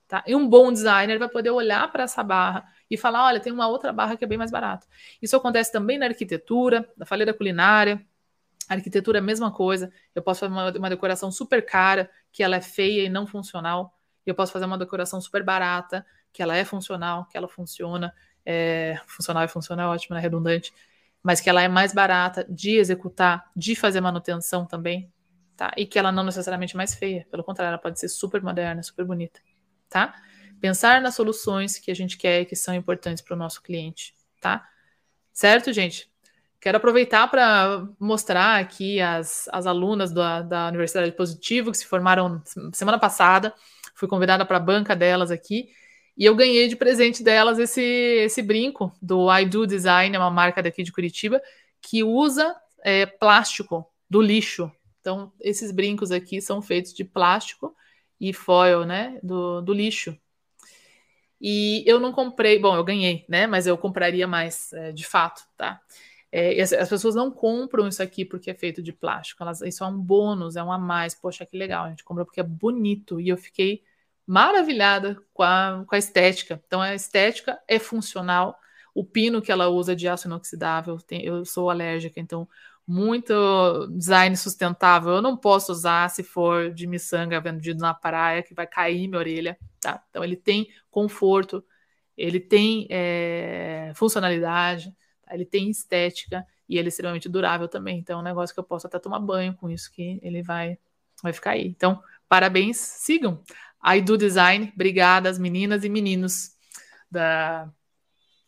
Tá? 0.08 0.22
E 0.26 0.34
um 0.34 0.46
bom 0.46 0.72
designer 0.72 1.18
vai 1.18 1.28
poder 1.28 1.50
olhar 1.50 1.90
para 1.90 2.02
essa 2.02 2.22
barra 2.22 2.66
e 2.90 2.98
falar: 2.98 3.24
olha, 3.24 3.40
tem 3.40 3.52
uma 3.52 3.68
outra 3.68 3.92
barra 3.92 4.16
que 4.16 4.24
é 4.24 4.26
bem 4.26 4.36
mais 4.36 4.50
barata. 4.50 4.86
Isso 5.22 5.36
acontece 5.36 5.72
também 5.72 5.96
na 5.98 6.06
arquitetura, 6.06 6.86
na 6.96 7.06
falha 7.06 7.32
culinária. 7.32 8.04
A 8.68 8.74
arquitetura 8.74 9.18
é 9.18 9.20
a 9.20 9.22
mesma 9.22 9.52
coisa. 9.52 9.92
Eu 10.14 10.22
posso 10.22 10.40
fazer 10.40 10.52
uma, 10.52 10.70
uma 10.72 10.90
decoração 10.90 11.30
super 11.30 11.64
cara, 11.64 12.10
que 12.32 12.42
ela 12.42 12.56
é 12.56 12.60
feia 12.60 13.04
e 13.04 13.08
não 13.08 13.26
funcional. 13.26 13.96
Eu 14.26 14.34
posso 14.34 14.52
fazer 14.52 14.66
uma 14.66 14.76
decoração 14.76 15.20
super 15.20 15.42
barata, 15.42 16.04
que 16.32 16.42
ela 16.42 16.56
é 16.56 16.64
funcional, 16.64 17.26
que 17.26 17.36
ela 17.36 17.48
funciona. 17.48 18.12
É, 18.44 19.00
funcional 19.06 19.44
e 19.44 19.48
funcional, 19.48 19.92
ótimo, 19.92 20.16
né? 20.16 20.20
redundante. 20.20 20.74
Mas 21.22 21.40
que 21.40 21.48
ela 21.48 21.62
é 21.62 21.68
mais 21.68 21.94
barata 21.94 22.44
de 22.50 22.76
executar, 22.76 23.50
de 23.54 23.76
fazer 23.76 24.00
manutenção 24.00 24.66
também 24.66 25.10
tá? 25.62 25.72
E 25.76 25.86
que 25.86 25.96
ela 25.96 26.10
não 26.10 26.24
necessariamente 26.24 26.74
é 26.74 26.76
mais 26.76 26.92
feia, 26.92 27.24
pelo 27.30 27.44
contrário, 27.44 27.68
ela 27.68 27.78
pode 27.78 28.00
ser 28.00 28.08
super 28.08 28.42
moderna, 28.42 28.82
super 28.82 29.04
bonita, 29.04 29.38
tá? 29.88 30.12
Pensar 30.60 31.00
nas 31.00 31.14
soluções 31.14 31.78
que 31.78 31.88
a 31.88 31.94
gente 31.94 32.18
quer 32.18 32.40
e 32.40 32.44
que 32.44 32.56
são 32.56 32.74
importantes 32.74 33.22
para 33.22 33.34
o 33.34 33.38
nosso 33.38 33.62
cliente, 33.62 34.12
tá? 34.40 34.66
Certo, 35.32 35.72
gente? 35.72 36.10
Quero 36.60 36.78
aproveitar 36.78 37.28
para 37.28 37.86
mostrar 37.98 38.58
aqui 38.58 39.00
as, 39.00 39.48
as 39.52 39.64
alunas 39.64 40.10
da, 40.10 40.42
da 40.42 40.66
Universidade 40.66 41.12
Positivo 41.12 41.70
que 41.70 41.78
se 41.78 41.86
formaram 41.86 42.42
semana 42.72 42.98
passada. 42.98 43.54
Fui 43.94 44.08
convidada 44.08 44.44
para 44.44 44.56
a 44.56 44.60
banca 44.60 44.96
delas 44.96 45.30
aqui 45.30 45.68
e 46.16 46.24
eu 46.24 46.34
ganhei 46.34 46.66
de 46.66 46.74
presente 46.74 47.22
delas 47.22 47.60
esse, 47.60 47.80
esse 47.80 48.42
brinco 48.42 48.92
do 49.00 49.32
I 49.32 49.46
Do 49.46 49.64
Design, 49.64 50.16
é 50.16 50.18
uma 50.18 50.30
marca 50.30 50.60
daqui 50.60 50.82
de 50.82 50.90
Curitiba, 50.90 51.40
que 51.80 52.02
usa 52.02 52.52
é, 52.82 53.06
plástico 53.06 53.88
do 54.10 54.20
lixo 54.20 54.70
então, 55.02 55.32
esses 55.40 55.72
brincos 55.72 56.10
aqui 56.10 56.40
são 56.40 56.62
feitos 56.62 56.94
de 56.94 57.04
plástico 57.04 57.76
e 58.20 58.32
foil, 58.32 58.86
né, 58.86 59.18
do, 59.22 59.60
do 59.60 59.74
lixo. 59.74 60.16
E 61.40 61.82
eu 61.86 61.98
não 61.98 62.12
comprei, 62.12 62.58
bom, 62.58 62.76
eu 62.76 62.84
ganhei, 62.84 63.26
né, 63.28 63.46
mas 63.48 63.66
eu 63.66 63.76
compraria 63.76 64.28
mais, 64.28 64.72
é, 64.72 64.92
de 64.92 65.04
fato, 65.04 65.42
tá? 65.56 65.80
É, 66.30 66.62
as, 66.62 66.72
as, 66.72 66.88
pessoas 66.88 67.14
não 67.14 67.30
compram 67.30 67.86
isso 67.86 68.02
aqui 68.02 68.24
porque 68.24 68.50
é 68.50 68.54
feito 68.54 68.82
de 68.82 68.90
plástico, 68.92 69.42
elas, 69.42 69.60
isso 69.60 69.84
é 69.84 69.86
um 69.86 69.98
bônus, 69.98 70.56
é 70.56 70.62
um 70.62 70.72
a 70.72 70.78
mais. 70.78 71.14
Poxa, 71.14 71.44
que 71.44 71.58
legal, 71.58 71.84
a 71.84 71.90
gente 71.90 72.04
compra 72.04 72.24
porque 72.24 72.40
é 72.40 72.44
bonito. 72.44 73.20
E 73.20 73.28
eu 73.28 73.36
fiquei 73.36 73.82
maravilhada 74.26 75.18
com 75.34 75.42
a, 75.42 75.84
com 75.86 75.94
a 75.94 75.98
estética. 75.98 76.62
Então, 76.66 76.80
a 76.80 76.94
estética 76.94 77.60
é 77.68 77.78
funcional. 77.78 78.58
O 78.94 79.04
pino 79.04 79.42
que 79.42 79.52
ela 79.52 79.68
usa 79.68 79.94
de 79.94 80.08
aço 80.08 80.26
inoxidável, 80.26 80.98
tem, 80.98 81.22
eu 81.24 81.44
sou 81.44 81.68
alérgica, 81.70 82.18
então 82.20 82.48
muito 82.86 83.86
design 83.88 84.36
sustentável. 84.36 85.12
Eu 85.12 85.22
não 85.22 85.36
posso 85.36 85.72
usar 85.72 86.08
se 86.10 86.22
for 86.22 86.72
de 86.72 86.86
miçanga 86.86 87.40
vendido 87.40 87.80
na 87.80 87.94
praia, 87.94 88.42
que 88.42 88.54
vai 88.54 88.66
cair 88.66 89.08
minha 89.08 89.18
orelha, 89.18 89.58
tá? 89.80 90.02
Então 90.10 90.24
ele 90.24 90.36
tem 90.36 90.68
conforto, 90.90 91.64
ele 92.16 92.40
tem 92.40 92.86
é, 92.90 93.92
funcionalidade, 93.94 94.94
tá? 95.22 95.34
ele 95.34 95.44
tem 95.44 95.70
estética 95.70 96.46
e 96.68 96.76
ele 96.78 96.88
é 96.88 96.90
extremamente 96.90 97.28
durável 97.28 97.68
também. 97.68 97.98
Então 97.98 98.18
é 98.18 98.20
um 98.20 98.24
negócio 98.24 98.54
que 98.54 98.60
eu 98.60 98.64
posso 98.64 98.86
até 98.86 98.98
tomar 98.98 99.20
banho 99.20 99.54
com 99.54 99.70
isso 99.70 99.90
que 99.92 100.18
ele 100.22 100.42
vai, 100.42 100.78
vai 101.22 101.32
ficar 101.32 101.52
aí. 101.52 101.66
Então, 101.66 102.02
parabéns, 102.28 102.76
sigam. 102.78 103.42
I 103.84 104.00
do 104.00 104.16
Design, 104.16 104.70
obrigada 104.74 105.28
às 105.28 105.38
meninas 105.38 105.84
e 105.84 105.88
meninos 105.88 106.52
da 107.10 107.68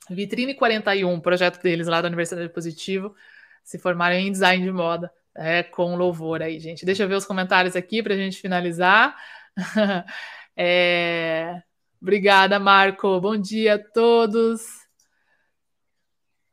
Vitrine 0.09 0.55
41, 0.55 1.21
projeto 1.21 1.61
deles 1.63 1.87
lá 1.87 2.01
da 2.01 2.09
Universidade 2.09 2.53
Positivo 2.53 3.15
se 3.65 3.79
formaram 3.79 4.15
em 4.17 4.31
design 4.31 4.63
de 4.63 4.71
moda, 4.71 5.11
é, 5.35 5.63
com 5.63 5.97
louvor 5.97 6.43
aí, 6.43 6.61
gente. 6.61 6.85
Deixa 6.85 7.03
eu 7.03 7.09
ver 7.09 7.17
os 7.17 7.27
comentários 7.27 7.75
aqui 7.75 8.03
para 8.03 8.15
a 8.15 8.17
gente 8.17 8.37
finalizar. 8.37 9.17
é... 10.57 11.63
Obrigada, 12.01 12.59
Marco. 12.61 13.19
Bom 13.19 13.37
dia 13.37 13.77
a 13.77 13.79
todos. 13.79 14.85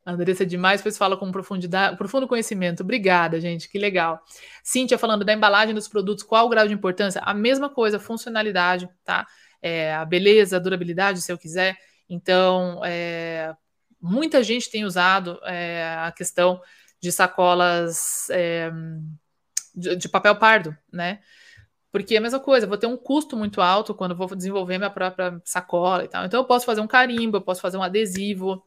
Andressa 0.04 0.44
demais, 0.44 0.82
pois 0.82 0.98
fala 0.98 1.16
com 1.16 1.30
profundidade, 1.30 1.96
profundo 1.96 2.26
conhecimento. 2.26 2.82
Obrigada, 2.82 3.40
gente, 3.40 3.68
que 3.68 3.78
legal. 3.78 4.20
Cíntia 4.64 4.98
falando 4.98 5.24
da 5.24 5.32
embalagem 5.32 5.74
dos 5.74 5.86
produtos, 5.86 6.24
qual 6.24 6.46
o 6.46 6.48
grau 6.48 6.66
de 6.66 6.74
importância? 6.74 7.20
A 7.24 7.32
mesma 7.32 7.68
coisa, 7.68 8.00
funcionalidade, 8.00 8.88
tá? 9.04 9.26
É, 9.60 9.94
a 9.94 10.04
beleza, 10.04 10.56
a 10.56 10.58
durabilidade, 10.58 11.20
se 11.20 11.30
eu 11.30 11.38
quiser. 11.38 11.76
Então, 12.08 12.80
é, 12.84 13.54
muita 14.00 14.42
gente 14.42 14.68
tem 14.68 14.84
usado 14.84 15.38
é, 15.44 15.84
a 16.00 16.10
questão 16.10 16.60
de 17.02 17.10
sacolas 17.10 18.30
é, 18.30 18.70
de, 19.74 19.96
de, 19.96 20.08
papel 20.08 20.36
pardo, 20.36 20.76
né? 20.92 21.20
Porque 21.90 22.14
é 22.14 22.18
a 22.18 22.20
mesma 22.20 22.40
coisa, 22.40 22.66
vou 22.66 22.78
ter 22.78 22.86
um 22.86 22.96
custo 22.96 23.36
muito 23.36 23.60
alto 23.60 23.94
quando 23.94 24.16
vou 24.16 24.28
desenvolver 24.34 24.78
minha 24.78 24.88
própria 24.88 25.40
sacola 25.44 26.04
e 26.04 26.08
tal. 26.08 26.24
Então, 26.24 26.40
eu 26.40 26.46
posso 26.46 26.64
fazer 26.64 26.80
um 26.80 26.86
carimbo, 26.86 27.36
eu 27.36 27.42
posso 27.42 27.60
fazer 27.60 27.76
um 27.76 27.82
adesivo, 27.82 28.64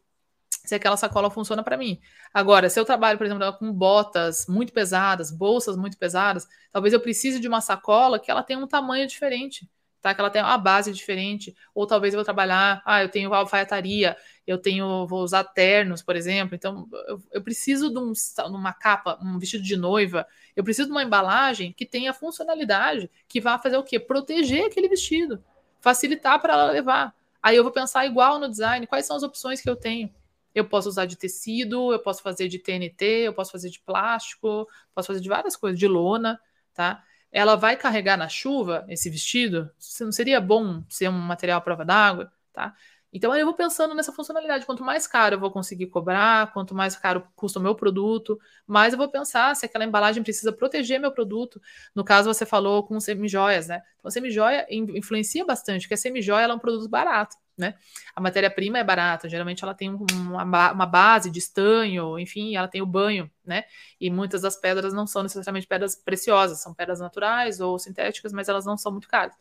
se 0.50 0.76
aquela 0.76 0.98
sacola 0.98 1.32
funciona 1.32 1.64
para 1.64 1.78
mim. 1.78 2.00
Agora, 2.34 2.70
se 2.70 2.80
eu 2.80 2.86
trabalho, 2.86 3.18
por 3.18 3.26
exemplo, 3.26 3.54
com 3.54 3.72
botas 3.72 4.46
muito 4.48 4.74
pesadas, 4.74 5.32
bolsas 5.32 5.78
muito 5.78 5.98
pesadas, 5.98 6.46
talvez 6.72 6.94
eu 6.94 7.00
precise 7.00 7.40
de 7.40 7.48
uma 7.48 7.62
sacola 7.62 8.20
que 8.20 8.30
ela 8.30 8.44
tenha 8.44 8.60
um 8.60 8.68
tamanho 8.68 9.08
diferente, 9.08 9.70
tá? 10.06 10.14
Que 10.14 10.22
ela 10.22 10.30
tenha 10.30 10.46
uma 10.46 10.58
base 10.60 10.92
diferente, 10.94 11.56
ou 11.74 11.88
talvez 11.88 12.14
eu 12.14 12.20
vou 12.20 12.24
trabalhar, 12.24 12.80
ah, 12.86 13.02
eu 13.02 13.10
tenho 13.10 13.34
alfaiataria, 13.34 14.16
eu 14.46 14.56
tenho, 14.56 15.08
vou 15.08 15.24
usar 15.24 15.44
ternos, 15.46 16.04
por 16.04 16.16
exemplo, 16.16 16.54
então 16.54 16.88
eu, 17.08 17.20
eu 17.32 17.42
preciso 17.42 17.90
de, 17.90 17.98
um, 17.98 18.14
uma 18.52 18.72
capa, 18.72 19.18
um 19.20 19.40
vestido 19.40 19.64
de 19.64 19.76
noiva, 19.76 20.28
eu 20.56 20.64
preciso 20.64 20.90
de 20.90 20.92
uma 20.92 21.02
embalagem 21.02 21.74
que 21.74 21.88
tenha 21.88 22.14
funcionalidade, 22.14 23.10
que 23.28 23.42
vá 23.42 23.58
fazer 23.58 23.78
o 23.78 23.84
quê? 23.84 24.00
Proteger 24.00 24.66
aquele 24.68 24.88
vestido, 24.88 25.44
facilitar 25.82 26.40
para 26.40 26.54
ela 26.54 26.72
levar. 26.72 27.12
Aí 27.42 27.56
eu 27.56 27.64
vou 27.64 27.74
pensar 27.74 28.06
igual 28.06 28.38
no 28.38 28.48
design, 28.48 28.86
quais 28.86 29.08
são 29.08 29.18
as 29.18 29.24
opções 29.24 29.60
que 29.60 29.70
eu 29.70 29.76
tenho? 29.76 30.14
Eu 30.54 30.66
posso 30.66 30.88
usar 30.88 31.08
de 31.08 31.16
tecido, 31.16 31.92
eu 31.92 32.00
posso 32.00 32.22
fazer 32.22 32.48
de 32.48 32.60
TNT, 32.60 33.24
eu 33.26 33.34
posso 33.34 33.52
fazer 33.52 33.72
de 33.72 33.80
plástico, 33.80 34.70
posso 34.94 35.08
fazer 35.08 35.20
de 35.20 35.30
várias 35.30 35.56
coisas, 35.56 35.80
de 35.80 35.88
lona, 35.88 36.40
tá? 36.76 37.04
Ela 37.38 37.58
vai 37.58 37.76
carregar 37.76 38.16
na 38.16 38.30
chuva 38.30 38.86
esse 38.88 39.10
vestido? 39.10 39.70
Não 40.00 40.12
seria 40.12 40.40
bom 40.40 40.82
ser 40.88 41.10
um 41.10 41.12
material 41.12 41.58
à 41.58 41.62
prova 41.62 41.84
d'água, 41.84 42.32
tá? 42.54 42.74
Então 43.12 43.36
eu 43.36 43.46
vou 43.46 43.54
pensando 43.54 43.94
nessa 43.94 44.14
funcionalidade. 44.14 44.66
Quanto 44.66 44.86
mais 44.86 45.06
caro 45.06 45.36
eu 45.36 45.40
vou 45.40 45.52
conseguir 45.52 45.88
cobrar, 45.88 46.54
quanto 46.54 46.74
mais 46.74 46.96
caro 46.96 47.28
custa 47.36 47.60
o 47.60 47.62
meu 47.62 47.76
produto, 47.76 48.40
mais 48.66 48.94
eu 48.94 48.98
vou 48.98 49.10
pensar 49.10 49.54
se 49.54 49.66
aquela 49.66 49.84
embalagem 49.84 50.24
precisa 50.24 50.54
proteger 50.54 50.98
meu 50.98 51.12
produto. 51.12 51.62
No 51.94 52.06
caso, 52.06 52.34
você 52.34 52.46
falou 52.46 52.86
com 52.86 52.98
semijoias, 53.02 53.68
né? 53.68 53.82
Então, 54.00 54.10
semijoia 54.10 54.66
influencia 54.70 55.46
bastante, 55.46 55.82
porque 55.82 55.96
a 55.96 55.98
semijoia 55.98 56.46
é 56.46 56.54
um 56.54 56.60
produto 56.60 56.90
barato. 56.90 57.36
Né? 57.58 57.76
A 58.14 58.20
matéria-prima 58.20 58.78
é 58.80 58.84
barata, 58.84 59.30
geralmente 59.30 59.64
ela 59.64 59.74
tem 59.74 59.90
uma, 59.90 60.44
uma, 60.74 60.86
base 60.86 61.32
de 61.32 61.40
estanho, 61.40 62.20
enfim, 62.20 62.54
ela 62.58 62.68
tem 62.68 62.82
o 62.82 62.86
banho, 62.86 63.32
né? 63.46 63.64
E 63.98 64.10
muitas 64.10 64.42
das 64.42 64.58
pedras 64.58 64.94
não 64.94 65.08
são 65.08 65.24
necessariamente 65.24 65.66
pedras 65.66 65.96
preciosas, 65.96 66.62
são 66.62 66.74
pedras 66.74 67.00
naturais 67.00 67.62
ou 67.62 67.80
sintéticas, 67.80 68.34
mas 68.34 68.50
elas 68.50 68.66
não 68.66 68.76
são 68.78 68.92
muito 68.92 69.08
caras. 69.08 69.34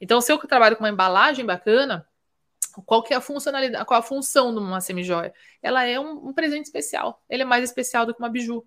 Então, 0.00 0.20
se 0.20 0.30
eu 0.30 0.38
trabalho 0.38 0.76
com 0.76 0.84
uma 0.84 0.90
embalagem 0.90 1.44
bacana, 1.44 2.06
qual 2.84 3.02
que 3.02 3.14
é 3.14 3.16
a 3.16 3.20
funcionalidade, 3.20 3.84
qual 3.84 3.98
a 3.98 4.02
função 4.02 4.52
de 4.52 4.60
uma 4.60 4.80
semijoia? 4.80 5.32
Ela 5.62 5.84
é 5.84 5.98
um, 5.98 6.28
um, 6.28 6.32
presente 6.32 6.66
especial. 6.66 7.22
Ele 7.28 7.42
é 7.42 7.46
mais 7.46 7.64
especial 7.64 8.04
do 8.04 8.14
que 8.14 8.20
uma 8.20 8.28
biju. 8.28 8.66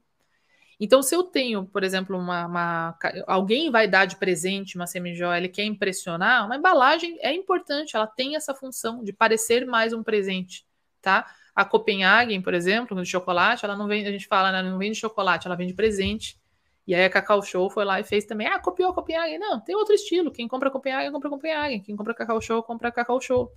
Então, 0.80 1.01
se 1.01 1.13
eu 1.13 1.23
tenho, 1.23 1.65
por 1.65 1.84
exemplo, 1.84 2.17
uma, 2.17 2.45
uma 2.45 2.97
alguém 3.27 3.69
vai 3.69 3.88
dar 3.88 4.05
de 4.05 4.15
presente 4.15 4.75
uma 4.75 4.88
semijoia, 4.88 5.38
ele 5.38 5.49
quer 5.49 5.65
impressionar, 5.65 6.45
uma 6.45 6.55
embalagem 6.55 7.17
é 7.21 7.34
importante, 7.34 7.95
ela 7.95 8.07
tem 8.07 8.36
essa 8.36 8.55
função 8.55 9.03
de 9.03 9.11
parecer 9.11 9.65
mais 9.65 9.91
um 9.91 10.01
presente, 10.01 10.65
tá? 11.01 11.25
A 11.53 11.65
Copenhagen, 11.65 12.41
por 12.41 12.53
exemplo, 12.53 13.01
de 13.01 13.09
chocolate, 13.09 13.65
ela 13.65 13.75
não 13.75 13.88
vende, 13.88 14.07
a 14.07 14.11
gente 14.11 14.27
fala, 14.27 14.51
né, 14.51 14.61
não 14.61 14.77
vende 14.77 14.95
chocolate, 14.95 15.47
ela 15.47 15.55
vende 15.57 15.73
presente. 15.73 16.39
E 16.88 16.95
aí 16.95 17.03
a 17.05 17.09
Cacau 17.09 17.41
Show 17.43 17.69
foi 17.69 17.86
lá 17.86 17.99
e 17.99 18.03
fez 18.03 18.25
também, 18.25 18.47
ah, 18.47 18.59
copiou 18.59 18.91
a 18.91 18.93
Copenhagen. 18.93 19.38
Não, 19.38 19.59
tem 19.59 19.75
outro 19.75 19.93
estilo. 19.93 20.32
Quem 20.32 20.47
compra 20.47 20.71
Copenhagen, 20.71 21.11
compra 21.11 21.30
Copenhagen. 21.30 21.82
Quem 21.82 21.95
compra 21.95 22.15
Cacau 22.15 22.41
Show, 22.41 22.63
compra 22.63 22.91
Cacau 22.91 23.21
Show 23.21 23.51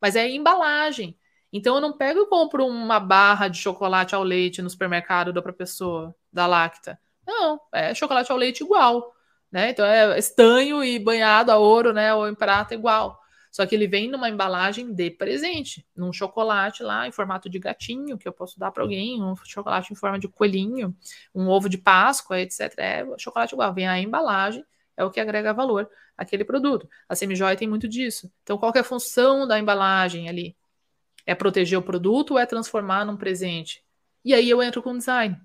mas 0.00 0.16
é 0.16 0.28
embalagem. 0.28 1.16
Então 1.52 1.76
eu 1.76 1.80
não 1.80 1.96
pego 1.96 2.20
e 2.20 2.26
compro 2.26 2.66
uma 2.66 3.00
barra 3.00 3.48
de 3.48 3.58
chocolate 3.58 4.14
ao 4.14 4.22
leite 4.22 4.60
no 4.62 4.70
supermercado 4.70 5.32
dou 5.32 5.42
para 5.42 5.52
pessoa 5.52 6.14
da 6.32 6.46
Lacta. 6.46 6.98
Não, 7.26 7.60
é 7.72 7.94
chocolate 7.94 8.30
ao 8.30 8.38
leite 8.38 8.62
igual, 8.62 9.14
né? 9.50 9.70
Então 9.70 9.84
é 9.84 10.18
estanho 10.18 10.84
e 10.84 10.98
banhado 10.98 11.50
a 11.52 11.58
ouro, 11.58 11.92
né, 11.92 12.12
ou 12.14 12.28
em 12.28 12.34
prata 12.34 12.74
igual. 12.74 13.18
Só 13.50 13.66
que 13.66 13.74
ele 13.74 13.86
vem 13.86 14.10
numa 14.10 14.28
embalagem 14.28 14.92
de 14.92 15.10
presente, 15.10 15.86
num 15.96 16.12
chocolate 16.12 16.82
lá 16.82 17.08
em 17.08 17.12
formato 17.12 17.48
de 17.48 17.58
gatinho 17.58 18.18
que 18.18 18.28
eu 18.28 18.32
posso 18.32 18.58
dar 18.58 18.70
para 18.70 18.82
alguém, 18.82 19.22
um 19.22 19.34
chocolate 19.44 19.92
em 19.92 19.96
forma 19.96 20.18
de 20.18 20.28
coelhinho, 20.28 20.94
um 21.34 21.48
ovo 21.48 21.68
de 21.68 21.78
Páscoa, 21.78 22.40
etc. 22.40 22.74
É 22.78 23.06
chocolate 23.18 23.54
igual, 23.54 23.72
vem 23.72 23.88
a 23.88 23.98
embalagem, 23.98 24.64
é 24.96 25.04
o 25.04 25.10
que 25.10 25.18
agrega 25.20 25.54
valor 25.54 25.88
aquele 26.16 26.44
produto. 26.44 26.88
A 27.08 27.14
semijoia 27.14 27.56
tem 27.56 27.68
muito 27.68 27.88
disso. 27.88 28.30
Então, 28.42 28.58
qual 28.58 28.72
é 28.74 28.80
a 28.80 28.84
função 28.84 29.46
da 29.46 29.58
embalagem 29.58 30.28
ali? 30.28 30.56
É 31.28 31.34
proteger 31.34 31.78
o 31.78 31.82
produto 31.82 32.30
ou 32.30 32.38
é 32.38 32.46
transformar 32.46 33.04
num 33.04 33.14
presente? 33.14 33.84
E 34.24 34.32
aí 34.32 34.48
eu 34.48 34.62
entro 34.62 34.82
com 34.82 34.96
design. 34.96 35.38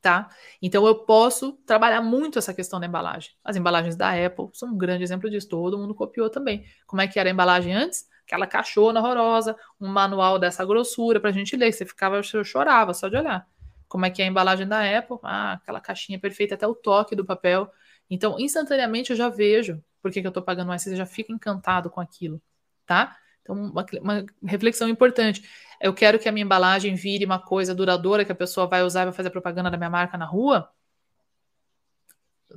Tá? 0.00 0.28
Então 0.62 0.86
eu 0.86 0.94
posso 0.94 1.54
trabalhar 1.66 2.00
muito 2.00 2.38
essa 2.38 2.54
questão 2.54 2.78
da 2.78 2.86
embalagem. 2.86 3.32
As 3.42 3.56
embalagens 3.56 3.96
da 3.96 4.10
Apple 4.10 4.50
são 4.52 4.68
um 4.68 4.78
grande 4.78 5.02
exemplo 5.02 5.28
disso. 5.28 5.48
Todo 5.48 5.76
mundo 5.76 5.96
copiou 5.96 6.30
também. 6.30 6.64
Como 6.86 7.02
é 7.02 7.08
que 7.08 7.18
era 7.18 7.28
a 7.28 7.32
embalagem 7.32 7.74
antes? 7.74 8.08
Aquela 8.24 8.46
caixona 8.46 9.00
horrorosa, 9.00 9.56
um 9.80 9.88
manual 9.88 10.38
dessa 10.38 10.64
grossura 10.64 11.18
para 11.18 11.30
a 11.30 11.32
gente 11.32 11.56
ler. 11.56 11.72
Você 11.72 11.84
ficava, 11.84 12.16
eu 12.16 12.44
chorava 12.44 12.94
só 12.94 13.08
de 13.08 13.16
olhar. 13.16 13.48
Como 13.88 14.06
é 14.06 14.10
que 14.10 14.22
é 14.22 14.26
a 14.26 14.28
embalagem 14.28 14.68
da 14.68 14.80
Apple? 14.96 15.18
Ah, 15.24 15.54
aquela 15.54 15.80
caixinha 15.80 16.20
perfeita, 16.20 16.54
até 16.54 16.68
o 16.68 16.74
toque 16.74 17.16
do 17.16 17.24
papel. 17.24 17.68
Então, 18.08 18.38
instantaneamente 18.38 19.10
eu 19.10 19.16
já 19.16 19.28
vejo 19.28 19.82
por 20.00 20.12
que, 20.12 20.20
que 20.20 20.26
eu 20.26 20.30
estou 20.30 20.42
pagando 20.42 20.68
mais, 20.68 20.82
você 20.82 20.94
já 20.94 21.06
fica 21.06 21.32
encantado 21.32 21.88
com 21.88 22.00
aquilo, 22.00 22.40
tá? 22.86 23.16
Então, 23.44 23.54
uma, 23.54 23.86
uma, 24.00 24.26
reflexão 24.42 24.88
importante. 24.88 25.44
Eu 25.80 25.92
quero 25.92 26.18
que 26.18 26.28
a 26.28 26.32
minha 26.32 26.44
embalagem 26.44 26.94
vire 26.94 27.26
uma 27.26 27.38
coisa 27.38 27.74
duradoura 27.74 28.24
que 28.24 28.32
a 28.32 28.34
pessoa 28.34 28.66
vai 28.66 28.82
usar 28.82 29.02
e 29.02 29.04
vai 29.04 29.12
fazer 29.12 29.30
propaganda 29.30 29.70
da 29.70 29.76
minha 29.76 29.90
marca 29.90 30.16
na 30.16 30.24
rua. 30.24 30.68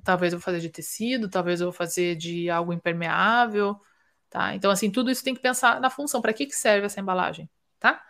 Talvez 0.04 0.32
eu 0.32 0.40
vou 0.40 0.46
fazer 0.46 0.60
de 0.62 0.70
tecido, 0.70 1.30
talvez 1.30 1.60
eu 1.60 1.68
vou 1.68 1.74
fazer 1.74 2.16
de 2.16 2.50
algo 2.50 2.72
impermeável, 2.72 3.80
tá? 4.30 4.56
Então, 4.56 4.72
assim, 4.72 4.90
tudo 4.90 5.12
isso 5.12 5.24
tem 5.24 5.36
que 5.36 5.42
pensar 5.42 5.82
na 5.82 5.90
função. 5.90 6.22
Para 6.22 6.34
que, 6.34 6.46
que 6.46 6.56
serve 6.56 6.86
essa 6.86 7.00
embalagem, 7.00 7.50
tá? 7.80 8.02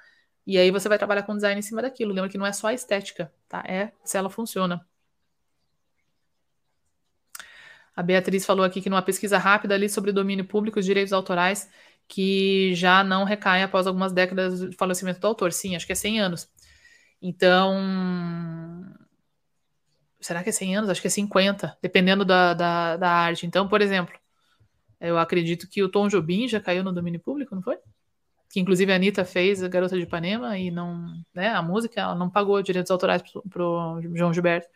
E 0.45 0.57
aí 0.57 0.69
você 0.69 0.87
vai 0.87 0.97
trabalhar 0.97 1.23
com 1.23 1.35
design 1.35 1.57
em 1.59 1.63
cima 1.63 1.81
daquilo. 1.81 2.13
Lembra 2.13 2.29
que 2.29 2.37
não 2.37 2.45
é 2.45 2.53
só 2.53 2.67
a 2.67 2.73
estética, 2.73 3.33
tá? 3.49 3.63
É 3.67 3.91
se 4.03 4.17
ela 4.17 4.29
funciona. 4.29 4.85
A 7.95 8.03
Beatriz 8.03 8.45
falou 8.45 8.63
aqui 8.63 8.79
que 8.79 8.91
numa 8.91 9.01
pesquisa 9.01 9.39
rápida 9.39 9.73
ali 9.73 9.89
sobre 9.89 10.11
domínio 10.11 10.45
público, 10.45 10.77
os 10.79 10.85
direitos 10.85 11.11
autorais, 11.11 11.67
que 12.07 12.73
já 12.75 13.03
não 13.03 13.23
recaem 13.23 13.63
após 13.63 13.85
algumas 13.85 14.13
décadas 14.13 14.59
de 14.69 14.75
falecimento 14.75 15.19
do 15.19 15.27
autor. 15.27 15.51
Sim, 15.51 15.75
acho 15.75 15.85
que 15.85 15.91
é 15.91 15.95
100 15.95 16.21
anos. 16.21 16.49
Então, 17.21 17.75
será 20.19 20.43
que 20.43 20.49
é 20.49 20.51
100 20.51 20.77
anos? 20.77 20.89
Acho 20.89 21.01
que 21.01 21.07
é 21.07 21.11
50, 21.11 21.77
dependendo 21.81 22.23
da, 22.23 22.53
da, 22.53 22.97
da 22.97 23.09
arte. 23.09 23.45
Então, 23.45 23.67
por 23.67 23.81
exemplo, 23.81 24.13
eu 24.99 25.17
acredito 25.17 25.67
que 25.69 25.83
o 25.83 25.89
Tom 25.89 26.07
Jobim 26.07 26.47
já 26.47 26.59
caiu 26.59 26.83
no 26.83 26.93
domínio 26.93 27.19
público, 27.19 27.55
não 27.55 27.61
foi? 27.61 27.77
Que 28.49 28.59
inclusive 28.59 28.91
a 28.91 28.95
Anitta 28.95 29.25
fez 29.25 29.61
a 29.61 29.67
Garota 29.67 29.97
de 29.97 30.03
Ipanema 30.03 30.57
e 30.57 30.71
não, 30.71 31.21
né, 31.33 31.49
a 31.49 31.61
música, 31.61 31.99
ela 31.99 32.15
não 32.15 32.29
pagou 32.29 32.61
direitos 32.61 32.89
autorais 32.89 33.21
para 33.21 33.63
o 33.63 34.01
João 34.15 34.33
Gilberto, 34.33 34.67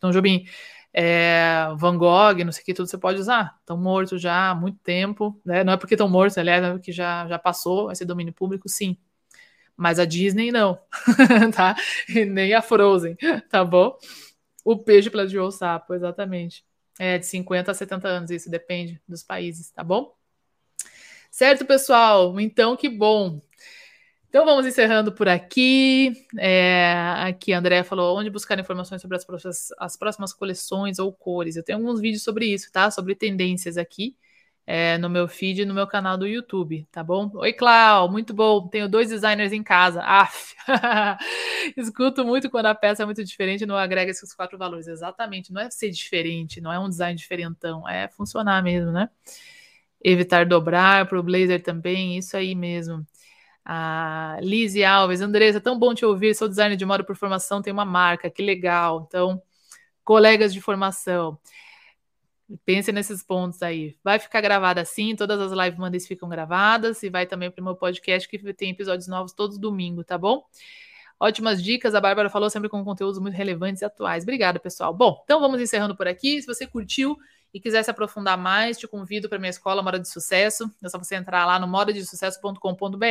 Tom 0.00 0.10
Jobim 0.10 0.46
é, 0.92 1.68
Van 1.76 1.96
Gogh, 1.96 2.44
não 2.44 2.52
sei 2.52 2.62
o 2.62 2.64
que, 2.64 2.74
tudo 2.74 2.88
você 2.88 2.98
pode 2.98 3.20
usar. 3.20 3.56
Estão 3.60 3.76
mortos 3.76 4.20
já 4.20 4.50
há 4.50 4.54
muito 4.54 4.78
tempo, 4.80 5.40
né? 5.44 5.62
Não 5.64 5.72
é 5.72 5.76
porque 5.76 5.94
estão 5.94 6.08
mortos, 6.08 6.36
aliás, 6.38 6.62
é 6.64 6.72
porque 6.72 6.92
já, 6.92 7.26
já 7.28 7.38
passou 7.38 7.90
esse 7.92 8.04
domínio 8.04 8.32
público, 8.32 8.68
sim. 8.68 8.96
Mas 9.76 9.98
a 9.98 10.04
Disney 10.04 10.52
não, 10.52 10.78
tá? 11.54 11.74
E 12.08 12.24
nem 12.24 12.52
a 12.54 12.60
Frozen, 12.62 13.16
tá 13.48 13.64
bom? 13.64 13.96
O 14.64 14.76
peixe 14.76 15.10
plagiou 15.10 15.48
o 15.48 15.52
sapo, 15.52 15.94
exatamente. 15.94 16.64
É 16.98 17.18
de 17.18 17.26
50 17.26 17.70
a 17.70 17.74
70 17.74 18.08
anos, 18.08 18.30
isso 18.30 18.50
depende 18.50 19.00
dos 19.08 19.22
países, 19.22 19.70
tá 19.70 19.82
bom? 19.82 20.14
Certo, 21.30 21.64
pessoal? 21.64 22.38
Então, 22.40 22.76
que 22.76 22.88
bom. 22.88 23.40
Então 24.30 24.44
vamos 24.44 24.64
encerrando 24.64 25.10
por 25.10 25.28
aqui. 25.28 26.12
É, 26.38 26.94
aqui 27.18 27.52
a 27.52 27.58
Andrea 27.58 27.82
falou 27.82 28.16
onde 28.16 28.30
buscar 28.30 28.56
informações 28.60 29.02
sobre 29.02 29.16
as 29.16 29.24
próximas, 29.24 29.72
as 29.76 29.96
próximas, 29.96 30.32
coleções 30.32 31.00
ou 31.00 31.12
cores. 31.12 31.56
Eu 31.56 31.64
tenho 31.64 31.78
alguns 31.78 32.00
vídeos 32.00 32.22
sobre 32.22 32.46
isso, 32.46 32.70
tá? 32.70 32.92
Sobre 32.92 33.16
tendências 33.16 33.76
aqui 33.76 34.16
é, 34.64 34.96
no 34.98 35.10
meu 35.10 35.26
feed 35.26 35.62
e 35.62 35.64
no 35.64 35.74
meu 35.74 35.84
canal 35.84 36.16
do 36.16 36.28
YouTube, 36.28 36.86
tá 36.92 37.02
bom? 37.02 37.28
Oi, 37.34 37.52
Clau, 37.52 38.08
muito 38.08 38.32
bom. 38.32 38.68
Tenho 38.68 38.88
dois 38.88 39.08
designers 39.08 39.52
em 39.52 39.64
casa. 39.64 40.00
Aff. 40.00 40.54
Escuto 41.76 42.24
muito 42.24 42.48
quando 42.48 42.66
a 42.66 42.74
peça 42.74 43.02
é 43.02 43.06
muito 43.06 43.24
diferente, 43.24 43.66
não 43.66 43.76
agrega 43.76 44.12
esses 44.12 44.32
quatro 44.32 44.56
valores. 44.56 44.86
Exatamente, 44.86 45.52
não 45.52 45.60
é 45.60 45.68
ser 45.70 45.90
diferente, 45.90 46.60
não 46.60 46.72
é 46.72 46.78
um 46.78 46.88
design 46.88 47.16
diferentão, 47.18 47.88
é 47.88 48.06
funcionar 48.06 48.62
mesmo, 48.62 48.92
né? 48.92 49.10
Evitar 50.00 50.46
dobrar 50.46 51.08
para 51.08 51.18
o 51.18 51.22
blazer 51.22 51.60
também, 51.60 52.16
isso 52.16 52.36
aí 52.36 52.54
mesmo. 52.54 53.04
A 53.64 54.38
Lizzie 54.40 54.84
Alves, 54.84 55.20
Andressa, 55.20 55.60
tão 55.60 55.78
bom 55.78 55.94
te 55.94 56.04
ouvir. 56.04 56.34
Sou 56.34 56.48
designer 56.48 56.76
de 56.76 56.84
moda 56.84 57.04
por 57.04 57.16
formação, 57.16 57.62
tenho 57.62 57.74
uma 57.74 57.84
marca, 57.84 58.30
que 58.30 58.42
legal. 58.42 59.04
Então, 59.06 59.42
colegas 60.04 60.52
de 60.52 60.60
formação. 60.60 61.38
Pense 62.64 62.90
nesses 62.90 63.22
pontos 63.22 63.62
aí. 63.62 63.96
Vai 64.02 64.18
ficar 64.18 64.40
gravada 64.40 64.80
assim, 64.80 65.14
todas 65.14 65.40
as 65.40 65.52
live 65.52 65.78
Mondays 65.78 66.06
ficam 66.06 66.28
gravadas 66.28 67.02
e 67.02 67.08
vai 67.08 67.26
também 67.26 67.50
para 67.50 67.60
o 67.60 67.64
meu 67.64 67.76
podcast 67.76 68.28
que 68.28 68.52
tem 68.52 68.70
episódios 68.70 69.06
novos 69.06 69.32
todos 69.32 69.56
domingo, 69.56 70.02
tá 70.02 70.18
bom? 70.18 70.42
Ótimas 71.18 71.62
dicas, 71.62 71.94
a 71.94 72.00
Bárbara 72.00 72.30
falou 72.30 72.48
sempre 72.50 72.68
com 72.68 72.82
conteúdos 72.82 73.20
muito 73.20 73.34
relevantes 73.34 73.82
e 73.82 73.84
atuais. 73.84 74.24
Obrigada, 74.24 74.58
pessoal. 74.58 74.92
Bom, 74.92 75.20
então 75.22 75.38
vamos 75.38 75.60
encerrando 75.60 75.94
por 75.94 76.08
aqui. 76.08 76.40
Se 76.40 76.46
você 76.46 76.66
curtiu 76.66 77.16
e 77.52 77.60
quiser 77.60 77.82
se 77.82 77.90
aprofundar 77.90 78.38
mais, 78.38 78.78
te 78.78 78.86
convido 78.86 79.28
para 79.28 79.38
minha 79.38 79.50
escola 79.50 79.82
Moda 79.82 79.98
de 79.98 80.08
Sucesso. 80.08 80.70
É 80.82 80.88
só 80.88 80.98
você 80.98 81.14
entrar 81.14 81.44
lá 81.46 81.58
no 81.58 81.66
modadesucesso.com.br 81.66 83.06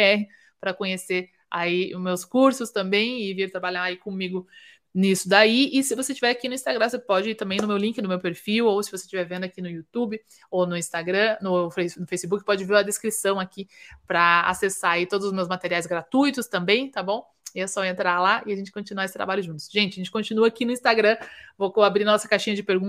para 0.60 0.74
conhecer 0.74 1.30
aí 1.50 1.94
os 1.96 2.02
meus 2.02 2.26
cursos 2.26 2.72
também 2.72 3.22
e 3.24 3.34
vir 3.34 3.52
trabalhar 3.52 3.84
aí 3.84 3.98
comigo 3.98 4.48
nisso 4.94 5.30
daí. 5.30 5.70
E 5.74 5.84
se 5.84 5.96
você 5.96 6.12
estiver 6.12 6.32
aqui 6.32 6.48
no 6.48 6.56
Instagram, 6.56 6.90
você 6.90 7.00
pode 7.00 7.30
ir 7.30 7.36
também 7.36 7.60
no 7.60 7.68
meu 7.68 7.78
link, 7.78 8.02
no 8.02 8.10
meu 8.10 8.20
perfil, 8.20 8.66
ou 8.66 8.82
se 8.82 8.92
você 8.92 9.04
estiver 9.04 9.24
vendo 9.26 9.44
aqui 9.44 9.62
no 9.62 9.70
YouTube 9.70 10.20
ou 10.50 10.66
no 10.66 10.76
Instagram, 10.78 11.38
no, 11.42 11.70
Facebook, 11.72 12.44
pode 12.44 12.64
ver 12.66 12.78
a 12.78 12.84
descrição 12.84 13.40
aqui 13.40 13.68
para 14.08 14.42
acessar 14.42 14.92
aí 14.92 15.06
todos 15.06 15.28
os 15.28 15.34
meus 15.34 15.48
materiais 15.48 15.86
gratuitos 15.86 16.48
também, 16.48 16.90
tá 16.90 17.04
bom? 17.04 17.26
E 17.56 17.62
é 17.62 17.68
só 17.68 17.84
entrar 17.84 18.20
lá 18.20 18.44
e 18.46 18.54
a 18.54 18.56
gente 18.56 18.72
continuar 18.72 19.06
esse 19.06 19.14
trabalho 19.14 19.42
juntos. 19.42 19.68
Gente, 19.72 19.94
a 19.94 19.96
gente 19.96 20.12
continua 20.12 20.48
aqui 20.48 20.66
no 20.66 20.72
Instagram. 20.72 21.18
Vou 21.58 21.74
abrir 21.82 22.06
nossa 22.06 22.28
caixinha 22.28 22.56
de 22.56 22.62
perguntas 22.62 22.88